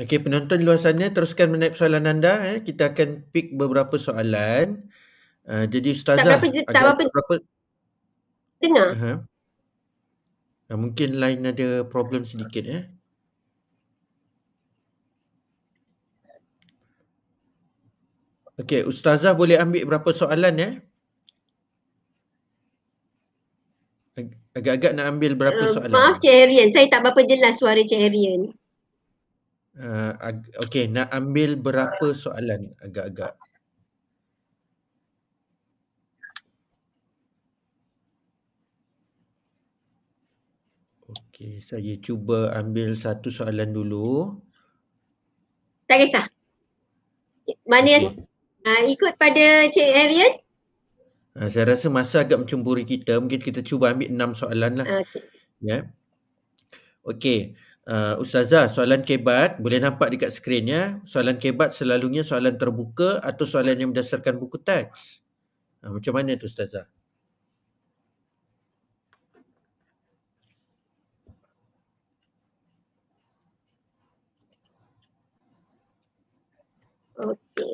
Okey, 0.00 0.16
penonton 0.24 0.56
di 0.56 0.64
luar 0.64 0.80
sana 0.80 1.12
teruskan 1.12 1.52
menaip 1.52 1.76
soalan 1.76 2.08
anda 2.08 2.56
eh. 2.56 2.64
Kita 2.64 2.96
akan 2.96 3.28
pick 3.28 3.52
beberapa 3.52 4.00
soalan. 4.00 4.88
Uh, 5.44 5.68
jadi 5.68 5.92
Ustazah, 5.92 6.40
tak 6.40 6.48
berapa, 6.48 6.72
tak 6.72 6.82
berapa, 6.82 7.02
berapa 7.12 7.34
dengar. 8.60 8.88
Uh-huh. 8.96 9.16
Uh, 10.72 10.78
mungkin 10.78 11.20
line 11.20 11.42
ada 11.52 11.84
problem 11.84 12.24
sedikit. 12.24 12.64
Eh? 12.64 12.84
Okey, 18.60 18.84
ustazah 18.84 19.32
boleh 19.32 19.56
ambil 19.56 19.88
berapa 19.88 20.12
soalan 20.12 20.54
ya? 20.60 20.70
Agak-agak 24.52 24.92
nak 24.92 25.16
ambil 25.16 25.32
berapa 25.32 25.64
uh, 25.64 25.72
soalan? 25.72 25.96
Maaf 25.96 26.20
Cik 26.20 26.28
Herian, 26.28 26.68
saya 26.68 26.84
tak 26.92 27.00
berapa 27.08 27.24
jelas 27.24 27.56
suara 27.56 27.80
Cik 27.80 27.96
Herian. 27.96 28.52
Uh, 29.80 30.12
Okey, 30.60 30.92
nak 30.92 31.08
ambil 31.08 31.56
berapa 31.56 32.12
soalan 32.12 32.76
agak-agak? 32.84 33.32
Okey, 41.08 41.64
saya 41.64 41.96
cuba 41.96 42.52
ambil 42.52 42.92
satu 42.92 43.32
soalan 43.32 43.72
dulu. 43.72 44.36
Tak 45.88 45.96
kisah. 46.04 46.28
Mana 47.64 47.96
okay. 47.96 48.20
uh, 48.68 48.82
ikut 48.84 49.16
pada 49.16 49.64
Cik 49.72 49.90
Arian? 49.96 50.32
Uh, 51.40 51.48
saya 51.48 51.72
rasa 51.72 51.88
masa 51.88 52.20
agak 52.20 52.44
mencemburi 52.44 52.84
kita. 52.84 53.16
Mungkin 53.16 53.40
kita 53.40 53.64
cuba 53.64 53.96
ambil 53.96 54.12
enam 54.12 54.36
soalan 54.36 54.84
lah. 54.84 54.86
Okey. 55.00 55.24
Ya. 55.64 55.68
Yeah. 55.72 55.82
Okey. 57.08 57.56
Uh, 57.88 58.12
Ustazah, 58.20 58.68
soalan 58.68 59.00
kebat 59.08 59.56
boleh 59.56 59.80
nampak 59.80 60.12
dekat 60.12 60.36
skrin 60.36 60.68
ya. 60.68 61.00
Soalan 61.08 61.40
kebat 61.40 61.72
selalunya 61.72 62.20
soalan 62.20 62.60
terbuka 62.60 63.24
atau 63.24 63.48
soalan 63.48 63.76
yang 63.80 63.90
berdasarkan 63.96 64.36
buku 64.36 64.60
teks. 64.60 65.24
Uh, 65.84 65.96
macam 65.96 66.12
mana 66.16 66.36
tu 66.36 66.48
Ustazah? 66.48 66.86
Okey. 77.18 77.72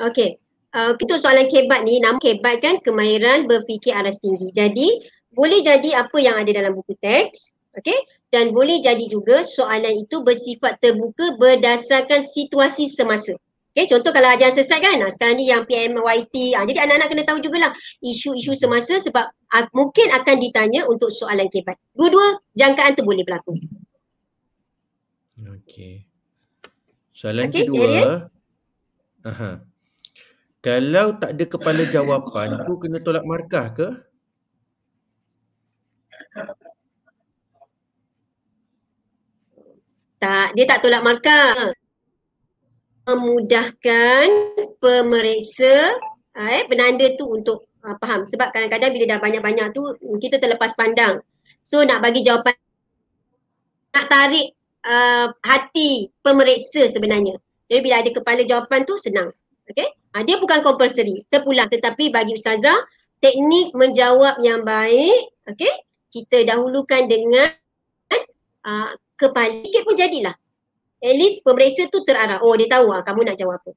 Okey. 0.00 0.30
Uh, 0.74 0.94
untuk 0.98 1.18
soalan 1.18 1.48
kebat 1.50 1.82
ni, 1.86 1.98
nama 2.02 2.18
kebat 2.22 2.62
kan 2.62 2.78
kemahiran 2.82 3.46
berfikir 3.50 3.94
aras 3.96 4.18
tinggi. 4.22 4.50
Jadi, 4.54 4.88
boleh 5.34 5.60
jadi 5.62 6.04
apa 6.06 6.18
yang 6.22 6.36
ada 6.38 6.50
dalam 6.54 6.74
buku 6.76 6.94
teks. 7.00 7.54
Okey. 7.78 7.98
Dan 8.30 8.54
boleh 8.54 8.78
jadi 8.78 9.10
juga 9.10 9.42
soalan 9.42 10.06
itu 10.06 10.22
bersifat 10.22 10.78
terbuka 10.78 11.34
berdasarkan 11.34 12.22
situasi 12.22 12.86
semasa. 12.86 13.34
Okay, 13.70 13.86
contoh 13.86 14.10
kalau 14.10 14.34
ajaran 14.34 14.50
sesat 14.50 14.82
kan, 14.82 14.98
sekarang 15.14 15.38
ni 15.38 15.46
yang 15.46 15.62
PMYT, 15.62 16.58
ah, 16.58 16.66
jadi 16.66 16.90
anak-anak 16.90 17.06
kena 17.06 17.22
tahu 17.22 17.38
jugalah 17.38 17.70
isu-isu 18.02 18.50
semasa 18.58 18.98
sebab 18.98 19.30
ah, 19.30 19.64
mungkin 19.70 20.10
akan 20.10 20.36
ditanya 20.42 20.90
untuk 20.90 21.06
soalan 21.06 21.46
kebat. 21.46 21.78
Dua-dua 21.94 22.42
jangkaan 22.58 22.98
tu 22.98 23.06
boleh 23.06 23.22
berlaku. 23.22 23.54
Okey. 25.38 26.02
Soalan 27.14 27.46
okay, 27.46 27.62
kedua, 27.62 28.26
Aha. 29.22 29.62
Kalau 30.60 31.16
tak 31.16 31.36
ada 31.36 31.44
kepala 31.48 31.82
jawapan 31.88 32.48
tu 32.68 32.72
kena 32.76 32.98
tolak 33.00 33.24
markah 33.24 33.66
ke? 33.72 33.88
Tak, 40.20 40.52
dia 40.52 40.64
tak 40.68 40.84
tolak 40.84 41.00
markah. 41.00 41.72
Memudahkan 43.08 44.26
pemeriksa 44.78 45.96
eh, 46.36 46.62
penanda 46.68 47.08
tu 47.16 47.32
untuk 47.32 47.66
uh, 47.82 47.96
faham. 47.98 48.28
Sebab 48.28 48.52
kadang-kadang 48.52 48.92
bila 48.92 49.16
dah 49.16 49.18
banyak-banyak 49.18 49.72
tu 49.72 49.82
kita 50.20 50.36
terlepas 50.36 50.76
pandang. 50.76 51.24
So 51.64 51.82
nak 51.82 52.04
bagi 52.04 52.20
jawapan, 52.20 52.52
nak 53.96 54.06
tarik 54.12 54.52
uh, 54.84 55.32
hati 55.40 56.12
pemeriksa 56.20 56.86
sebenarnya. 56.92 57.40
Jadi 57.72 57.80
bila 57.80 58.04
ada 58.04 58.10
kepala 58.12 58.42
jawapan 58.44 58.84
tu 58.84 59.00
senang. 59.00 59.32
Okay. 59.70 59.86
Ha, 60.10 60.26
dia 60.26 60.42
bukan 60.42 60.66
compulsory, 60.66 61.22
terpulang. 61.30 61.70
Tetapi 61.70 62.10
bagi 62.10 62.34
ustazah, 62.34 62.82
teknik 63.22 63.70
menjawab 63.78 64.42
yang 64.42 64.66
baik, 64.66 65.30
okay, 65.46 65.70
kita 66.10 66.42
dahulukan 66.42 67.06
dengan 67.06 67.54
uh, 68.66 68.90
kepala. 69.20 69.60
Sikit 69.60 69.84
pun 69.84 69.94
jadilah. 69.94 70.34
At 71.00 71.14
least 71.16 71.44
pemeriksa 71.44 71.92
tu 71.92 72.00
terarah. 72.08 72.40
Oh 72.40 72.56
dia 72.56 72.68
tahu 72.68 72.92
lah 72.92 73.04
kamu 73.04 73.28
nak 73.28 73.36
jawab 73.36 73.60
apa. 73.60 73.72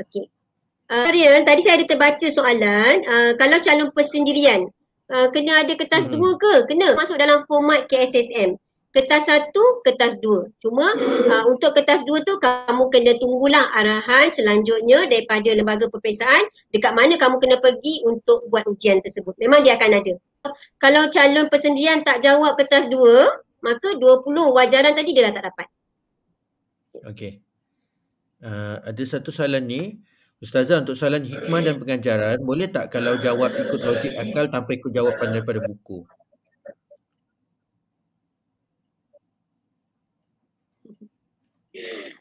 Okay. 0.00 0.32
Uh, 0.90 1.06
Rian, 1.06 1.46
tadi 1.46 1.62
saya 1.62 1.78
ada 1.78 1.86
terbaca 1.86 2.26
soalan. 2.26 3.06
Uh, 3.06 3.32
kalau 3.38 3.62
calon 3.62 3.94
persendirian, 3.94 4.66
uh, 5.12 5.30
kena 5.30 5.62
ada 5.62 5.72
kertas 5.78 6.10
hmm. 6.10 6.18
dua 6.18 6.30
ke? 6.34 6.54
Kena. 6.66 6.98
Masuk 6.98 7.20
dalam 7.20 7.46
format 7.46 7.86
KSSM. 7.86 8.58
kertas 8.90 9.30
satu, 9.30 9.86
kertas 9.86 10.18
dua. 10.18 10.50
Cuma 10.58 10.90
uh, 10.98 11.44
untuk 11.46 11.78
kertas 11.78 12.02
dua 12.02 12.26
tu 12.26 12.34
kamu 12.42 12.90
kena 12.90 13.14
tunggulah 13.22 13.70
arahan 13.70 14.34
selanjutnya 14.34 15.06
daripada 15.06 15.46
lembaga 15.54 15.86
peperiksaan 15.86 16.50
dekat 16.74 16.90
mana 16.98 17.14
kamu 17.14 17.38
kena 17.38 17.62
pergi 17.62 18.02
untuk 18.02 18.50
buat 18.50 18.66
ujian 18.66 18.98
tersebut. 18.98 19.38
Memang 19.38 19.62
dia 19.62 19.78
akan 19.78 19.94
ada. 19.94 20.14
Kalau 20.82 21.06
calon 21.06 21.46
persendirian 21.46 22.02
tak 22.02 22.18
jawab 22.24 22.58
kertas 22.58 22.90
dua, 22.90 23.30
maka 23.60 23.96
20 23.96 24.56
wajaran 24.56 24.92
tadi 24.92 25.10
dia 25.12 25.28
dah 25.28 25.34
tak 25.36 25.44
dapat. 25.52 25.66
Okey. 27.06 27.32
Uh, 28.40 28.80
ada 28.84 29.02
satu 29.04 29.30
soalan 29.30 29.64
ni. 29.64 29.82
Ustazah 30.40 30.80
untuk 30.80 30.96
soalan 30.96 31.20
hikmah 31.28 31.60
dan 31.60 31.76
pengajaran, 31.76 32.40
boleh 32.40 32.72
tak 32.72 32.88
kalau 32.88 33.20
jawab 33.20 33.52
ikut 33.52 33.76
logik 33.76 34.16
akal 34.16 34.48
tanpa 34.48 34.72
ikut 34.72 34.88
jawapan 34.88 35.36
daripada 35.36 35.60
buku? 35.60 36.00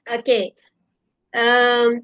Okey. 0.04 0.52
Um, 1.32 2.04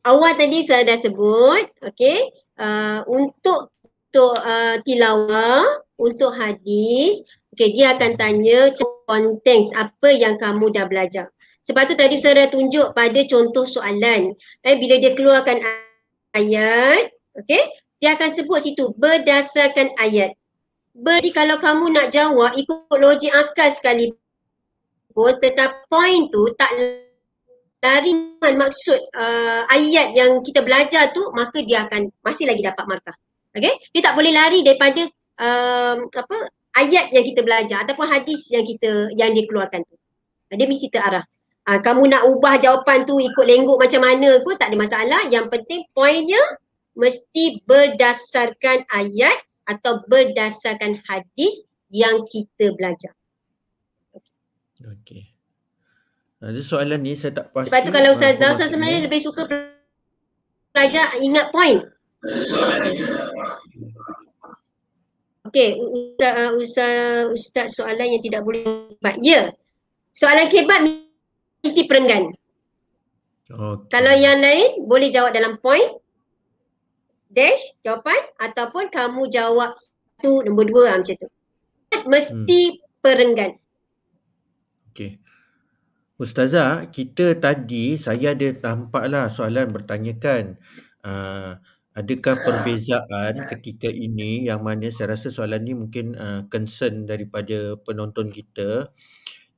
awal 0.00 0.32
tadi 0.40 0.64
saya 0.64 0.88
dah 0.88 0.96
sebut, 0.96 1.68
okey, 1.84 2.32
uh, 2.56 3.04
untuk 3.04 3.76
untuk 4.08 4.40
uh, 4.40 4.80
tilawah, 4.88 5.68
untuk 6.00 6.32
hadis, 6.32 7.20
okey 7.58 7.74
dia 7.74 7.98
akan 7.98 8.14
tanya 8.14 8.70
konteks 9.10 9.74
apa 9.74 10.14
yang 10.14 10.38
kamu 10.38 10.70
dah 10.70 10.86
belajar. 10.86 11.26
Sebab 11.66 11.90
tu 11.90 11.94
tadi 11.98 12.14
saya 12.20 12.46
dah 12.46 12.48
tunjuk 12.54 12.94
pada 12.94 13.20
contoh 13.26 13.66
soalan. 13.66 14.32
Eh, 14.62 14.76
bila 14.78 15.00
dia 15.02 15.12
keluarkan 15.12 15.58
ayat, 16.32 17.12
okay, 17.34 17.66
dia 17.98 18.14
akan 18.14 18.30
sebut 18.30 18.62
situ 18.62 18.94
berdasarkan 18.96 19.92
ayat. 19.98 20.36
Berarti 20.94 21.34
kalau 21.34 21.58
kamu 21.58 21.92
nak 21.92 22.14
jawab 22.14 22.54
ikut 22.54 22.88
logik 22.94 23.34
akal 23.34 23.68
sekali 23.74 24.14
pun 25.12 25.34
tetap 25.42 25.86
point 25.90 26.30
tu 26.30 26.46
tak 26.54 26.70
lari 27.82 28.12
maksud 28.42 28.98
uh, 29.14 29.62
ayat 29.70 30.14
yang 30.14 30.42
kita 30.42 30.62
belajar 30.62 31.10
tu 31.14 31.22
maka 31.34 31.62
dia 31.62 31.86
akan 31.86 32.10
masih 32.22 32.46
lagi 32.46 32.62
dapat 32.62 32.84
markah. 32.86 33.16
Okay? 33.54 33.78
Dia 33.94 34.10
tak 34.10 34.14
boleh 34.18 34.30
lari 34.34 34.62
daripada 34.66 35.06
um, 35.38 36.06
apa 36.10 36.36
ayat 36.76 37.08
yang 37.14 37.24
kita 37.24 37.40
belajar 37.40 37.86
ataupun 37.86 38.06
hadis 38.10 38.48
yang 38.52 38.66
kita 38.66 39.08
yang 39.16 39.32
dia 39.32 39.44
keluarkan 39.48 39.86
tu. 39.86 39.96
Dia 40.52 40.66
mesti 40.68 40.88
terarah. 40.88 41.24
Ha, 41.68 41.84
kamu 41.84 42.08
nak 42.08 42.24
ubah 42.32 42.56
jawapan 42.56 43.04
tu 43.04 43.20
ikut 43.20 43.44
lengguk 43.44 43.76
macam 43.76 44.00
mana 44.00 44.40
pun 44.40 44.56
tak 44.56 44.72
ada 44.72 44.76
masalah. 44.80 45.28
Yang 45.28 45.52
penting 45.52 45.84
poinnya 45.92 46.40
mesti 46.96 47.60
berdasarkan 47.68 48.88
ayat 48.88 49.36
atau 49.68 50.00
berdasarkan 50.08 50.96
hadis 51.04 51.68
yang 51.92 52.24
kita 52.24 52.72
belajar. 52.72 53.12
Okey. 54.80 55.36
Ada 56.38 56.62
soalan 56.62 57.02
ni 57.02 57.18
saya 57.18 57.34
tak 57.34 57.50
pasti. 57.50 57.68
Sebab 57.68 57.80
tu 57.82 57.92
kalau 57.92 58.14
Ustazah, 58.14 58.54
Ustazah 58.54 58.68
sebenarnya 58.70 59.04
lebih 59.04 59.20
suka 59.20 59.44
belajar 60.72 61.18
ingat 61.18 61.50
poin. 61.50 61.82
Okey, 65.48 65.80
Ustaz, 65.80 66.32
uh, 66.36 66.50
Ustaz, 66.60 67.24
Ustaz 67.32 67.66
soalan 67.72 68.12
yang 68.12 68.22
tidak 68.22 68.44
boleh 68.44 68.92
Ya, 69.24 69.56
soalan 70.12 70.52
kebat 70.52 70.84
mesti 71.64 71.88
perenggan. 71.88 72.36
Okay. 73.48 73.88
Kalau 73.88 74.12
yang 74.12 74.44
lain 74.44 74.84
boleh 74.84 75.08
jawab 75.08 75.32
dalam 75.32 75.56
point, 75.64 75.96
dash, 77.32 77.72
jawapan 77.80 78.20
ataupun 78.36 78.92
kamu 78.92 79.32
jawab 79.32 79.72
satu, 79.72 80.44
nombor 80.44 80.68
dua 80.68 81.00
macam 81.00 81.16
tu. 81.16 81.28
Mesti 82.04 82.60
hmm. 82.76 82.80
perenggan. 83.00 83.56
Okay. 84.92 85.16
Ustazah, 86.18 86.90
kita 86.90 87.38
tadi 87.38 87.94
saya 87.94 88.34
ada 88.34 88.50
tampaklah 88.52 89.30
soalan 89.30 89.70
bertanyakan 89.70 90.58
uh, 91.06 91.56
adakah 91.98 92.38
perbezaan 92.46 93.34
ketika 93.50 93.90
ini? 93.90 94.46
Yang 94.46 94.60
mana 94.62 94.86
saya 94.94 95.18
rasa 95.18 95.28
soalan 95.34 95.62
ni 95.66 95.74
mungkin 95.74 96.14
uh, 96.14 96.46
concern 96.46 97.04
daripada 97.10 97.74
penonton 97.82 98.30
kita 98.30 98.94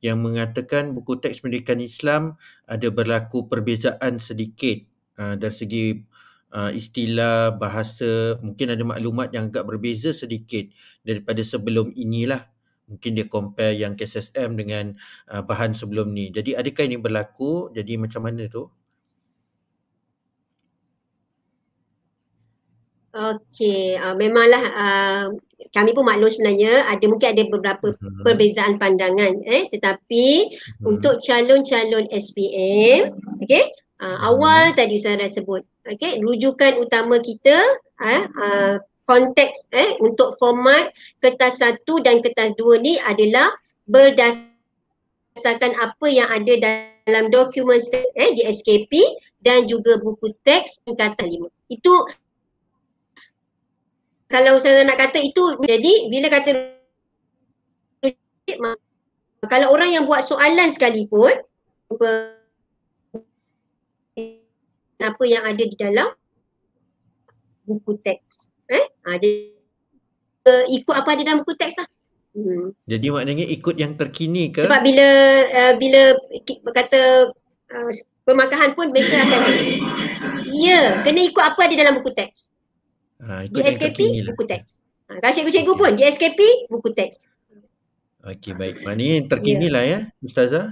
yang 0.00 0.24
mengatakan 0.24 0.96
buku 0.96 1.20
teks 1.20 1.44
pendidikan 1.44 1.76
Islam 1.76 2.40
ada 2.64 2.88
berlaku 2.88 3.44
perbezaan 3.52 4.16
sedikit 4.16 4.80
uh, 5.20 5.36
dari 5.36 5.54
segi 5.54 5.84
uh, 6.56 6.72
istilah 6.72 7.52
bahasa. 7.60 8.40
Mungkin 8.40 8.66
ada 8.72 8.82
maklumat 8.88 9.36
yang 9.36 9.52
agak 9.52 9.68
berbeza 9.68 10.16
sedikit 10.16 10.72
daripada 11.04 11.44
sebelum 11.44 11.92
inilah. 11.92 12.48
Mungkin 12.90 13.14
dia 13.14 13.26
compare 13.30 13.78
yang 13.78 13.94
KSSM 13.94 14.58
dengan 14.58 14.98
uh, 15.30 15.44
bahan 15.46 15.78
sebelum 15.78 16.10
ni. 16.10 16.34
Jadi 16.34 16.58
adakah 16.58 16.84
ini 16.88 16.98
berlaku? 16.98 17.70
Jadi 17.70 17.94
macam 18.00 18.26
mana 18.26 18.50
tu 18.50 18.66
Okey, 23.10 23.98
uh, 23.98 24.14
memanglah 24.14 24.62
uh, 24.70 25.24
kami 25.70 25.94
pun 25.94 26.06
maklum 26.06 26.30
sebenarnya 26.30 26.88
ada 26.90 27.04
mungkin 27.06 27.30
ada 27.36 27.44
beberapa 27.46 27.94
uh-huh. 27.94 28.22
perbezaan 28.26 28.80
pandangan 28.80 29.44
eh 29.46 29.70
tetapi 29.70 30.50
uh-huh. 30.50 30.90
untuk 30.90 31.22
calon-calon 31.22 32.10
SPM 32.10 33.14
okey 33.44 33.64
uh, 34.02 34.04
uh-huh. 34.04 34.34
awal 34.34 34.74
tadi 34.74 34.98
saya 34.98 35.22
dah 35.22 35.30
sebut 35.30 35.62
okey 35.86 36.18
rujukan 36.24 36.80
utama 36.82 37.22
kita 37.22 37.54
uh, 38.02 38.24
uh, 38.40 38.74
konteks 39.06 39.70
eh 39.74 39.94
untuk 40.02 40.34
format 40.38 40.90
kertas 41.22 41.62
satu 41.62 42.02
dan 42.02 42.22
kertas 42.22 42.54
dua 42.58 42.78
ni 42.78 42.98
adalah 43.02 43.54
berdasarkan 43.90 45.74
apa 45.78 46.06
yang 46.06 46.30
ada 46.30 46.54
dalam 46.58 47.30
dokumen 47.30 47.78
eh 47.94 48.30
di 48.38 48.42
SKP 48.46 48.90
dan 49.40 49.66
juga 49.66 49.98
buku 49.98 50.36
teks 50.44 50.84
tingkatan 50.84 51.26
lima. 51.26 51.48
Itu 51.72 52.06
kalau 54.30 54.56
saya 54.62 54.86
nak 54.86 54.96
kata 54.96 55.18
itu 55.18 55.58
jadi 55.66 55.92
bila 56.06 56.30
kata 56.30 56.50
kalau 59.50 59.74
orang 59.74 59.90
yang 59.90 60.06
buat 60.06 60.22
soalan 60.22 60.70
sekalipun 60.70 61.34
apa 65.00 65.22
yang 65.26 65.42
ada 65.42 65.64
di 65.66 65.76
dalam 65.76 66.14
buku 67.66 67.98
teks 68.06 68.54
eh? 68.70 68.84
Ha, 69.06 69.18
jadi, 69.18 69.50
uh, 70.46 70.64
ikut 70.70 70.94
apa 70.94 71.08
ada 71.18 71.22
dalam 71.26 71.42
buku 71.42 71.58
teks 71.58 71.82
lah. 71.82 71.88
Hmm. 72.30 72.70
jadi 72.86 73.10
maknanya 73.10 73.42
ikut 73.42 73.74
yang 73.74 73.98
terkini 73.98 74.54
ke? 74.54 74.62
Sebab 74.62 74.86
bila 74.86 75.08
uh, 75.50 75.74
bila 75.82 76.14
kata 76.70 77.34
uh, 77.74 77.90
pemakahan 78.22 78.78
pun 78.78 78.94
mereka 78.94 79.18
akan 79.18 79.42
ya 80.54 81.02
kena 81.02 81.26
ikut 81.26 81.42
apa 81.42 81.58
ada 81.66 81.74
dalam 81.74 81.98
buku 81.98 82.14
teks 82.14 82.54
Ha, 83.20 83.44
di 83.46 83.60
SKP 83.60 83.98
lah. 84.24 84.32
buku 84.32 84.44
teks. 84.48 84.80
Ha, 85.10 85.20
kalau 85.20 85.32
cikgu-cikgu 85.34 85.72
okay. 85.72 85.80
pun 85.80 85.92
di 85.98 86.02
SKP 86.08 86.40
buku 86.72 86.88
teks. 86.96 87.28
Okey 88.20 88.52
baik. 88.52 88.84
Maknanya 88.84 89.14
yang 89.16 89.28
terkini 89.32 89.66
yeah. 89.68 89.74
lah 89.74 89.84
ya 89.84 89.98
Ustazah. 90.20 90.66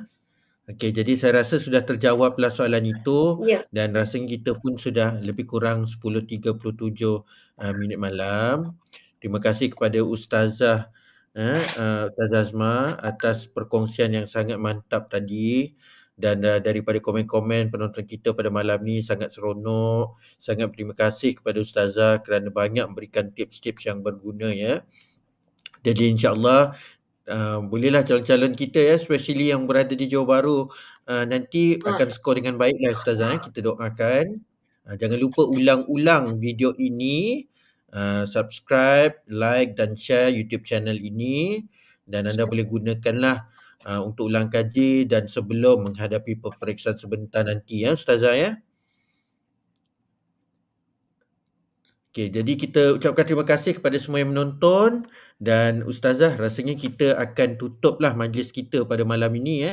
Okey 0.69 0.93
jadi 0.93 1.13
saya 1.17 1.41
rasa 1.41 1.57
sudah 1.57 1.81
terjawablah 1.81 2.53
soalan 2.53 2.85
itu 2.93 3.41
yeah. 3.49 3.65
dan 3.73 3.97
rasanya 3.97 4.37
kita 4.37 4.53
pun 4.57 4.77
sudah 4.77 5.17
lebih 5.25 5.49
kurang 5.49 5.89
10.37 5.89 6.45
uh, 6.45 7.73
minit 7.77 7.97
malam. 7.97 8.77
Terima 9.19 9.41
kasih 9.41 9.73
kepada 9.73 10.01
Ustazah 10.05 10.93
eh, 11.33 11.61
uh, 11.81 12.13
Ustazah 12.13 12.41
Azma 12.45 12.77
atas 13.01 13.49
perkongsian 13.49 14.13
yang 14.13 14.27
sangat 14.29 14.61
mantap 14.61 15.09
tadi 15.09 15.73
dan 16.19 16.43
uh, 16.43 16.59
daripada 16.59 16.99
komen-komen 16.99 17.71
penonton 17.71 18.03
kita 18.03 18.35
pada 18.35 18.51
malam 18.51 18.83
ni 18.83 19.07
sangat 19.07 19.31
seronok 19.31 20.19
sangat 20.43 20.67
berterima 20.67 20.99
kasih 20.99 21.39
kepada 21.39 21.63
ustazah 21.63 22.19
kerana 22.27 22.51
banyak 22.51 22.91
memberikan 22.91 23.31
tips-tips 23.31 23.87
yang 23.87 24.03
berguna 24.03 24.51
ya 24.51 24.83
jadi 25.87 26.11
insyaallah 26.11 26.75
uh, 27.31 27.59
bolehlah 27.63 28.03
calon-calon 28.03 28.59
kita 28.59 28.83
ya 28.83 28.95
especially 28.99 29.55
yang 29.55 29.71
berada 29.71 29.95
di 29.95 30.11
Johor 30.11 30.27
Bahru 30.27 30.59
uh, 31.07 31.25
nanti 31.25 31.79
ah. 31.87 31.95
akan 31.95 32.11
skor 32.11 32.35
dengan 32.43 32.59
baiklah 32.59 32.99
ustazah 32.99 33.39
ya. 33.39 33.39
kita 33.39 33.63
doakan 33.63 34.43
uh, 34.91 34.99
jangan 34.99 35.23
lupa 35.23 35.47
ulang-ulang 35.47 36.43
video 36.43 36.75
ini 36.83 37.47
uh, 37.95 38.27
subscribe 38.27 39.23
like 39.31 39.79
dan 39.79 39.95
share 39.95 40.35
YouTube 40.35 40.67
channel 40.67 40.99
ini 40.99 41.63
dan 42.11 42.27
anda 42.27 42.43
boleh 42.43 42.67
gunakanlah 42.67 43.47
uh, 43.89 44.01
untuk 44.09 44.29
ulang 44.31 44.49
kaji 44.53 45.09
dan 45.09 45.25
sebelum 45.33 45.89
menghadapi 45.89 46.33
peperiksaan 46.45 47.01
sebentar 47.01 47.43
nanti 47.49 47.85
ya 47.85 47.97
Ustazah 47.97 48.35
ya. 48.37 48.51
Okey, 52.13 52.29
jadi 52.37 52.53
kita 52.63 52.81
ucapkan 52.99 53.25
terima 53.29 53.45
kasih 53.47 53.73
kepada 53.79 53.97
semua 54.01 54.19
yang 54.25 54.33
menonton 54.33 55.07
dan 55.39 55.85
Ustazah 55.85 56.35
rasanya 56.41 56.75
kita 56.75 57.15
akan 57.25 57.49
tutuplah 57.61 58.13
majlis 58.17 58.49
kita 58.51 58.83
pada 58.89 59.05
malam 59.05 59.31
ini 59.41 59.55
ya. 59.65 59.73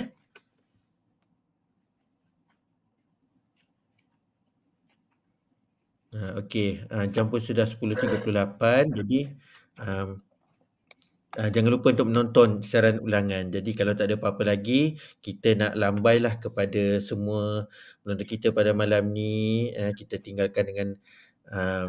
Uh, 6.15 6.39
Okey, 6.39 6.79
uh, 6.93 7.05
jam 7.11 7.27
pun 7.27 7.43
sudah 7.43 7.67
10.38 7.67 8.87
jadi 8.87 9.35
um, 9.83 10.23
uh, 11.39 11.49
jangan 11.51 11.71
lupa 11.71 11.91
untuk 11.91 12.07
menonton 12.09 12.49
siaran 12.63 13.03
ulangan. 13.03 13.51
Jadi 13.51 13.71
kalau 13.75 13.93
tak 13.93 14.11
ada 14.11 14.15
apa-apa 14.19 14.43
lagi, 14.47 14.95
kita 15.19 15.55
nak 15.59 15.73
lambailah 15.75 16.39
kepada 16.39 16.99
semua 17.03 17.67
penonton 18.01 18.27
kita 18.27 18.55
pada 18.55 18.71
malam 18.71 19.11
ni. 19.11 19.71
Uh, 19.75 19.91
kita 19.95 20.19
tinggalkan 20.23 20.63
dengan 20.67 20.87
uh, 21.51 21.87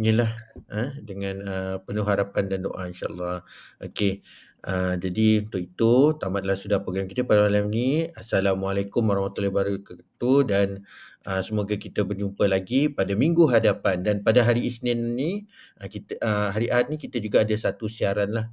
inilah 0.00 0.30
uh, 0.72 0.90
dengan 1.04 1.36
uh, 1.44 1.76
penuh 1.84 2.06
harapan 2.06 2.44
dan 2.48 2.64
doa 2.64 2.88
insyaAllah. 2.88 3.44
Okey. 3.82 4.24
Uh, 4.62 4.94
jadi 4.94 5.42
untuk 5.42 5.58
itu 5.58 5.92
tamatlah 6.22 6.54
sudah 6.54 6.78
program 6.86 7.10
kita 7.10 7.26
pada 7.26 7.50
malam 7.50 7.66
ni. 7.66 8.06
Assalamualaikum 8.14 9.02
warahmatullahi 9.02 9.50
wabarakatuh 9.50 10.38
dan 10.46 10.86
uh, 11.26 11.42
semoga 11.42 11.74
kita 11.78 12.02
berjumpa 12.02 12.44
lagi 12.46 12.90
pada 12.90 13.14
minggu 13.16 13.46
hadapan 13.50 14.02
dan 14.02 14.16
pada 14.20 14.46
hari 14.46 14.66
Isnin 14.66 15.14
ni 15.16 15.46
uh, 15.80 15.88
kita 15.88 16.18
uh, 16.22 16.48
hari 16.54 16.68
Ahad 16.68 16.90
ni 16.90 16.98
kita 16.98 17.18
juga 17.18 17.42
ada 17.42 17.54
satu 17.54 17.86
siaran 17.86 18.30
lah. 18.34 18.46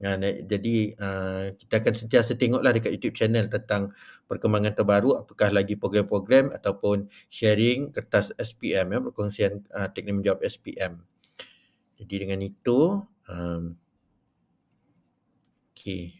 Uh, 0.00 0.16
jadi 0.48 0.96
uh, 0.96 1.44
kita 1.60 1.84
akan 1.84 1.92
sentiasa 1.92 2.32
tengoklah 2.32 2.72
dekat 2.72 2.96
YouTube 2.96 3.16
channel 3.20 3.52
tentang 3.52 3.92
perkembangan 4.24 4.72
terbaru 4.72 5.20
apakah 5.20 5.52
lagi 5.52 5.76
program-program 5.76 6.56
ataupun 6.56 7.12
sharing 7.28 7.92
kertas 7.92 8.32
SPM 8.40 8.96
ya 8.96 8.98
perkongsian 9.04 9.60
uh, 9.76 9.92
teknik 9.92 10.24
menjawab 10.24 10.40
SPM. 10.40 11.04
Jadi 12.00 12.14
dengan 12.16 12.40
itu 12.40 13.04
um, 13.28 13.76
Okay. 15.80 16.12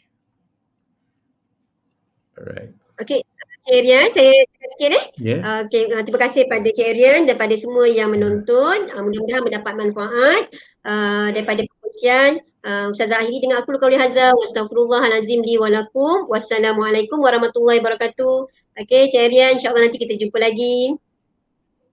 Alright. 2.32 2.72
Okay. 2.96 3.20
Cik 3.60 3.80
Rian, 3.84 4.08
saya 4.08 4.32
cakap 4.32 4.70
sikit 4.72 4.90
eh. 4.96 5.04
Yeah. 5.20 5.40
Uh, 5.44 5.58
okay, 5.68 5.84
uh, 5.92 6.00
terima 6.00 6.20
kasih 6.24 6.48
pada 6.48 6.64
Cik 6.64 6.90
Rian 6.96 7.20
dan 7.28 7.36
pada 7.36 7.52
semua 7.60 7.84
yang 7.84 8.08
menonton. 8.08 8.88
Uh, 8.88 9.02
mudah-mudahan 9.04 9.44
mendapat 9.44 9.72
manfaat 9.76 10.42
uh, 10.88 11.28
daripada 11.28 11.60
perkongsian. 11.68 12.40
Uh, 12.60 12.92
Ustazah 12.92 13.20
akhiri 13.20 13.44
dengan 13.44 13.60
aku 13.60 13.76
lukau 13.76 13.92
lihaza. 13.92 14.32
Wassalamualaikum 14.32 15.44
li 15.44 15.60
walakum. 15.60 16.28
Wassalamualaikum 16.32 17.20
warahmatullahi 17.20 17.84
wabarakatuh. 17.84 18.48
Okay, 18.80 19.12
Cik 19.12 19.28
Rian, 19.28 19.60
insyaAllah 19.60 19.84
nanti 19.84 20.00
kita 20.00 20.16
jumpa 20.16 20.40
lagi. 20.40 20.96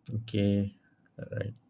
Okay. 0.07 0.71
Alright. 1.19 1.66